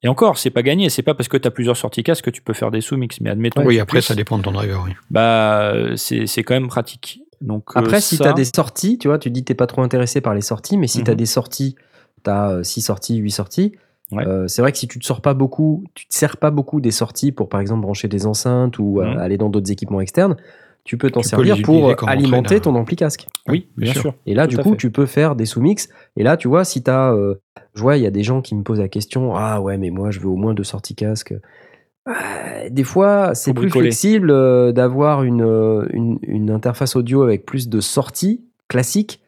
et 0.02 0.08
encore, 0.08 0.36
c'est 0.36 0.50
pas 0.50 0.62
gagné. 0.62 0.90
C'est 0.90 1.02
pas 1.02 1.14
parce 1.14 1.28
que 1.28 1.36
tu 1.38 1.46
as 1.48 1.50
plusieurs 1.50 1.76
sorties 1.76 2.02
casque 2.02 2.24
que 2.24 2.30
tu 2.30 2.42
peux 2.42 2.52
faire 2.54 2.70
des 2.70 2.80
sous-mix. 2.80 3.20
Mais 3.20 3.30
admettons. 3.30 3.64
Oui, 3.64 3.78
après, 3.80 3.98
plus, 4.00 4.02
ça 4.06 4.14
dépend 4.14 4.36
de 4.36 4.42
ton 4.42 4.50
driver. 4.52 4.82
Oui. 4.84 4.92
Bah, 5.10 5.70
euh, 5.72 5.96
c'est 5.96 6.26
c'est 6.26 6.42
quand 6.42 6.54
même 6.54 6.68
pratique. 6.68 7.20
Donc 7.40 7.70
euh, 7.76 7.80
Après, 7.80 8.00
si 8.00 8.16
ça- 8.16 8.24
tu 8.24 8.30
as 8.30 8.32
des 8.34 8.44
sorties, 8.44 8.98
tu 8.98 9.08
vois, 9.08 9.18
tu 9.18 9.30
dis 9.30 9.40
que 9.40 9.46
t'es 9.46 9.54
pas 9.54 9.66
trop 9.68 9.80
intéressé 9.82 10.20
par 10.20 10.34
les 10.34 10.40
sorties, 10.42 10.76
mais 10.76 10.86
si 10.86 10.98
Mhm. 10.98 11.04
tu 11.04 11.10
as 11.12 11.14
des 11.14 11.26
sorties, 11.26 11.76
tu 12.24 12.30
as 12.30 12.62
6 12.62 12.82
sorties, 12.82 13.16
8 13.16 13.30
sorties, 13.30 13.72
Ouais. 14.12 14.26
euh, 14.26 14.46
c'est 14.48 14.62
vrai 14.62 14.72
que 14.72 14.78
si 14.78 14.86
tu 14.88 14.98
te 14.98 15.04
sors 15.04 15.20
pas 15.20 15.34
beaucoup, 15.34 15.84
tu 15.94 16.06
te 16.06 16.14
sers 16.14 16.36
pas 16.36 16.50
beaucoup 16.50 16.80
des 16.80 16.90
sorties 16.90 17.32
pour 17.32 17.48
par 17.48 17.60
exemple 17.60 17.80
brancher 17.82 18.08
des 18.08 18.26
enceintes 18.26 18.78
ou 18.78 19.00
euh, 19.00 19.12
Mhm. 19.12 19.18
aller 19.18 19.38
dans 19.38 19.48
d'autres 19.48 19.70
équipements 19.72 20.00
externes, 20.00 20.36
tu 20.84 20.98
peux 20.98 21.10
t'en 21.10 21.22
servir 21.22 21.62
pour 21.62 21.88
euh, 21.90 21.94
alimenter 22.06 22.60
ton 22.60 22.74
ampli 22.74 22.96
casque. 22.96 23.26
oui, 23.48 23.68
bien 23.76 23.84
bien 23.84 23.92
sûr. 23.92 24.02
sûr. 24.02 24.14
Et 24.26 24.34
là, 24.34 24.46
Tout 24.46 24.56
du 24.56 24.62
coup, 24.62 24.70
fait. 24.72 24.76
tu 24.76 24.90
peux 24.90 25.06
faire 25.06 25.36
des 25.36 25.46
sous-mix. 25.46 25.88
Et 26.16 26.22
là, 26.24 26.36
tu 26.36 26.48
vois, 26.48 26.64
si 26.64 26.82
tu 26.82 26.90
as. 26.90 27.14
je 27.74 27.80
vois, 27.80 27.96
il 27.96 28.02
y 28.02 28.06
a 28.06 28.10
des 28.10 28.22
gens 28.24 28.42
qui 28.42 28.54
me 28.54 28.62
posent 28.62 28.80
la 28.80 28.88
question 28.88 29.34
Ah 29.36 29.60
ouais, 29.60 29.78
mais 29.78 29.90
moi, 29.90 30.10
je 30.10 30.20
veux 30.20 30.28
au 30.28 30.36
moins 30.36 30.54
deux 30.54 30.64
sorties 30.64 30.94
casque. 30.94 31.34
Ah, 32.04 32.68
des 32.68 32.82
fois, 32.84 33.34
c'est 33.34 33.52
plus 33.52 33.66
bricoler. 33.68 33.84
flexible 33.90 34.30
euh, 34.32 34.72
d'avoir 34.72 35.22
une, 35.22 35.42
euh, 35.42 35.86
une, 35.92 36.18
une 36.22 36.50
interface 36.50 36.96
audio 36.96 37.22
avec 37.22 37.46
plus 37.46 37.68
de 37.68 37.80
sorties 37.80 38.42
classiques 38.68 39.20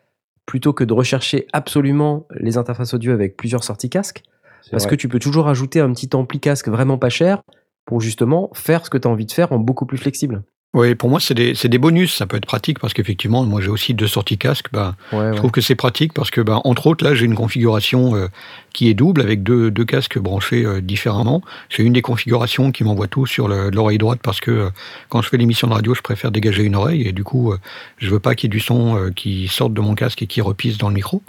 plutôt 0.44 0.72
que 0.72 0.82
de 0.82 0.92
rechercher 0.92 1.46
absolument 1.52 2.26
les 2.34 2.58
interfaces 2.58 2.92
audio 2.92 3.12
avec 3.12 3.36
plusieurs 3.36 3.62
sorties 3.62 3.88
casque. 3.90 4.22
C'est 4.64 4.70
Parce 4.70 4.84
vrai. 4.84 4.90
que 4.92 4.96
tu 4.96 5.08
peux 5.08 5.18
toujours 5.18 5.48
ajouter 5.48 5.80
un 5.80 5.92
petit 5.92 6.08
ampli 6.14 6.40
casque 6.40 6.68
vraiment 6.68 6.98
pas 6.98 7.10
cher 7.10 7.42
pour 7.86 8.00
justement 8.00 8.50
faire 8.54 8.84
ce 8.84 8.90
que 8.90 8.98
tu 8.98 9.06
as 9.06 9.10
envie 9.10 9.26
de 9.26 9.32
faire 9.32 9.52
en 9.52 9.58
beaucoup 9.58 9.84
plus 9.86 9.98
flexible. 9.98 10.42
Oui, 10.72 10.96
pour 10.96 11.08
moi, 11.08 11.20
c'est 11.20 11.34
des, 11.34 11.54
c'est 11.54 11.68
des 11.68 11.78
bonus. 11.78 12.12
Ça 12.16 12.26
peut 12.26 12.36
être 12.36 12.46
pratique 12.46 12.80
parce 12.80 12.94
qu'effectivement, 12.94 13.44
moi, 13.44 13.60
j'ai 13.60 13.68
aussi 13.68 13.94
deux 13.94 14.08
sorties 14.08 14.38
casque. 14.38 14.66
Bah, 14.72 14.96
Ouais, 15.12 15.30
Je 15.30 15.36
trouve 15.36 15.52
que 15.52 15.60
c'est 15.60 15.76
pratique 15.76 16.12
parce 16.12 16.32
que, 16.32 16.40
bah, 16.40 16.60
entre 16.64 16.88
autres, 16.88 17.04
là, 17.04 17.14
j'ai 17.14 17.26
une 17.26 17.36
configuration 17.36 18.16
euh, 18.16 18.26
qui 18.72 18.88
est 18.88 18.94
double 18.94 19.20
avec 19.20 19.44
deux, 19.44 19.70
deux 19.70 19.84
casques 19.84 20.18
branchés 20.18 20.64
euh, 20.64 20.80
différemment. 20.80 21.42
J'ai 21.68 21.84
une 21.84 21.92
des 21.92 22.02
configurations 22.02 22.72
qui 22.72 22.82
m'envoie 22.82 23.06
tout 23.06 23.24
sur 23.24 23.46
le- 23.46 23.70
l'oreille 23.70 23.98
droite 23.98 24.18
parce 24.20 24.40
que 24.40 24.50
euh, 24.50 24.70
quand 25.10 25.22
je 25.22 25.28
fais 25.28 25.36
l'émission 25.36 25.68
de 25.68 25.74
radio, 25.74 25.94
je 25.94 26.02
préfère 26.02 26.32
dégager 26.32 26.64
une 26.64 26.74
oreille 26.74 27.06
et 27.06 27.12
du 27.12 27.22
coup, 27.22 27.54
je 27.98 28.10
veux 28.10 28.18
pas 28.18 28.34
qu'il 28.34 28.48
y 28.48 28.50
ait 28.50 28.56
du 28.56 28.60
son 28.60 29.12
qui 29.14 29.46
sorte 29.46 29.74
de 29.74 29.80
mon 29.80 29.94
casque 29.94 30.22
et 30.22 30.26
qui 30.26 30.40
repisse 30.40 30.76
dans 30.78 30.88
le 30.88 30.94
micro. 30.94 31.22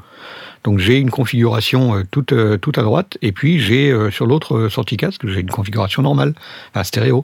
Donc 0.66 0.80
j'ai 0.80 0.98
une 1.00 1.12
configuration 1.12 1.96
euh, 1.96 2.04
toute, 2.10 2.34
euh, 2.34 2.58
toute 2.58 2.78
à 2.78 2.82
droite 2.82 3.18
et 3.22 3.32
puis 3.32 3.60
j'ai 3.60 3.92
euh, 3.92 4.12
sur 4.12 4.26
l'autre 4.26 4.68
sortie 4.68 4.98
casque, 4.98 5.26
j'ai 5.28 5.40
une 5.40 5.50
configuration 5.50 6.02
normale, 6.02 6.34
enfin 6.74 6.84
stéréo. 6.84 7.24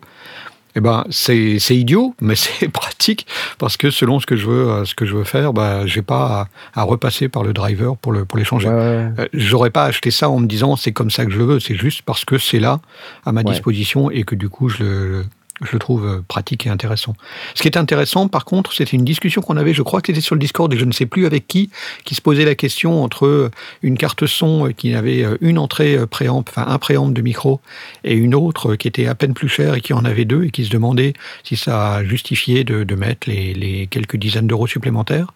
Eh 0.73 0.79
ben, 0.79 1.03
c'est 1.09 1.57
idiot, 1.71 2.15
mais 2.21 2.35
c'est 2.35 2.69
pratique 2.69 3.27
parce 3.57 3.75
que 3.75 3.89
selon 3.89 4.21
ce 4.21 4.25
que 4.25 4.37
je 4.37 4.45
veux, 4.47 4.85
ce 4.85 4.95
que 4.95 5.05
je 5.05 5.13
veux 5.17 5.25
faire, 5.25 5.51
bah, 5.51 5.85
j'ai 5.85 6.01
pas 6.01 6.47
à, 6.73 6.81
à 6.81 6.83
repasser 6.83 7.27
par 7.27 7.43
le 7.43 7.51
driver 7.51 7.97
pour 7.97 8.13
le 8.13 8.23
pour 8.23 8.37
les 8.37 8.45
changer. 8.45 8.69
Ouais, 8.69 9.09
ouais. 9.17 9.29
J'aurais 9.33 9.71
pas 9.71 9.83
acheté 9.83 10.11
ça 10.11 10.29
en 10.29 10.39
me 10.39 10.47
disant 10.47 10.77
c'est 10.77 10.93
comme 10.93 11.11
ça 11.11 11.25
que 11.25 11.31
je 11.31 11.39
le 11.39 11.43
veux. 11.45 11.59
C'est 11.59 11.75
juste 11.75 12.03
parce 12.03 12.23
que 12.23 12.37
c'est 12.37 12.59
là 12.59 12.79
à 13.25 13.33
ma 13.33 13.41
Ouais. 13.41 13.51
disposition 13.51 14.09
et 14.11 14.23
que 14.23 14.35
du 14.35 14.47
coup 14.47 14.69
je 14.69 14.83
le 14.83 15.25
je 15.63 15.73
le 15.73 15.79
trouve 15.79 16.05
euh, 16.05 16.21
pratique 16.27 16.65
et 16.65 16.69
intéressant. 16.69 17.13
Ce 17.53 17.61
qui 17.61 17.67
est 17.67 17.77
intéressant, 17.77 18.27
par 18.27 18.45
contre, 18.45 18.73
c'était 18.73 18.97
une 18.97 19.05
discussion 19.05 19.41
qu'on 19.41 19.57
avait, 19.57 19.73
je 19.73 19.81
crois 19.81 20.01
que 20.01 20.07
c'était 20.07 20.21
sur 20.21 20.35
le 20.35 20.39
Discord 20.39 20.71
et 20.73 20.77
je 20.77 20.85
ne 20.85 20.91
sais 20.91 21.05
plus 21.05 21.25
avec 21.25 21.47
qui, 21.47 21.69
qui 22.03 22.15
se 22.15 22.21
posait 22.21 22.45
la 22.45 22.55
question 22.55 23.03
entre 23.03 23.25
euh, 23.25 23.51
une 23.81 23.97
carte 23.97 24.25
son 24.25 24.67
euh, 24.67 24.71
qui 24.71 24.93
avait 24.95 25.25
une 25.41 25.57
entrée 25.57 25.97
préamp, 26.07 26.43
enfin 26.47 26.65
un 26.67 26.77
préamp 26.77 27.09
de 27.09 27.21
micro, 27.21 27.59
et 28.03 28.13
une 28.13 28.35
autre 28.35 28.75
qui 28.75 28.87
était 28.87 29.07
à 29.07 29.15
peine 29.15 29.33
plus 29.33 29.49
chère 29.49 29.75
et 29.75 29.81
qui 29.81 29.93
en 29.93 30.05
avait 30.05 30.25
deux 30.25 30.45
et 30.45 30.51
qui 30.51 30.65
se 30.65 30.69
demandait 30.69 31.13
si 31.43 31.55
ça 31.55 32.03
justifiait 32.03 32.63
de, 32.63 32.95
mettre 32.95 33.29
les, 33.29 33.87
quelques 33.89 34.17
dizaines 34.17 34.47
d'euros 34.47 34.67
supplémentaires. 34.67 35.33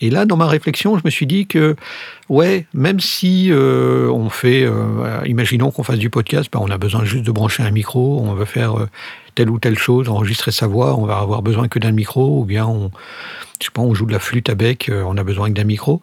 Et 0.00 0.08
là, 0.08 0.24
dans 0.24 0.36
ma 0.36 0.46
réflexion, 0.46 0.98
je 0.98 1.02
me 1.04 1.10
suis 1.10 1.26
dit 1.26 1.46
que, 1.46 1.76
ouais, 2.28 2.66
même 2.72 3.00
si 3.00 3.50
on 3.52 4.30
fait, 4.30 4.66
imaginons 5.26 5.70
qu'on 5.70 5.82
fasse 5.82 5.98
du 5.98 6.10
podcast, 6.10 6.48
bah, 6.52 6.60
on 6.62 6.70
a 6.70 6.78
besoin 6.78 7.04
juste 7.04 7.24
de 7.24 7.32
brancher 7.32 7.62
un 7.62 7.70
micro, 7.70 8.20
on 8.20 8.32
veut 8.34 8.46
faire 8.46 8.86
telle 9.34 9.50
ou 9.50 9.58
telle 9.58 9.78
chose, 9.78 10.08
enregistrer 10.08 10.52
sa 10.52 10.66
voix, 10.66 10.96
on 10.96 11.06
va 11.06 11.18
avoir 11.18 11.42
besoin 11.42 11.68
que 11.68 11.78
d'un 11.78 11.92
micro, 11.92 12.40
ou 12.40 12.44
bien 12.44 12.66
on, 12.66 12.90
je 13.60 13.66
sais 13.66 13.70
pas, 13.72 13.82
on 13.82 13.94
joue 13.94 14.06
de 14.06 14.12
la 14.12 14.18
flûte 14.18 14.48
à 14.48 14.54
bec, 14.54 14.88
euh, 14.88 15.02
on 15.06 15.16
a 15.16 15.24
besoin 15.24 15.50
d'un 15.50 15.64
micro. 15.64 16.00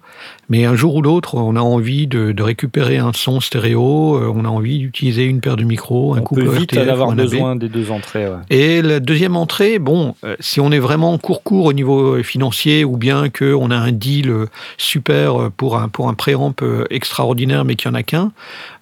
Mais 0.50 0.66
un 0.66 0.76
jour 0.76 0.96
ou 0.96 1.02
l'autre, 1.02 1.36
on 1.36 1.56
a 1.56 1.60
envie 1.60 2.08
de, 2.08 2.32
de 2.32 2.44
récupérer 2.44 2.98
un 2.98 3.12
son 3.14 3.40
stéréo, 3.40 4.16
euh, 4.16 4.32
on 4.34 4.46
a 4.46 4.48
envie 4.48 4.80
d'utiliser 4.80 5.26
une 5.26 5.42
paire 5.42 5.58
de 5.58 5.64
micros, 5.64 6.16
un 6.16 6.20
On 6.20 6.24
couple 6.24 6.46
peut 6.46 6.58
vite 6.58 6.72
RTF 6.74 6.90
avoir 6.90 7.12
besoin 7.14 7.56
des 7.56 7.70
deux 7.70 7.92
entrées. 7.92 8.28
ouais. 8.28 8.38
Et 8.50 8.82
la 8.82 9.00
deuxième 9.00 9.36
entrée, 9.36 9.80
bon, 9.80 10.16
euh, 10.24 10.36
si 10.40 10.60
on 10.60 10.72
est 10.72 10.80
vraiment 10.80 11.18
court-court 11.18 11.66
au 11.66 11.74
niveau 11.74 12.22
financier 12.24 12.86
ou 12.86 12.98
bien 12.98 13.30
qu'on 13.30 13.72
a 13.72 13.76
un 13.76 13.92
deal 13.92 14.34
super 14.78 15.50
pour 15.58 15.78
un, 15.78 15.90
pour 15.90 16.10
un 16.10 16.14
préamp 16.14 16.54
extraordinaire 16.90 17.66
mais 17.66 17.76
qu'il 17.76 17.90
n'y 17.92 17.98
en 17.98 18.00
a 18.00 18.04
qu'un, 18.04 18.32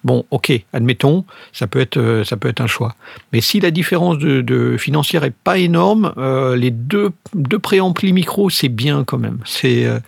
bon, 0.04 0.24
ok, 0.30 0.52
admettons, 0.72 1.24
ça 1.52 1.66
peut 1.66 1.80
être, 1.80 2.22
ça 2.24 2.36
peut 2.36 2.48
être 2.48 2.60
un 2.60 2.66
choix. 2.66 2.94
Mais 3.32 3.40
si 3.40 3.60
la 3.60 3.70
différence 3.70 4.18
de, 4.18 4.40
de 4.40 4.76
financière 4.76 5.24
est 5.24 5.34
pas 5.34 5.58
énorme, 5.58 6.12
euh, 6.18 6.56
les 6.56 6.70
deux, 6.70 7.10
deux 7.34 7.58
préamplis 7.58 8.12
micro, 8.12 8.50
c'est 8.50 8.65
bien 8.68 9.04
quand 9.04 9.18
même. 9.18 9.38
C'est 9.44 9.86
euh, 9.86 9.98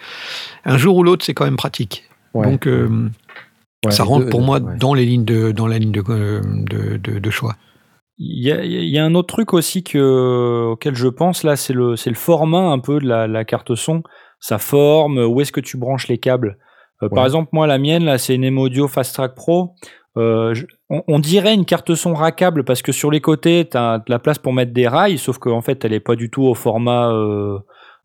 un 0.64 0.76
jour 0.76 0.96
ou 0.96 1.02
l'autre, 1.02 1.24
c'est 1.24 1.34
quand 1.34 1.44
même 1.44 1.56
pratique. 1.56 2.04
Ouais. 2.34 2.46
Donc, 2.50 2.66
euh, 2.66 3.08
Ouais, 3.84 3.92
ça 3.92 4.02
rentre 4.02 4.24
deux, 4.24 4.30
pour 4.30 4.40
deux, 4.40 4.46
moi 4.46 4.58
ouais. 4.58 4.76
dans 4.76 4.92
les 4.92 5.06
lignes 5.06 5.24
de, 5.24 5.52
dans 5.52 5.68
la 5.68 5.78
ligne 5.78 5.92
de, 5.92 6.02
de, 6.02 6.96
de- 6.96 7.18
de 7.20 7.30
choix. 7.30 7.54
Il 8.18 8.44
y 8.44 8.50
a, 8.50 8.64
il 8.64 8.88
y 8.88 8.98
a 8.98 9.04
un 9.04 9.14
autre 9.14 9.28
truc 9.32 9.54
aussi 9.54 9.84
que, 9.84 10.70
auquel 10.72 10.96
je 10.96 11.06
pense 11.06 11.44
là, 11.44 11.54
c'est 11.54 11.72
le, 11.72 11.94
c'est 11.94 12.10
le 12.10 12.16
format 12.16 12.72
un 12.72 12.80
peu 12.80 12.98
de 12.98 13.06
la, 13.06 13.28
la 13.28 13.44
carte 13.44 13.76
son, 13.76 14.02
sa 14.40 14.58
forme, 14.58 15.18
où 15.18 15.40
est-ce 15.40 15.52
que 15.52 15.60
tu 15.60 15.76
branches 15.76 16.08
les 16.08 16.18
câbles? 16.18 16.58
Euh, 17.04 17.08
Par 17.08 17.24
exemple, 17.24 17.50
moi, 17.52 17.68
la 17.68 17.78
mienne, 17.78 18.04
là, 18.04 18.18
c'est 18.18 18.34
une 18.34 18.42
M 18.42 18.58
Audio 18.58 18.88
Fast 18.88 19.14
Track 19.14 19.36
Pro. 19.36 19.76
Euh, 20.16 20.52
je- 20.54 20.66
on, 20.90 21.04
on 21.06 21.20
dirait 21.20 21.54
une 21.54 21.64
carte 21.64 21.94
son 21.94 22.14
rackable 22.14 22.64
parce 22.64 22.82
que 22.82 22.90
sur 22.90 23.12
les 23.12 23.20
côtés, 23.20 23.68
tu 23.70 23.76
as 23.76 23.98
de 23.98 24.04
la 24.08 24.18
place 24.18 24.40
pour 24.40 24.52
mettre 24.52 24.72
des 24.72 24.88
rails, 24.88 25.18
sauf 25.18 25.38
qu'en 25.38 25.60
fait, 25.60 25.84
elle 25.84 25.92
est 25.92 26.00
pas 26.00 26.16
du 26.16 26.28
tout 26.30 26.42
au 26.42 26.54
format 26.54 27.12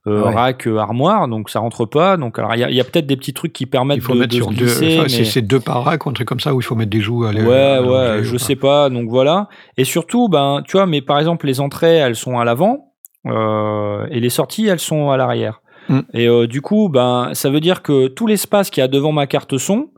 euh, 0.05 0.23
Ouais. 0.23 0.33
rack 0.33 0.67
euh, 0.67 0.77
armoire, 0.77 1.27
donc 1.27 1.49
ça 1.49 1.59
rentre 1.59 1.85
pas. 1.85 2.17
Donc, 2.17 2.37
alors, 2.37 2.53
il 2.55 2.59
y 2.75 2.79
a, 2.79 2.83
peut-être 2.83 3.07
des 3.07 3.15
petits 3.15 3.33
trucs 3.33 3.53
qui 3.53 3.65
permettent 3.65 3.97
Il 3.97 4.01
faut 4.01 4.13
de, 4.13 4.19
mettre 4.19 4.31
de 4.31 4.41
sur 4.41 4.51
se 4.51 4.55
deux, 4.55 4.65
enfin, 4.99 5.07
c'est 5.07 5.19
mais- 5.19 5.23
c'est 5.25 5.41
deux 5.41 5.59
paracs 5.59 6.05
ou 6.05 6.09
un 6.09 6.13
truc 6.13 6.27
comme 6.27 6.39
ça 6.41 6.53
où 6.53 6.59
il 6.59 6.63
faut 6.63 6.75
mettre 6.75 6.91
des 6.91 6.99
joues 7.01 7.23
à 7.25 7.31
Ouais, 7.31 7.55
à 7.77 7.81
ouais, 7.81 8.23
je 8.23 8.37
sais 8.37 8.55
pas, 8.57 8.89
donc 8.89 9.09
voilà. 9.09 9.47
Et 9.77 9.85
surtout, 9.85 10.27
ben, 10.27 10.61
tu 10.65 10.73
vois, 10.77 10.85
mais 10.85 11.01
par 11.01 11.19
exemple, 11.19 11.47
les 11.47 11.59
entrées, 11.61 11.95
elles 11.95 12.15
sont 12.15 12.37
à 12.37 12.43
l'avant, 12.45 12.91
euh, 13.27 14.05
et 14.11 14.19
les 14.19 14.29
sorties, 14.29 14.67
elles 14.67 14.79
sont 14.79 15.09
à 15.09 15.17
l'arrière. 15.17 15.61
Mm. 15.89 15.99
Et 16.13 16.27
euh, 16.27 16.47
du 16.47 16.61
coup, 16.61 16.89
ben, 16.89 17.29
ça 17.33 17.49
veut 17.49 17.59
dire 17.61 17.81
que 17.81 18.07
tout 18.07 18.27
l'espace 18.27 18.69
qu'il 18.69 18.81
y 18.81 18.83
a 18.83 18.87
devant 18.87 19.11
ma 19.11 19.27
carte 19.27 19.57
son, 19.57 19.89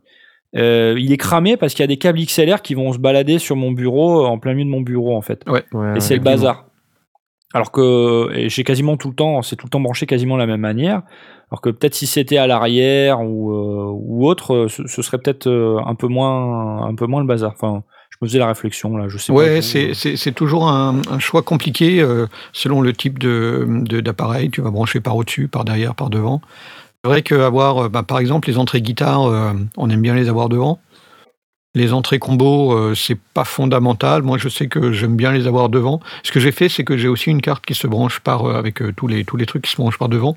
euh, 0.56 0.96
il 0.98 1.12
est 1.12 1.18
cramé 1.18 1.58
parce 1.58 1.74
qu'il 1.74 1.82
y 1.82 1.84
a 1.84 1.88
des 1.88 1.98
câbles 1.98 2.20
XLR 2.20 2.62
qui 2.62 2.76
vont 2.76 2.94
se 2.94 2.98
balader 2.98 3.40
sur 3.40 3.56
mon 3.56 3.72
bureau, 3.72 4.26
en 4.26 4.40
plein 4.40 4.54
milieu 4.54 4.66
de 4.66 4.70
mon 4.72 4.82
bureau, 4.82 5.18
en 5.18 5.22
fait. 5.22 5.44
Ouais, 5.48 5.64
Et 5.96 6.00
c'est 6.00 6.16
le 6.16 6.22
bazar. 6.22 6.66
Alors 7.54 7.72
que 7.72 8.30
j'ai 8.48 8.64
quasiment 8.64 8.98
tout 8.98 9.10
le 9.10 9.16
temps, 9.16 9.42
c'est 9.42 9.56
tout 9.56 9.66
le 9.66 9.70
temps 9.70 9.80
branché 9.80 10.06
quasiment 10.06 10.36
de 10.36 10.40
la 10.40 10.48
même 10.48 10.62
manière. 10.62 11.04
Alors 11.52 11.62
que 11.62 11.70
peut-être 11.70 11.94
si 11.94 12.08
c'était 12.08 12.38
à 12.38 12.48
l'arrière 12.48 13.22
ou, 13.22 13.52
euh, 13.52 13.92
ou 13.94 14.28
autre, 14.28 14.54
euh, 14.54 14.68
ce, 14.68 14.88
ce 14.88 15.02
serait 15.02 15.20
peut-être 15.20 15.48
euh, 15.48 15.78
un 15.86 15.96
peu 15.96 16.08
moins, 16.08 16.86
un 16.88 16.96
peu 16.96 17.06
moins 17.06 17.22
le 17.22 17.28
bazar. 17.28 17.52
Enfin, 17.54 17.84
je 18.10 18.18
me 18.22 18.28
faisais 18.28 18.40
la 18.40 18.48
réflexion 18.48 18.98
là, 18.98 19.08
je 19.08 19.18
sais 19.18 19.32
pas. 19.32 19.40
Ouais, 19.40 19.62
c'est 19.62 20.32
toujours 20.34 20.68
un, 20.68 21.02
un 21.10 21.20
choix 21.20 21.44
compliqué 21.44 22.02
euh, 22.02 22.26
selon 22.52 22.82
le 22.82 22.94
type 22.94 23.20
de 23.20 23.66
de- 23.70 24.02
d'appareil. 24.02 24.50
Tu 24.50 24.62
vas 24.62 24.72
brancher 24.72 25.00
par 25.00 25.16
au-dessus, 25.16 25.48
par 25.48 25.64
derrière, 25.66 25.96
par 25.96 26.10
devant. 26.10 26.42
C'est 27.04 27.10
vrai 27.10 27.22
qu'avoir, 27.22 27.90
bah, 27.92 28.02
par 28.02 28.18
exemple, 28.18 28.50
les 28.50 28.58
entrées 28.58 28.82
guitare, 28.82 29.26
euh, 29.28 29.54
on 29.78 29.90
aime 29.92 30.02
bien 30.02 30.16
les 30.16 30.28
avoir 30.28 30.50
devant. 30.50 30.80
Les 31.76 31.94
entrées 31.94 32.20
combo, 32.20 32.74
euh, 32.74 32.96
c'est 32.96 33.18
pas 33.34 33.44
fondamental. 33.44 34.24
Moi, 34.24 34.38
je 34.38 34.50
sais 34.50 34.68
que 34.68 34.92
j'aime 34.92 35.16
bien 35.16 35.32
les 35.32 35.46
avoir 35.46 35.70
devant. 35.70 36.00
Ce 36.24 36.32
que 36.32 36.40
j'ai 36.40 36.52
fait, 36.52 36.70
c'est 36.70 36.84
que 36.84 36.98
j'ai 36.98 37.08
aussi 37.08 37.30
une 37.30 37.42
carte 37.42 37.66
qui 37.66 37.76
se 37.76 37.86
branche 37.86 38.20
par 38.22 38.46
euh, 38.46 38.56
avec 38.56 38.82
euh, 38.82 38.94
tous 38.96 39.08
les 39.08 39.26
tous 39.26 39.38
les 39.38 39.46
trucs 39.46 39.64
qui 39.64 39.72
se 39.72 39.78
branchent 39.78 40.00
par 40.00 40.10
devant, 40.10 40.36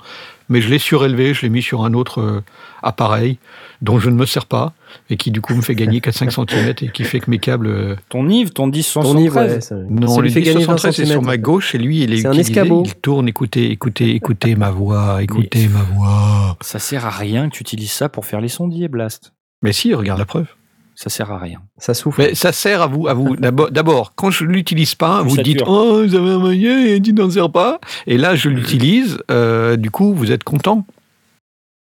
mais 0.48 0.60
je 0.60 0.68
l'ai 0.68 0.78
surélevé, 0.78 1.34
je 1.34 1.42
l'ai 1.42 1.48
mis 1.48 1.62
sur 1.62 1.84
un 1.84 1.94
autre 1.94 2.20
euh, 2.20 2.44
appareil 2.82 3.38
dont 3.82 3.98
je 3.98 4.10
ne 4.10 4.14
me 4.14 4.26
sers 4.26 4.46
pas 4.46 4.72
et 5.10 5.16
qui 5.16 5.30
du 5.30 5.40
coup 5.40 5.54
me 5.54 5.60
fait 5.60 5.74
gagner 5.74 6.00
4-5 6.00 6.30
cm 6.30 6.74
et 6.82 6.92
qui 6.92 7.04
fait 7.04 7.20
que 7.20 7.30
mes 7.30 7.38
câbles 7.38 7.66
euh, 7.66 7.96
Ton 8.08 8.28
Yves, 8.28 8.50
ton 8.50 8.68
10 8.68 8.92
Ton 8.94 9.18
Yves, 9.18 9.36
ouais, 9.36 9.60
173. 9.60 9.60
ça, 9.60 9.74
non, 9.88 10.08
ça 10.08 10.20
le 10.20 10.26
lui 10.26 10.32
fait 10.32 10.40
gagner 10.40 10.64
20 10.64 10.72
1073 10.72 10.96
c'est 10.96 11.06
sur 11.06 11.22
ma 11.22 11.36
gauche 11.36 11.74
et 11.74 11.78
lui 11.78 12.02
il 12.02 12.12
est, 12.12 12.18
C'est 12.18 12.28
un 12.28 12.32
escabeau. 12.32 12.82
Il 12.84 12.94
tourne, 12.94 13.28
écoutez, 13.28 13.70
écoutez, 13.70 14.14
écoutez 14.14 14.56
ma 14.56 14.70
voix, 14.70 15.22
écoutez 15.22 15.68
ma 15.68 15.82
voix. 15.82 16.56
Ça 16.62 16.78
sert 16.78 17.06
à 17.06 17.10
rien 17.10 17.48
que 17.48 17.54
tu 17.54 17.62
utilises 17.62 17.92
ça 17.92 18.08
pour 18.08 18.24
faire 18.24 18.40
les 18.40 18.48
sondiers, 18.48 18.88
Blast. 18.88 19.32
Mais 19.62 19.72
si, 19.72 19.92
regarde 19.94 20.18
la 20.18 20.26
preuve. 20.26 20.46
Ça 21.00 21.10
sert 21.10 21.30
à 21.30 21.38
rien. 21.38 21.60
Ça 21.76 21.94
souffle. 21.94 22.20
Mais 22.20 22.34
ça 22.34 22.50
sert 22.50 22.82
à 22.82 22.88
vous, 22.88 23.06
à 23.06 23.14
vous. 23.14 23.36
D'abord, 23.36 24.14
quand 24.16 24.32
je 24.32 24.44
l'utilise 24.44 24.96
pas, 24.96 25.22
vous 25.22 25.36
dites 25.36 25.62
oh 25.64 26.02
vous 26.04 26.14
avez 26.16 26.30
un 26.30 26.38
moyen 26.38 26.84
et 26.86 27.00
tu 27.00 27.12
n'en 27.12 27.30
sers 27.30 27.52
pas. 27.52 27.78
Et 28.08 28.18
là, 28.18 28.34
je 28.34 28.48
l'utilise. 28.48 29.18
euh, 29.30 29.76
du 29.76 29.92
coup, 29.92 30.12
vous 30.12 30.32
êtes 30.32 30.42
content 30.42 30.84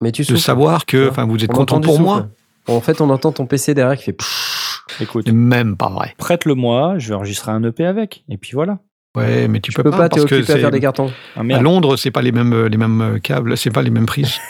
Mais 0.00 0.12
tu 0.12 0.22
de 0.22 0.26
souffles. 0.28 0.38
savoir 0.38 0.86
que, 0.86 1.08
enfin, 1.10 1.26
vous 1.26 1.42
êtes 1.42 1.50
On 1.50 1.54
content 1.54 1.80
pour 1.80 1.94
souffle. 1.94 2.04
moi. 2.04 2.28
En 2.68 2.80
fait, 2.80 3.00
on 3.00 3.10
entend 3.10 3.32
ton 3.32 3.46
PC 3.46 3.74
derrière 3.74 3.96
qui 3.98 4.04
fait 4.04 4.12
pfff. 4.12 4.84
Écoute, 5.00 5.24
C'est 5.26 5.32
même 5.34 5.76
pas 5.76 5.88
vrai. 5.90 6.14
prête-le-moi, 6.16 6.94
je 6.98 7.08
vais 7.08 7.14
enregistrer 7.16 7.50
un 7.50 7.62
EP 7.64 7.84
avec. 7.84 8.22
Et 8.28 8.36
puis 8.36 8.52
voilà. 8.54 8.78
Ouais, 9.16 9.48
mais 9.48 9.60
tu 9.60 9.70
Tu 9.70 9.76
peux, 9.76 9.82
peux 9.82 9.90
pas, 9.90 10.08
t'es 10.08 10.20
parce 10.20 10.30
que 10.30 10.52
à 10.52 10.56
faire 10.56 10.70
des 10.70 10.80
cartons. 10.80 11.10
Ah 11.34 11.40
à. 11.40 11.60
Londres, 11.60 11.96
c'est 11.96 12.10
pas 12.10 12.22
les 12.22 12.32
mêmes, 12.32 12.66
les 12.66 12.76
mêmes 12.76 13.18
câbles, 13.22 13.56
c'est 13.56 13.70
pas 13.70 13.82
les 13.82 13.90
mêmes 13.90 14.06
prises. 14.06 14.38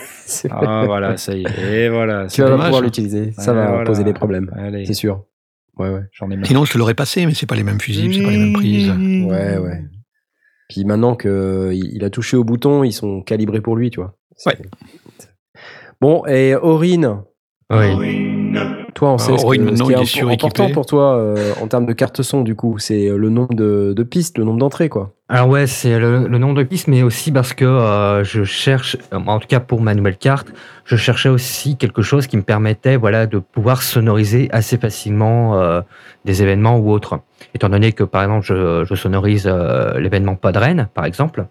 Ah 0.51 0.83
voilà, 0.85 1.17
ça 1.17 1.35
y 1.35 1.43
est. 1.43 1.85
Et 1.87 1.89
voilà. 1.89 2.27
tu 2.27 2.43
vas 2.43 2.51
pouvoir 2.51 2.75
hein. 2.75 2.81
l'utiliser. 2.83 3.33
Ça 3.33 3.55
va 3.55 3.69
voilà. 3.69 3.85
poser 3.85 4.05
des 4.05 4.13
problèmes. 4.13 4.51
C'est 4.85 4.93
sûr. 4.93 5.25
Ouais, 5.79 5.89
ouais. 5.89 6.03
j'en 6.13 6.31
ai 6.31 6.37
marre. 6.37 6.47
Sinon, 6.47 6.67
je 6.67 6.73
te 6.75 6.77
l'aurais 6.77 6.93
passé, 6.93 7.25
mais 7.25 7.33
c'est 7.33 7.47
pas 7.47 7.55
les 7.55 7.63
mêmes 7.63 7.81
fusibles, 7.81 8.13
c'est 8.13 8.23
pas 8.23 8.31
les 8.31 8.37
mêmes 8.37 8.53
prises. 8.53 8.91
Ouais, 8.91 9.57
ouais. 9.57 9.85
Puis 10.69 10.85
maintenant 10.85 11.17
que 11.17 11.71
il 11.73 12.05
a 12.05 12.11
touché 12.11 12.37
au 12.37 12.45
bouton, 12.45 12.85
ils 12.85 12.93
sont 12.93 13.23
calibrés 13.23 13.63
pour 13.63 13.75
lui, 13.75 13.89
tu 13.89 14.01
vois. 14.01 14.17
C'est- 14.37 14.51
Ouais. 14.51 14.59
Bon, 16.01 16.27
et 16.27 16.55
Aurine, 16.55 17.23
Oui. 17.73 18.53
Toi, 18.99 19.11
on 19.11 19.15
Ah, 19.15 19.19
sait 19.19 19.39
ce, 19.39 19.45
que- 19.45 19.51
qui 19.85 20.19
est 20.19 20.23
important 20.33 20.65
pour 20.73 20.87
toi 20.87 21.15
euh, 21.17 21.53
en 21.63 21.69
termes 21.69 21.87
de 21.87 21.93
carte 21.93 22.21
son, 22.23 22.43
du 22.43 22.55
coup. 22.57 22.79
C'est 22.79 23.07
euh, 23.09 23.17
le 23.17 23.29
nombre 23.31 23.55
de, 23.55 23.93
de 23.97 24.03
pistes, 24.03 24.39
le 24.39 24.45
nombre 24.45 24.59
d'entrées, 24.59 24.89
quoi. 24.89 25.13
Alors 25.29 25.49
ouais, 25.49 25.67
c'est 25.67 25.99
le, 25.99 26.27
le 26.27 26.39
nombre 26.39 26.55
de 26.57 26.63
pistes, 26.65 26.89
mais 26.89 27.03
aussi 27.03 27.31
parce 27.31 27.53
que 27.53 27.65
euh, 27.65 28.25
je 28.25 28.43
cherche, 28.45 28.97
en 29.13 29.39
tout 29.39 29.47
cas 29.47 29.61
pour 29.61 29.81
ma 29.83 29.95
nouvelle 29.95 30.17
carte, 30.17 30.49
je 30.85 30.97
cherchais 30.97 31.29
aussi 31.29 31.77
quelque 31.77 32.03
chose 32.03 32.27
qui 32.27 32.37
me 32.39 32.43
permettait, 32.43 32.97
voilà, 32.97 33.27
de 33.27 33.39
pouvoir 33.39 33.83
sonoriser 33.83 34.49
assez 34.53 34.79
facilement 34.79 35.61
euh, 35.61 35.81
des 36.25 36.43
événements 36.43 36.79
ou 36.79 36.91
autres. 36.91 37.21
Étant 37.55 37.69
donné 37.69 37.93
que 37.93 38.05
par 38.05 38.23
exemple, 38.23 38.47
je, 38.47 38.85
je 38.85 38.95
sonorise 38.95 39.45
euh, 39.47 40.01
l'événement 40.01 40.35
Podren, 40.35 40.89
par 40.95 41.05
exemple, 41.05 41.47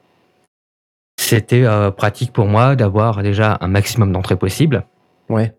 c'était 1.20 1.64
euh, 1.64 1.92
pratique 1.92 2.34
pour 2.34 2.46
moi 2.46 2.76
d'avoir 2.76 3.22
déjà 3.24 3.58
un 3.62 3.68
maximum 3.68 4.12
d'entrées 4.12 4.38
possibles 4.38 4.84
Ouais. 5.30 5.54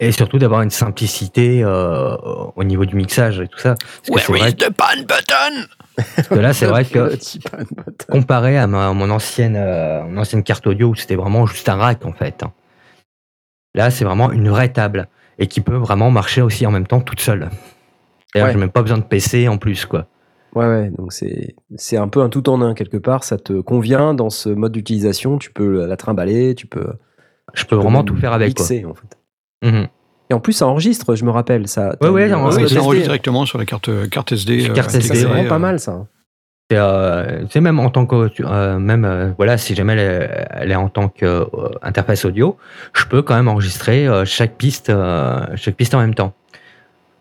Et 0.00 0.10
surtout 0.10 0.38
d'avoir 0.38 0.62
une 0.62 0.70
simplicité 0.70 1.62
euh, 1.62 2.16
au 2.56 2.64
niveau 2.64 2.84
du 2.84 2.96
mixage 2.96 3.38
et 3.40 3.46
tout 3.46 3.58
ça. 3.58 3.74
Parce 3.76 4.26
que 4.26 4.32
c'est 4.32 4.38
vrai 4.38 4.52
the 4.52 4.70
pan 4.70 5.00
button? 5.06 6.26
Que 6.28 6.34
là, 6.40 6.52
c'est 6.52 6.66
vrai 6.74 6.84
que 6.84 7.16
comparé 8.10 8.58
à 8.58 8.66
ma, 8.66 8.92
mon, 8.92 9.08
ancienne, 9.10 9.56
euh, 9.56 10.02
mon 10.04 10.20
ancienne 10.20 10.42
carte 10.42 10.66
audio 10.66 10.88
où 10.88 10.94
c'était 10.96 11.14
vraiment 11.14 11.46
juste 11.46 11.68
un 11.68 11.76
rack 11.76 12.04
en 12.04 12.12
fait. 12.12 12.42
hein. 12.42 12.52
Là, 13.76 13.90
c'est 13.90 14.04
vraiment 14.04 14.32
une 14.32 14.48
vraie 14.48 14.72
table 14.72 15.08
et 15.38 15.46
qui 15.46 15.60
peut 15.60 15.76
vraiment 15.76 16.10
marcher 16.10 16.42
aussi 16.42 16.66
en 16.66 16.70
même 16.72 16.86
temps 16.86 17.00
toute 17.00 17.20
seule. 17.20 17.50
D'ailleurs, 18.34 18.48
Ouais. 18.48 18.52
j'ai 18.52 18.58
même 18.58 18.70
pas 18.72 18.82
besoin 18.82 18.98
de 18.98 19.04
PC 19.04 19.46
en 19.48 19.58
plus 19.58 19.86
quoi. 19.86 20.06
Ouais, 20.56 20.66
ouais. 20.66 20.90
Donc 20.98 21.12
c'est 21.12 21.54
c'est 21.76 21.96
un 21.96 22.08
peu 22.08 22.20
un 22.20 22.28
tout 22.28 22.48
en 22.48 22.60
un 22.62 22.74
quelque 22.74 22.96
part. 22.96 23.22
Ça 23.24 23.38
te 23.38 23.60
convient 23.60 24.12
dans 24.14 24.30
ce 24.30 24.48
mode 24.48 24.72
d'utilisation. 24.72 25.38
Tu 25.38 25.52
peux 25.52 25.86
la 25.86 25.96
trimballer, 25.96 26.54
tu 26.56 26.66
peux. 26.66 26.86
Je 27.54 27.64
peux 27.64 27.76
vraiment 27.76 28.02
tout 28.02 28.16
faire 28.16 28.32
avec 28.32 28.54
quoi. 28.56 28.64
Mixer, 28.68 28.84
en 28.86 28.94
fait. 28.94 29.18
Mhm. 29.64 29.86
Et 30.30 30.34
en 30.34 30.40
plus, 30.40 30.52
ça 30.54 30.66
enregistre, 30.66 31.14
je 31.14 31.24
me 31.24 31.30
rappelle. 31.30 31.68
Ça, 31.68 31.96
Ouais, 32.00 32.08
ouais, 32.08 32.32
enregistre. 32.32 32.82
Ça 32.82 32.96
directement 32.96 33.44
sur 33.44 33.58
la 33.58 33.64
carte, 33.66 34.08
carte 34.08 34.32
SD. 34.32 34.60
Sur 34.60 34.70
euh, 34.72 34.74
carte 34.74 34.94
SD, 34.94 35.14
C'est 35.14 35.24
vraiment 35.24 35.44
euh, 35.44 35.48
pas 35.48 35.58
mal, 35.58 35.80
ça. 35.80 36.06
C'est 36.70 36.78
euh, 36.78 37.44
c'est 37.50 37.60
même 37.60 37.78
en 37.78 37.90
tant 37.90 38.06
que 38.06 38.30
euh, 38.40 38.78
même 38.78 39.04
euh, 39.04 39.32
voilà 39.36 39.58
si 39.58 39.74
jamais 39.74 39.92
elle 39.92 39.98
est, 39.98 40.46
elle 40.50 40.72
est 40.72 40.76
en 40.76 40.88
tant 40.88 41.08
qu'interface 41.10 42.24
audio, 42.24 42.56
je 42.94 43.04
peux 43.04 43.20
quand 43.20 43.34
même 43.34 43.48
enregistrer 43.48 44.08
euh, 44.08 44.24
chaque 44.24 44.54
piste 44.56 44.88
euh, 44.88 45.44
chaque 45.56 45.74
piste 45.74 45.94
en 45.94 45.98
même 45.98 46.14
temps. 46.14 46.32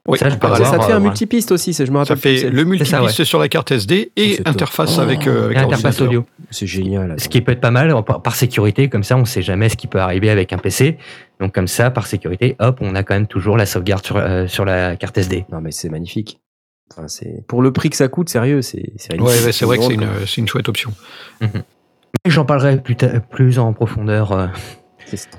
Oui, 0.05 0.17
Ça, 0.17 0.27
je 0.27 0.33
peux 0.35 0.39
par 0.41 0.57
Ça, 0.57 0.63
avoir, 0.63 0.71
ça 0.73 0.77
te 0.79 0.83
fait 0.83 0.91
euh, 0.91 0.95
un 0.95 0.99
voilà. 0.99 1.09
multipiste 1.11 1.51
aussi, 1.53 1.71
je 1.71 1.83
me 1.83 1.87
Ça 2.03 2.13
rappelle. 2.13 2.17
plus, 2.17 2.39
fait 2.41 2.49
le 2.49 2.57
ça, 2.83 2.99
multipiste 2.99 3.23
sur 3.23 3.39
la 3.39 3.47
carte 3.47 3.71
SD 3.71 4.09
Oh, 4.09 4.21
et 4.21 4.41
interface 4.45 4.97
Oh. 4.97 5.01
avec, 5.01 5.27
euh, 5.27 5.45
avec 5.45 5.57
interface 5.59 6.01
audio. 6.01 6.25
C'est 6.51 6.67
génial. 6.67 7.15
Ce 7.19 7.29
qui 7.29 7.39
peut 7.39 7.53
être 7.53 7.61
pas 7.61 7.71
mal 7.71 7.93
par, 8.03 8.35
sécurité, 8.35 8.89
comme 8.89 9.03
ça 9.03 9.15
on 9.15 9.23
sait 9.23 9.41
jamais 9.41 9.69
ce 9.69 9.77
qui 9.77 9.87
peut 9.87 9.99
arriver 9.99 10.29
avec 10.29 10.51
un 10.51 10.57
PC. 10.57 10.97
Donc 11.39 11.53
comme 11.53 11.67
ça, 11.69 11.89
par 11.89 12.05
sécurité, 12.05 12.57
hop, 12.59 12.79
on 12.81 12.95
a 12.95 13.03
quand 13.03 13.13
même 13.13 13.27
toujours 13.27 13.55
la 13.55 13.65
sauvegarde 13.65 14.05
sur, 14.05 14.17
euh, 14.17 14.45
sur 14.47 14.65
la 14.65 14.97
carte 14.97 15.17
SD. 15.17 15.45
Non, 15.51 15.61
mais 15.61 15.71
c'est 15.71 15.87
magnifique. 15.89 16.41
Enfin, 16.91 17.07
c'est 17.07 17.45
pour 17.47 17.61
le 17.61 17.71
prix 17.71 17.89
que 17.89 17.95
ça 17.95 18.09
coûte, 18.09 18.27
sérieux, 18.27 18.61
c'est 18.61 18.91
c'est 18.97 19.15
Ouais, 19.15 19.27
ouais, 19.45 19.51
c'est 19.53 19.63
vrai 19.65 19.77
que 19.77 19.85
c'est 19.85 19.93
une, 19.93 20.07
c'est 20.27 20.41
une 20.41 20.47
chouette 20.49 20.67
option. 20.67 20.91
Et 21.41 22.29
J'en 22.29 22.43
parlerai 22.43 22.81
plus, 23.31 23.57
en 23.57 23.71
profondeur. 23.71 24.33
euh. 24.33 24.47
ça. 25.15 25.29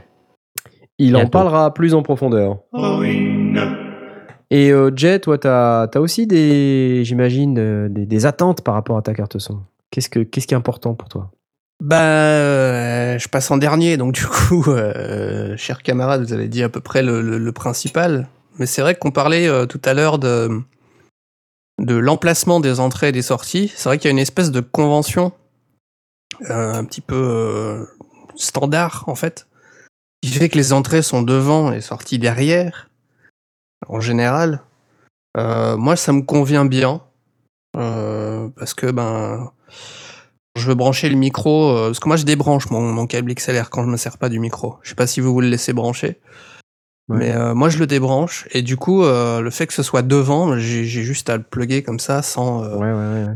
Il 0.98 1.16
en 1.16 1.26
parlera 1.26 1.74
plus 1.74 1.92
en 1.94 2.02
profondeur. 2.02 2.60
Et 4.54 4.70
euh, 4.70 4.92
Jet, 4.94 5.18
toi, 5.18 5.36
t'as 5.36 5.88
as 5.92 6.00
aussi 6.00 6.28
des, 6.28 7.04
j'imagine, 7.04 7.58
euh, 7.58 7.88
des, 7.90 8.24
attentes 8.24 8.62
par 8.62 8.74
rapport 8.74 8.96
à 8.96 9.02
ta 9.02 9.12
carte 9.12 9.40
son? 9.40 9.62
Qu'est-ce 9.90 10.08
que 10.08 10.20
qu'est-ce 10.20 10.46
qui 10.46 10.54
est 10.54 10.56
important 10.56 10.94
pour 10.94 11.08
toi? 11.08 11.32
Bah, 11.82 12.02
euh, 12.02 13.18
je 13.18 13.28
passe 13.28 13.50
en 13.50 13.56
dernier, 13.56 13.96
donc 13.96 14.14
du 14.14 14.24
coup, 14.24 14.62
euh, 14.68 15.56
chers 15.56 15.82
camarades, 15.82 16.24
vous 16.24 16.32
avez 16.32 16.46
dit 16.46 16.62
à 16.62 16.68
peu 16.68 16.80
près 16.80 17.02
le, 17.02 17.50
principal. 17.50 18.28
Mais 18.60 18.66
c'est 18.66 18.80
vrai 18.80 18.94
qu'on 18.94 19.10
parlait 19.10 19.48
euh, 19.48 19.66
tout 19.66 19.80
à 19.84 19.92
l'heure 19.92 20.20
de, 20.20 20.48
de 21.80 21.96
l'emplacement 21.96 22.60
des 22.60 22.78
entrées 22.78 23.08
et 23.08 23.12
des 23.12 23.22
sorties. 23.22 23.72
C'est 23.74 23.88
vrai 23.88 23.98
qu'il 23.98 24.04
y 24.04 24.10
a 24.10 24.12
une 24.12 24.20
espèce 24.20 24.52
de 24.52 24.60
convention 24.60 25.32
un 26.48 26.84
petit 26.84 27.00
peu 27.00 27.88
standard, 28.36 29.02
en 29.08 29.16
fait, 29.16 29.48
qui 30.22 30.30
fait 30.30 30.48
que 30.48 30.58
les 30.58 30.72
entrées 30.72 31.02
sont 31.02 31.22
devant 31.22 31.72
et 31.72 31.76
les 31.76 31.80
sorties 31.80 32.20
derrière, 32.20 32.88
en 33.88 34.00
général. 34.00 34.60
Euh, 35.36 35.76
moi, 35.76 35.96
ça 35.96 36.12
me 36.12 36.22
convient 36.22 36.64
bien, 36.64 37.00
euh, 37.76 38.48
parce 38.56 38.74
que, 38.74 38.90
ben 38.90 39.50
je 40.56 40.68
veux 40.68 40.74
brancher 40.76 41.08
le 41.08 41.16
micro, 41.16 41.70
euh, 41.70 41.86
parce 41.88 41.98
que 41.98 42.06
moi 42.08 42.16
je 42.16 42.24
débranche 42.24 42.70
mon, 42.70 42.80
mon 42.80 43.08
câble 43.08 43.34
XLR 43.34 43.70
quand 43.70 43.82
je 43.84 43.88
me 43.88 43.96
sers 43.96 44.18
pas 44.18 44.28
du 44.28 44.38
micro. 44.38 44.76
Je 44.82 44.90
sais 44.90 44.94
pas 44.94 45.08
si 45.08 45.20
vous 45.20 45.32
vous 45.32 45.40
le 45.40 45.48
laissez 45.48 45.72
brancher. 45.72 46.20
Ouais. 47.08 47.18
Mais 47.18 47.54
moi 47.54 47.68
je 47.68 47.78
le 47.78 47.88
débranche 47.88 48.46
et 48.52 48.62
du 48.62 48.76
coup 48.76 49.02
le 49.02 49.48
fait 49.50 49.66
que 49.66 49.72
ce 49.74 49.82
soit 49.82 50.02
devant, 50.02 50.56
j'ai 50.56 50.84
juste 50.84 51.28
à 51.28 51.36
le 51.36 51.42
plugger 51.42 51.82
comme 51.82 51.98
ça 51.98 52.22
sans, 52.22 52.62
Ouais, 52.62 52.76
ouais, 52.78 52.92
ouais. 52.92 53.24
ouais. 53.26 53.34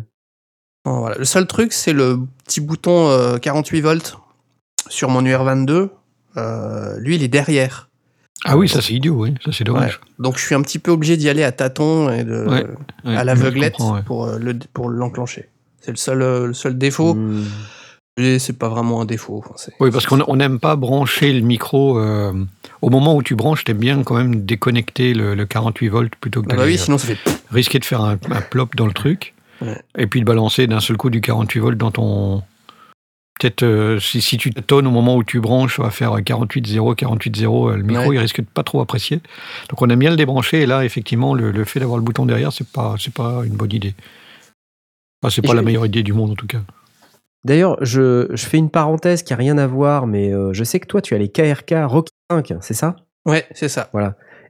sans- 0.86 1.00
voilà. 1.00 1.18
Le 1.18 1.24
seul 1.24 1.46
truc 1.48 1.72
c'est 1.72 1.92
le 1.92 2.20
petit 2.44 2.60
bouton 2.60 3.08
euh, 3.10 3.38
48 3.38 3.80
volts 3.80 4.16
sur 4.88 5.10
mon 5.10 5.22
UR22. 5.22 5.90
Euh, 6.36 6.96
lui 7.00 7.16
il 7.16 7.22
est 7.24 7.28
derrière. 7.28 7.87
Ah 8.44 8.56
oui, 8.56 8.68
ça 8.68 8.80
c'est 8.80 8.94
idiot, 8.94 9.14
oui, 9.14 9.34
ça 9.44 9.50
c'est 9.52 9.64
dommage. 9.64 10.00
Donc 10.18 10.38
je 10.38 10.44
suis 10.44 10.54
un 10.54 10.62
petit 10.62 10.78
peu 10.78 10.90
obligé 10.92 11.16
d'y 11.16 11.28
aller 11.28 11.42
à 11.42 11.52
tâtons 11.52 12.10
et 12.10 12.24
de, 12.24 12.46
Ouais, 12.46 12.66
Ouais, 13.04 13.16
à 13.16 13.24
l'aveuglette 13.24 13.76
pour, 14.06 14.26
euh, 14.26 14.38
le, 14.38 14.56
pour 14.72 14.88
l'enclencher. 14.88 15.48
C'est 15.80 15.90
le 15.90 15.96
seul, 15.96 16.22
euh, 16.22 16.46
le 16.48 16.54
seul 16.54 16.78
défaut. 16.78 17.14
Hmm. 17.14 17.44
Et 18.16 18.40
c'est 18.40 18.58
pas 18.58 18.68
vraiment 18.68 19.00
un 19.00 19.04
défaut. 19.04 19.44
Oui, 19.78 19.90
parce 19.92 20.06
qu'on 20.06 20.20
on 20.26 20.36
n'aime 20.36 20.58
pas 20.58 20.74
brancher 20.74 21.32
le 21.32 21.40
micro. 21.40 22.00
euh, 22.00 22.32
au 22.82 22.90
moment 22.90 23.14
où 23.14 23.22
tu 23.22 23.36
branches, 23.36 23.62
t'aimes 23.64 23.78
bien 23.78 24.02
quand 24.02 24.16
même 24.16 24.44
déconnecter 24.44 25.14
le, 25.14 25.34
le 25.36 25.46
48 25.46 25.88
volts 25.88 26.12
plutôt 26.20 26.42
que 26.42 26.48
bah 26.48 26.56
d'aller, 26.56 26.72
oui, 26.72 26.78
sinon 26.78 26.98
ça 26.98 27.06
fait 27.06 27.18
risquer 27.52 27.78
de 27.78 27.84
faire 27.84 28.00
un, 28.02 28.18
un 28.30 28.40
plop 28.40 28.74
dans 28.76 28.86
le 28.86 28.92
truc. 28.92 29.34
Ouais. 29.62 29.80
Et 29.96 30.06
puis 30.08 30.20
de 30.20 30.24
balancer 30.24 30.66
d'un 30.66 30.80
seul 30.80 30.96
coup 30.96 31.10
du 31.10 31.20
48 31.20 31.60
volts 31.60 31.78
dans 31.78 31.90
ton. 31.92 32.42
Peut-être 33.38 33.62
euh, 33.62 34.00
si, 34.00 34.20
si 34.20 34.36
tu 34.36 34.50
tonnes 34.50 34.86
au 34.86 34.90
moment 34.90 35.16
où 35.16 35.22
tu 35.22 35.38
branches, 35.40 35.78
va 35.78 35.90
faire 35.90 36.12
48-0, 36.18 36.94
48-0. 36.96 37.70
euh, 37.72 37.76
Le 37.76 37.82
micro, 37.84 38.08
Ouais. 38.08 38.16
il 38.16 38.18
risque 38.18 38.40
de 38.40 38.46
pas 38.46 38.62
trop 38.64 38.80
apprécier. 38.80 39.20
Donc 39.70 39.80
on 39.80 39.88
aime 39.88 39.98
bien 39.98 40.10
le 40.10 40.16
débrancher. 40.16 40.62
Et 40.62 40.66
là, 40.66 40.84
effectivement, 40.84 41.34
le, 41.34 41.50
le 41.52 41.64
fait 41.64 41.78
d'avoir 41.80 41.98
le 41.98 42.04
bouton 42.04 42.26
derrière, 42.26 42.52
c'est 42.52 42.66
pas, 42.66 42.96
c'est 42.98 43.14
pas 43.14 43.42
une 43.44 43.54
bonne 43.54 43.72
idée. 43.72 43.94
Enfin, 45.22 45.30
c'est 45.34 45.44
Et 45.44 45.46
pas 45.46 45.52
je- 45.52 45.56
la 45.56 45.62
meilleure 45.62 45.86
idée 45.86 46.02
du 46.02 46.12
monde 46.12 46.30
en 46.32 46.34
tout 46.34 46.46
cas. 46.46 46.60
D'ailleurs, 47.44 47.76
je, 47.80 48.26
je 48.30 48.46
fais 48.46 48.58
une 48.58 48.70
parenthèse 48.70 49.22
qui 49.22 49.32
a 49.32 49.36
rien 49.36 49.58
à 49.58 49.66
voir, 49.66 50.06
mais 50.08 50.32
euh, 50.32 50.52
je 50.52 50.64
sais 50.64 50.80
que 50.80 50.86
toi, 50.86 51.00
tu 51.00 51.14
as 51.14 51.18
les 51.18 51.28
KRK 51.28 51.74
Rock 51.86 52.08
5, 52.30 52.52
c'est 52.60 52.74
ça? 52.74 52.96
Ouais, 53.26 53.46
c'est 53.54 53.68
ça. 53.68 53.90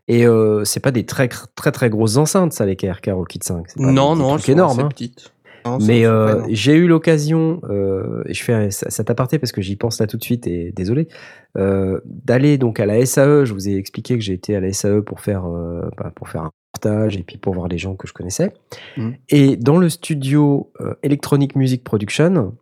Et 0.09 0.27
euh, 0.27 0.65
c'est 0.65 0.81
pas 0.81 0.91
des 0.91 1.05
très 1.05 1.29
très 1.29 1.71
très 1.71 1.91
grosses 1.91 2.17
enceintes, 2.17 2.55
ça, 2.55 2.65
les 2.65 2.77
KRK 2.77 3.11
Rocket 3.13 3.45
5. 3.45 3.65
C'est 3.69 3.77
pas 3.83 3.93
Non, 3.93 4.15
des- 4.15 4.21
des 4.21 4.23
non, 4.23 4.29
trucs 4.31 4.41
elles 4.41 4.45
sont 4.47 4.53
énormes. 4.53 4.71
assez 4.79 4.81
hein. 4.81 4.89
petites. 4.89 5.33
Non, 5.65 5.79
Mais 5.87 6.07
euh, 6.07 6.43
j'ai 6.49 6.75
eu 6.75 6.87
l'occasion, 6.87 7.61
euh, 7.69 8.23
et 8.27 8.35
je 8.35 8.43
fais 8.43 8.71
ça- 8.71 8.91
cet 8.91 9.11
aparté 9.11 9.39
parce 9.39 9.53
que 9.53 9.61
j'y 9.61 9.77
pense 9.77 10.01
là 10.01 10.07
tout 10.07 10.17
de 10.17 10.23
suite 10.25 10.47
et 10.47 10.73
désolé, 10.73 11.09
euh, 11.57 12.01
d'aller 12.05 12.59
donc 12.59 12.81
à 12.81 12.87
la 12.87 13.05
SAE. 13.05 13.45
Je 13.45 13.53
vous 13.53 13.69
ai 13.69 13.77
expliqué 13.77 14.17
que 14.17 14.23
j'ai 14.25 14.33
été 14.35 14.57
à 14.57 14.61
la 14.61 14.73
SAE 14.73 15.03
pour 15.03 15.21
faire, 15.21 15.45
euh, 15.47 15.83
bah, 15.97 16.13
pour 16.15 16.29
faire 16.29 16.43
un 16.43 16.51
reportage 16.75 17.17
et 17.17 17.23
puis 17.23 17.39
pour 17.39 17.55
voir 17.55 17.69
les 17.69 17.79
gens 17.79 17.97
que 17.97 18.07
je 18.07 18.13
connaissais. 18.13 18.53
Mhm. 18.97 19.17
Et 19.31 19.57
dans 19.57 19.79
le 19.79 19.89
studio 19.89 20.73
Electronic 21.03 21.57
Music 21.57 21.83
Production 21.85 22.57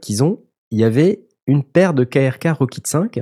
qu'ils 0.00 0.22
ont, 0.24 0.40
il 0.70 0.78
y 0.78 0.84
avait 0.84 1.20
une 1.46 1.62
paire 1.64 1.94
de 1.94 2.04
KRK 2.04 2.48
Rocket 2.58 2.86
5. 2.86 3.20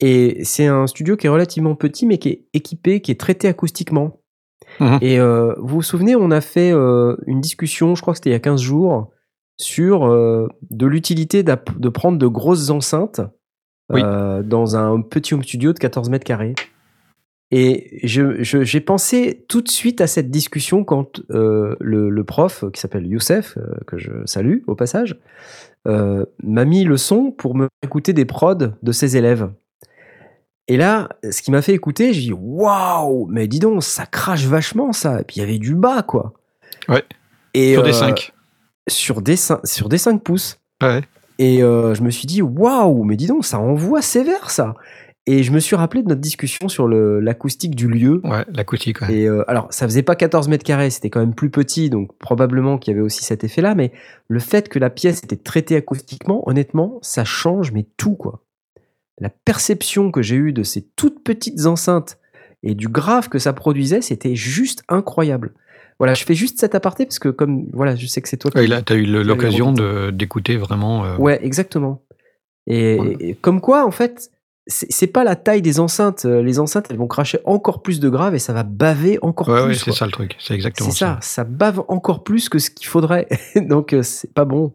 Et 0.00 0.42
c'est 0.44 0.66
un 0.66 0.86
studio 0.86 1.16
qui 1.16 1.26
est 1.26 1.30
relativement 1.30 1.74
petit 1.76 2.06
mais 2.06 2.18
qui 2.18 2.28
est 2.30 2.44
équipé, 2.54 3.00
qui 3.00 3.12
est 3.12 3.20
traité 3.20 3.46
acoustiquement. 3.48 4.18
Mhm. 4.80 4.98
Et 5.00 5.18
euh, 5.18 5.54
vous 5.58 5.76
vous 5.76 5.82
souvenez, 5.82 6.16
on 6.16 6.30
a 6.30 6.40
fait 6.40 6.72
euh, 6.72 7.16
une 7.26 7.40
discussion, 7.40 7.94
je 7.94 8.02
crois 8.02 8.14
que 8.14 8.18
c'était 8.18 8.30
il 8.30 8.34
y 8.34 8.36
a 8.36 8.40
15 8.40 8.60
jours, 8.60 9.10
sur 9.58 10.06
euh, 10.06 10.48
de 10.70 10.86
l'utilité 10.86 11.42
de 11.42 11.88
prendre 11.88 12.18
de 12.18 12.26
grosses 12.26 12.70
enceintes 12.70 13.20
dans 13.90 14.76
un 14.76 15.02
petit 15.02 15.34
home 15.34 15.42
studio 15.42 15.72
de 15.72 15.78
14 15.78 16.08
mètres 16.08 16.24
carrés. 16.24 16.54
Et 17.50 18.00
j'ai 18.02 18.80
pensé 18.80 19.44
tout 19.46 19.60
de 19.60 19.68
suite 19.68 20.00
à 20.00 20.06
cette 20.06 20.30
discussion 20.30 20.84
quand 20.84 21.20
le, 21.28 21.76
le 21.78 22.24
prof, 22.24 22.64
qui 22.72 22.80
s'appelle 22.80 23.06
Youssef, 23.06 23.58
que 23.86 23.98
je 23.98 24.10
salue 24.24 24.60
au 24.66 24.74
passage, 24.74 25.20
m'a 25.84 26.64
mis 26.64 26.84
le 26.84 26.96
son 26.96 27.30
pour 27.30 27.54
me 27.54 27.68
écouter 27.82 28.14
des 28.14 28.24
prods 28.24 28.72
de 28.82 28.92
ses 28.92 29.18
élèves. 29.18 29.50
Et 30.68 30.76
là, 30.76 31.08
ce 31.28 31.42
qui 31.42 31.50
m'a 31.50 31.60
fait 31.62 31.74
écouter, 31.74 32.12
j'ai 32.12 32.20
dit 32.20 32.32
waouh, 32.32 33.26
mais 33.26 33.46
dis 33.48 33.58
donc, 33.58 33.82
ça 33.82 34.06
crache 34.06 34.44
vachement 34.46 34.92
ça. 34.92 35.20
Et 35.20 35.24
puis 35.24 35.36
il 35.36 35.40
y 35.40 35.42
avait 35.42 35.58
du 35.58 35.74
bas 35.74 36.02
quoi. 36.02 36.32
Ouais. 36.88 37.04
Et, 37.54 37.74
Sur 37.74 37.82
des 37.82 37.90
euh, 37.90 37.92
5. 37.92 38.32
Sur 38.88 39.22
des, 39.22 39.36
cin- 39.36 39.60
sur 39.64 39.88
des 39.88 39.98
5 39.98 40.22
pouces. 40.22 40.58
Ouais. 40.82 41.02
Et 41.38 41.62
euh, 41.62 41.94
je 41.94 42.02
me 42.02 42.10
suis 42.10 42.26
dit, 42.26 42.42
waouh, 42.42 43.04
mais 43.04 43.16
dis 43.16 43.26
donc, 43.26 43.44
ça 43.44 43.58
envoie 43.58 44.02
sévère 44.02 44.50
ça. 44.50 44.74
Et 45.26 45.44
je 45.44 45.52
me 45.52 45.60
suis 45.60 45.76
rappelé 45.76 46.02
de 46.02 46.08
notre 46.08 46.20
discussion 46.20 46.68
sur 46.68 46.88
l'acoustique 46.88 47.76
du 47.76 47.86
lieu. 47.86 48.20
Ouais, 48.24 48.44
l'acoustique, 48.52 49.00
ouais. 49.02 49.14
Et 49.14 49.28
euh, 49.28 49.48
alors, 49.48 49.68
ça 49.70 49.86
faisait 49.86 50.02
pas 50.02 50.16
14 50.16 50.48
mètres 50.48 50.64
carrés, 50.64 50.90
c'était 50.90 51.10
quand 51.10 51.20
même 51.20 51.34
plus 51.34 51.50
petit, 51.50 51.90
donc 51.90 52.16
probablement 52.18 52.76
qu'il 52.76 52.92
y 52.92 52.96
avait 52.96 53.04
aussi 53.04 53.22
cet 53.22 53.44
effet-là. 53.44 53.76
Mais 53.76 53.92
le 54.26 54.40
fait 54.40 54.68
que 54.68 54.80
la 54.80 54.90
pièce 54.90 55.22
était 55.22 55.36
traitée 55.36 55.76
acoustiquement, 55.76 56.48
honnêtement, 56.48 56.98
ça 57.02 57.24
change, 57.24 57.70
mais 57.70 57.86
tout 57.96 58.14
quoi. 58.16 58.40
La 59.22 59.30
perception 59.30 60.10
que 60.10 60.20
j'ai 60.20 60.34
eue 60.34 60.52
de 60.52 60.64
ces 60.64 60.82
toutes 60.96 61.22
petites 61.22 61.66
enceintes 61.66 62.18
et 62.64 62.74
du 62.74 62.88
grave 62.88 63.28
que 63.28 63.38
ça 63.38 63.52
produisait, 63.52 64.02
c'était 64.02 64.34
juste 64.34 64.82
incroyable. 64.88 65.52
Voilà, 66.00 66.14
je 66.14 66.24
fais 66.24 66.34
juste 66.34 66.58
cet 66.58 66.74
aparté 66.74 67.06
parce 67.06 67.20
que 67.20 67.28
comme 67.28 67.66
voilà, 67.72 67.94
je 67.94 68.06
sais 68.08 68.20
que 68.20 68.28
c'est 68.28 68.36
toi. 68.36 68.50
qui- 68.50 68.58
Ouais, 68.58 68.66
là, 68.66 68.82
tu 68.82 68.92
as 68.92 68.96
eu 68.96 69.04
qui 69.04 69.10
l'occasion 69.10 69.72
d'écouter 70.10 70.56
vraiment. 70.56 71.04
euh, 71.04 71.16
Ouais, 71.18 71.38
exactement. 71.44 72.02
Et, 72.66 73.36
comme 73.40 73.60
quoi, 73.60 73.86
en 73.86 73.90
fait, 73.92 74.30
c'est 74.66 75.06
pas 75.08 75.22
la 75.24 75.36
taille 75.36 75.62
des 75.62 75.78
enceintes. 75.80 76.24
Euh, 76.24 76.42
Les 76.42 76.58
enceintes, 76.60 76.86
elles 76.90 76.96
vont 76.96 77.06
cracher 77.08 77.38
encore 77.44 77.82
plus 77.82 78.00
de 78.00 78.08
grave 78.08 78.34
et 78.34 78.38
ça 78.38 78.52
va 78.52 78.62
baver 78.64 79.18
encore 79.22 79.48
ouais, 79.48 79.60
ouais, 79.60 79.66
plus. 79.66 79.74
c'est 79.76 79.92
ça 79.92 80.06
le 80.06 80.12
truc. 80.12 80.36
C'est 80.40 80.54
exactement 80.54 80.90
C'est 80.90 80.98
ça, 80.98 81.18
ça 81.20 81.44
bave 81.44 81.82
encore 81.88 82.22
plus 82.24 82.48
que 82.48 82.58
ce 82.58 82.70
qu'il 82.70 82.86
faudrait. 82.88 83.28
Donc 83.56 83.92
euh, 83.92 84.02
c'est 84.02 84.32
pas 84.32 84.44
bon. 84.44 84.72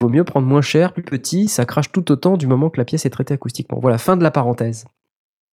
Il 0.00 0.06
vaut 0.06 0.10
mieux 0.10 0.24
prendre 0.24 0.46
moins 0.46 0.62
cher, 0.62 0.94
plus 0.94 1.02
petit, 1.02 1.46
ça 1.46 1.66
crache 1.66 1.92
tout 1.92 2.10
autant 2.10 2.38
du 2.38 2.46
moment 2.46 2.70
que 2.70 2.78
la 2.78 2.86
pièce 2.86 3.04
est 3.04 3.10
traitée 3.10 3.34
acoustiquement. 3.34 3.78
Voilà, 3.82 3.98
fin 3.98 4.16
de 4.16 4.22
la 4.22 4.30
parenthèse. 4.30 4.86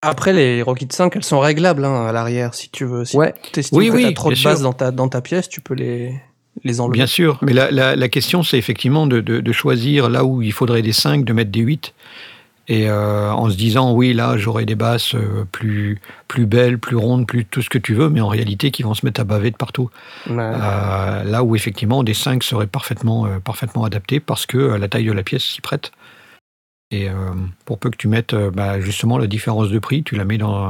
Après, 0.02 0.32
les 0.32 0.62
Rocket 0.62 0.93
5, 0.93 1.16
elles 1.18 1.24
sont 1.24 1.39
réglables 1.39 1.84
hein, 1.84 2.06
à 2.06 2.12
l'arrière, 2.14 2.54
si 2.54 2.70
tu 2.70 2.86
veux. 2.86 3.04
Si 3.04 3.18
Ouais. 3.18 3.34
Oui, 3.74 3.89
que 3.89 3.93
oui, 3.93 4.04
t'as 4.04 4.14
trop 4.14 4.30
de 4.30 4.36
sûr. 4.36 4.58
dans 4.62 4.72
ta, 4.72 4.91
dans 4.91 5.10
ta 5.10 5.20
pièce, 5.22 5.50
tu 5.50 5.60
peux 5.60 5.74
les, 5.74 6.16
les 6.64 6.80
enlever. 6.80 6.93
Bien 6.93 7.08
sûr, 7.08 7.39
mais 7.41 7.52
la, 7.52 7.72
la, 7.72 7.98
la 7.98 8.10
question, 8.10 8.41
c'est 8.41 8.58
effectivement 8.58 9.06
de, 9.06 9.20
de, 9.20 9.41
de 9.41 9.52
choisir 9.52 10.10
là 10.10 10.24
où 10.24 10.41
il 10.41 10.54
faudrait 10.54 10.82
des 10.82 10.93
5, 10.93 11.26
de 11.26 11.34
mettre 11.34 11.52
des 11.52 11.60
8. 11.60 11.93
Et 12.70 12.89
euh, 12.89 13.32
en 13.32 13.49
se 13.49 13.55
disant, 13.55 13.93
oui, 13.93 14.13
là, 14.13 14.38
j'aurai 14.38 14.65
des 14.65 14.76
basses 14.76 15.15
euh, 15.15 15.45
plus, 15.51 16.01
plus 16.28 16.45
belles, 16.45 16.80
plus 16.80 16.97
rondes, 16.97 17.26
plus 17.26 17.45
tout 17.45 17.61
ce 17.61 17.70
que 17.70 17.78
tu 17.78 17.93
veux, 17.93 18.09
mais 18.09 18.20
en 18.20 18.28
réalité, 18.28 18.72
qui 18.72 18.84
vont 18.84 18.93
se 18.93 19.05
mettre 19.05 19.22
à 19.22 19.24
baver 19.24 19.51
de 19.51 19.55
partout. 19.55 19.89
Ouais. 20.30 20.36
Euh, 20.38 21.24
là 21.24 21.43
où, 21.43 21.55
effectivement, 21.55 22.03
des 22.03 22.13
5 22.13 22.43
seraient 22.43 22.68
parfaitement, 22.68 23.26
euh, 23.26 23.39
parfaitement 23.39 23.86
adaptés 23.86 24.20
parce 24.20 24.45
que 24.45 24.57
la 24.57 24.89
taille 24.89 25.05
de 25.05 25.13
la 25.13 25.24
pièce 25.24 25.43
s'y 25.43 25.61
prête. 25.61 25.91
Et 26.91 27.09
pour 27.65 27.80
peu 27.80 27.89
que 27.89 27.97
tu 27.97 28.07
mettes 28.07 28.34
bah, 28.34 28.80
justement 28.80 29.18
la 29.18 29.28
différence 29.28 29.70
de 29.70 29.78
prix, 29.78 30.03
tu 30.03 30.15
la 30.15 30.24
mets 30.24 30.38
dans 30.38 30.68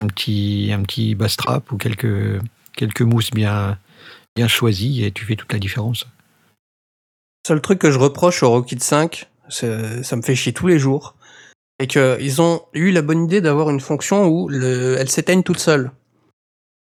un 0.00 0.06
petit, 0.08 0.72
un 0.72 0.82
petit 0.82 1.14
bass 1.14 1.36
trap 1.36 1.70
ou 1.70 1.76
quelques, 1.76 2.40
quelques 2.76 3.02
mousses 3.02 3.30
bien, 3.30 3.78
bien 4.34 4.48
choisies 4.48 5.04
et 5.04 5.12
tu 5.12 5.24
fais 5.24 5.36
toute 5.36 5.52
la 5.52 5.60
différence. 5.60 6.08
seul 7.46 7.60
truc 7.60 7.78
que 7.78 7.92
je 7.92 8.00
reproche 8.00 8.42
au 8.42 8.50
Rocket 8.50 8.82
5, 8.82 9.28
c'est- 9.48 10.02
ça 10.02 10.16
me 10.16 10.22
fait 10.22 10.34
chier 10.34 10.52
tous 10.52 10.66
les 10.66 10.80
jours, 10.80 11.13
et 11.78 11.86
qu'ils 11.86 12.40
ont 12.40 12.62
eu 12.72 12.90
la 12.90 13.02
bonne 13.02 13.24
idée 13.24 13.40
d'avoir 13.40 13.70
une 13.70 13.80
fonction 13.80 14.26
où 14.26 14.48
le, 14.48 14.96
elle 14.98 15.10
s'éteigne 15.10 15.42
toute 15.42 15.58
seule. 15.58 15.90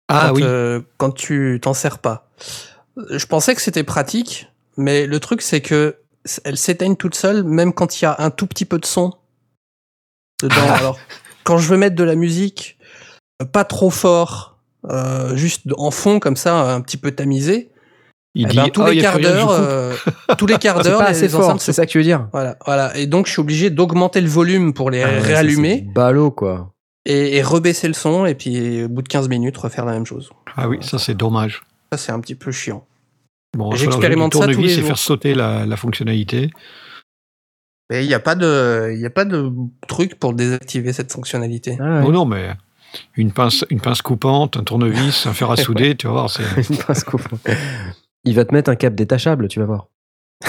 Ah 0.09 0.27
quand, 0.27 0.35
oui, 0.35 0.41
euh, 0.43 0.81
quand 0.97 1.11
tu 1.11 1.59
t'en 1.61 1.73
sers 1.73 1.99
pas. 1.99 2.29
Je 3.09 3.25
pensais 3.25 3.55
que 3.55 3.61
c'était 3.61 3.83
pratique, 3.83 4.49
mais 4.77 5.07
le 5.07 5.19
truc 5.19 5.41
c'est 5.41 5.61
que 5.61 5.97
elle 6.43 6.57
s'éteigne 6.57 6.95
toute 6.95 7.15
seule, 7.15 7.43
même 7.43 7.73
quand 7.73 7.99
il 7.99 8.05
y 8.05 8.07
a 8.07 8.15
un 8.19 8.29
tout 8.29 8.47
petit 8.47 8.65
peu 8.65 8.79
de 8.79 8.85
son 8.85 9.13
dedans. 10.41 10.55
Alors, 10.75 10.99
quand 11.43 11.57
je 11.57 11.67
veux 11.67 11.77
mettre 11.77 11.95
de 11.95 12.03
la 12.03 12.15
musique, 12.15 12.77
euh, 13.41 13.45
pas 13.45 13.65
trop 13.65 13.89
fort, 13.89 14.59
euh, 14.89 15.35
juste 15.35 15.61
en 15.77 15.91
fond 15.91 16.19
comme 16.19 16.35
ça, 16.35 16.73
un 16.73 16.81
petit 16.81 16.97
peu 16.97 17.11
tamisé, 17.11 17.72
il 18.35 18.45
eh 18.45 18.49
dit 18.49 18.55
ben, 18.57 18.69
tous 18.69 18.81
Ah, 18.81 18.91
les 18.91 19.01
quarts 19.01 19.19
d'heure, 19.19 19.49
euh, 19.51 19.93
tous 20.37 20.45
les 20.47 20.57
quarts 20.57 20.77
C'est 20.83 20.89
d'heure, 20.89 20.99
pas 20.99 21.11
les 21.11 21.17
assez 21.17 21.29
fort, 21.29 21.41
enceintes 21.45 21.61
c'est 21.61 21.73
ça 21.73 21.85
que 21.85 21.91
tu 21.91 21.97
veux 21.99 22.03
dire 22.03 22.27
voilà, 22.31 22.57
voilà. 22.65 22.95
Et 22.97 23.05
donc, 23.05 23.27
je 23.27 23.31
suis 23.31 23.41
obligé 23.41 23.69
d'augmenter 23.69 24.21
le 24.21 24.27
volume 24.27 24.73
pour 24.73 24.89
les 24.89 25.03
Ah 25.03 25.07
réallumer 25.19 25.83
c'est 25.85 25.93
Ballot 25.93 26.31
quoi. 26.31 26.73
et, 27.05 27.37
et 27.37 27.43
rebaisser 27.43 27.87
le 27.87 27.93
son, 27.93 28.25
et 28.25 28.33
puis 28.35 28.83
au 28.83 28.89
bout 28.89 29.01
de 29.03 29.07
15 29.07 29.29
minutes, 29.29 29.57
refaire 29.57 29.85
la 29.85 29.91
même 29.93 30.05
chose. 30.05 30.31
Ah 30.55 30.67
oui, 30.67 30.77
ça 30.81 30.97
c'est 30.99 31.13
dommage. 31.15 31.61
Ça, 31.91 31.97
c'est 31.97 32.11
un 32.11 32.19
petit 32.19 32.35
peu 32.35 32.51
chiant. 32.51 32.85
Bon, 33.55 33.71
J'expérimente 33.75 34.33
ça 34.33 34.39
tous 34.41 34.47
les 34.47 34.53
tournevis 34.55 34.73
et 34.73 34.79
jours. 34.79 34.87
faire 34.87 34.97
sauter 34.97 35.35
la, 35.35 35.65
la 35.67 35.77
fonctionnalité. 35.77 36.49
Mais 37.91 38.03
il 38.03 38.07
n'y 38.07 38.15
a 38.15 38.19
pas 38.19 38.33
de, 38.33 38.91
il 38.95 38.99
y 38.99 39.05
a 39.05 39.11
pas 39.11 39.25
de 39.25 39.51
truc 39.87 40.17
pour 40.17 40.33
désactiver 40.33 40.91
cette 40.93 41.11
fonctionnalité. 41.11 41.77
Ah 41.79 41.99
ouais. 41.99 42.03
Oh 42.07 42.11
non, 42.11 42.25
mais 42.25 42.49
une 43.15 43.31
pince, 43.31 43.63
une 43.69 43.79
pince 43.79 44.01
coupante, 44.01 44.57
un 44.57 44.63
tournevis, 44.63 45.27
un 45.27 45.33
fer 45.33 45.51
à 45.51 45.55
souder, 45.57 45.95
tu 45.95 46.07
vas 46.07 46.13
voir, 46.13 46.29
c'est. 46.31 46.41
Une 46.69 46.77
pince 46.77 47.03
coupe. 47.03 47.27
Il 48.25 48.35
va 48.35 48.45
te 48.45 48.53
mettre 48.53 48.69
un 48.69 48.75
câble 48.75 48.95
détachable, 48.95 49.47
tu 49.47 49.59
vas 49.59 49.65
voir. 49.65 49.87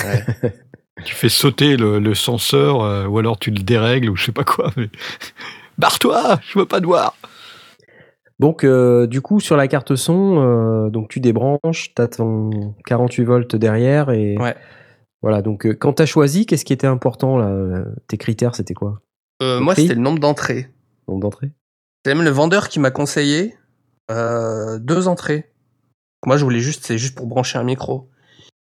Tu 1.04 1.12
fais 1.14 1.28
sauter 1.28 1.76
le, 1.76 1.98
le 1.98 2.14
senseur, 2.14 2.80
euh, 2.82 3.06
ou 3.06 3.18
alors 3.18 3.36
tu 3.36 3.50
le 3.50 3.60
dérègles, 3.62 4.08
ou 4.10 4.16
je 4.16 4.26
sais 4.26 4.32
pas 4.32 4.44
quoi. 4.44 4.70
Mais... 4.76 4.88
Barre-toi, 5.78 6.38
je 6.46 6.56
veux 6.56 6.66
pas 6.66 6.80
te 6.80 6.86
voir. 6.86 7.16
Donc, 8.38 8.62
euh, 8.62 9.08
du 9.08 9.20
coup, 9.20 9.40
sur 9.40 9.56
la 9.56 9.66
carte 9.66 9.96
son, 9.96 10.40
euh, 10.40 10.90
donc 10.90 11.08
tu 11.08 11.18
débranches, 11.18 11.92
tu 11.94 12.00
as 12.00 12.06
ton 12.06 12.74
48 12.86 13.24
volts 13.24 13.56
derrière. 13.56 14.10
Et 14.10 14.36
Ouais. 14.38 14.54
voilà, 15.20 15.42
donc 15.42 15.66
euh, 15.66 15.74
quand 15.74 15.94
tu 15.94 16.02
as 16.02 16.06
choisi, 16.06 16.46
qu'est-ce 16.46 16.64
qui 16.64 16.72
était 16.72 16.86
important 16.86 17.38
là 17.38 17.82
Tes 18.06 18.16
critères, 18.16 18.54
c'était 18.54 18.74
quoi? 18.74 19.00
Euh, 19.42 19.58
moi, 19.58 19.74
c'était 19.74 19.94
le 19.94 20.00
nombre 20.00 20.20
d'entrées. 20.20 20.68
Nombre 21.08 21.20
d'entrées? 21.22 21.50
C'est 22.06 22.14
même 22.14 22.24
le 22.24 22.30
vendeur 22.30 22.68
qui 22.68 22.78
m'a 22.78 22.92
conseillé 22.92 23.56
euh, 24.12 24.78
deux 24.78 25.08
entrées. 25.08 25.50
Moi, 26.26 26.36
je 26.36 26.44
voulais 26.44 26.60
juste, 26.60 26.84
c'est 26.86 26.98
juste 26.98 27.14
pour 27.16 27.26
brancher 27.26 27.58
un 27.58 27.64
micro. 27.64 28.08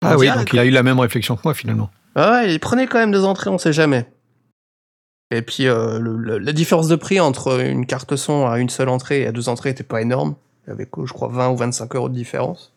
Ah 0.03 0.13
On 0.15 0.19
oui, 0.19 0.27
dit, 0.27 0.31
ah, 0.33 0.37
donc 0.37 0.53
il 0.53 0.59
a 0.59 0.65
eu 0.65 0.69
la 0.69 0.83
même 0.83 0.99
réflexion 0.99 1.35
que 1.35 1.41
moi 1.43 1.53
finalement. 1.53 1.89
Ah 2.15 2.31
ouais, 2.31 2.53
il 2.53 2.59
prenait 2.59 2.87
quand 2.87 2.99
même 2.99 3.11
deux 3.11 3.23
entrées, 3.25 3.49
on 3.49 3.57
sait 3.57 3.73
jamais. 3.73 4.07
Et 5.31 5.41
puis, 5.41 5.67
euh, 5.67 5.99
le- 5.99 6.15
le- 6.17 6.37
la 6.37 6.53
différence 6.53 6.87
de 6.87 6.95
prix 6.95 7.19
entre 7.19 7.59
une 7.59 7.85
carte 7.85 8.15
son 8.15 8.47
à 8.47 8.59
une 8.59 8.69
seule 8.69 8.89
entrée 8.89 9.21
et 9.21 9.27
à 9.27 9.31
deux 9.31 9.49
entrées 9.49 9.69
était 9.71 9.83
pas 9.83 10.01
énorme. 10.01 10.35
Il 10.65 10.69
y 10.69 10.73
avait, 10.73 10.87
je 11.05 11.13
crois, 11.13 11.27
20 11.29 11.49
ou 11.49 11.57
25 11.57 11.95
euros 11.95 12.09
de 12.09 12.13
différence. 12.13 12.73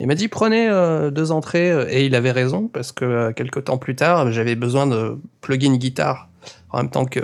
Il 0.00 0.06
m'a 0.08 0.14
dit, 0.14 0.28
prenez 0.28 0.68
euh, 0.68 1.10
deux 1.10 1.30
entrées, 1.32 1.70
euh, 1.70 1.86
et 1.88 2.04
il 2.06 2.14
avait 2.14 2.32
raison, 2.32 2.68
parce 2.68 2.92
que 2.92 3.04
euh, 3.04 3.32
quelques 3.32 3.64
temps 3.64 3.78
plus 3.78 3.94
tard, 3.96 4.30
j'avais 4.32 4.56
besoin 4.56 4.86
de 4.86 5.18
plugger 5.40 5.66
une 5.68 5.76
guitare 5.78 6.28
en 6.70 6.78
même 6.78 6.90
temps 6.90 7.04
que, 7.04 7.20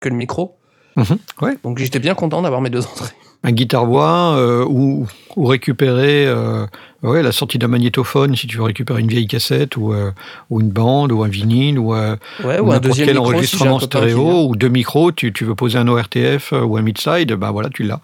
que 0.00 0.08
le 0.08 0.16
micro. 0.16 0.56
Mhm, 0.96 1.18
ouais. 1.42 1.56
Donc 1.62 1.78
j'étais 1.78 2.00
bien 2.00 2.14
content 2.14 2.42
d'avoir 2.42 2.60
mes 2.60 2.70
deux 2.70 2.84
entrées. 2.84 3.14
Un 3.44 3.52
guitare-voix, 3.52 4.36
euh, 4.38 4.64
ou, 4.66 5.06
ou 5.36 5.44
récupérer 5.44 6.26
euh, 6.26 6.66
ouais, 7.02 7.22
la 7.22 7.30
sortie 7.30 7.58
d'un 7.58 7.68
magnétophone 7.68 8.34
si 8.34 8.46
tu 8.46 8.56
veux 8.56 8.62
récupérer 8.62 9.00
une 9.00 9.08
vieille 9.08 9.26
cassette, 9.26 9.76
ou, 9.76 9.92
euh, 9.92 10.10
ou 10.50 10.60
une 10.62 10.70
bande, 10.70 11.12
ou 11.12 11.22
un 11.22 11.28
vinyle, 11.28 11.78
ou, 11.78 11.92
Ouais, 11.92 11.98
ou 12.42 12.46
ou 12.46 12.48
un 12.48 12.56
n'importe 12.56 12.82
deuxième 12.84 13.06
quel 13.06 13.16
micro, 13.18 13.30
si 13.42 13.56
j'ai 13.56 13.64
un 13.64 13.70
enregistrement 13.70 13.78
qui 13.78 13.84
stéréo, 13.84 14.48
ou 14.48 14.56
deux 14.56 14.68
micros, 14.68 15.12
tu, 15.12 15.32
tu 15.32 15.44
veux 15.44 15.54
poser 15.54 15.78
un 15.78 15.86
ORTF 15.86 16.52
ou 16.52 16.76
un 16.76 16.82
mid-side, 16.82 17.32
bah 17.34 17.50
voilà, 17.50 17.68
tu 17.68 17.82
l'as. 17.84 18.00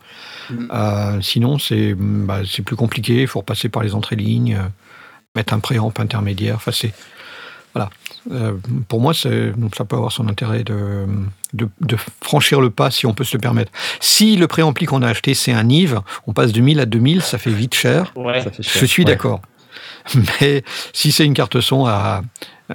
Euh, 0.72 1.20
sinon, 1.20 1.58
c'est 1.58 1.94
bah, 1.96 2.40
c'est 2.44 2.62
plus 2.62 2.76
compliqué, 2.76 3.22
il 3.22 3.26
faut 3.26 3.40
repasser 3.40 3.68
par 3.68 3.82
les 3.82 3.94
entrées 3.94 4.16
lignes, 4.16 4.54
euh, 4.54 4.68
mettre 5.34 5.54
un 5.54 5.60
préamp 5.60 5.92
intermédiaire, 5.98 6.56
enfin 6.56 6.72
c'est... 6.72 6.92
Voilà. 7.74 7.88
Euh, 8.30 8.52
pour 8.88 9.00
moi, 9.00 9.14
ça 9.14 9.28
peut 9.30 9.96
avoir 9.96 10.12
son 10.12 10.28
intérêt 10.28 10.62
de, 10.64 11.06
de, 11.54 11.68
de 11.80 11.96
franchir 12.22 12.60
le 12.60 12.70
pas 12.70 12.90
si 12.90 13.06
on 13.06 13.14
peut 13.14 13.24
se 13.24 13.36
le 13.36 13.40
permettre. 13.40 13.72
Si 14.00 14.36
le 14.36 14.46
préampli 14.46 14.86
qu'on 14.86 15.02
a 15.02 15.08
acheté, 15.08 15.34
c'est 15.34 15.52
un 15.52 15.62
Nive, 15.62 16.00
on 16.26 16.32
passe 16.32 16.52
de 16.52 16.60
1000 16.60 16.80
à 16.80 16.86
2000, 16.86 17.22
ça 17.22 17.38
fait 17.38 17.50
vite 17.50 17.74
cher. 17.74 18.12
Ouais. 18.16 18.42
Ça 18.42 18.50
fait 18.50 18.62
cher. 18.62 18.80
Je 18.80 18.86
suis 18.86 19.02
Ouais. 19.04 19.10
d'accord. 19.12 19.40
Mais 20.40 20.62
si 20.92 21.12
c'est 21.12 21.24
une 21.24 21.34
carte 21.34 21.60
son 21.60 21.86
à. 21.86 22.22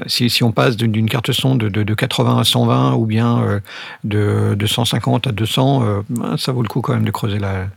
Si, 0.07 0.29
si 0.29 0.43
on 0.43 0.51
passe 0.51 0.75
d'une- 0.75 1.09
carte 1.09 1.31
son 1.31 1.55
de, 1.55 1.69
de, 1.69 1.83
de 1.83 1.93
80 1.93 2.39
à 2.39 2.43
120 2.43 2.93
ou 2.95 3.05
bien 3.05 3.39
euh, 3.43 3.59
de, 4.03 4.53
de 4.55 4.65
150 4.67 5.27
à 5.27 5.31
200, 5.31 5.83
euh, 5.83 6.01
ben, 6.09 6.35
ça 6.37 6.51
vaut 6.51 6.61
le 6.61 6.67
coup 6.67 6.81
quand 6.81 6.93
même 6.93 7.05
de 7.05 7.11
creuser 7.11 7.39
la. 7.39 7.67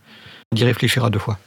d'y 0.53 0.65
réfléchir 0.65 1.05
à 1.05 1.11
deux 1.11 1.21
fois. 1.21 1.39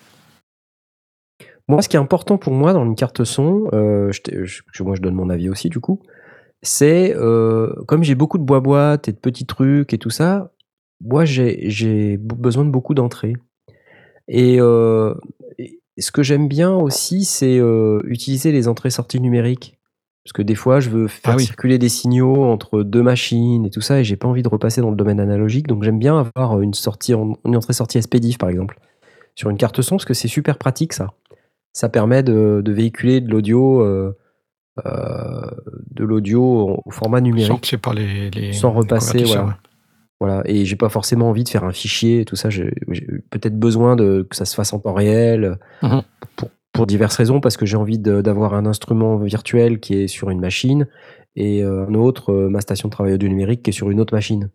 Moi, 1.68 1.82
ce 1.82 1.90
qui 1.90 1.96
est 1.96 2.00
important 2.00 2.38
pour 2.38 2.54
moi 2.54 2.74
dans 2.74 2.86
une 2.86 2.96
carte 2.96 3.24
son, 3.24 3.68
euh, 3.74 4.12
je 4.12 4.84
moi 4.84 4.96
je 4.96 5.02
donne 5.02 5.16
mon 5.16 5.30
avis 5.30 5.50
aussi 5.50 5.70
du 5.70 5.80
coup, 5.80 6.02
c'est 6.62 7.16
euh, 7.16 7.74
comme 7.88 8.04
j'ai 8.04 8.16
beaucoup 8.16 8.38
de 8.38 8.44
bois-boîtes 8.44 9.08
et 9.08 9.12
de 9.14 9.18
petits 9.18 9.46
trucs 9.46 9.94
et 9.94 9.98
tout 9.98 10.10
ça, 10.10 10.52
moi 11.04 11.24
j'ai 11.26 12.18
besoin 12.18 12.66
de 12.66 12.70
beaucoup 12.70 12.94
d'entrées. 12.94 13.36
Et, 14.28 14.58
euh, 14.60 15.14
et 15.58 15.80
ce 15.98 16.12
que 16.12 16.24
j'aime 16.24 16.48
bien 16.48 16.74
aussi, 16.74 17.26
c'est 17.26 17.60
utiliser 18.06 18.52
les 18.52 18.68
entrées-sorties 18.68 19.20
numériques. 19.20 19.78
Parce 20.24 20.34
que 20.34 20.44
des 20.44 20.54
fois, 20.56 20.80
je 20.80 20.92
veux 20.92 21.08
faire 21.08 21.34
Ah 21.34 21.38
oui. 21.38 21.46
circuler 21.46 21.80
des 21.80 21.90
signaux 21.90 22.44
entre 22.44 22.84
deux 22.84 23.02
machines 23.02 23.66
et 23.66 23.72
tout 23.72 23.82
ça, 23.82 24.00
et 24.00 24.04
j'ai 24.04 24.18
pas 24.18 24.28
envie 24.28 24.44
de 24.44 24.48
repasser 24.50 24.80
dans 24.80 24.92
le 24.92 24.96
domaine 24.96 25.20
analogique. 25.20 25.66
Donc 25.68 25.84
j'aime 25.84 25.98
bien 25.98 26.20
avoir 26.20 26.62
une 26.62 26.76
sortie, 26.76 27.16
en- 27.16 27.38
une 27.44 27.56
entrée-sortie 27.58 27.98
SPDIF 28.00 28.38
par 28.38 28.50
exemple, 28.50 28.78
sur 29.34 29.50
une 29.50 29.58
carte 29.58 29.82
son, 29.82 29.96
parce 29.96 30.06
que 30.06 30.14
c'est 30.14 30.28
super 30.28 30.58
pratique 30.60 30.94
ça 30.94 31.08
ça 31.74 31.90
permet 31.90 32.24
de, 32.24 32.62
de 32.64 32.72
véhiculer 32.72 33.22
de 33.22 33.30
l'audio 33.30 33.82
euh, 33.82 34.16
euh, 34.86 35.42
de 35.92 36.04
l'audio 36.04 36.82
au 36.86 36.92
format 36.92 37.22
numérique 37.22 37.76
par 37.82 37.94
les. 37.94 38.30
les 38.32 38.54
sans 38.54 38.72
repasser 38.72 39.12
convertisseurs, 39.14 39.44
voilà. 39.44 39.58
Voilà, 40.20 40.44
et 40.46 40.66
j'ai 40.66 40.76
pas 40.76 40.90
forcément 40.90 41.30
envie 41.30 41.44
de 41.44 41.50
faire 41.50 41.64
un 41.64 41.72
fichier 41.72 42.22
et 42.22 42.26
tout 42.26 42.36
ça. 42.36 42.52
J'ai 42.52 42.72
peut-être 43.32 43.58
besoin 43.58 43.96
de 43.96 44.26
que 44.30 44.36
ça 44.36 44.46
se 44.46 44.54
fasse 44.54 44.72
en 44.72 44.80
temps 44.80 44.94
réel 44.94 45.58
Mhm. 45.82 46.04
pour, 46.36 46.50
pour 46.74 46.86
diverses 46.86 47.16
raisons, 47.18 47.40
parce 47.42 47.58
que 47.58 47.66
j'ai 47.66 47.76
envie 47.76 47.98
d'avoir 47.98 48.54
un 48.54 48.68
instrument 48.68 49.18
virtuel 49.18 49.80
qui 49.80 49.96
est 49.96 50.08
sur 50.08 50.30
une 50.30 50.40
machine 50.40 50.88
et 51.36 51.64
euh, 51.64 51.88
un 51.88 51.96
autre, 51.96 52.34
ma 52.34 52.62
station 52.62 52.88
de 52.88 52.92
travail 52.92 53.14
audio 53.14 53.28
numérique, 53.30 53.64
qui 53.64 53.72
est 53.72 53.74
sur 53.74 53.90
une 53.90 54.00
autre 54.00 54.14
machine. 54.14 54.50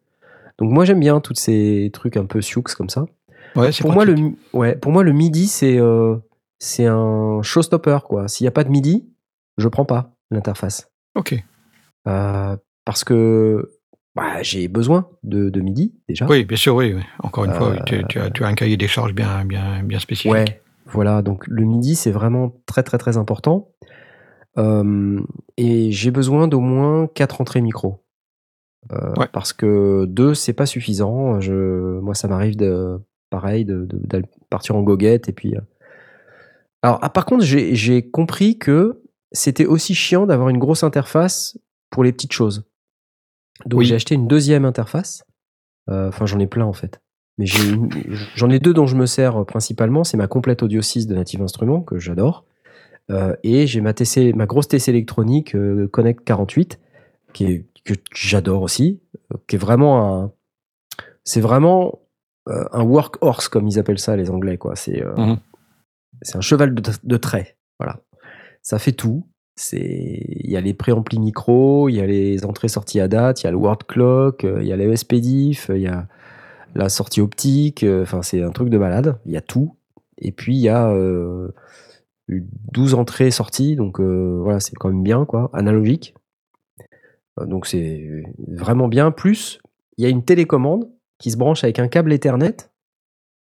Donc 0.58 0.70
moi 0.70 0.84
j'aime 0.84 1.00
bien 1.00 1.18
tous 1.20 1.34
ces 1.34 1.90
trucs 1.92 2.16
un 2.16 2.26
peu 2.26 2.40
sioux 2.40 2.62
comme 2.62 2.88
ça. 2.88 3.04
Ouais, 3.56 3.70
Pour 3.80 3.92
moi, 3.92 4.04
le, 4.04 4.14
ouais, 4.52 4.76
pour 4.76 4.92
moi, 4.92 5.02
le 5.02 5.12
MIDI, 5.12 5.46
c'est 5.48 5.78
euh, 5.78 6.14
c'est 6.58 6.86
un 6.86 7.40
showstopper. 7.42 7.98
quoi. 8.04 8.28
S'il 8.28 8.44
n'y 8.44 8.48
a 8.48 8.52
pas 8.52 8.64
de 8.64 8.70
MIDI, 8.70 9.08
je 9.58 9.68
prends 9.68 9.84
pas 9.84 10.14
l'interface. 10.30 10.90
Ok. 11.14 11.34
Euh, 12.08 12.56
parce 12.84 13.04
que 13.04 13.72
bah, 14.14 14.42
j'ai 14.42 14.68
besoin 14.68 15.08
de, 15.22 15.50
de 15.50 15.60
MIDI 15.60 15.94
déjà. 16.08 16.26
Oui, 16.26 16.44
bien 16.44 16.56
sûr, 16.56 16.74
oui. 16.76 16.94
oui. 16.94 17.02
Encore 17.22 17.44
une 17.44 17.52
fois, 17.52 17.70
oui, 17.70 17.78
Euh, 17.78 17.82
tu, 17.84 18.04
tu 18.08 18.18
as, 18.20 18.30
tu 18.30 18.44
as 18.44 18.46
un 18.46 18.54
cahier 18.54 18.76
des 18.76 18.88
charges 18.88 19.12
bien, 19.14 19.44
bien, 19.44 19.82
bien 19.82 19.98
spécifique. 19.98 20.32
Ouais, 20.32 20.62
voilà. 20.86 21.22
Donc 21.22 21.46
le 21.46 21.64
MIDI, 21.64 21.94
c'est 21.96 22.10
vraiment 22.12 22.52
très 22.66 22.82
très 22.82 22.98
très 22.98 23.16
important. 23.16 23.70
Euh, 24.58 25.20
et 25.56 25.90
j'ai 25.92 26.10
besoin 26.10 26.48
d'au 26.48 26.60
moins 26.60 27.08
quatre 27.08 27.40
entrées 27.40 27.60
micro. 27.60 28.02
Euh, 28.92 29.12
Ouais. 29.18 29.26
Parce 29.32 29.52
que 29.52 30.04
deux, 30.06 30.34
c'est 30.34 30.52
pas 30.52 30.64
suffisant. 30.66 31.40
Je, 31.40 31.98
moi, 32.00 32.14
ça 32.14 32.28
m'arrive 32.28 32.56
de 32.56 32.98
pareil 33.30 33.64
de, 33.64 33.86
de- 33.90 34.22
partir 34.48 34.76
en 34.76 34.82
goguette 34.82 35.28
et 35.28 35.32
puis. 35.32 35.54
Alors, 36.82 36.98
ah, 37.02 37.10
par 37.10 37.24
contre, 37.26 37.44
j'ai 37.44 38.08
compris 38.10 38.58
que 38.58 39.02
c'était 39.32 39.66
aussi 39.66 39.94
chiant 39.94 40.26
d'avoir 40.26 40.48
une 40.48 40.58
grosse 40.58 40.82
interface 40.84 41.58
pour 41.90 42.04
les 42.04 42.12
petites 42.12 42.32
choses. 42.32 42.64
Donc 43.64 43.80
Oui. 43.80 43.86
j'ai 43.86 43.94
acheté 43.94 44.14
une 44.14 44.28
deuxième 44.28 44.64
interface. 44.64 45.24
Euh, 45.90 46.08
Enfin, 46.08 46.26
j'en 46.26 46.38
ai 46.38 46.46
plein 46.46 46.64
en 46.66 46.72
fait. 46.72 47.00
Mais 47.38 47.46
j'en 47.46 48.50
ai 48.50 48.58
deux 48.58 48.72
dont 48.72 48.86
je 48.86 48.96
me 48.96 49.06
sers 49.06 49.36
euh, 49.40 49.44
principalement. 49.44 50.04
C'est 50.04 50.16
ma 50.16 50.26
complète 50.26 50.62
Audio 50.62 50.80
6 50.82 51.06
de 51.06 51.14
Native 51.14 51.42
Instruments 51.42 51.82
que 51.82 51.98
j'adore. 51.98 52.44
Euh, 53.10 53.36
et 53.42 53.66
j'ai 53.66 53.80
ma, 53.80 53.92
TC, 53.94 54.32
ma 54.34 54.46
grosse 54.46 54.68
TC 54.68 54.88
électronique 54.90 55.54
euh, 55.54 55.86
Connect 55.88 56.24
48 56.24 56.80
qui 57.32 57.44
est, 57.44 57.64
que 57.84 57.94
j'adore 58.14 58.62
aussi, 58.62 59.00
qui 59.46 59.56
est 59.56 59.58
vraiment 59.58 60.22
un. 60.24 60.32
C'est 61.24 61.40
vraiment 61.40 62.00
un 62.48 62.82
workhorse 62.84 63.48
comme 63.48 63.66
ils 63.66 63.78
appellent 63.78 63.98
ça 63.98 64.16
les 64.16 64.30
Anglais 64.30 64.56
quoi. 64.56 64.74
C'est 64.76 65.04
Mhm. 65.16 65.38
C'est 66.22 66.36
un 66.36 66.40
cheval 66.40 66.74
de, 66.74 67.16
trait. 67.16 67.56
Voilà. 67.78 68.00
Ça 68.62 68.78
fait 68.78 68.92
tout. 68.92 69.26
C'est 69.56 69.78
il 69.80 70.50
y 70.50 70.56
a 70.56 70.60
les 70.60 70.74
préamplis 70.74 71.18
micro, 71.18 71.88
il 71.88 71.94
y 71.94 72.00
a 72.00 72.06
les 72.06 72.44
entrées-sorties 72.44 73.00
à 73.00 73.08
date, 73.08 73.42
il 73.42 73.44
y 73.44 73.46
a 73.48 73.50
le 73.50 73.56
word 73.56 73.78
clock, 73.88 74.44
euh, 74.44 74.58
il 74.60 74.68
y 74.68 74.72
a 74.72 74.76
les 74.76 74.94
SPDIF, 74.96 75.70
il 75.74 75.80
y 75.80 75.86
a 75.86 76.06
la 76.74 76.88
sortie 76.88 77.20
optique. 77.20 77.82
euh, 77.82 78.02
Enfin, 78.02 78.22
c'est 78.22 78.42
un 78.42 78.50
truc 78.50 78.68
de 78.68 78.78
malade. 78.78 79.18
Il 79.24 79.32
y 79.32 79.36
a 79.36 79.40
tout. 79.40 79.76
Et 80.18 80.32
puis 80.32 80.56
il 80.56 80.60
y 80.60 80.68
a 80.68 80.90
euh, 80.90 81.52
12 82.28 82.94
entrées-sorties, 82.94 83.76
donc 83.76 84.00
euh, 84.00 84.38
voilà, 84.42 84.60
c'est 84.60 84.74
quand 84.74 84.88
même 84.88 85.02
bien 85.02 85.24
quoi, 85.24 85.50
analogique. 85.52 86.14
Donc 87.46 87.66
c'est 87.66 88.24
vraiment 88.48 88.88
bien. 88.88 89.10
Plus 89.10 89.60
il 89.98 90.04
y 90.04 90.06
a 90.06 90.10
une 90.10 90.24
télécommande 90.24 90.90
qui 91.18 91.30
se 91.30 91.36
branche 91.36 91.64
avec 91.64 91.78
un 91.78 91.88
câble 91.88 92.12
Ethernet 92.12 92.56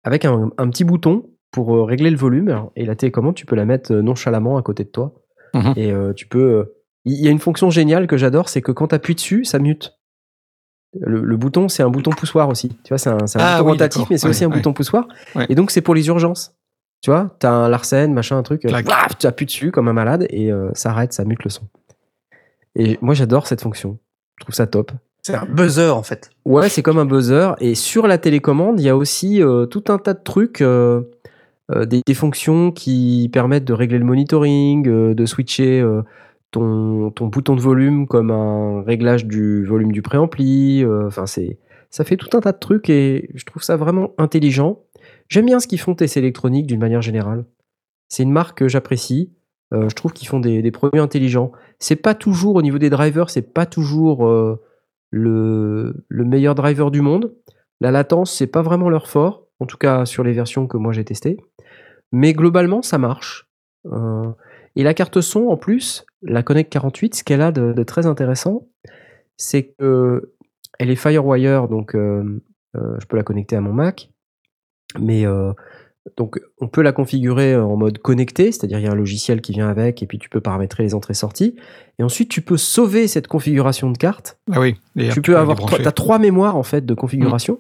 avec 0.04 0.24
un 0.26 0.50
petit 0.70 0.84
bouton 0.84 1.30
pour 1.52 1.76
euh, 1.76 1.84
régler 1.84 2.10
le 2.10 2.18
volume. 2.18 2.70
Et 2.76 2.86
la 2.86 2.96
télécommande, 2.96 3.36
tu 3.36 3.46
peux 3.46 3.56
la 3.56 3.66
mettre 3.66 3.94
euh, 3.94 4.02
nonchalamment 4.02 4.58
à 4.58 4.62
côté 4.62 4.84
de 4.84 4.90
toi. 4.90 5.14
Mhm. 5.54 5.74
Et 5.78 5.92
euh, 5.92 6.14
tu 6.14 6.28
peux. 6.28 6.74
Il 7.06 7.24
y 7.24 7.28
a 7.28 7.32
une 7.32 7.40
fonction 7.40 7.70
géniale 7.70 8.08
que 8.08 8.18
j'adore, 8.18 8.50
c'est 8.50 8.62
que 8.62 8.72
quand 8.72 8.88
tu 8.88 8.96
appuies 8.96 9.16
dessus, 9.16 9.46
ça 9.46 9.60
mute. 9.60 9.98
Le, 11.00 11.22
le 11.22 11.38
bouton, 11.38 11.68
c'est 11.68 11.84
un 11.84 11.90
bouton 11.90 12.12
poussoir 12.12 12.50
aussi. 12.50 12.70
Tu 12.84 12.90
vois, 12.90 12.98
c'est 12.98 13.10
un, 13.10 13.28
c'est 13.28 13.40
un 13.40 13.44
Ah 13.44 13.58
bouton 13.58 13.66
oui, 13.66 13.72
rotatif, 13.74 13.98
d'accord. 14.00 14.08
mais 14.12 14.18
c'est 14.18 14.28
aussi 14.30 14.44
un 14.44 14.48
ouais. 14.50 14.56
bouton 14.56 14.74
poussoir. 14.74 15.08
Ouais. 15.36 15.46
Et 15.50 15.56
donc, 15.56 15.72
c'est 15.72 15.82
pour 15.82 15.94
les 15.94 16.08
urgences. 16.08 16.56
Tu 17.02 17.12
vois, 17.12 17.36
t'as 17.40 17.52
un 17.52 17.70
Larsen, 17.70 18.14
machin, 18.14 18.38
un 18.38 18.44
truc. 18.44 18.66
euh, 18.66 18.82
tu 19.20 19.28
appuies 19.28 19.46
dessus 19.46 19.72
comme 19.72 19.88
un 19.88 19.94
malade 19.94 20.26
et 20.30 20.52
euh, 20.52 20.70
ça 20.74 20.90
arrête, 20.90 21.14
ça 21.14 21.26
mute 21.26 21.44
le 21.44 21.50
son. 21.52 21.68
Et 22.76 22.98
moi, 23.02 23.14
j'adore 23.14 23.46
cette 23.46 23.62
fonction. 23.62 24.00
Je 24.40 24.46
trouve 24.46 24.56
ça 24.56 24.66
top. 24.66 24.92
C'est 25.22 25.36
un 25.36 25.46
buzzer 25.46 25.96
en 25.96 26.04
fait. 26.04 26.30
Ouais, 26.46 26.70
c'est 26.70 26.82
comme 26.82 26.98
un 26.98 27.06
buzzer. 27.06 27.56
Et 27.60 27.76
sur 27.76 28.08
la 28.08 28.18
télécommande, 28.18 28.80
il 28.80 28.86
y 28.86 28.90
a 28.90 28.96
aussi 28.98 29.42
euh, 29.44 29.66
tout 29.66 29.84
un 29.90 29.98
tas 29.98 30.14
de 30.14 30.24
trucs, 30.24 30.62
euh, 30.62 31.02
des, 31.74 32.02
des 32.06 32.14
fonctions 32.14 32.72
qui 32.72 33.30
permettent 33.34 33.66
de 33.66 33.74
régler 33.74 33.98
le 33.98 34.06
monitoring, 34.06 34.88
euh, 34.88 35.14
de 35.16 35.26
switcher 35.26 35.82
euh, 35.82 36.02
ton, 36.52 37.12
ton 37.12 37.28
bouton 37.28 37.56
de 37.56 37.62
volume 37.62 38.08
comme 38.08 38.32
un 38.32 38.82
réglage 38.84 39.26
du 39.26 39.66
volume 39.66 39.92
du 39.92 40.02
préampli. 40.02 40.84
euh, 40.84 41.08
Enfin, 41.08 41.26
c'est 41.26 41.58
ça 41.90 42.04
fait 42.04 42.18
tout 42.18 42.36
un 42.38 42.42
tas 42.42 42.52
de 42.52 42.60
trucs 42.60 42.90
et 42.90 43.30
je 43.36 43.46
trouve 43.46 43.64
ça 43.64 43.78
vraiment 43.78 44.14
intelligent. 44.18 44.80
J'aime 45.30 45.46
bien 45.46 45.60
ce 45.60 45.68
qu'ils 45.68 45.80
font 45.80 45.96
TC 45.96 46.18
Electronic 46.18 46.68
d'une 46.68 46.80
manière 46.80 47.02
générale. 47.02 47.46
C'est 48.10 48.24
une 48.24 48.32
marque 48.32 48.58
que 48.60 48.68
j'apprécie. 48.68 49.32
Euh, 49.74 49.90
je 49.90 49.96
trouve 49.96 50.14
qu'ils 50.14 50.28
font 50.28 50.40
des, 50.40 50.62
des 50.62 50.72
produits 50.72 51.00
intelligents. 51.00 51.52
C'est 51.80 51.96
pas 51.96 52.14
toujours 52.14 52.56
au 52.56 52.62
niveau 52.62 52.78
des 52.78 52.90
drivers, 52.90 53.30
c'est 53.30 53.54
pas 53.54 53.66
toujours 53.66 54.28
euh, 54.28 54.62
le, 55.10 56.06
le 56.08 56.24
meilleur 56.26 56.54
driver 56.54 56.92
du 56.92 57.02
monde. 57.02 57.34
La 57.82 57.92
latence, 57.92 58.32
c'est 58.34 58.48
pas 58.48 58.62
vraiment 58.62 58.90
leur 58.90 59.08
fort, 59.08 59.45
en 59.60 59.66
tout 59.66 59.78
cas 59.78 60.06
sur 60.06 60.24
les 60.24 60.34
versions 60.34 60.68
que 60.68 60.78
moi 60.78 60.94
j'ai 60.94 61.06
testées. 61.06 61.38
Mais 62.12 62.34
globalement, 62.34 62.82
ça 62.82 62.98
marche. 62.98 63.48
Euh, 63.92 64.32
et 64.76 64.84
la 64.84 64.94
carte 64.94 65.22
son, 65.22 65.48
en 65.48 65.58
plus, 65.58 66.06
la 66.22 66.44
Connect 66.44 66.72
48, 66.72 67.16
ce 67.16 67.24
qu'elle 67.24 67.42
a 67.42 67.52
de, 67.52 67.74
de 67.74 67.84
très 67.84 68.06
intéressant, 68.06 68.68
c'est 69.38 69.74
que 69.78 70.34
elle 70.80 70.90
est 70.90 70.96
Firewire, 70.96 71.68
donc 71.68 71.96
euh, 71.96 72.42
euh, 72.76 72.96
je 73.00 73.06
peux 73.06 73.18
la 73.18 73.24
connecter 73.24 73.56
à 73.56 73.62
mon 73.62 73.74
Mac. 73.74 74.10
Mais 75.00 75.26
euh, 75.26 75.52
donc 76.18 76.40
on 76.60 76.68
peut 76.68 76.82
la 76.82 76.92
configurer 76.92 77.56
en 77.56 77.76
mode 77.76 78.00
connecté, 78.00 78.52
c'est-à-dire 78.52 78.80
il 78.80 78.86
y 78.86 78.88
a 78.88 78.92
un 78.92 78.96
logiciel 78.96 79.42
qui 79.42 79.54
vient 79.54 79.68
avec 79.68 80.04
et 80.04 80.08
puis 80.08 80.20
tu 80.20 80.30
peux 80.30 80.42
paramétrer 80.42 80.84
les 80.84 80.94
entrées-sorties. 80.94 81.56
Et 82.00 82.04
ensuite 82.04 82.30
tu 82.30 82.42
peux 82.42 82.58
sauver 82.58 83.08
cette 83.08 83.28
configuration 83.28 83.92
de 83.92 83.98
carte 83.98 84.38
Ah 84.52 84.60
oui. 84.60 84.76
Et 84.98 85.10
tu 85.10 85.22
peux 85.22 85.38
avoir 85.38 85.58
trois, 85.58 85.86
as 85.86 85.92
trois 85.92 86.20
mémoires 86.20 86.56
en 86.56 86.64
fait 86.64 86.86
de 86.86 86.94
configuration 86.94 87.60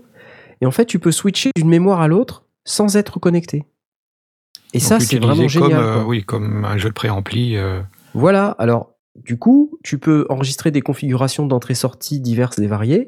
et 0.61 0.65
en 0.65 0.71
fait 0.71 0.85
tu 0.85 0.99
peux 0.99 1.11
switcher 1.11 1.51
d'une 1.55 1.69
mémoire 1.69 2.01
à 2.01 2.07
l'autre 2.07 2.45
sans 2.63 2.97
être 2.97 3.19
connecté. 3.19 3.65
Et 4.73 4.79
Donc, 4.79 4.87
ça 4.87 4.99
c'est 4.99 5.19
vraiment 5.19 5.47
génial. 5.47 5.71
Comme, 5.71 5.79
euh, 5.79 6.03
oui, 6.03 6.23
comme 6.23 6.65
un 6.65 6.77
jeu 6.77 6.89
de 6.89 6.93
préampli. 6.93 7.55
euh, 7.55 7.81
Voilà, 8.13 8.47
alors 8.59 8.91
du 9.23 9.37
coup, 9.37 9.79
tu 9.83 9.97
peux 9.97 10.25
enregistrer 10.29 10.71
des 10.71 10.81
configurations 10.81 11.45
d'entrée-sortie 11.45 12.19
diverses 12.19 12.59
et 12.59 12.67
variées, 12.67 13.07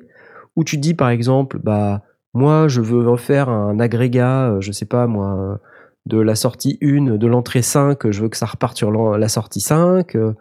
où 0.56 0.64
tu 0.64 0.78
dis 0.78 0.94
par 0.94 1.10
exemple, 1.10 1.60
bah 1.61 2.02
moi 2.34 2.68
je 2.68 2.82
veux 2.82 3.07
refaire 3.10 3.49
un 3.49 3.80
agrégat, 3.80 4.52
euh, 4.52 4.61
je 4.61 4.72
sais 4.72 4.86
pas 4.86 5.07
moi, 5.07 5.60
de 6.06 6.19
la 6.19 6.36
sortie 6.36 6.78
1, 6.82 7.18
de 7.18 7.28
l'entrée 7.28 7.61
5, 7.61 8.10
je 8.11 8.22
veux 8.22 8.30
que 8.30 8.38
ça 8.38 8.45
reparte 8.45 8.78
sur 8.78 8.91
la 8.91 9.28
sortie 9.28 9.60
5, 9.60 10.15
euh, 10.15 10.34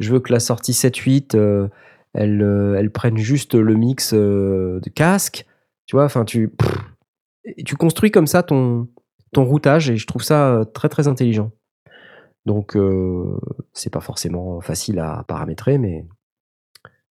je 0.00 0.12
veux 0.12 0.20
que 0.20 0.32
la 0.32 0.40
sortie 0.40 0.72
7-8, 0.72 1.34
euh, 1.34 1.68
elle, 2.12 2.74
elle 2.78 2.90
prenne 2.90 3.16
juste 3.16 3.54
le 3.54 3.74
mix 3.74 4.12
de 4.12 4.80
casque, 4.94 5.46
tu 5.86 5.96
vois, 5.96 6.04
enfin 6.04 6.24
tu, 6.24 6.50
tu 7.64 7.76
construis 7.76 8.10
comme 8.10 8.26
ça 8.26 8.42
ton, 8.42 8.88
routage 9.36 9.90
et 9.90 9.96
je 9.96 10.06
trouve 10.06 10.22
ça 10.22 10.54
euh, 10.54 10.64
très 10.64 10.88
très 10.88 11.08
intelligent. 11.08 11.50
Donc, 12.46 12.76
euh, 12.76 13.38
c'est 13.72 13.90
pas 13.90 14.00
forcément 14.00 14.60
facile 14.60 14.98
à 14.98 15.24
paramétrer, 15.26 15.78
mais 15.78 16.06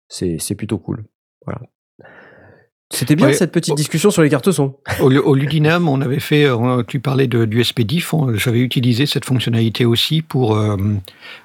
c'est 0.07 0.55
plutôt 0.55 0.77
cool. 0.77 1.05
Voilà. 1.45 1.61
C'était 2.93 3.15
bien 3.15 3.27
Ouais. 3.27 3.33
cette 3.33 3.51
petite 3.53 3.75
discussion 3.75 4.11
sur 4.11 4.21
les 4.21 4.29
cartes 4.29 4.51
son. 4.51 4.75
Au, 4.99 5.09
au 5.11 5.33
Ludinam, 5.35 5.87
on 5.87 6.01
avait 6.01 6.19
fait, 6.19 6.45
euh, 6.45 6.83
tu 6.85 6.99
parlais 6.99 7.27
de, 7.27 7.45
du 7.45 7.63
SPDIF, 7.63 8.13
j'avais 8.35 8.59
utilisé 8.59 9.05
cette 9.05 9.23
fonctionnalité 9.23 9.85
aussi 9.85 10.21
pour, 10.21 10.55
euh, 10.57 10.75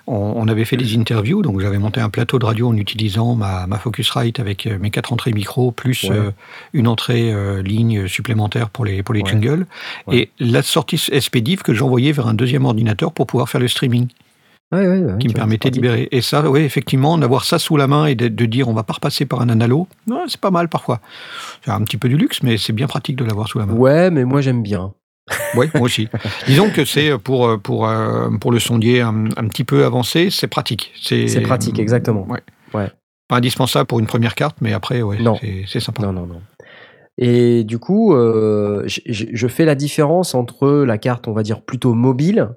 on, 0.08 0.14
on 0.36 0.48
avait 0.48 0.64
fait 0.64 0.76
des 0.76 0.96
interviews, 0.96 1.42
donc 1.42 1.60
j'avais 1.60 1.78
monté 1.78 2.00
un 2.00 2.10
plateau 2.10 2.38
de 2.40 2.44
radio 2.44 2.68
en 2.68 2.76
utilisant 2.76 3.36
ma, 3.36 3.66
ma 3.68 3.78
Focusrite 3.78 4.40
avec 4.40 4.66
euh, 4.66 4.78
mes 4.80 4.90
quatre 4.90 5.12
entrées 5.12 5.32
micro, 5.32 5.70
plus 5.70 6.04
Ouais. 6.04 6.16
euh, 6.16 6.30
une 6.72 6.88
entrée 6.88 7.32
euh, 7.32 7.62
ligne 7.62 8.08
supplémentaire 8.08 8.68
pour 8.68 8.84
les, 8.84 9.02
pour 9.04 9.14
les 9.14 9.22
Ouais. 9.22 9.30
jingles, 9.30 9.66
Ouais. 10.08 10.16
et 10.18 10.30
la 10.40 10.62
sortie 10.62 10.98
SPDIF 10.98 11.62
que 11.62 11.72
j'envoyais 11.74 12.10
vers 12.12 12.26
un 12.26 12.34
deuxième 12.34 12.64
ordinateur 12.64 13.12
pour 13.12 13.26
pouvoir 13.26 13.48
faire 13.48 13.60
le 13.60 13.68
streaming, 13.68 14.08
Ouais, 14.72 14.86
ouais, 14.86 14.98
ouais, 14.98 15.18
qui 15.18 15.28
me 15.28 15.32
permettait 15.32 15.70
de 15.70 15.76
libérer. 15.76 16.08
Et 16.10 16.20
ça, 16.20 16.50
oui, 16.50 16.60
effectivement, 16.60 17.16
d'avoir 17.18 17.44
ça 17.44 17.58
sous 17.58 17.76
la 17.76 17.86
main 17.86 18.06
et 18.06 18.14
de, 18.16 18.26
de 18.26 18.46
dire 18.46 18.68
on 18.68 18.72
va 18.72 18.82
pas 18.82 18.94
repasser 18.94 19.24
par 19.24 19.40
un 19.40 19.48
analo, 19.48 19.86
c'est 20.26 20.40
pas 20.40 20.50
mal 20.50 20.68
parfois. 20.68 21.00
C'est 21.64 21.70
un 21.70 21.82
petit 21.82 21.96
peu 21.96 22.08
du 22.08 22.16
luxe, 22.16 22.42
mais 22.42 22.58
c'est 22.58 22.72
bien 22.72 22.88
pratique 22.88 23.14
de 23.16 23.24
l'avoir 23.24 23.46
sous 23.48 23.58
la 23.60 23.66
main. 23.66 23.74
Ouais, 23.74 24.10
mais 24.10 24.24
moi 24.24 24.40
j'aime 24.40 24.62
bien. 24.62 24.92
Oui, 25.56 25.66
moi 25.74 25.82
aussi. 25.84 26.08
Disons 26.46 26.70
que 26.70 26.84
c'est 26.84 27.16
pour, 27.18 27.60
pour, 27.60 27.88
euh, 27.88 28.28
pour 28.40 28.50
le 28.50 28.58
sondier 28.58 29.00
un, 29.02 29.26
un 29.36 29.46
petit 29.48 29.64
peu 29.64 29.84
avancé, 29.84 30.30
c'est 30.30 30.48
pratique. 30.48 30.92
C'est 31.00 31.40
pratique, 31.42 31.78
exactement. 31.78 32.26
Ouais. 32.28 32.42
Ouais. 32.74 32.90
Pas 33.28 33.36
indispensable 33.36 33.86
pour 33.86 34.00
une 34.00 34.06
première 34.06 34.34
carte, 34.34 34.56
mais 34.60 34.72
après, 34.72 35.02
ouais, 35.02 35.18
c'est- 35.68 35.80
sympa. 35.80 36.02
Non, 36.02 36.12
non, 36.12 36.26
non. 36.26 36.40
Et 37.18 37.64
du 37.64 37.78
coup, 37.78 38.14
euh, 38.14 38.82
je 38.86 39.46
fais 39.48 39.64
la 39.64 39.74
différence 39.74 40.34
entre 40.34 40.68
la 40.84 40.98
carte, 40.98 41.28
on 41.28 41.32
va 41.32 41.42
dire, 41.42 41.62
plutôt 41.62 41.94
mobile. 41.94 42.50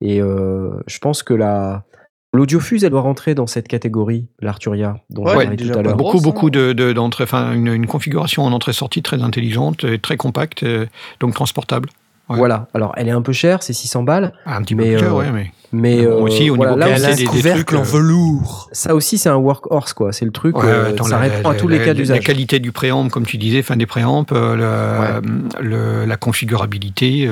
Et 0.00 0.20
euh, 0.20 0.70
je 0.86 0.98
pense 0.98 1.22
que 1.22 1.34
la, 1.34 1.84
L'audiofuse, 2.32 2.84
elle 2.84 2.90
doit 2.90 3.00
rentrer 3.00 3.34
dans 3.34 3.48
cette 3.48 3.66
catégorie, 3.66 4.28
l'Arturia, 4.40 4.98
dont 5.10 5.24
Ouais, 5.24 5.30
on 5.34 5.40
elle 5.40 5.46
parlait 5.48 5.56
tout 5.56 5.76
à 5.78 5.82
l'heure. 5.82 5.96
grosse, 5.96 6.12
Beaucoup, 6.12 6.18
hein. 6.18 6.20
beaucoup 6.22 6.50
de, 6.50 6.72
de- 6.72 6.92
d'entrées, 6.92 7.24
enfin, 7.24 7.52
une, 7.52 7.66
une 7.66 7.88
configuration 7.88 8.44
en 8.44 8.52
entrée-sortie 8.52 9.02
très 9.02 9.20
intelligente, 9.24 9.82
et 9.82 9.98
très 9.98 10.16
compacte, 10.16 10.62
euh, 10.62 10.86
donc 11.18 11.34
transportable. 11.34 11.88
Ouais. 12.28 12.36
Voilà. 12.36 12.68
Alors, 12.72 12.92
elle 12.96 13.08
est 13.08 13.10
un 13.10 13.22
peu 13.22 13.32
chère, 13.32 13.64
c'est 13.64 13.72
600 13.72 14.04
balles, 14.04 14.32
Ah, 14.46 14.56
un 14.56 14.62
petit 14.62 14.76
Mais, 14.76 14.84
peu 14.84 14.90
plus 14.90 14.98
cher, 15.00 15.12
euh, 15.12 15.18
ouais, 15.18 15.32
mais. 15.32 15.52
mais 15.72 16.06
Bon, 16.06 16.12
euh, 16.12 16.20
aussi, 16.20 16.50
au 16.50 16.54
voilà, 16.54 16.76
niveau 16.76 16.88
là 17.02 17.08
aussi, 17.10 17.16
des- 17.16 17.24
couvercle 17.24 17.64
trucs, 17.64 17.80
en 17.80 17.82
velours. 17.82 18.68
ça 18.70 18.94
aussi, 18.94 19.18
c'est 19.18 19.28
un 19.28 19.34
workhorse, 19.34 19.92
quoi. 19.92 20.12
C'est 20.12 20.24
le 20.24 20.30
truc, 20.30 20.56
Ouais, 20.56 20.66
euh, 20.66 20.90
attends, 20.90 21.02
ça 21.06 21.16
la- 21.18 21.34
répond 21.34 21.48
à 21.48 21.52
la- 21.54 21.58
tous 21.58 21.66
les 21.66 21.78
la- 21.78 21.84
cas 21.84 21.90
La 21.90 21.94
d'usage. 21.94 22.20
qualité 22.24 22.60
du 22.60 22.70
préamp, 22.70 23.08
comme 23.08 23.26
tu 23.26 23.38
disais, 23.38 23.62
fin 23.62 23.74
des 23.76 23.86
préamps, 23.86 24.24
euh, 24.30 25.20
le- 25.20 25.68
le- 25.68 26.04
la 26.06 26.16
configurabilité. 26.16 27.28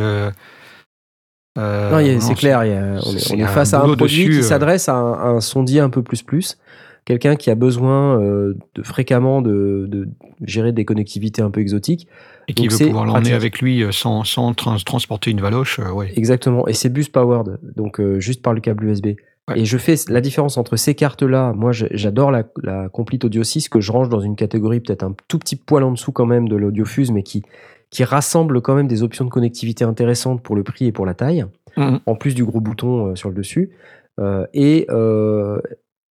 Euh, 1.59 2.19
c'est 2.21 2.35
clair, 2.35 2.65
il 2.65 2.71
y 2.71 2.75
a- 2.75 3.01
on 3.05 3.13
est, 3.15 3.43
on 3.43 3.47
face 3.49 3.75
à 3.75 3.79
un 3.79 3.95
produit 3.95 4.05
dessus, 4.05 4.31
qui 4.31 4.39
euh. 4.39 4.43
s'adresse 4.43 4.89
à 4.89 4.95
un, 4.95 5.13
à 5.13 5.27
un 5.29 5.41
sondier 5.41 5.81
un 5.81 5.91
peu 5.91 6.03
plus 6.03 6.23
plus, 6.23 6.57
quelqu'un 7.05 7.37
qui 7.37 7.51
a 7.51 7.55
besoin 7.55 8.21
euh, 8.21 8.55
de 8.75 8.83
fréquemment 8.83 9.43
de, 9.43 9.87
de 9.89 10.09
gérer 10.45 10.73
des 10.73 10.85
connectivités 10.85 11.43
un 11.43 11.51
peu 11.51 11.61
exotiques. 11.61 12.07
Et 12.49 12.55
qui 12.55 12.69
veut 12.69 12.79
pouvoir 12.87 13.05
l'emmener 13.05 13.33
avec 13.35 13.61
lui 13.61 13.83
euh, 13.83 13.93
sans, 13.93 14.25
sans 14.25 14.55
trans- 14.55 14.77
transporter 14.77 15.31
une 15.31 15.41
valoche, 15.41 15.79
ouais. 15.79 16.13
Exactement, 16.17 16.67
et 16.69 16.73
c'est 16.73 16.89
bus 16.89 17.09
powered, 17.09 17.59
donc 17.77 18.01
juste 18.19 18.41
par 18.43 18.55
le 18.55 18.61
câble 18.61 18.85
USB. 18.85 19.07
Ouais. 19.49 19.61
Et 19.61 19.65
je 19.65 19.79
fais 19.79 19.95
la 20.11 20.21
différence 20.21 20.59
entre 20.59 20.77
ces 20.77 20.95
cartes-là. 20.95 21.55
Moi, 21.57 21.73
j'adore 21.73 22.31
la, 22.31 22.45
la 22.63 22.91
Complete 22.91 23.25
Audio 23.25 23.43
6 23.43 23.71
que 23.71 23.81
je 23.81 23.91
range 23.93 24.11
dans 24.11 24.21
une 24.21 24.37
catégorie 24.37 24.81
peut-être 24.81 25.03
un 25.05 25.15
tout 25.27 25.39
petit 25.39 25.57
poil 25.57 25.85
en 25.85 25.91
dessous 25.93 26.13
quand 26.13 26.27
même 26.27 26.51
de 26.51 26.57
l'audiofuse, 26.57 27.11
mais 27.11 27.23
qui, 27.23 27.43
qui 27.91 28.05
rassemble 28.05 28.61
quand 28.61 28.75
même 28.75 28.89
des 28.89 29.03
options 29.03 29.25
de 29.25 29.31
connectivité 29.31 29.85
intéressantes 29.85 30.43
pour 30.43 30.57
le 30.57 30.63
prix 30.63 30.87
et 30.87 30.93
pour 30.93 31.07
la 31.07 31.15
taille. 31.15 31.45
Mhm. 31.77 32.01
en 32.07 32.17
plus 32.17 32.35
du 32.35 32.45
gros 32.45 32.61
bouton 32.61 33.09
euh, 33.09 33.15
sur 33.15 33.29
le 33.29 33.37
dessus. 33.37 33.71
Euh, 34.19 34.47
et, 34.53 34.87
euh, 34.91 35.61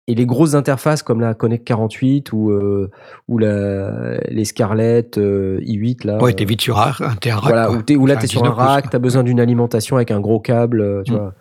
et 0.08 0.16
les 0.16 0.26
grosses 0.26 0.56
interfaces 0.56 1.04
comme 1.04 1.22
la 1.22 1.34
Connect 1.36 1.64
48 1.66 2.34
ou, 2.34 2.50
euh, 2.52 2.92
ou 3.30 3.38
la, 3.38 4.18
les 4.30 4.44
Scarlett 4.44 5.18
euh, 5.18 5.60
i8. 5.62 6.06
Là, 6.06 6.22
Ouais, 6.22 6.34
t'es 6.34 6.44
vite 6.44 6.60
sur 6.60 6.78
un, 6.80 6.92
t'es 7.22 7.32
rack, 7.32 7.44
voilà, 7.46 7.70
t'es- 7.86 7.96
où 7.96 8.06
là, 8.06 8.16
Enfin, 8.16 8.20
tu 8.22 8.26
es 8.26 8.28
sur 8.28 8.42
un 8.42 8.50
19 8.50 8.58
pouces, 8.58 8.66
rack, 8.68 8.84
quoi. 8.84 8.90
tu 8.92 8.96
as 8.98 9.00
besoin 9.00 9.24
d'une 9.24 9.40
alimentation 9.40 9.96
avec 9.96 10.12
un 10.12 10.20
gros 10.20 10.42
câble. 10.42 11.04
Tu 11.06 11.14
Mm. 11.14 11.16
vois. 11.16 11.34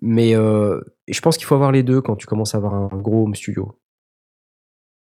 Mais 0.00 0.32
je 0.34 1.20
pense 1.20 1.36
qu'il 1.36 1.46
faut 1.46 1.54
avoir 1.56 1.72
les 1.72 1.82
deux 1.82 2.00
quand 2.00 2.14
tu 2.16 2.26
commences 2.26 2.54
à 2.54 2.58
avoir 2.58 2.74
un 2.74 2.88
gros 2.98 3.24
home 3.24 3.34
studio. 3.34 3.74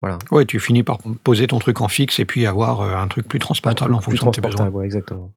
Voilà. 0.04 0.20
Ouais, 0.32 0.44
tu 0.44 0.60
finis 0.60 0.84
par 0.84 0.98
poser 1.24 1.48
ton 1.48 1.60
truc 1.60 1.80
en 1.80 1.88
fixe 1.88 2.20
et 2.20 2.26
puis 2.26 2.46
avoir 2.46 2.82
euh, 2.82 2.94
un 2.98 3.08
truc 3.08 3.26
plus 3.26 3.40
transportable 3.40 3.94
en 3.94 4.00
Plus 4.00 4.12
fonction 4.12 4.32
de 4.32 4.36
tes 4.36 4.42
besoins. 4.42 4.56
transportable, 4.58 4.76
ouais, 4.76 4.86
exactement. 4.86 5.32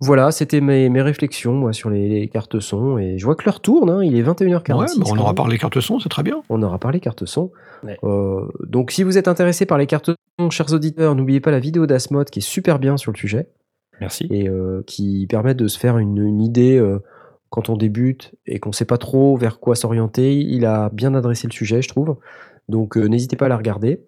Voilà, 0.00 0.30
c'était 0.30 0.60
mes, 0.60 0.88
mes 0.88 1.02
réflexions 1.02 1.54
moi, 1.54 1.72
sur 1.72 1.90
les, 1.90 2.08
les 2.08 2.28
cartes 2.28 2.60
son. 2.60 2.98
Et 2.98 3.18
je 3.18 3.24
vois 3.24 3.34
que 3.34 3.42
l'heure 3.44 3.58
tourne, 3.58 3.90
hein, 3.90 4.04
il 4.04 4.16
est 4.16 4.22
21h46. 4.22 4.76
Ouais, 4.76 4.86
bah, 4.96 5.06
on 5.10 5.18
aura 5.18 5.34
parlé 5.34 5.58
carte 5.58 5.80
son, 5.80 5.98
c'est 5.98 6.08
très 6.08 6.22
bien. 6.22 6.40
On 6.48 6.62
aura 6.62 6.78
parlé 6.78 7.00
carte 7.00 7.26
son. 7.26 7.50
Ouais. 7.82 7.98
Euh, 8.04 8.46
donc, 8.64 8.92
si 8.92 9.02
vous 9.02 9.18
êtes 9.18 9.26
intéressé 9.26 9.66
par 9.66 9.76
les 9.76 9.88
cartes 9.88 10.12
son, 10.38 10.50
chers 10.50 10.72
auditeurs, 10.72 11.16
n'oubliez 11.16 11.40
pas 11.40 11.50
la 11.50 11.58
vidéo 11.58 11.86
d'Asmod 11.86 12.30
qui 12.30 12.38
est 12.38 12.42
super 12.42 12.78
bien 12.78 12.96
sur 12.96 13.10
le 13.10 13.16
sujet 13.16 13.48
Merci. 14.00 14.28
et 14.30 14.48
euh, 14.48 14.84
qui 14.86 15.26
permet 15.28 15.56
de 15.56 15.66
se 15.66 15.80
faire 15.80 15.98
une, 15.98 16.18
une 16.18 16.42
idée 16.42 16.78
euh, 16.78 17.00
quand 17.50 17.68
on 17.68 17.76
débute 17.76 18.36
et 18.46 18.60
qu'on 18.60 18.70
ne 18.70 18.74
sait 18.74 18.84
pas 18.84 18.98
trop 18.98 19.36
vers 19.36 19.58
quoi 19.58 19.74
s'orienter. 19.74 20.36
Il 20.36 20.64
a 20.64 20.90
bien 20.90 21.12
adressé 21.14 21.48
le 21.48 21.52
sujet, 21.52 21.82
je 21.82 21.88
trouve. 21.88 22.16
Donc, 22.68 22.96
euh, 22.96 23.06
n'hésitez 23.06 23.36
pas 23.36 23.46
à 23.46 23.48
la 23.48 23.56
regarder. 23.56 24.00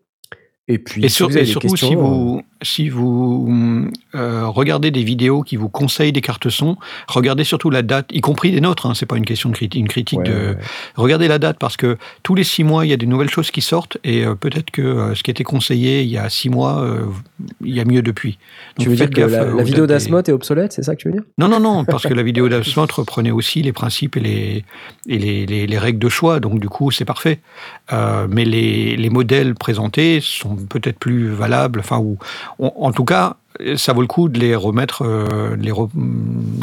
Et 0.69 0.79
puis, 0.79 1.05
Et, 1.05 1.09
si 1.09 1.15
sur- 1.17 1.29
vous 1.29 1.33
avez 1.37 1.43
et 1.43 1.47
des 1.47 1.51
surtout, 1.53 1.69
questions, 1.69 1.89
si 1.89 1.95
euh, 1.95 1.99
vous, 1.99 2.43
si 2.63 2.89
vous 2.89 3.89
euh, 4.15 4.47
regardez 4.47 4.91
des 4.91 5.03
vidéos 5.03 5.43
qui 5.43 5.57
vous 5.57 5.69
conseillent 5.69 6.13
des 6.13 6.21
cartes 6.21 6.49
son, 6.51 6.77
regardez 7.09 7.45
surtout 7.45 7.71
la 7.71 7.83
date, 7.83 8.07
y 8.13 8.21
compris 8.21 8.51
des 8.51 8.61
nôtres. 8.61 8.87
Hein, 8.87 8.95
c'est 8.95 9.07
pas 9.07 9.17
une 9.17 9.25
question 9.25 9.49
de 9.51 9.55
critique, 9.55 9.81
une 9.81 9.89
critique 9.89 10.19
ouais, 10.21 10.25
de. 10.25 10.33
ouais, 10.33 10.49
ouais. 10.49 10.57
Regardez 10.97 11.29
la 11.29 11.39
date 11.39 11.59
parce 11.59 11.77
que 11.77 11.97
tous 12.23 12.35
les 12.35 12.45
six 12.45 12.65
mois, 12.65 12.85
il 12.87 12.91
y 12.91 12.93
a 12.93 12.97
des 12.97 13.07
nouvelles 13.07 13.31
choses 13.31 13.51
qui 13.51 13.61
sortent 13.61 13.99
et 14.05 14.25
euh, 14.25 14.35
peut-être 14.35 14.71
que 14.71 14.83
euh, 14.83 15.15
ce 15.15 15.23
qui 15.23 15.31
était 15.31 15.45
conseillé 15.45 16.03
il 16.03 16.09
y 16.09 16.19
a 16.19 16.29
six 16.29 16.49
mois, 16.51 16.87
il 17.65 17.75
y 17.75 17.81
a 17.81 17.85
mieux 17.85 18.03
depuis. 18.03 18.39
Tu 18.79 18.89
veux 18.89 18.97
dire 18.97 19.11
que 19.11 19.21
la, 19.21 19.63
vidéo 19.63 19.87
des- 19.87 19.95
d'Asmod 19.95 20.29
est 20.29 20.33
obsolète, 20.33 20.73
c'est 20.73 20.83
ça 20.83 20.95
que 20.95 21.01
tu 21.01 21.09
veux 21.09 21.15
dire? 21.15 21.23
Non, 21.39 21.49
non, 21.49 21.61
non, 21.61 21.85
parce 21.85 22.05
que 22.05 22.15
la 22.15 22.23
vidéo 22.23 22.49
d'Asmot 22.51 22.87
reprenait 22.93 23.31
aussi 23.31 23.63
les 23.63 23.73
principes 23.73 24.17
et 24.17 24.21
les, 24.21 24.65
et 25.09 25.19
les, 25.19 25.47
les- 25.47 25.67
les 25.67 25.79
règles 25.79 25.99
de 25.99 26.09
choix, 26.09 26.41
donc 26.41 26.61
du 26.61 26.69
coup, 26.69 26.91
c'est 26.91 27.05
parfait. 27.05 27.41
Mais 28.29 28.45
les, 28.45 28.97
les 28.97 29.11
modèles 29.11 29.55
présentés 29.55 30.21
sont 30.23 30.57
peut-être 30.57 30.99
plus 30.99 31.29
valables, 31.29 31.81
enfin, 31.81 31.99
ou 31.99 32.19
en, 32.59 32.73
en 32.77 32.93
tout 32.93 33.05
cas, 33.05 33.37
ça 33.77 33.93
vaut 33.93 34.01
le 34.01 34.07
coup 34.07 34.29
de 34.29 34.39
les 34.39 34.55
remettre, 34.55 35.03
euh, 35.05 35.57
de 35.57 35.63
les, 35.63 35.73
re- 35.73 35.89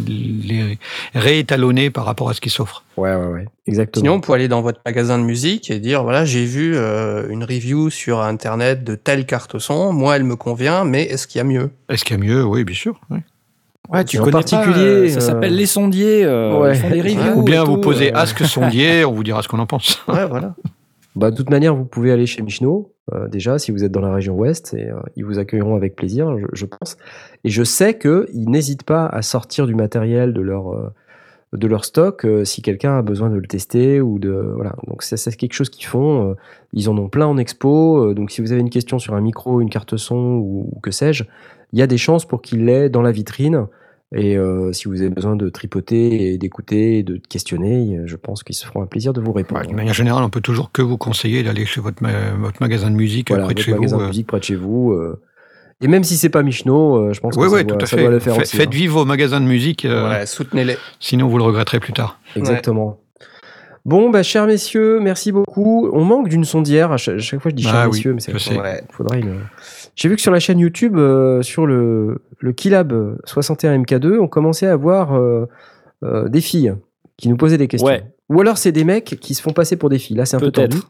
les 0.07 0.77
réétalonner 1.13 1.89
par 1.89 2.05
rapport 2.05 2.29
à 2.29 2.33
ce 2.33 2.41
qui 2.41 2.49
s'offre. 2.49 2.83
Ouais, 2.97 3.13
ouais, 3.15 3.25
ouais. 3.27 3.45
Exactement. 3.67 4.01
Sinon, 4.03 4.15
vous 4.15 4.21
pouvez 4.21 4.35
aller 4.39 4.47
dans 4.47 4.61
votre 4.61 4.79
magasin 4.85 5.17
de 5.19 5.23
musique 5.23 5.69
et 5.69 5.79
dire 5.79 6.03
voilà, 6.03 6.25
j'ai 6.25 6.45
vu 6.45 6.73
euh, 6.75 7.27
une 7.29 7.43
review 7.43 7.89
sur 7.89 8.21
internet 8.21 8.83
de 8.83 8.95
telle 8.95 9.25
carte 9.25 9.59
son. 9.59 9.93
Moi, 9.93 10.15
elle 10.15 10.23
me 10.23 10.35
convient, 10.35 10.83
mais 10.85 11.03
est-ce 11.03 11.27
qu'il 11.27 11.39
y 11.39 11.41
a 11.41 11.45
mieux? 11.45 11.69
Est-ce 11.89 12.03
qu'il 12.05 12.17
y 12.17 12.19
a 12.19 12.23
mieux? 12.23 12.43
Oui, 12.45 12.63
bien 12.63 12.75
sûr. 12.75 12.99
oui. 13.09 13.19
Ouais, 13.89 14.03
tu 14.03 14.17
En 14.19 14.23
connais 14.23 14.31
particulier, 14.33 14.73
pas, 14.73 14.79
euh, 14.81 15.09
ça 15.09 15.17
euh, 15.17 15.21
s'appelle 15.21 15.55
les 15.55 15.65
sondiers. 15.65 16.25
euh, 16.25 16.59
Ouais. 16.59 16.75
Ils 16.75 16.81
font 16.81 16.89
des 16.89 17.01
reviews. 17.01 17.37
Ou 17.39 17.41
bien 17.43 17.63
vous 17.63 17.75
tout, 17.75 17.81
posez 17.81 18.11
euh. 18.13 18.17
Ask 18.17 18.43
Sondier, 18.45 19.05
on 19.05 19.13
vous 19.13 19.23
dira 19.23 19.41
ce 19.41 19.47
qu'on 19.47 19.59
en 19.59 19.65
pense. 19.65 20.01
Ouais, 20.09 20.25
voilà. 20.25 20.53
Bah, 21.17 21.31
de 21.31 21.35
toute 21.35 21.49
manière, 21.49 21.75
vous 21.75 21.85
pouvez 21.85 22.11
aller 22.11 22.27
chez 22.27 22.43
Michno, 22.43 22.93
euh, 23.11 23.27
déjà, 23.27 23.57
si 23.57 23.71
vous 23.71 23.83
êtes 23.83 23.91
dans 23.91 24.01
la 24.01 24.13
région 24.13 24.35
ouest, 24.35 24.75
et 24.75 24.91
euh, 24.91 24.99
ils 25.15 25.25
vous 25.25 25.39
accueilleront 25.39 25.75
avec 25.75 25.95
plaisir, 25.95 26.37
je, 26.53 26.65
pense. 26.65 26.95
Et 27.43 27.49
je 27.49 27.63
sais 27.63 27.97
qu'ils 27.97 28.49
n'hésitent 28.51 28.83
pas 28.83 29.07
à 29.07 29.23
sortir 29.23 29.65
du 29.65 29.73
matériel 29.73 30.31
de 30.31 30.41
leur, 30.41 30.75
euh, 30.75 30.93
de 31.53 31.65
leur 31.65 31.85
stock 31.85 32.23
euh, 32.23 32.45
si 32.45 32.61
quelqu'un 32.61 32.99
a 32.99 33.01
besoin 33.01 33.31
de 33.31 33.35
le 33.35 33.47
tester 33.47 33.99
ou 33.99 34.19
de. 34.19 34.29
Voilà. 34.29 34.75
Donc, 34.85 35.01
c'est 35.01 35.35
quelque 35.35 35.53
chose 35.53 35.71
qu'ils 35.71 35.87
font. 35.87 36.35
ils 36.73 36.87
en 36.87 36.95
ont 36.99 37.09
plein 37.09 37.25
en 37.25 37.37
expo. 37.37 38.13
donc, 38.13 38.29
si 38.29 38.41
vous 38.41 38.51
avez 38.51 38.61
une 38.61 38.69
question 38.69 38.99
sur 38.99 39.15
un 39.15 39.21
micro, 39.21 39.59
une 39.59 39.71
carte 39.71 39.97
son 39.97 40.35
ou, 40.35 40.69
que 40.83 40.91
sais-je, 40.91 41.23
il 41.73 41.79
y 41.79 41.81
a 41.81 41.87
des 41.87 41.97
chances 41.97 42.25
pour 42.25 42.43
qu'ils 42.43 42.65
l'aient 42.65 42.89
dans 42.89 43.01
la 43.01 43.11
vitrine. 43.11 43.65
Et 44.15 44.37
euh, 44.37 44.71
si 44.71 44.87
vous 44.87 45.01
avez 45.01 45.09
besoin 45.09 45.35
de 45.35 45.49
tripoter 45.49 46.31
et 46.31 46.37
d'écouter 46.37 46.99
et 46.99 47.03
de 47.03 47.17
questionner, 47.17 47.99
je 48.05 48.15
pense 48.15 48.41
qu'ils 48.43 48.55
se 48.55 48.65
feront 48.65 48.81
un 48.81 48.85
plaisir 48.85 49.11
de 49.11 49.19
vous 49.19 49.33
répondre. 49.33 49.59
Ouais, 49.61 49.67
de 49.67 49.73
manière 49.75 49.93
générale, 49.93 50.23
on 50.23 50.29
peut 50.29 50.39
toujours 50.39 50.71
que 50.71 50.81
vous 50.81 50.97
conseiller 50.97 51.43
d'aller 51.43 51.65
chez 51.65 51.81
votre, 51.81 52.01
ma- 52.01 52.31
votre 52.39 52.61
magasin 52.61 52.89
de 52.89 52.95
musique 52.95 53.29
voilà, 53.29 53.43
près 53.43 53.53
de 53.53 53.59
chez 53.59 53.71
vous. 53.71 53.77
magasin 53.79 53.97
de 53.97 54.03
euh. 54.03 54.07
musique 54.07 54.27
près 54.27 54.39
de 54.39 54.43
chez 54.45 54.55
vous. 54.55 54.93
euh. 54.93 55.19
Et 55.81 55.87
même 55.89 56.05
si 56.05 56.15
c'est 56.15 56.29
pas 56.29 56.41
Michno, 56.41 56.95
euh, 56.95 57.13
je 57.13 57.19
pense 57.19 57.35
Oui, 57.35 57.47
que 57.47 57.51
oui, 57.51 57.57
ça, 57.59 57.63
tout 57.65 57.75
doit, 57.75 57.83
à 57.83 57.85
ça 57.85 57.97
fait. 57.97 58.03
doit 58.03 58.11
le 58.11 58.19
faire 58.19 58.35
Fa- 58.35 58.41
aussi. 58.43 58.55
Faites 58.55 58.67
hein. 58.69 58.71
vivre 58.71 58.99
vos 58.99 59.05
magasins 59.05 59.41
de 59.41 59.45
musique, 59.45 59.83
euh, 59.83 60.09
Ouais, 60.09 60.25
soutenez-les. 60.25 60.77
sinon 61.01 61.27
vous 61.27 61.37
le 61.37 61.43
regretterez 61.43 61.79
plus 61.81 61.93
tard. 61.93 62.19
Exactement. 62.37 62.99
Bon, 63.85 64.09
bah, 64.09 64.23
chers 64.23 64.47
messieurs, 64.47 64.99
merci 65.01 65.31
beaucoup. 65.31 65.89
On 65.93 66.03
manque 66.03 66.27
d'une 66.29 66.43
sondière. 66.45 66.91
À 66.91 66.97
chaque, 66.97 67.19
chaque 67.19 67.41
fois, 67.41 67.51
je 67.51 67.55
dis 67.55 67.63
Ah 67.67 67.71
chers 67.71 67.83
oui, 67.89 67.97
messieurs, 67.97 68.13
mais 68.13 68.19
c'est 68.21 68.31
faudrait 68.91 69.19
une. 69.19 69.39
J'ai 69.97 70.07
vu 70.09 70.15
que 70.15 70.21
sur 70.21 70.31
la 70.31 70.39
chaîne 70.39 70.59
YouTube, 70.59 70.95
euh, 70.97 71.41
sur 71.41 71.65
le, 71.65 72.21
le 72.39 72.53
Keylab 72.53 73.17
61 73.25 73.79
MK2, 73.79 74.19
on 74.19 74.27
commençait 74.27 74.67
à 74.67 74.75
voir 74.75 75.15
euh, 75.15 75.47
euh, 76.03 76.29
des 76.29 76.39
filles 76.39 76.75
qui 77.17 77.27
nous 77.29 77.35
posaient 77.35 77.57
des 77.57 77.67
questions. 77.67 77.87
Ouais. 77.89 78.03
Ou 78.29 78.39
alors 78.39 78.57
c'est 78.59 78.71
des 78.71 78.83
mecs 78.83 79.17
qui 79.19 79.33
se 79.33 79.41
font 79.41 79.53
passer 79.53 79.75
pour 79.75 79.89
des 79.89 79.97
filles. 79.97 80.15
Là, 80.17 80.25
c'est 80.25 80.35
un 80.35 80.39
peu 80.39 80.51
Peut-être. 80.51 80.69
tendu. 80.71 80.83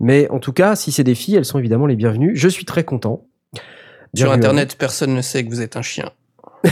Mais 0.00 0.28
en 0.30 0.38
tout 0.38 0.52
cas, 0.52 0.76
si 0.76 0.92
c'est 0.92 1.02
des 1.04 1.14
filles, 1.14 1.36
elles 1.36 1.44
sont 1.46 1.58
évidemment 1.58 1.86
les 1.86 1.96
bienvenues. 1.96 2.32
Je 2.36 2.48
suis 2.48 2.64
très 2.66 2.84
content. 2.84 3.24
Sur 3.54 4.26
Bienvenue 4.26 4.34
internet, 4.34 4.76
personne 4.78 5.14
ne 5.14 5.22
sait 5.22 5.42
que 5.44 5.48
vous 5.48 5.62
êtes 5.62 5.76
un 5.76 5.82
chien. 5.82 6.10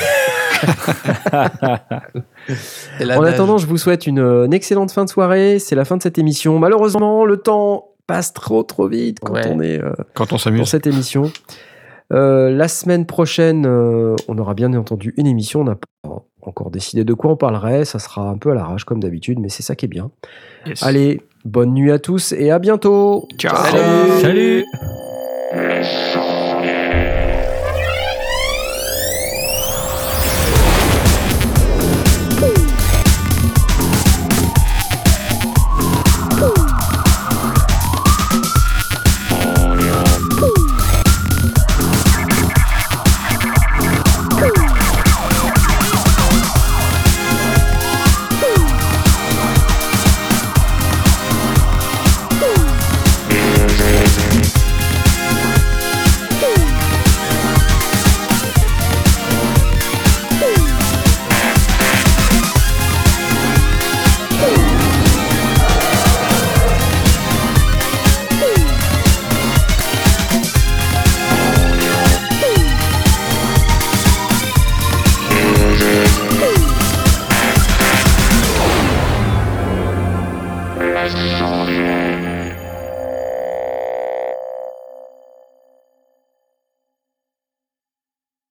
En 3.01 3.23
attendant, 3.23 3.57
je 3.59 3.67
vous 3.67 3.79
souhaite 3.79 4.07
une, 4.07 4.19
une 4.19 4.53
excellente 4.53 4.91
fin 4.91 5.05
de 5.05 5.11
soirée. 5.11 5.59
C'est 5.59 5.75
la 5.75 5.85
fin 5.87 5.97
de 5.97 6.03
cette 6.03 6.19
émission. 6.19 6.59
Malheureusement, 6.59 7.25
le 7.25 7.39
temps 7.39 7.89
passe 8.07 8.33
trop 8.35 8.63
trop 8.63 8.89
vite 8.89 9.19
quand 9.21 9.33
Ouais. 9.35 9.47
on 9.49 9.61
est 9.61 9.81
euh, 9.83 9.93
Quand 10.15 10.33
on 10.33 10.35
dans 10.35 10.39
s'amuse. 10.39 10.69
cette 10.69 10.87
émission. 10.87 11.31
Euh, 12.13 12.51
la 12.51 12.69
semaine 12.69 13.07
prochaine, 13.07 13.67
euh, 13.67 14.17
on 14.29 14.39
aura 14.39 14.55
bien 14.55 14.73
entendu 14.75 15.15
une 15.17 15.27
émission. 15.27 15.61
On 15.61 15.65
n'a 15.65 15.77
pas 15.77 16.25
encore 16.43 16.71
décidé 16.71 17.05
de 17.05 17.15
quoi 17.15 17.33
on 17.33 17.37
parlerait. 17.37 17.85
Ça 17.85 17.99
sera 17.99 18.29
un 18.29 18.39
peu 18.39 18.51
à 18.51 18.55
l'arrache 18.55 18.85
comme 18.85 19.01
d'habitude, 19.01 19.39
mais 19.39 19.49
c'est 19.49 19.63
ça 19.63 19.77
qui 19.77 19.87
est 19.87 19.89
bien. 19.89 20.11
Yes. 20.67 20.83
Allez, 20.83 21.23
bonne 21.45 21.73
nuit 21.73 21.93
à 21.93 21.99
tous 21.99 22.33
et 22.33 22.51
à 22.51 22.59
bientôt. 22.59 23.29
Ciao. 23.39 23.55
Salut. 23.57 24.65
Salut 25.53 25.85
Salut 25.85 26.40